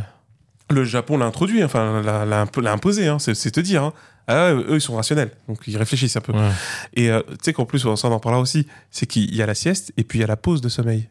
Le 0.71 0.83
Japon 0.85 1.17
l'a 1.17 1.25
introduit, 1.25 1.63
enfin 1.63 2.01
l'a, 2.01 2.25
l'a 2.25 2.41
imp- 2.41 2.57
l'a 2.57 2.71
imposé, 2.71 3.07
hein, 3.07 3.19
c'est, 3.19 3.35
c'est 3.35 3.51
te 3.51 3.59
dire. 3.59 3.83
hein. 3.83 3.93
Ah, 4.27 4.53
eux, 4.53 4.65
ils 4.75 4.81
sont 4.81 4.95
rationnels, 4.95 5.31
donc 5.49 5.59
ils 5.67 5.77
réfléchissent 5.77 6.15
un 6.15 6.21
peu. 6.21 6.31
Ouais. 6.31 6.49
Et 6.93 7.11
euh, 7.11 7.21
tu 7.27 7.35
sais 7.43 7.53
qu'en 7.53 7.65
plus, 7.65 7.85
on 7.85 7.93
en 7.93 8.19
parlera 8.19 8.41
aussi, 8.41 8.65
c'est 8.89 9.05
qu'il 9.05 9.35
y 9.35 9.41
a 9.41 9.45
la 9.45 9.53
sieste 9.55 9.91
et 9.97 10.03
puis 10.05 10.19
il 10.19 10.21
y 10.21 10.23
a 10.23 10.27
la 10.27 10.37
pause 10.37 10.61
de 10.61 10.69
sommeil. 10.69 11.09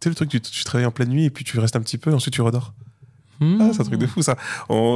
Tu 0.00 0.04
sais 0.04 0.08
le 0.10 0.14
truc, 0.14 0.28
tu, 0.28 0.40
tu 0.40 0.64
travailles 0.64 0.86
en 0.86 0.90
pleine 0.90 1.08
nuit 1.08 1.24
et 1.24 1.30
puis 1.30 1.44
tu 1.44 1.58
restes 1.58 1.76
un 1.76 1.80
petit 1.80 1.96
peu, 1.98 2.12
ensuite 2.12 2.34
tu 2.34 2.42
redors. 2.42 2.74
Hmm. 3.40 3.58
Ah, 3.60 3.70
c'est 3.72 3.80
un 3.80 3.84
truc 3.84 3.98
de 3.98 4.06
fou 4.06 4.22
ça. 4.22 4.36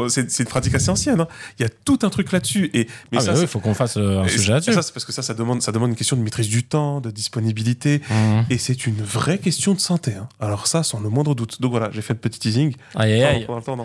C'est, 0.09 0.31
c'est 0.31 0.43
une 0.43 0.49
pratique 0.49 0.75
assez 0.75 0.91
ancienne. 0.91 1.21
hein. 1.21 1.29
Il 1.59 1.62
y 1.62 1.66
a 1.66 1.71
tout 1.85 1.99
un 2.03 2.11
truc 2.11 2.31
là-dessus. 2.33 2.71
Et, 2.75 2.87
mais 3.11 3.19
Ah, 3.19 3.21
ça, 3.21 3.33
oui, 3.35 3.41
il 3.43 3.47
faut 3.47 3.59
qu'on 3.61 3.75
fasse 3.75 3.97
euh, 3.97 4.21
un 4.21 4.25
et 4.25 4.29
sujet 4.29 4.47
ça, 4.47 4.53
là-dessus. 4.55 4.73
c'est 4.75 4.93
parce 4.93 5.05
que 5.05 5.12
ça, 5.12 5.23
ça 5.23 5.35
demande, 5.35 5.62
ça 5.62 5.73
demande 5.73 5.91
une 5.91 5.97
question 5.97 6.16
de 6.16 6.23
maîtrise 6.23 6.49
du 6.49 6.62
temps, 6.62 7.01
de 7.01 7.11
disponibilité. 7.11 8.03
Mhm. 8.11 8.45
Et 8.51 8.59
c'est 8.59 8.87
une 8.87 9.01
vraie 9.03 9.39
question 9.39 9.73
de 9.75 9.81
santé. 9.81 10.12
hein. 10.15 10.29
Alors 10.41 10.66
ça, 10.66 10.83
sans 10.83 11.01
le 11.01 11.09
moindre 11.09 11.35
doute. 11.35 11.61
Donc 11.61 11.71
voilà, 11.71 11.91
j'ai 11.93 12.03
fait 12.03 12.12
le 12.15 12.19
petit 12.21 12.39
teasing. 12.39 12.75
Aïe, 12.95 13.12
aïe, 13.15 13.25
aïe. 13.25 13.47
temps. 13.47 13.77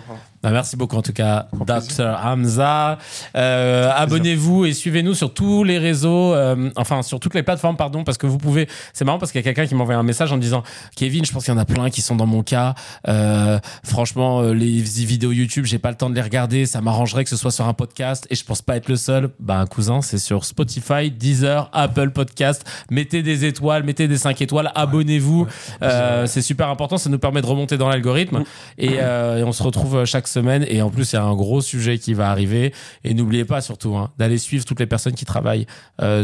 Bah, 0.44 0.52
merci 0.52 0.76
beaucoup 0.78 0.96
en 0.98 1.02
tout 1.02 1.14
cas, 1.14 1.48
Dr 1.54 2.18
Hamza. 2.24 2.98
Euh, 3.36 3.90
Abonnez-vous 3.96 4.66
et 4.66 4.74
suivez-nous 4.74 5.14
sur 5.14 5.34
tous 5.34 5.64
les 5.64 5.78
réseaux, 5.78 6.34
euh, 6.34 6.70
enfin 6.76 7.02
sur 7.02 7.20
toutes 7.20 7.34
les 7.36 7.44
plateformes, 7.44 7.78
pardon, 7.78 8.04
parce 8.04 8.18
que 8.18 8.28
vous 8.28 8.38
pouvez. 8.38 8.68
C'est 8.94 9.06
marrant 9.06 9.18
parce 9.20 9.32
qu'il 9.32 9.40
y 9.40 9.44
a 9.44 9.44
quelqu'un 9.44 9.68
qui 9.68 9.76
m'a 9.76 9.82
envoyé 9.84 10.00
un 10.00 10.04
message 10.04 10.32
en 10.32 10.38
disant 10.38 10.64
Kevin, 10.96 11.26
je 11.26 11.32
pense 11.32 11.46
qu'il 11.46 11.54
y 11.54 11.58
en 11.58 11.60
a 11.60 11.66
plein 11.66 11.90
qui 11.90 12.02
sont 12.02 12.16
dans 12.16 12.26
mon 12.26 12.44
cas. 12.44 12.76
Euh, 13.08 13.60
franchement, 13.84 14.42
euh, 14.50 14.54
les 14.54 14.82
vidéos 14.82 15.32
YouTube, 15.32 15.66
j'ai 15.66 15.80
pas 15.80 15.90
le 15.90 15.96
temps 15.96 16.10
de 16.10 16.16
les 16.16 16.22
regarder. 16.22 16.66
Ça 16.66 16.82
m'arrangerait 16.82 17.24
que 17.24 17.30
ce 17.30 17.36
soit 17.36 17.52
sur 17.52 17.68
un 17.68 17.74
podcast 17.74 18.28
et 18.30 18.36
je 18.36 18.44
pense 18.44 18.62
pas 18.62 18.76
être 18.76 18.90
le 18.90 18.96
seul. 18.96 19.30
Bah, 19.40 19.66
cousin, 19.70 20.02
c'est 20.02 20.18
sur 20.18 20.46
Spotify, 20.46 21.12
Deezer, 21.12 21.70
Apple 21.74 22.12
Podcast. 22.12 22.66
Mettez 22.90 23.24
des 23.24 23.46
étoiles, 23.46 23.84
mettez 23.84 24.08
des 24.08 24.18
5 24.18 24.42
étoiles, 24.42 24.72
abonnez-vous. 24.76 25.48
Euh, 25.82 26.26
c'est 26.26 26.42
super 26.42 26.70
important, 26.70 26.98
ça 26.98 27.10
nous 27.10 27.20
permet 27.20 27.42
de 27.42 27.46
remonter 27.46 27.78
dans 27.78 27.90
l'algorithme. 27.90 28.44
Et, 28.78 28.98
euh, 29.00 29.38
et 29.38 29.44
on 29.44 29.52
se 29.52 29.64
retrouve 29.64 30.06
chaque 30.06 30.28
semaine. 30.28 30.66
Et 30.68 30.82
en 30.82 30.90
plus, 30.90 31.14
il 31.14 31.16
y 31.16 31.20
a 31.20 31.24
un 31.24 31.36
gros 31.36 31.62
sujet 31.62 31.98
qui 31.98 32.14
va 32.14 32.30
arriver. 32.30 32.74
Et 33.04 33.14
n'oubliez 33.14 33.46
pas 33.46 33.62
surtout 33.62 33.96
hein, 33.96 34.12
d'aller 34.18 34.38
suivre 34.38 34.66
toutes 34.66 34.80
les 34.80 34.88
personnes 34.88 35.14
qui 35.14 35.26
travaillent 35.26 35.68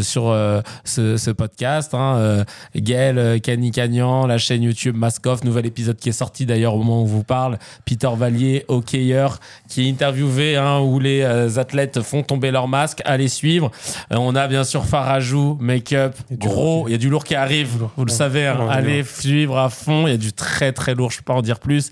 sur 0.01 0.35
ce, 0.83 1.17
ce 1.17 1.31
podcast. 1.31 1.93
Hein, 1.93 2.45
Gaël, 2.75 3.41
Kenny 3.41 3.71
Cagnan, 3.71 4.27
la 4.27 4.37
chaîne 4.37 4.63
YouTube 4.63 4.95
Mask 4.95 5.25
Off, 5.25 5.43
nouvel 5.43 5.65
épisode 5.65 5.97
qui 5.97 6.09
est 6.09 6.13
sorti 6.13 6.45
d'ailleurs 6.45 6.75
au 6.75 6.77
moment 6.77 6.99
où 6.99 7.03
on 7.03 7.05
vous 7.05 7.23
parle. 7.23 7.57
Peter 7.85 8.09
Orvalier, 8.19 8.63
hockeyeur, 8.69 9.39
qui 9.67 9.85
est 9.85 9.91
interviewé, 9.91 10.55
hein, 10.55 10.79
où 10.79 10.99
les 11.01 11.21
euh, 11.21 11.57
athlètes 11.57 12.01
font 12.01 12.23
tomber 12.23 12.49
leur 12.49 12.69
masque. 12.69 13.01
Allez 13.03 13.27
suivre. 13.27 13.71
Euh, 14.13 14.15
on 14.17 14.35
a 14.35 14.47
bien 14.47 14.63
sûr 14.63 14.85
Farajou, 14.85 15.57
make-up, 15.59 16.15
gros. 16.31 16.87
Il 16.87 16.91
y 16.91 16.95
a 16.95 16.97
du 16.97 17.09
lourd 17.09 17.25
qui 17.25 17.35
arrive, 17.35 17.87
vous 17.97 18.05
le 18.05 18.11
savez. 18.11 18.47
hein. 18.47 18.57
Ouais, 18.67 18.73
Allez 18.73 18.97
ouais. 19.01 19.03
suivre 19.03 19.57
à 19.57 19.67
fond. 19.69 20.07
Il 20.07 20.11
y 20.11 20.13
a 20.13 20.17
du 20.17 20.31
très 20.31 20.71
très 20.71 20.95
lourd, 20.95 21.11
je 21.11 21.17
peux 21.17 21.23
pas 21.25 21.33
en 21.33 21.41
dire 21.41 21.59
plus. 21.59 21.91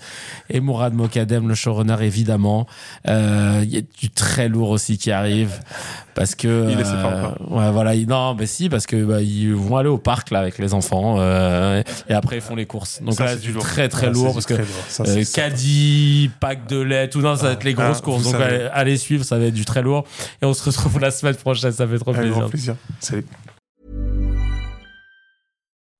Et 0.49 0.61
Mourad 0.61 0.93
Mokadem, 0.93 1.49
le 1.49 1.55
showrunner, 1.55 1.97
évidemment. 2.01 2.67
Euh, 3.09 3.59
Il 3.63 3.73
y 3.73 3.77
a 3.77 3.81
du 3.99 4.09
très 4.09 4.47
lourd 4.47 4.69
aussi 4.69 4.97
qui 4.97 5.11
arrive. 5.11 5.51
Parce 6.15 6.35
que. 6.35 6.69
Il 6.69 6.77
euh, 6.77 7.29
ouais, 7.49 7.71
voilà. 7.71 7.95
il- 7.95 8.07
Non, 8.07 8.35
mais 8.35 8.45
si, 8.45 8.69
parce 8.69 8.85
que 8.85 9.03
bah, 9.03 9.21
ils 9.21 9.53
vont 9.53 9.75
aller 9.77 9.89
au 9.89 9.97
parc 9.97 10.29
là 10.31 10.39
avec 10.39 10.57
les 10.59 10.73
enfants. 10.73 11.15
euh, 11.19 11.81
et 12.07 12.13
après, 12.13 12.35
ils 12.37 12.41
font 12.41 12.55
les 12.55 12.65
courses. 12.67 13.01
Donc 13.01 13.15
Ça, 13.15 13.25
là, 13.25 13.31
c'est 13.31 13.41
du 13.41 13.51
lourd. 13.51 13.63
très 13.63 13.89
très 13.89 14.07
Ouais, 14.07 14.13
lourd 14.13 14.33
parce 14.33 14.45
que 14.45 14.53
très 14.53 14.63
lourd. 14.63 14.83
Ça, 14.87 15.03
euh, 15.03 15.05
c'est 15.23 15.25
ça. 16.29 16.37
pack 16.39 16.67
de 16.67 16.79
lait, 16.79 17.09
tout 17.09 17.21
ça, 17.21 17.35
ça 17.35 17.47
va 17.47 17.51
être 17.53 17.63
les 17.63 17.73
grosses 17.73 17.99
Ah, 17.99 18.05
courses. 18.05 18.23
Donc 18.23 18.35
allez, 18.35 18.69
allez 18.71 18.97
suivre, 18.97 19.23
ça 19.23 19.37
va 19.37 19.45
être 19.45 19.53
du 19.53 19.65
très 19.65 19.81
lourd. 19.81 20.05
Et 20.41 20.45
on 20.45 20.53
se 20.53 20.63
retrouve 20.69 20.99
la 20.99 21.11
semaine 21.11 21.35
prochaine. 21.35 21.71
Ça 21.71 21.87
fait 21.87 21.99
trop 21.99 22.13
plaisir. 22.13 22.31
grand 22.39 22.49
plaisir. 22.49 22.75
Salut. 22.99 23.25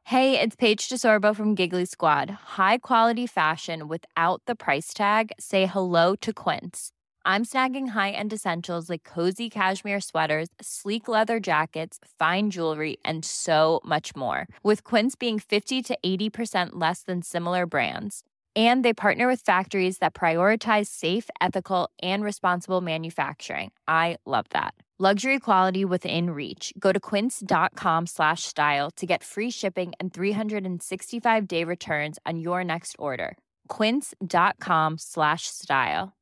Hey, 0.05 0.39
it's 0.39 0.55
Paige 0.55 0.89
DeSorbo 0.89 1.34
from 1.35 1.55
Giggly 1.55 1.85
Squad. 1.85 2.30
High 2.57 2.80
quality 2.80 3.25
fashion 3.25 3.88
without 3.88 4.41
the 4.45 4.53
price 4.55 4.93
tag. 4.93 5.31
Say 5.39 5.65
hello 5.65 6.15
to 6.17 6.34
Quince. 6.34 6.91
I'm 7.25 7.45
snagging 7.45 7.91
high-end 7.91 8.34
essentials 8.34 8.89
like 8.89 9.05
cozy 9.05 9.49
cashmere 9.49 10.01
sweaters, 10.01 10.49
sleek 10.61 11.07
leather 11.07 11.39
jackets, 11.39 11.97
fine 12.19 12.49
jewelry, 12.51 12.97
and 13.05 13.23
so 13.23 13.80
much 13.85 14.13
more. 14.13 14.45
With 14.61 14.84
Quince 14.84 15.15
being 15.15 15.39
50 15.39 15.81
to 15.84 15.97
80% 16.05 16.71
less 16.73 17.03
than 17.03 17.21
similar 17.21 17.65
brands. 17.65 18.23
And 18.55 18.85
they 18.85 18.93
partner 18.93 19.27
with 19.27 19.41
factories 19.41 19.97
that 19.97 20.13
prioritize 20.13 20.88
safe, 20.88 21.30
ethical, 21.41 21.89
and 22.03 22.23
responsible 22.23 22.81
manufacturing. 22.81 23.71
I 23.88 24.17
love 24.27 24.45
that. 24.51 24.75
Luxury 24.99 25.39
quality 25.39 25.84
within 25.84 26.30
reach. 26.30 26.71
Go 26.77 26.91
to 26.91 26.99
quince.com 26.99 28.05
slash 28.05 28.43
style 28.43 28.91
to 28.91 29.07
get 29.07 29.23
free 29.23 29.49
shipping 29.49 29.91
and 29.99 30.13
365 30.13 31.47
day 31.47 31.63
returns 31.63 32.19
on 32.27 32.39
your 32.39 32.63
next 32.63 32.95
order. 32.99 33.35
Quince.com 33.69 34.97
slash 34.99 35.47
style. 35.47 36.13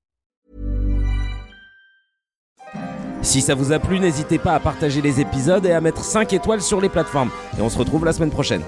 Si 3.21 3.41
ça 3.41 3.53
vous 3.55 3.71
a 3.71 3.79
plu, 3.79 3.99
n'hésitez 3.99 4.39
pas 4.39 4.55
à 4.55 4.59
partager 4.59 5.01
les 5.01 5.19
épisodes 5.19 5.65
et 5.65 5.73
à 5.73 5.81
mettre 5.81 6.03
5 6.03 6.31
étoiles 6.33 6.61
sur 6.61 6.81
les 6.81 6.89
plateformes. 6.89 7.29
Et 7.57 7.61
on 7.61 7.69
se 7.69 7.77
retrouve 7.77 8.05
la 8.05 8.13
semaine 8.13 8.31
prochaine. 8.31 8.63